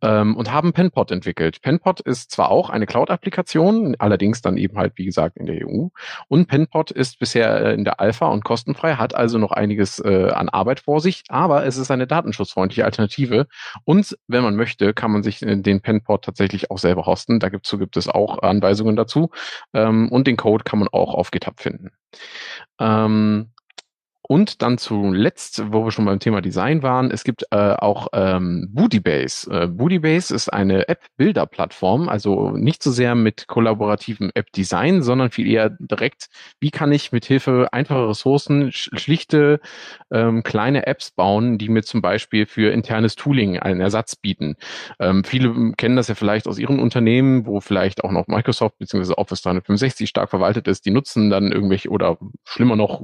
ähm, 0.02 0.36
und 0.36 0.52
haben 0.52 0.74
PenPod 0.74 1.12
entwickelt. 1.12 1.62
PenPod 1.62 2.02
ist 2.02 2.32
zwar 2.32 2.50
auch 2.50 2.70
eine 2.70 2.86
Cloud-Applikation, 2.86 3.96
allerdings 4.00 4.42
dann 4.42 4.58
eben 4.58 4.78
halt, 4.78 4.94
wie 4.96 5.06
gesagt, 5.06 5.38
in 5.38 5.46
der 5.46 5.68
EU 5.68 5.88
und 6.28 6.48
PenPod 6.48 6.92
ist 6.92 7.20
bisher 7.20 7.68
äh, 7.68 7.74
in 7.74 7.84
der 7.84 8.00
Alpha 8.00 8.28
und 8.28 8.44
kostenfrei, 8.44 8.96
hat 8.96 9.16
also 9.16 9.38
noch 9.38 9.52
einiges 9.52 10.00
äh, 10.00 10.30
an 10.32 10.50
Arbeit 10.50 10.82
vor 10.82 11.00
sich, 11.00 11.24
aber 11.30 11.66
es 11.66 11.78
ist 11.78 11.92
eine 11.92 12.08
datenschutzfreundliche 12.08 12.84
Alternative 12.84 12.97
Alternative. 12.98 13.48
Und 13.86 14.18
wenn 14.28 14.44
man 14.44 14.56
möchte, 14.56 14.94
kann 14.94 15.12
man 15.12 15.24
sich 15.24 15.40
den 15.40 15.82
Penport 15.82 16.26
tatsächlich 16.26 16.72
auch 16.72 16.78
selber 16.78 17.06
hosten. 17.06 17.40
Da 17.40 17.50
gibt, 17.50 17.70
gibt 17.78 17.98
es 17.98 18.08
auch 18.08 18.40
Anweisungen 18.40 18.96
dazu. 18.96 19.30
Ähm, 19.74 20.10
und 20.10 20.28
den 20.28 20.38
Code 20.38 20.64
kann 20.64 20.80
man 20.80 20.88
auch 20.90 21.14
auf 21.14 21.32
GitHub 21.32 21.60
finden. 21.60 21.92
Ähm, 22.80 23.52
und 24.28 24.62
dann 24.62 24.78
zuletzt, 24.78 25.64
wo 25.72 25.86
wir 25.86 25.92
schon 25.92 26.04
beim 26.04 26.20
Thema 26.20 26.42
Design 26.42 26.84
waren, 26.84 27.12
es 27.12 27.24
gibt 27.24 27.46
äh, 27.52 27.56
auch 27.56 28.10
ähm, 28.12 28.68
Bootybase. 28.72 29.50
Äh, 29.50 29.68
Bootybase 29.68 30.36
ist 30.36 30.50
eine 30.50 30.90
App-Builder-Plattform, 30.90 32.10
also 32.10 32.52
nicht 32.52 32.84
so 32.84 32.92
sehr 32.92 33.16
mit 33.16 33.48
kollaborativem 33.48 34.32
App-Design, 34.34 35.02
sondern 35.02 35.32
viel 35.32 35.48
eher 35.48 35.70
direkt, 35.70 36.28
wie 36.60 36.72
kann 36.72 36.92
ich 36.92 37.14
mit 37.14 37.24
Hilfe 37.24 37.70
einfacher 37.72 38.10
Ressourcen 38.10 38.72
schlichte 38.74 39.62
ähm, 40.12 40.44
kleine 40.44 40.88
Apps 40.88 41.12
bauen, 41.12 41.58
die 41.58 41.70
mir 41.70 41.84
zum 41.84 42.02
Beispiel 42.02 42.46
für 42.46 42.74
internes 42.74 43.16
Tooling 43.16 43.58
einen 43.60 43.80
Ersatz 43.80 44.18
bieten. 44.18 44.56
Ähm, 45.00 45.24
viele 45.24 45.72
kennen 45.78 45.96
das 45.96 46.10
ja 46.10 46.16
vielleicht 46.16 46.48
aus 46.48 46.60
ihren 46.60 46.80
Unternehmen, 46.80 47.46
wo 47.46 47.62
vielleicht 47.62 48.04
auch 48.04 48.12
noch 48.12 48.28
Microsoft 48.28 48.78
bzw. 48.78 49.14
Office 49.14 49.42
365 49.44 50.10
stark 50.10 50.30
verwaltet 50.30 50.68
ist. 50.68 50.86
Die 50.86 50.92
nutzen 50.92 51.30
dann 51.30 51.54
irgendwelche 51.54 51.90
oder 51.90 52.18
schlimmer 52.44 52.76
noch 52.76 53.02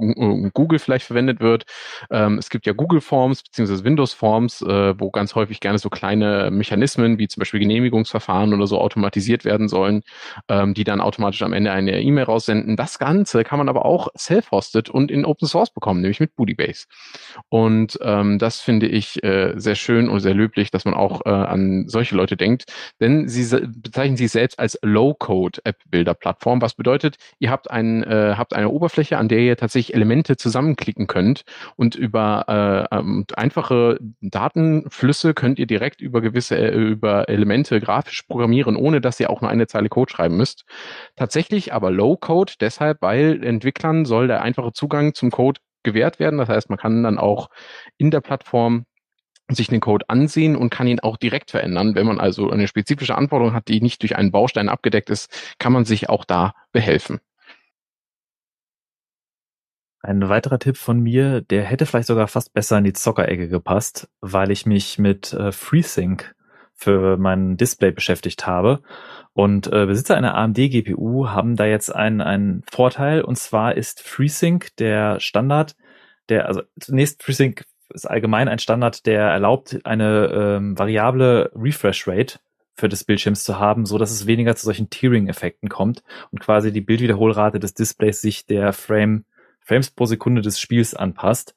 Google 0.53 0.79
vielleicht 0.79 1.12
verwendet 1.13 1.39
wird. 1.39 1.65
Ähm, 2.09 2.37
es 2.37 2.49
gibt 2.49 2.65
ja 2.65 2.73
Google 2.73 3.01
Forms 3.01 3.43
bzw. 3.43 3.83
Windows 3.83 4.13
Forms, 4.13 4.61
äh, 4.61 4.99
wo 4.99 5.11
ganz 5.11 5.35
häufig 5.35 5.59
gerne 5.59 5.77
so 5.77 5.89
kleine 5.89 6.49
Mechanismen 6.51 7.19
wie 7.19 7.27
zum 7.27 7.41
Beispiel 7.41 7.59
Genehmigungsverfahren 7.59 8.53
oder 8.53 8.67
so 8.67 8.79
automatisiert 8.79 9.45
werden 9.45 9.67
sollen, 9.67 10.01
ähm, 10.49 10.73
die 10.73 10.83
dann 10.83 11.01
automatisch 11.01 11.43
am 11.43 11.53
Ende 11.53 11.71
eine 11.71 12.01
E-Mail 12.01 12.25
raussenden. 12.25 12.75
Das 12.75 12.99
Ganze 12.99 13.43
kann 13.43 13.59
man 13.59 13.69
aber 13.69 13.85
auch 13.85 14.07
self-hosted 14.17 14.89
und 14.89 15.11
in 15.11 15.25
Open 15.25 15.47
Source 15.47 15.71
bekommen, 15.71 16.01
nämlich 16.01 16.19
mit 16.19 16.35
Bootybase. 16.35 16.85
Und 17.49 17.97
ähm, 18.01 18.39
das 18.39 18.59
finde 18.59 18.87
ich 18.87 19.23
äh, 19.23 19.53
sehr 19.55 19.75
schön 19.75 20.09
und 20.09 20.19
sehr 20.19 20.33
löblich, 20.33 20.71
dass 20.71 20.85
man 20.85 20.93
auch 20.93 21.21
äh, 21.25 21.29
an 21.29 21.85
solche 21.87 22.15
Leute 22.15 22.37
denkt, 22.37 22.65
denn 22.99 23.27
sie 23.27 23.43
bezeichnen 23.67 24.17
sich 24.17 24.31
selbst 24.31 24.59
als 24.59 24.79
Low-Code-App-Builder-Plattform, 24.81 26.61
was 26.61 26.73
bedeutet, 26.73 27.17
ihr 27.39 27.51
habt, 27.51 27.69
ein, 27.69 28.03
äh, 28.03 28.35
habt 28.37 28.55
eine 28.55 28.69
Oberfläche, 28.69 29.17
an 29.17 29.27
der 29.27 29.39
ihr 29.39 29.57
tatsächlich 29.57 29.93
Elemente 29.93 30.37
zusammenklicken 30.37 31.02
klicken 31.03 31.07
könnt. 31.07 31.43
Und 31.75 31.95
über 31.95 32.87
äh, 32.91 32.95
ähm, 32.95 33.25
einfache 33.35 33.99
Datenflüsse 34.21 35.33
könnt 35.33 35.59
ihr 35.59 35.67
direkt 35.67 36.01
über 36.01 36.21
gewisse 36.21 36.57
äh, 36.57 36.73
über 36.73 37.29
Elemente 37.29 37.79
grafisch 37.79 38.23
programmieren, 38.23 38.75
ohne 38.75 39.01
dass 39.01 39.19
ihr 39.19 39.29
auch 39.29 39.41
nur 39.41 39.49
eine 39.49 39.67
Zeile 39.67 39.89
Code 39.89 40.11
schreiben 40.11 40.37
müsst. 40.37 40.65
Tatsächlich 41.15 41.73
aber 41.73 41.91
Low-Code, 41.91 42.53
deshalb, 42.59 43.01
weil 43.01 43.43
Entwicklern 43.43 44.05
soll 44.05 44.27
der 44.27 44.41
einfache 44.41 44.73
Zugang 44.73 45.13
zum 45.13 45.31
Code 45.31 45.59
gewährt 45.83 46.19
werden. 46.19 46.39
Das 46.39 46.49
heißt, 46.49 46.69
man 46.69 46.79
kann 46.79 47.03
dann 47.03 47.17
auch 47.17 47.49
in 47.97 48.11
der 48.11 48.21
Plattform 48.21 48.85
sich 49.49 49.67
den 49.67 49.81
Code 49.81 50.05
ansehen 50.07 50.55
und 50.55 50.69
kann 50.69 50.87
ihn 50.87 51.01
auch 51.01 51.17
direkt 51.17 51.51
verändern. 51.51 51.95
Wenn 51.95 52.07
man 52.07 52.19
also 52.19 52.49
eine 52.49 52.67
spezifische 52.67 53.15
Anforderung 53.15 53.53
hat, 53.53 53.67
die 53.67 53.81
nicht 53.81 54.01
durch 54.01 54.15
einen 54.15 54.31
Baustein 54.31 54.69
abgedeckt 54.69 55.09
ist, 55.09 55.29
kann 55.59 55.73
man 55.73 55.83
sich 55.85 56.09
auch 56.09 56.23
da 56.25 56.53
behelfen. 56.71 57.19
Ein 60.05 60.27
weiterer 60.27 60.59
Tipp 60.59 60.75
von 60.75 60.99
mir, 60.99 61.39
der 61.39 61.63
hätte 61.63 61.85
vielleicht 61.85 62.09
sogar 62.09 62.27
fast 62.27 62.53
besser 62.53 62.77
in 62.77 62.83
die 62.83 62.91
Zockerecke 62.91 63.47
gepasst, 63.47 64.09
weil 64.19 64.51
ich 64.51 64.65
mich 64.65 64.99
mit 64.99 65.31
äh, 65.31 65.53
FreeSync 65.53 66.35
für 66.75 67.15
mein 67.15 67.55
Display 67.55 67.91
beschäftigt 67.91 68.45
habe. 68.45 68.81
Und 69.31 69.67
äh, 69.67 69.85
Besitzer 69.85 70.17
einer 70.17 70.35
AMD 70.35 70.57
GPU 70.57 71.29
haben 71.29 71.55
da 71.55 71.65
jetzt 71.65 71.89
einen, 71.95 72.19
einen 72.19 72.63
Vorteil 72.69 73.21
und 73.21 73.37
zwar 73.37 73.77
ist 73.77 74.01
FreeSync 74.01 74.75
der 74.75 75.21
Standard, 75.21 75.77
der, 76.27 76.47
also 76.47 76.63
zunächst 76.81 77.23
FreeSync 77.23 77.63
ist 77.93 78.09
allgemein 78.09 78.49
ein 78.49 78.59
Standard, 78.59 79.05
der 79.05 79.21
erlaubt, 79.21 79.79
eine 79.85 80.25
ähm, 80.33 80.77
variable 80.77 81.49
Refresh 81.55 82.09
Rate 82.09 82.39
für 82.73 82.89
des 82.89 83.05
Bildschirms 83.05 83.45
zu 83.45 83.57
haben, 83.57 83.85
so 83.85 83.97
dass 83.97 84.11
es 84.11 84.27
weniger 84.27 84.53
zu 84.57 84.65
solchen 84.65 84.89
Tearing-Effekten 84.89 85.69
kommt 85.69 86.03
und 86.31 86.41
quasi 86.41 86.73
die 86.73 86.81
Bildwiederholrate 86.81 87.59
des 87.59 87.73
Displays 87.73 88.19
sich 88.19 88.45
der 88.45 88.73
Frame 88.73 89.23
Frames 89.63 89.91
pro 89.91 90.05
Sekunde 90.05 90.41
des 90.41 90.59
Spiels 90.59 90.93
anpasst. 90.93 91.55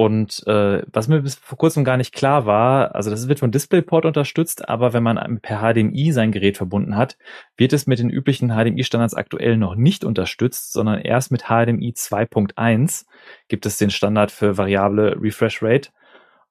Und 0.00 0.46
äh, 0.46 0.82
was 0.90 1.08
mir 1.08 1.20
bis 1.20 1.34
vor 1.34 1.58
kurzem 1.58 1.84
gar 1.84 1.98
nicht 1.98 2.14
klar 2.14 2.46
war, 2.46 2.94
also 2.94 3.10
das 3.10 3.28
wird 3.28 3.40
von 3.40 3.50
DisplayPort 3.50 4.06
unterstützt, 4.06 4.66
aber 4.66 4.94
wenn 4.94 5.02
man 5.02 5.40
per 5.42 5.58
HDMI 5.60 6.12
sein 6.12 6.32
Gerät 6.32 6.56
verbunden 6.56 6.96
hat, 6.96 7.18
wird 7.58 7.74
es 7.74 7.86
mit 7.86 7.98
den 7.98 8.08
üblichen 8.08 8.48
HDMI-Standards 8.48 9.12
aktuell 9.12 9.58
noch 9.58 9.74
nicht 9.74 10.04
unterstützt, 10.04 10.72
sondern 10.72 11.00
erst 11.00 11.30
mit 11.32 11.48
HDMI 11.48 11.92
2.1 11.94 13.04
gibt 13.48 13.66
es 13.66 13.76
den 13.76 13.90
Standard 13.90 14.30
für 14.30 14.56
variable 14.56 15.18
Refresh 15.20 15.62
Rate. 15.62 15.90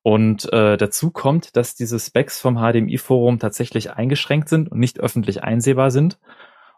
Und 0.04 0.52
äh, 0.54 0.78
dazu 0.78 1.10
kommt, 1.10 1.56
dass 1.56 1.74
diese 1.74 2.00
Specs 2.00 2.40
vom 2.40 2.58
HDMI-Forum 2.58 3.40
tatsächlich 3.40 3.92
eingeschränkt 3.92 4.50
sind 4.50 4.72
und 4.72 4.80
nicht 4.80 5.00
öffentlich 5.00 5.44
einsehbar 5.44 5.90
sind. 5.90 6.20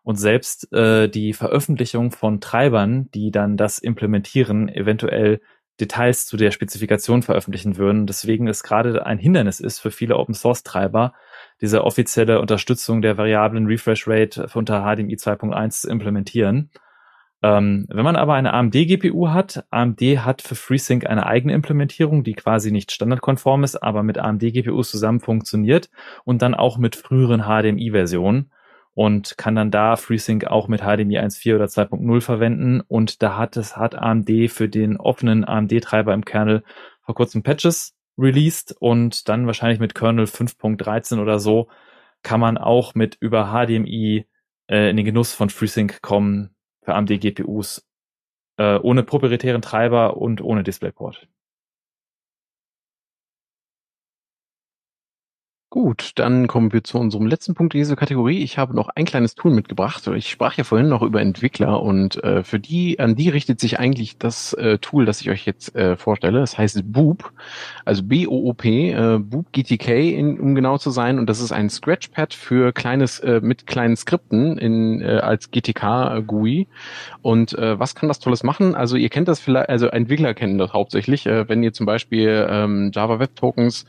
Und 0.03 0.15
selbst 0.15 0.71
äh, 0.73 1.07
die 1.09 1.33
Veröffentlichung 1.33 2.11
von 2.11 2.41
Treibern, 2.41 3.09
die 3.13 3.31
dann 3.31 3.55
das 3.55 3.77
implementieren, 3.77 4.67
eventuell 4.67 5.41
Details 5.79 6.27
zu 6.27 6.37
der 6.37 6.51
Spezifikation 6.51 7.23
veröffentlichen 7.23 7.77
würden. 7.77 8.07
Deswegen 8.07 8.47
ist 8.47 8.63
gerade 8.63 9.05
ein 9.05 9.17
Hindernis 9.17 9.59
ist 9.59 9.79
für 9.79 9.91
viele 9.91 10.17
Open 10.17 10.35
Source 10.35 10.63
Treiber, 10.63 11.13
diese 11.59 11.83
offizielle 11.83 12.39
Unterstützung 12.39 13.01
der 13.01 13.17
variablen 13.17 13.65
Refresh 13.65 14.07
Rate 14.07 14.47
unter 14.53 14.81
HDMI 14.81 15.15
2.1 15.15 15.81
zu 15.81 15.89
implementieren. 15.89 16.69
Ähm, 17.43 17.87
wenn 17.89 18.03
man 18.03 18.15
aber 18.15 18.35
eine 18.35 18.53
AMD 18.53 18.73
GPU 18.73 19.29
hat, 19.29 19.65
AMD 19.71 20.01
hat 20.19 20.43
für 20.43 20.53
FreeSync 20.53 21.07
eine 21.07 21.25
eigene 21.25 21.53
Implementierung, 21.53 22.23
die 22.23 22.33
quasi 22.33 22.71
nicht 22.71 22.91
standardkonform 22.91 23.63
ist, 23.63 23.81
aber 23.81 24.03
mit 24.03 24.19
AMD 24.19 24.41
GPUs 24.41 24.91
zusammen 24.91 25.19
funktioniert 25.19 25.89
und 26.23 26.43
dann 26.43 26.53
auch 26.53 26.77
mit 26.77 26.95
früheren 26.95 27.41
HDMI-Versionen 27.41 28.51
und 28.93 29.37
kann 29.37 29.55
dann 29.55 29.71
da 29.71 29.95
FreeSync 29.95 30.45
auch 30.45 30.67
mit 30.67 30.81
HDMI 30.81 31.19
1.4 31.19 31.55
oder 31.55 31.65
2.0 31.65 32.21
verwenden. 32.21 32.81
Und 32.81 33.21
da 33.21 33.37
hat 33.37 33.57
es 33.57 33.77
hat 33.77 33.95
AMD 33.95 34.29
für 34.49 34.67
den 34.67 34.97
offenen 34.97 35.45
AMD-Treiber 35.45 36.13
im 36.13 36.25
Kernel 36.25 36.63
vor 37.01 37.15
kurzem 37.15 37.43
Patches 37.43 37.95
released 38.17 38.75
und 38.79 39.29
dann 39.29 39.47
wahrscheinlich 39.47 39.79
mit 39.79 39.95
Kernel 39.95 40.25
5.13 40.25 41.21
oder 41.21 41.39
so 41.39 41.69
kann 42.23 42.39
man 42.39 42.57
auch 42.57 42.93
mit 42.93 43.17
über 43.19 43.51
HDMI 43.51 44.27
äh, 44.67 44.89
in 44.89 44.97
den 44.97 45.05
Genuss 45.05 45.33
von 45.33 45.49
FreeSync 45.49 46.01
kommen 46.01 46.55
für 46.83 46.93
AMD 46.93 47.19
GPUs 47.19 47.87
äh, 48.57 48.77
ohne 48.77 49.03
proprietären 49.03 49.61
Treiber 49.61 50.17
und 50.17 50.41
ohne 50.41 50.63
DisplayPort. 50.63 51.27
Gut, 55.73 56.11
dann 56.15 56.47
kommen 56.47 56.73
wir 56.73 56.83
zu 56.83 56.97
unserem 56.97 57.27
letzten 57.27 57.53
Punkt 57.53 57.71
dieser 57.73 57.95
Kategorie. 57.95 58.39
Ich 58.43 58.57
habe 58.57 58.75
noch 58.75 58.89
ein 58.89 59.05
kleines 59.05 59.35
Tool 59.35 59.53
mitgebracht. 59.53 60.05
Ich 60.07 60.29
sprach 60.29 60.55
ja 60.57 60.65
vorhin 60.65 60.89
noch 60.89 61.01
über 61.01 61.21
Entwickler 61.21 61.81
und 61.81 62.21
äh, 62.25 62.43
für 62.43 62.59
die, 62.59 62.99
an 62.99 63.15
die 63.15 63.29
richtet 63.29 63.61
sich 63.61 63.79
eigentlich 63.79 64.17
das 64.17 64.51
äh, 64.51 64.79
Tool, 64.79 65.05
das 65.05 65.21
ich 65.21 65.29
euch 65.29 65.45
jetzt 65.45 65.73
äh, 65.73 65.95
vorstelle. 65.95 66.41
Das 66.41 66.57
heißt 66.57 66.91
Boop, 66.91 67.31
also 67.85 68.03
B-O-O-P, 68.03 68.91
äh, 68.91 69.19
Boop 69.19 69.53
GTK, 69.53 70.13
in, 70.13 70.41
um 70.41 70.55
genau 70.55 70.77
zu 70.77 70.89
sein. 70.89 71.17
Und 71.17 71.29
das 71.29 71.39
ist 71.39 71.53
ein 71.53 71.69
Scratchpad 71.69 72.33
für 72.33 72.73
kleines, 72.73 73.19
äh, 73.19 73.39
mit 73.41 73.65
kleinen 73.65 73.95
Skripten 73.95 74.57
in, 74.57 74.99
äh, 74.99 75.19
als 75.23 75.51
GTK-GUI. 75.51 76.67
Und 77.21 77.57
äh, 77.57 77.79
was 77.79 77.95
kann 77.95 78.09
das 78.09 78.19
Tolles 78.19 78.43
machen? 78.43 78.75
Also 78.75 78.97
ihr 78.97 79.07
kennt 79.07 79.29
das 79.29 79.39
vielleicht, 79.39 79.69
also 79.69 79.87
Entwickler 79.87 80.33
kennen 80.33 80.57
das 80.57 80.73
hauptsächlich, 80.73 81.25
äh, 81.27 81.47
wenn 81.47 81.63
ihr 81.63 81.71
zum 81.71 81.85
Beispiel 81.85 82.45
ähm, 82.49 82.91
Java 82.93 83.19
Web 83.19 83.37
Tokens 83.37 83.85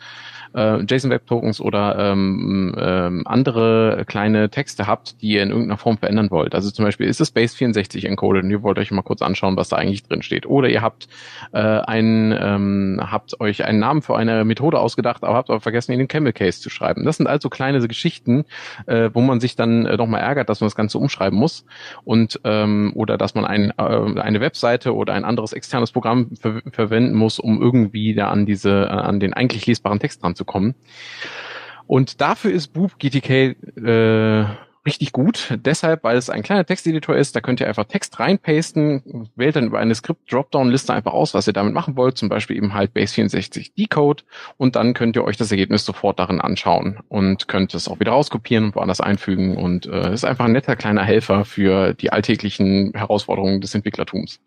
äh, 0.54 0.82
JSON 0.82 1.10
Web 1.10 1.26
Tokens 1.26 1.60
oder 1.60 1.98
ähm, 1.98 2.74
ähm, 2.78 3.22
andere 3.26 4.04
kleine 4.06 4.50
Texte 4.50 4.86
habt, 4.86 5.20
die 5.22 5.32
ihr 5.32 5.42
in 5.42 5.50
irgendeiner 5.50 5.78
Form 5.78 5.98
verändern 5.98 6.30
wollt. 6.30 6.54
Also 6.54 6.70
zum 6.70 6.84
Beispiel 6.84 7.06
ist 7.06 7.20
es 7.20 7.30
Base 7.30 7.56
64 7.56 8.04
encoded 8.04 8.44
und 8.44 8.50
ihr 8.50 8.62
wollt 8.62 8.78
euch 8.78 8.90
mal 8.90 9.02
kurz 9.02 9.22
anschauen, 9.22 9.56
was 9.56 9.68
da 9.68 9.76
eigentlich 9.76 10.02
drin 10.02 10.22
steht. 10.22 10.46
Oder 10.46 10.68
ihr 10.68 10.82
habt 10.82 11.08
äh, 11.52 11.58
einen, 11.58 12.32
ähm, 12.38 13.00
habt 13.02 13.40
euch 13.40 13.64
einen 13.64 13.78
Namen 13.78 14.02
für 14.02 14.16
eine 14.16 14.44
Methode 14.44 14.78
ausgedacht, 14.78 15.24
aber 15.24 15.36
habt 15.36 15.50
aber 15.50 15.60
vergessen, 15.60 15.92
in 15.92 15.98
den 15.98 16.08
Camel 16.08 16.32
Case 16.32 16.60
zu 16.60 16.70
schreiben. 16.70 17.04
Das 17.04 17.16
sind 17.16 17.26
also 17.26 17.48
kleine 17.48 17.86
Geschichten, 17.86 18.44
äh, 18.86 19.10
wo 19.12 19.20
man 19.20 19.40
sich 19.40 19.56
dann 19.56 19.86
äh, 19.86 19.96
nochmal 19.96 20.20
ärgert, 20.20 20.48
dass 20.48 20.60
man 20.60 20.66
das 20.66 20.76
Ganze 20.76 20.98
umschreiben 20.98 21.38
muss 21.38 21.64
und 22.04 22.40
ähm, 22.44 22.92
oder 22.94 23.18
dass 23.18 23.34
man 23.34 23.44
ein, 23.44 23.72
äh, 23.76 24.20
eine 24.20 24.40
Webseite 24.40 24.94
oder 24.94 25.14
ein 25.14 25.24
anderes 25.24 25.52
externes 25.52 25.92
Programm 25.92 26.30
ver 26.36 26.62
verwenden 26.70 27.14
muss, 27.14 27.38
um 27.38 27.60
irgendwie 27.60 28.14
da 28.14 28.28
an 28.28 28.46
diese, 28.46 28.90
an 28.90 29.20
den 29.20 29.32
eigentlich 29.32 29.66
lesbaren 29.66 29.98
Text 29.98 30.22
dran 30.22 30.34
zu 30.34 30.41
kommen. 30.44 30.74
Und 31.86 32.20
dafür 32.20 32.52
ist 32.52 32.68
Boop 32.68 32.98
GTK 32.98 33.56
äh, 33.76 34.46
richtig 34.84 35.12
gut. 35.12 35.56
Deshalb, 35.64 36.02
weil 36.04 36.16
es 36.16 36.30
ein 36.30 36.42
kleiner 36.42 36.64
Texteditor 36.64 37.16
ist, 37.16 37.36
da 37.36 37.40
könnt 37.40 37.60
ihr 37.60 37.68
einfach 37.68 37.84
Text 37.84 38.18
reinpasten, 38.18 39.30
wählt 39.36 39.56
dann 39.56 39.66
über 39.66 39.78
eine 39.78 39.94
Script-Dropdown-Liste 39.94 40.92
einfach 40.92 41.12
aus, 41.12 41.34
was 41.34 41.46
ihr 41.46 41.52
damit 41.52 41.74
machen 41.74 41.96
wollt, 41.96 42.18
zum 42.18 42.28
Beispiel 42.28 42.56
eben 42.56 42.74
halt 42.74 42.92
Base64 42.92 43.72
Decode 43.78 44.24
und 44.56 44.76
dann 44.76 44.94
könnt 44.94 45.16
ihr 45.16 45.24
euch 45.24 45.36
das 45.36 45.50
Ergebnis 45.50 45.84
sofort 45.84 46.18
darin 46.18 46.40
anschauen 46.40 46.98
und 47.08 47.46
könnt 47.46 47.74
es 47.74 47.88
auch 47.88 48.00
wieder 48.00 48.12
rauskopieren 48.12 48.66
und 48.66 48.74
woanders 48.74 49.00
einfügen 49.00 49.56
und 49.56 49.86
äh, 49.86 50.12
ist 50.12 50.24
einfach 50.24 50.46
ein 50.46 50.52
netter 50.52 50.76
kleiner 50.76 51.04
Helfer 51.04 51.44
für 51.44 51.94
die 51.94 52.10
alltäglichen 52.10 52.92
Herausforderungen 52.94 53.60
des 53.60 53.74
Entwicklertums. 53.74 54.40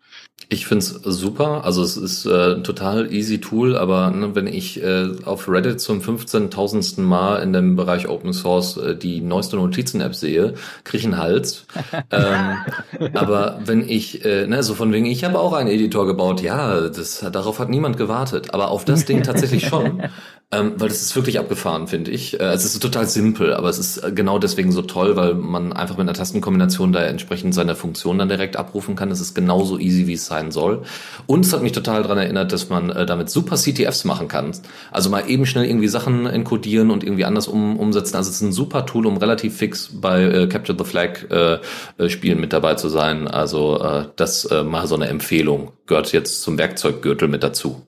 Ich 0.48 0.66
find's 0.66 0.88
super. 1.02 1.64
Also 1.64 1.82
es 1.82 1.96
ist 1.96 2.24
äh, 2.24 2.54
ein 2.54 2.62
total 2.62 3.12
easy 3.12 3.40
Tool, 3.40 3.76
aber 3.76 4.12
ne, 4.12 4.36
wenn 4.36 4.46
ich 4.46 4.80
äh, 4.80 5.08
auf 5.24 5.48
Reddit 5.48 5.80
zum 5.80 6.00
15.000. 6.00 7.00
Mal 7.00 7.42
in 7.42 7.52
dem 7.52 7.74
Bereich 7.74 8.08
Open 8.08 8.32
Source 8.32 8.76
äh, 8.76 8.96
die 8.96 9.20
neueste 9.20 9.56
Notizen-App 9.56 10.14
sehe, 10.14 10.54
kriege 10.84 10.98
ich 10.98 11.04
einen 11.04 11.18
Hals. 11.18 11.66
ähm, 12.12 13.12
aber 13.14 13.58
wenn 13.64 13.88
ich, 13.88 14.24
äh, 14.24 14.46
ne, 14.46 14.62
so 14.62 14.74
von 14.74 14.92
wegen, 14.92 15.06
ich 15.06 15.24
habe 15.24 15.40
auch 15.40 15.52
einen 15.52 15.68
Editor 15.68 16.06
gebaut, 16.06 16.40
ja, 16.42 16.88
das, 16.90 17.26
darauf 17.32 17.58
hat 17.58 17.68
niemand 17.68 17.96
gewartet. 17.96 18.54
Aber 18.54 18.70
auf 18.70 18.84
das 18.84 19.04
Ding 19.04 19.24
tatsächlich 19.24 19.66
schon. 19.66 20.04
Ähm, 20.52 20.74
weil 20.76 20.88
das 20.88 21.02
ist 21.02 21.16
wirklich 21.16 21.40
abgefahren, 21.40 21.88
finde 21.88 22.12
ich. 22.12 22.38
Äh, 22.38 22.52
es 22.52 22.64
ist 22.64 22.78
total 22.80 23.08
simpel, 23.08 23.52
aber 23.52 23.68
es 23.68 23.80
ist 23.80 23.98
äh, 23.98 24.12
genau 24.12 24.38
deswegen 24.38 24.70
so 24.70 24.80
toll, 24.82 25.16
weil 25.16 25.34
man 25.34 25.72
einfach 25.72 25.96
mit 25.96 26.02
einer 26.02 26.12
Tastenkombination 26.12 26.92
da 26.92 27.02
entsprechend 27.02 27.52
seine 27.52 27.74
Funktion 27.74 28.16
dann 28.16 28.28
direkt 28.28 28.56
abrufen 28.56 28.94
kann. 28.94 29.10
Es 29.10 29.20
ist 29.20 29.34
genauso 29.34 29.76
easy, 29.76 30.06
wie 30.06 30.12
es 30.12 30.26
sein 30.26 30.52
soll. 30.52 30.82
Und 31.26 31.44
es 31.44 31.52
hat 31.52 31.62
mich 31.62 31.72
total 31.72 32.02
daran 32.02 32.18
erinnert, 32.18 32.52
dass 32.52 32.68
man 32.68 32.90
äh, 32.90 33.06
damit 33.06 33.28
super 33.28 33.56
CTFs 33.56 34.04
machen 34.04 34.28
kann. 34.28 34.52
Also 34.92 35.10
mal 35.10 35.28
eben 35.28 35.46
schnell 35.46 35.64
irgendwie 35.64 35.88
Sachen 35.88 36.26
encodieren 36.26 36.92
und 36.92 37.02
irgendwie 37.02 37.24
anders 37.24 37.48
um, 37.48 37.76
umsetzen. 37.76 38.14
Also 38.14 38.30
es 38.30 38.36
ist 38.36 38.42
ein 38.42 38.52
super 38.52 38.86
Tool, 38.86 39.06
um 39.06 39.16
relativ 39.16 39.56
fix 39.56 39.90
bei 40.00 40.22
äh, 40.22 40.46
Capture 40.46 40.78
the 40.78 40.88
Flag 40.88 41.28
äh, 41.28 41.58
äh, 41.98 42.08
Spielen 42.08 42.38
mit 42.38 42.52
dabei 42.52 42.76
zu 42.76 42.88
sein. 42.88 43.26
Also 43.26 43.82
äh, 43.82 44.04
das 44.14 44.44
äh, 44.44 44.62
mal 44.62 44.86
so 44.86 44.94
eine 44.94 45.08
Empfehlung. 45.08 45.72
Gehört 45.86 46.12
jetzt 46.12 46.42
zum 46.42 46.56
Werkzeuggürtel 46.56 47.26
mit 47.26 47.42
dazu. 47.42 47.84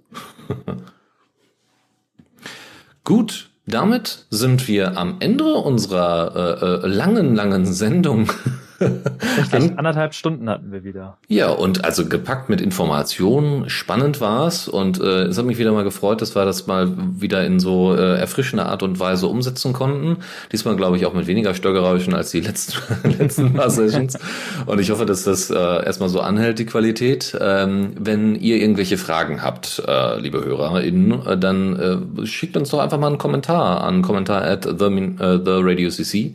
Gut, 3.08 3.48
damit 3.64 4.26
sind 4.28 4.68
wir 4.68 4.98
am 4.98 5.16
Ende 5.20 5.54
unserer 5.54 6.60
äh, 6.60 6.84
äh, 6.84 6.86
langen, 6.86 7.34
langen 7.34 7.64
Sendung 7.64 8.30
Richtig, 8.80 9.78
anderthalb 9.78 10.14
Stunden 10.14 10.48
hatten 10.48 10.70
wir 10.72 10.84
wieder. 10.84 11.18
Ja, 11.28 11.50
und 11.50 11.84
also 11.84 12.06
gepackt 12.06 12.48
mit 12.48 12.60
Informationen, 12.60 13.68
spannend 13.68 14.20
war's 14.20 14.68
und 14.68 15.00
äh, 15.00 15.24
es 15.24 15.38
hat 15.38 15.44
mich 15.46 15.58
wieder 15.58 15.72
mal 15.72 15.84
gefreut, 15.84 16.22
dass 16.22 16.34
wir 16.36 16.44
das 16.44 16.66
mal 16.66 16.92
wieder 17.20 17.44
in 17.44 17.60
so 17.60 17.94
äh, 17.94 18.18
erfrischender 18.18 18.66
Art 18.66 18.82
und 18.82 19.00
Weise 19.00 19.26
umsetzen 19.26 19.72
konnten. 19.72 20.18
Diesmal 20.52 20.76
glaube 20.76 20.96
ich 20.96 21.06
auch 21.06 21.14
mit 21.14 21.26
weniger 21.26 21.54
Störgeräuschen 21.54 22.14
als 22.14 22.30
die 22.30 22.40
letzten, 22.40 23.10
letzten 23.18 23.54
paar 23.54 23.70
Sessions. 23.70 24.18
Und 24.66 24.80
ich 24.80 24.90
hoffe, 24.90 25.06
dass 25.06 25.24
das 25.24 25.50
äh, 25.50 25.54
erstmal 25.54 26.08
so 26.08 26.20
anhält, 26.20 26.58
die 26.58 26.66
Qualität. 26.66 27.36
Ähm, 27.40 27.92
wenn 27.98 28.34
ihr 28.36 28.56
irgendwelche 28.56 28.98
Fragen 28.98 29.42
habt, 29.42 29.82
äh, 29.86 30.20
liebe 30.20 30.44
HörerInnen, 30.44 31.26
äh, 31.26 31.38
dann 31.38 32.20
äh, 32.22 32.26
schickt 32.26 32.56
uns 32.56 32.70
doch 32.70 32.78
einfach 32.78 32.98
mal 32.98 33.08
einen 33.08 33.18
Kommentar 33.18 33.82
an 33.82 34.02
kommentar 34.02 34.42
at 34.42 34.64
the, 34.64 34.70
uh, 34.70 35.38
the 35.44 35.60
Radio 35.60 35.90
CC 35.90 36.34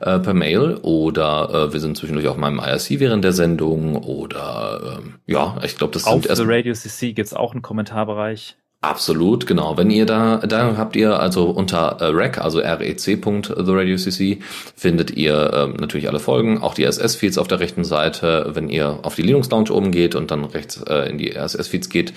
äh, 0.00 0.18
per 0.18 0.34
Mail 0.34 0.78
oder 0.82 1.68
äh, 1.68 1.72
wir 1.72 1.80
sind 1.84 1.96
zwischendurch 1.96 2.28
auf 2.28 2.36
meinem 2.36 2.58
IRC 2.58 3.00
während 3.00 3.24
der 3.24 3.32
Sendung 3.32 3.96
oder 3.96 4.98
ähm, 4.98 5.14
ja, 5.26 5.56
ich 5.62 5.76
glaube, 5.76 5.92
das 5.92 6.04
auf 6.04 6.14
sind 6.14 6.26
erst 6.26 6.42
The 6.42 6.48
Radio 6.48 6.74
CC 6.74 7.12
gibt's 7.12 7.34
auch 7.34 7.52
einen 7.52 7.62
Kommentarbereich. 7.62 8.56
Absolut, 8.84 9.46
genau. 9.46 9.78
Wenn 9.78 9.90
ihr 9.90 10.04
da, 10.04 10.38
da 10.38 10.76
habt 10.76 10.94
ihr 10.94 11.18
also 11.18 11.48
unter 11.48 11.96
äh, 12.00 12.06
rec, 12.06 12.38
also 12.38 12.58
rec.theradiocc, 12.58 14.42
findet 14.76 15.10
ihr 15.12 15.52
ähm, 15.54 15.76
natürlich 15.80 16.08
alle 16.08 16.20
Folgen, 16.20 16.60
auch 16.60 16.74
die 16.74 16.84
RSS-Feeds 16.84 17.38
auf 17.38 17.48
der 17.48 17.60
rechten 17.60 17.84
Seite, 17.84 18.50
wenn 18.52 18.68
ihr 18.68 18.98
auf 19.02 19.14
die 19.14 19.22
Linux 19.22 19.48
Lounge 19.50 19.70
oben 19.70 19.90
geht 19.90 20.14
und 20.14 20.30
dann 20.30 20.44
rechts 20.44 20.82
äh, 20.82 21.08
in 21.08 21.16
die 21.16 21.34
RSS-Feeds 21.34 21.88
geht. 21.88 22.12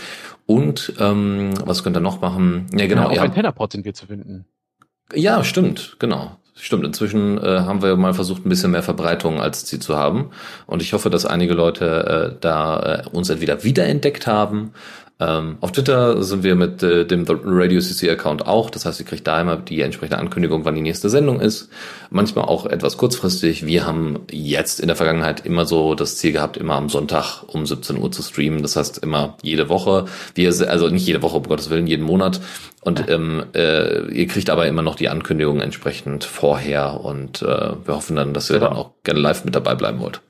Und 0.45 0.93
ähm, 0.99 1.51
was 1.63 1.83
könnt 1.83 1.95
ihr 1.95 2.01
noch 2.01 2.19
machen? 2.19 2.67
Ja, 2.73 2.87
genau. 2.87 3.11
Ja, 3.11 3.21
auf 3.21 3.29
Antennapod 3.29 3.71
sind 3.71 3.85
wir 3.85 3.93
zu 3.93 4.07
finden. 4.07 4.45
Ja, 5.13 5.45
stimmt, 5.45 5.95
genau. 5.99 6.37
Stimmt, 6.59 6.85
inzwischen 6.85 7.37
äh, 7.37 7.59
haben 7.59 7.83
wir 7.83 7.95
mal 7.97 8.15
versucht, 8.15 8.45
ein 8.45 8.49
bisschen 8.49 8.71
mehr 8.71 8.81
Verbreitung 8.81 9.39
als 9.39 9.65
Ziel 9.65 9.79
zu 9.79 9.95
haben. 9.95 10.31
Und 10.65 10.81
ich 10.81 10.93
hoffe, 10.93 11.11
dass 11.11 11.25
einige 11.25 11.53
Leute 11.53 12.31
äh, 12.35 12.37
da 12.41 13.03
äh, 13.05 13.09
uns 13.09 13.29
entweder 13.29 13.63
wiederentdeckt 13.63 14.25
haben. 14.25 14.73
Ähm, 15.19 15.57
auf 15.61 15.71
Twitter 15.71 16.21
sind 16.21 16.43
wir 16.43 16.53
mit 16.55 16.83
äh, 16.83 17.03
dem 17.05 17.25
Radio 17.27 17.81
CC 17.81 18.11
Account 18.11 18.45
auch. 18.45 18.69
Das 18.69 18.85
heißt, 18.85 18.99
ihr 18.99 19.05
kriegt 19.05 19.25
da 19.25 19.41
immer 19.41 19.57
die 19.57 19.81
entsprechende 19.81 20.19
Ankündigung, 20.19 20.63
wann 20.63 20.75
die 20.75 20.81
nächste 20.81 21.09
Sendung 21.09 21.39
ist. 21.39 21.69
Manchmal 22.11 22.45
auch 22.45 22.67
etwas 22.67 22.97
kurzfristig. 22.97 23.65
Wir 23.65 23.87
haben 23.87 24.19
jetzt 24.31 24.79
in 24.79 24.87
der 24.87 24.95
Vergangenheit 24.95 25.43
immer 25.43 25.65
so 25.65 25.95
das 25.95 26.17
Ziel 26.17 26.33
gehabt, 26.33 26.55
immer 26.55 26.75
am 26.75 26.89
Sonntag 26.89 27.41
um 27.47 27.65
17 27.65 27.97
Uhr 27.97 28.11
zu 28.11 28.21
streamen. 28.21 28.61
Das 28.61 28.75
heißt, 28.75 28.99
immer 28.99 29.37
jede 29.41 29.69
Woche. 29.69 30.05
Wir, 30.35 30.49
also 30.69 30.89
nicht 30.89 31.07
jede 31.07 31.23
Woche, 31.23 31.37
um 31.37 31.43
Gottes 31.43 31.71
Willen, 31.71 31.87
jeden 31.87 32.05
Monat. 32.05 32.39
Und 32.81 33.09
ähm, 33.09 33.43
äh, 33.55 34.05
ihr 34.11 34.27
kriegt 34.27 34.51
aber 34.51 34.67
immer 34.67 34.83
noch 34.83 34.95
die 34.95 35.09
Ankündigung 35.09 35.61
entsprechend 35.61 36.25
vorher 36.25 37.01
und 37.01 37.41
äh, 37.41 37.45
wir 37.45 37.95
hoffen 37.95 38.15
dann, 38.15 38.33
dass 38.33 38.49
ihr 38.49 38.57
ja. 38.57 38.67
dann 38.67 38.73
auch 38.73 38.91
gerne 39.03 39.19
live 39.19 39.45
mit 39.45 39.55
dabei 39.55 39.73
bleiben 39.73 39.99
wollt. 39.99 40.21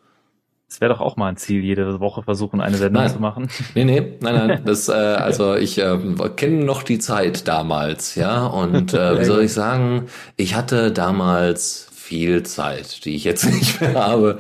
Es 0.70 0.82
wäre 0.82 0.94
doch 0.94 1.00
auch 1.00 1.16
mal 1.16 1.30
ein 1.30 1.38
Ziel, 1.38 1.64
jede 1.64 2.02
Woche 2.02 2.24
versuchen, 2.24 2.60
eine 2.60 2.78
Sendung 2.78 3.04
nein. 3.04 3.12
zu 3.12 3.20
machen. 3.20 3.50
Nee, 3.76 3.86
nee, 3.86 4.18
nein, 4.20 4.48
nein. 4.48 4.62
Das, 4.66 4.90
äh, 4.90 4.92
also 4.92 5.56
ich 5.56 5.78
äh, 5.78 5.98
kenne 6.36 6.66
noch 6.66 6.84
die 6.84 7.00
Zeit 7.00 7.48
damals, 7.48 8.16
ja. 8.16 8.46
Und 8.46 8.94
äh, 8.94 9.20
wie 9.20 9.26
soll 9.26 9.44
ich 9.44 9.54
sagen, 9.54 10.08
ich 10.36 10.56
hatte 10.56 10.92
damals 10.92 11.87
viel 12.08 12.44
Zeit, 12.44 13.04
die 13.04 13.16
ich 13.16 13.26
jetzt 13.26 13.46
nicht 13.54 13.82
mehr 13.82 13.96
habe. 13.96 14.38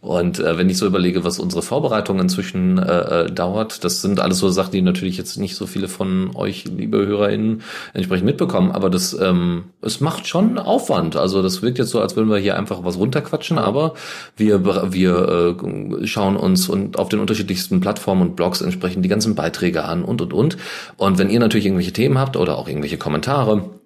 Und 0.00 0.38
äh, 0.38 0.56
wenn 0.56 0.70
ich 0.70 0.78
so 0.78 0.86
überlege, 0.86 1.24
was 1.24 1.40
unsere 1.40 1.60
Vorbereitung 1.60 2.20
inzwischen 2.20 2.78
äh, 2.78 3.24
äh, 3.24 3.32
dauert, 3.32 3.82
das 3.82 4.00
sind 4.00 4.20
alles 4.20 4.38
so 4.38 4.48
Sachen, 4.48 4.70
die 4.70 4.82
natürlich 4.82 5.18
jetzt 5.18 5.36
nicht 5.36 5.56
so 5.56 5.66
viele 5.66 5.88
von 5.88 6.30
euch, 6.36 6.66
liebe 6.66 7.04
HörerInnen, 7.04 7.62
entsprechend 7.94 8.26
mitbekommen. 8.26 8.70
Aber 8.70 8.90
das, 8.90 9.12
ähm, 9.20 9.64
es 9.82 10.00
macht 10.00 10.28
schon 10.28 10.56
Aufwand. 10.58 11.16
Also 11.16 11.42
das 11.42 11.62
wirkt 11.62 11.78
jetzt 11.78 11.90
so, 11.90 12.00
als 12.00 12.14
würden 12.14 12.30
wir 12.30 12.38
hier 12.38 12.56
einfach 12.56 12.84
was 12.84 12.96
runterquatschen, 12.96 13.58
aber 13.58 13.94
wir, 14.36 14.64
wir 14.92 15.56
äh, 15.60 16.06
schauen 16.06 16.36
uns 16.36 16.68
und 16.68 16.96
auf 16.96 17.08
den 17.08 17.18
unterschiedlichsten 17.18 17.80
Plattformen 17.80 18.22
und 18.22 18.36
Blogs 18.36 18.60
entsprechend 18.60 19.04
die 19.04 19.08
ganzen 19.08 19.34
Beiträge 19.34 19.84
an 19.84 20.04
und 20.04 20.22
und 20.22 20.32
und. 20.32 20.56
Und 20.96 21.18
wenn 21.18 21.28
ihr 21.28 21.40
natürlich 21.40 21.66
irgendwelche 21.66 21.92
Themen 21.92 22.18
habt 22.18 22.36
oder 22.36 22.56
auch 22.56 22.68
irgendwelche 22.68 22.98
Kommentare, 22.98 23.79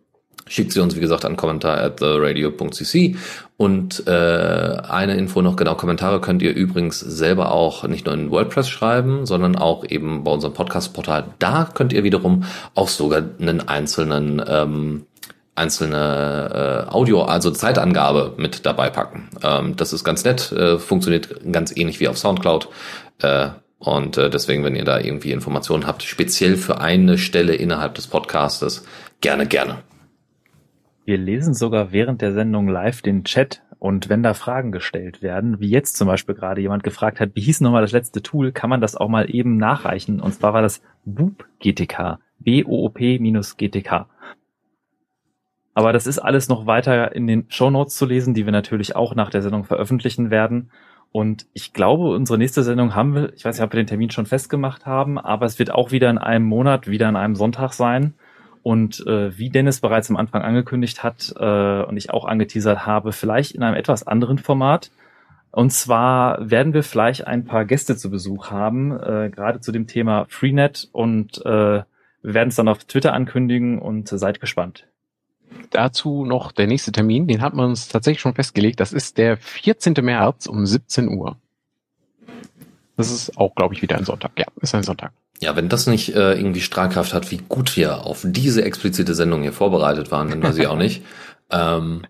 schickt 0.47 0.73
sie 0.73 0.81
uns, 0.81 0.95
wie 0.97 1.01
gesagt, 1.01 1.25
an 1.25 1.37
kommentar 1.37 1.79
at 1.79 1.99
theradio.cc. 1.99 3.17
Und 3.57 4.07
äh, 4.07 4.11
eine 4.11 5.17
Info 5.17 5.41
noch, 5.43 5.57
genau, 5.57 5.75
Kommentare 5.75 6.21
könnt 6.21 6.43
ihr 6.43 6.55
übrigens 6.55 7.01
selber 7.01 7.53
auch 7.53 7.85
nicht 7.85 8.07
nur 8.07 8.15
in 8.15 8.31
WordPress 8.31 8.69
schreiben, 8.69 9.27
sondern 9.27 9.57
auch 9.57 9.85
eben 9.89 10.25
bei 10.25 10.33
unserem 10.33 10.55
Podcast-Portal. 10.55 11.25
Da 11.39 11.69
könnt 11.73 11.93
ihr 11.93 12.05
wiederum 12.05 12.45
auch 12.75 12.89
sogar 12.89 13.23
einen 13.39 13.69
einzelnen 13.69 14.43
ähm, 14.47 15.07
einzelne 15.57 16.87
äh, 16.89 16.93
Audio, 16.93 17.23
also 17.23 17.51
Zeitangabe 17.51 18.35
mit 18.37 18.67
dabei 18.67 18.91
packen. 18.91 19.29
Ähm, 19.43 19.77
das 19.77 19.93
ist 19.93 20.03
ganz 20.03 20.25
nett, 20.25 20.51
äh, 20.53 20.79
funktioniert 20.79 21.53
ganz 21.53 21.77
ähnlich 21.77 22.01
wie 22.01 22.09
auf 22.09 22.19
Soundcloud. 22.19 22.69
Äh, 23.23 23.51
und 23.79 24.17
äh, 24.17 24.31
deswegen, 24.31 24.65
wenn 24.65 24.75
ihr 24.75 24.85
da 24.85 24.99
irgendwie 24.99 25.31
Informationen 25.31 25.87
habt, 25.87 26.03
speziell 26.03 26.57
für 26.57 26.81
eine 26.81 27.19
Stelle 27.19 27.55
innerhalb 27.55 27.95
des 27.95 28.07
Podcastes, 28.07 28.85
gerne, 29.21 29.47
gerne. 29.47 29.79
Wir 31.05 31.19
lesen 31.19 31.53
sogar 31.53 31.93
während 31.93 32.23
der 32.23 32.33
Sendung 32.33 32.67
live 32.67 33.03
den 33.03 33.25
Chat 33.25 33.63
und 33.79 34.09
wenn 34.09 34.23
da 34.23 34.33
Fragen 34.33 34.73
gestellt 34.73 35.21
werden, 35.21 35.61
wie 35.61 35.69
jetzt 35.69 35.97
zum 35.97 36.09
Beispiel 36.09 36.35
gerade 36.35 36.63
jemand 36.63 36.83
gefragt 36.83 37.21
hat, 37.21 37.33
wie 37.35 37.43
hieß 37.43 37.61
nochmal 37.61 37.83
das 37.83 37.93
letzte 37.93 38.23
Tool, 38.23 38.53
kann 38.53 38.71
man 38.71 38.81
das 38.81 38.97
auch 38.97 39.09
mal 39.09 39.29
eben 39.29 39.59
nachreichen. 39.59 40.21
Und 40.21 40.33
zwar 40.33 40.55
war 40.55 40.63
das 40.63 40.81
Boop 41.05 41.47
GTK. 41.61 42.19
B-O-O-P-GTK. 42.39 44.07
Aber 45.75 45.93
das 45.93 46.07
ist 46.07 46.19
alles 46.19 46.49
noch 46.49 46.67
weiter 46.67 47.15
in 47.15 47.27
den 47.27 47.45
Show 47.49 47.69
Notes 47.69 47.97
zu 47.97 48.07
lesen, 48.07 48.33
die 48.33 48.47
wir 48.47 48.53
natürlich 48.53 48.97
auch 48.97 49.15
nach 49.15 49.29
der 49.29 49.43
Sendung 49.43 49.65
veröffentlichen 49.65 50.31
werden. 50.31 50.71
Und 51.13 51.47
ich 51.53 51.75
glaube, 51.75 52.11
unsere 52.15 52.39
nächste 52.39 52.63
Sendung 52.63 52.95
haben 52.95 53.15
wir, 53.15 53.35
ich 53.35 53.45
weiß 53.45 53.59
nicht, 53.59 53.65
ob 53.65 53.73
wir 53.73 53.83
den 53.83 53.87
Termin 53.87 54.11
schon 54.11 54.27
festgemacht 54.27 54.87
haben, 54.87 55.19
aber 55.19 55.45
es 55.45 55.59
wird 55.59 55.71
auch 55.71 55.91
wieder 55.91 56.09
in 56.09 56.19
einem 56.19 56.47
Monat, 56.47 56.89
wieder 56.89 57.09
an 57.09 57.17
einem 57.17 57.35
Sonntag 57.35 57.73
sein. 57.73 58.15
Und 58.65 59.07
äh, 59.07 59.37
wie 59.37 59.51
Dennis 59.51 59.81
bereits 59.81 60.09
am 60.09 60.17
Anfang 60.17 60.41
angekündigt 60.41 61.03
hat 61.03 61.35
äh, 61.39 61.83
und 61.83 61.99
ich 61.99 62.09
auch 62.09 62.25
angeteasert 62.25 62.87
habe, 62.87 63.13
vielleicht 63.13 63.53
in 63.53 63.63
einem 63.63 63.77
etwas 63.77 64.07
anderen 64.07 64.39
Format. 64.39 64.91
Und 65.51 65.71
zwar 65.71 66.51
werden 66.51 66.73
wir 66.73 66.83
vielleicht 66.83 67.27
ein 67.27 67.45
paar 67.45 67.67
Gäste 67.67 67.95
zu 67.95 68.11
Besuch 68.11 68.51
haben, 68.51 68.91
äh, 68.91 69.31
gerade 69.31 69.61
zu 69.61 69.71
dem 69.71 69.87
Thema 69.87 70.25
Freenet 70.31 70.89
und 70.93 71.45
äh, 71.45 71.83
wir 72.25 72.35
werden 72.35 72.49
es 72.49 72.57
dann 72.57 72.69
auf 72.69 72.85
Twitter 72.85 73.13
ankündigen 73.13 73.79
und 73.79 74.09
seid 74.09 74.41
gespannt. 74.41 74.87
Dazu 75.69 76.25
noch 76.25 76.51
der 76.51 76.67
nächste 76.67 76.91
Termin, 76.91 77.27
den 77.27 77.43
hat 77.43 77.53
man 77.53 77.67
uns 77.67 77.89
tatsächlich 77.89 78.23
schon 78.23 78.35
festgelegt. 78.35 78.81
Das 78.81 78.95
ist 78.95 79.19
der 79.19 79.37
14. 79.37 79.93
März 80.01 80.47
um 80.47 80.65
17 80.65 81.09
Uhr. 81.11 81.37
Das 82.97 83.11
ist 83.11 83.37
auch, 83.37 83.55
glaube 83.55 83.75
ich, 83.75 83.83
wieder 83.83 83.99
ein 83.99 84.07
Sonntag. 84.07 84.33
Ja, 84.39 84.47
ist 84.63 84.75
ein 84.75 84.85
Sonntag. 84.85 85.13
Ja, 85.41 85.57
wenn 85.57 85.69
das 85.69 85.87
nicht 85.87 86.15
äh, 86.15 86.35
irgendwie 86.35 86.61
Strahlkraft 86.61 87.13
hat, 87.13 87.31
wie 87.31 87.39
gut 87.49 87.77
wir 87.77 88.07
auf 88.07 88.23
diese 88.25 88.65
explizite 88.65 89.15
Sendung 89.15 89.43
hier 89.43 89.53
vorbereitet 89.53 90.11
waren, 90.11 90.31
dann 90.31 90.43
weiß 90.43 90.57
ich 90.59 90.67
auch 90.67 90.79
nicht. 90.79 91.03
Ähm, 91.51 92.07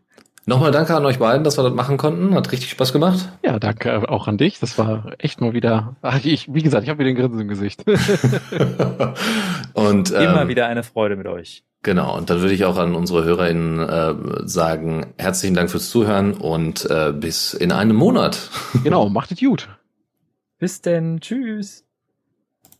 Nochmal 0.46 0.72
danke 0.72 0.94
an 0.94 1.06
euch 1.06 1.18
beiden, 1.18 1.42
dass 1.42 1.56
wir 1.56 1.62
das 1.62 1.72
machen 1.72 1.96
konnten. 1.96 2.34
Hat 2.34 2.52
richtig 2.52 2.68
Spaß 2.70 2.92
gemacht. 2.92 3.30
Ja, 3.42 3.58
danke 3.58 4.06
auch 4.10 4.28
an 4.28 4.36
dich. 4.36 4.60
Das 4.60 4.76
war 4.76 5.14
echt 5.18 5.40
mal 5.40 5.54
wieder. 5.54 5.96
Ach, 6.02 6.22
ich, 6.22 6.52
wie 6.52 6.62
gesagt, 6.62 6.84
ich 6.84 6.90
habe 6.90 6.98
wieder 6.98 7.08
ein 7.08 7.16
Grinsen 7.16 7.40
im 7.40 7.48
Gesicht. 7.48 7.82
und 9.72 10.10
ähm, 10.10 10.22
immer 10.22 10.46
wieder 10.46 10.66
eine 10.66 10.82
Freude 10.82 11.16
mit 11.16 11.26
euch. 11.26 11.64
Genau. 11.82 12.14
Und 12.14 12.28
dann 12.28 12.42
würde 12.42 12.52
ich 12.52 12.66
auch 12.66 12.76
an 12.76 12.94
unsere 12.94 13.24
HörerInnen 13.24 13.88
äh, 13.88 14.14
sagen: 14.46 15.14
Herzlichen 15.16 15.54
Dank 15.54 15.70
fürs 15.70 15.88
Zuhören 15.88 16.34
und 16.34 16.90
äh, 16.90 17.14
bis 17.14 17.54
in 17.54 17.72
einem 17.72 17.96
Monat. 17.96 18.50
genau, 18.82 19.08
macht 19.08 19.32
es 19.32 19.40
gut. 19.40 19.70
Bis 20.58 20.82
denn. 20.82 21.20
Tschüss. 21.20 21.83